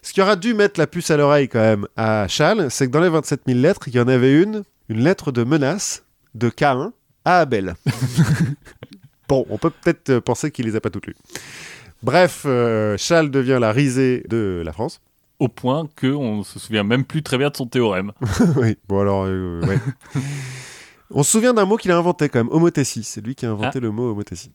Ce 0.02 0.12
qui 0.12 0.20
aurait 0.20 0.36
dû 0.36 0.52
mettre 0.52 0.80
la 0.80 0.88
puce 0.88 1.10
à 1.12 1.16
l'oreille 1.16 1.48
quand 1.48 1.60
même 1.60 1.86
à 1.96 2.26
Charles, 2.28 2.70
c'est 2.70 2.86
que 2.86 2.92
dans 2.92 3.00
les 3.00 3.08
27 3.08 3.42
000 3.46 3.60
lettres, 3.60 3.86
il 3.86 3.94
y 3.94 4.00
en 4.00 4.08
avait 4.08 4.42
une, 4.42 4.64
une 4.88 5.04
lettre 5.04 5.30
de 5.30 5.44
menace 5.44 6.04
de 6.34 6.48
Caïn 6.48 6.92
à 7.24 7.38
Abel. 7.38 7.76
bon, 9.28 9.46
on 9.48 9.58
peut 9.58 9.70
peut-être 9.70 10.10
euh, 10.10 10.20
penser 10.20 10.50
qu'il 10.50 10.66
les 10.66 10.74
a 10.74 10.80
pas 10.80 10.90
toutes 10.90 11.06
lues. 11.06 11.16
Bref, 12.02 12.42
euh, 12.46 12.96
Charles 12.98 13.30
devient 13.30 13.58
la 13.60 13.70
risée 13.70 14.24
de 14.28 14.60
la 14.64 14.72
France. 14.72 15.00
Au 15.38 15.46
point 15.46 15.88
qu'on 16.00 16.42
se 16.42 16.58
souvient 16.58 16.82
même 16.82 17.04
plus 17.04 17.22
très 17.22 17.38
bien 17.38 17.50
de 17.50 17.56
son 17.56 17.66
théorème. 17.66 18.12
oui, 18.56 18.76
bon 18.88 19.00
alors, 19.00 19.24
euh, 19.26 19.64
ouais. 19.64 19.78
On 21.14 21.22
se 21.22 21.30
souvient 21.30 21.52
d'un 21.52 21.66
mot 21.66 21.76
qu'il 21.76 21.90
a 21.92 21.96
inventé 21.96 22.28
quand 22.28 22.40
même, 22.40 22.52
homothétie. 22.52 23.04
C'est 23.04 23.20
lui 23.20 23.34
qui 23.34 23.44
a 23.44 23.50
inventé 23.50 23.80
le 23.80 23.90
mot 23.90 24.10
homothétie. 24.10 24.50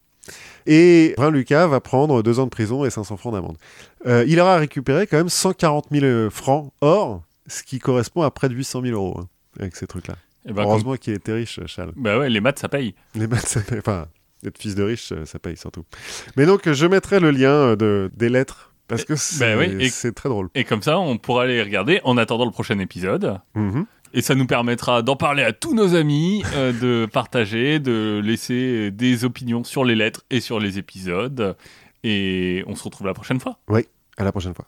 Et 0.66 1.14
Brun 1.18 1.32
Lucas 1.32 1.68
va 1.68 1.80
prendre 1.80 2.22
deux 2.24 2.40
ans 2.40 2.46
de 2.46 2.50
prison 2.50 2.84
et 2.86 2.90
500 2.90 3.18
francs 3.18 3.34
d'amende. 3.34 3.58
Euh, 4.06 4.26
il 4.28 4.40
aura 4.40 4.58
récupéré 4.58 5.08
quand 5.08 5.18
même 5.18 5.30
140 5.30 5.88
000 5.92 6.30
francs 6.30 6.72
or, 6.82 7.24
ce 7.48 7.64
qui 7.64 7.80
correspond 7.80 8.22
à 8.24 8.32
près 8.32 8.50
de 8.50 8.54
800 8.56 8.82
000 8.84 8.94
euros 8.94 9.20
hein, 9.22 9.28
avec 9.60 9.76
ces 9.76 9.88
trucs-là. 9.88 10.16
Et 10.46 10.50
ben, 10.54 10.64
comme- 10.64 10.72
Heureusement 10.72 10.96
qu'il 10.96 11.14
était 11.14 11.34
riche, 11.34 11.60
Charles. 11.66 11.92
Bah 11.96 12.18
ouais, 12.20 12.30
les 12.30 12.40
maths 12.42 12.60
ça 12.60 12.70
paye. 12.70 12.96
Les 13.16 13.28
maths, 13.28 13.48
ça 13.48 13.60
paye. 13.62 13.80
Enfin, 13.80 14.08
être 14.46 14.58
fils 14.58 14.76
de 14.76 14.84
riche, 14.84 15.12
euh, 15.12 15.26
ça 15.26 15.40
paye 15.40 15.58
surtout. 15.58 15.84
Mais 16.38 16.46
donc, 16.46 16.72
je 16.72 16.86
mettrai 16.86 17.20
le 17.20 17.32
lien 17.32 17.52
euh, 17.52 17.76
de, 17.76 18.12
des 18.16 18.30
lettres 18.30 18.72
parce 18.88 19.04
que 19.04 19.18
c'est 19.18 19.56
bah 19.58 19.62
oui, 19.78 19.90
c'est 19.90 20.14
très 20.16 20.30
drôle. 20.30 20.48
Et 20.56 20.64
comme 20.64 20.82
ça, 20.82 20.98
on 21.00 21.18
pourra 21.18 21.46
les 21.46 21.62
regarder 21.62 22.00
en 22.06 22.16
attendant 22.18 22.46
le 22.46 22.52
prochain 22.52 22.80
épisode. 22.80 23.40
Mhm. 23.56 23.86
Et 24.18 24.22
ça 24.24 24.34
nous 24.34 24.48
permettra 24.48 25.04
d'en 25.04 25.16
parler 25.16 25.44
à 25.44 25.54
tous 25.54 25.76
nos 25.76 25.94
amis, 25.94 26.42
euh, 26.56 26.74
de 26.74 27.06
partager, 27.06 27.78
de 27.78 28.20
laisser 28.24 28.90
des 28.90 29.26
opinions 29.26 29.64
sur 29.64 29.86
les 29.86 29.94
lettres 29.94 30.24
et 30.32 30.40
sur 30.40 30.60
les 30.60 30.80
épisodes. 30.80 31.56
Et 32.04 32.64
on 32.66 32.74
se 32.74 32.84
retrouve 32.84 33.06
la 33.06 33.14
prochaine 33.14 33.40
fois. 33.40 33.60
À 34.18 34.24
la 34.24 34.32
prochaine 34.32 34.56
fois. 34.56 34.66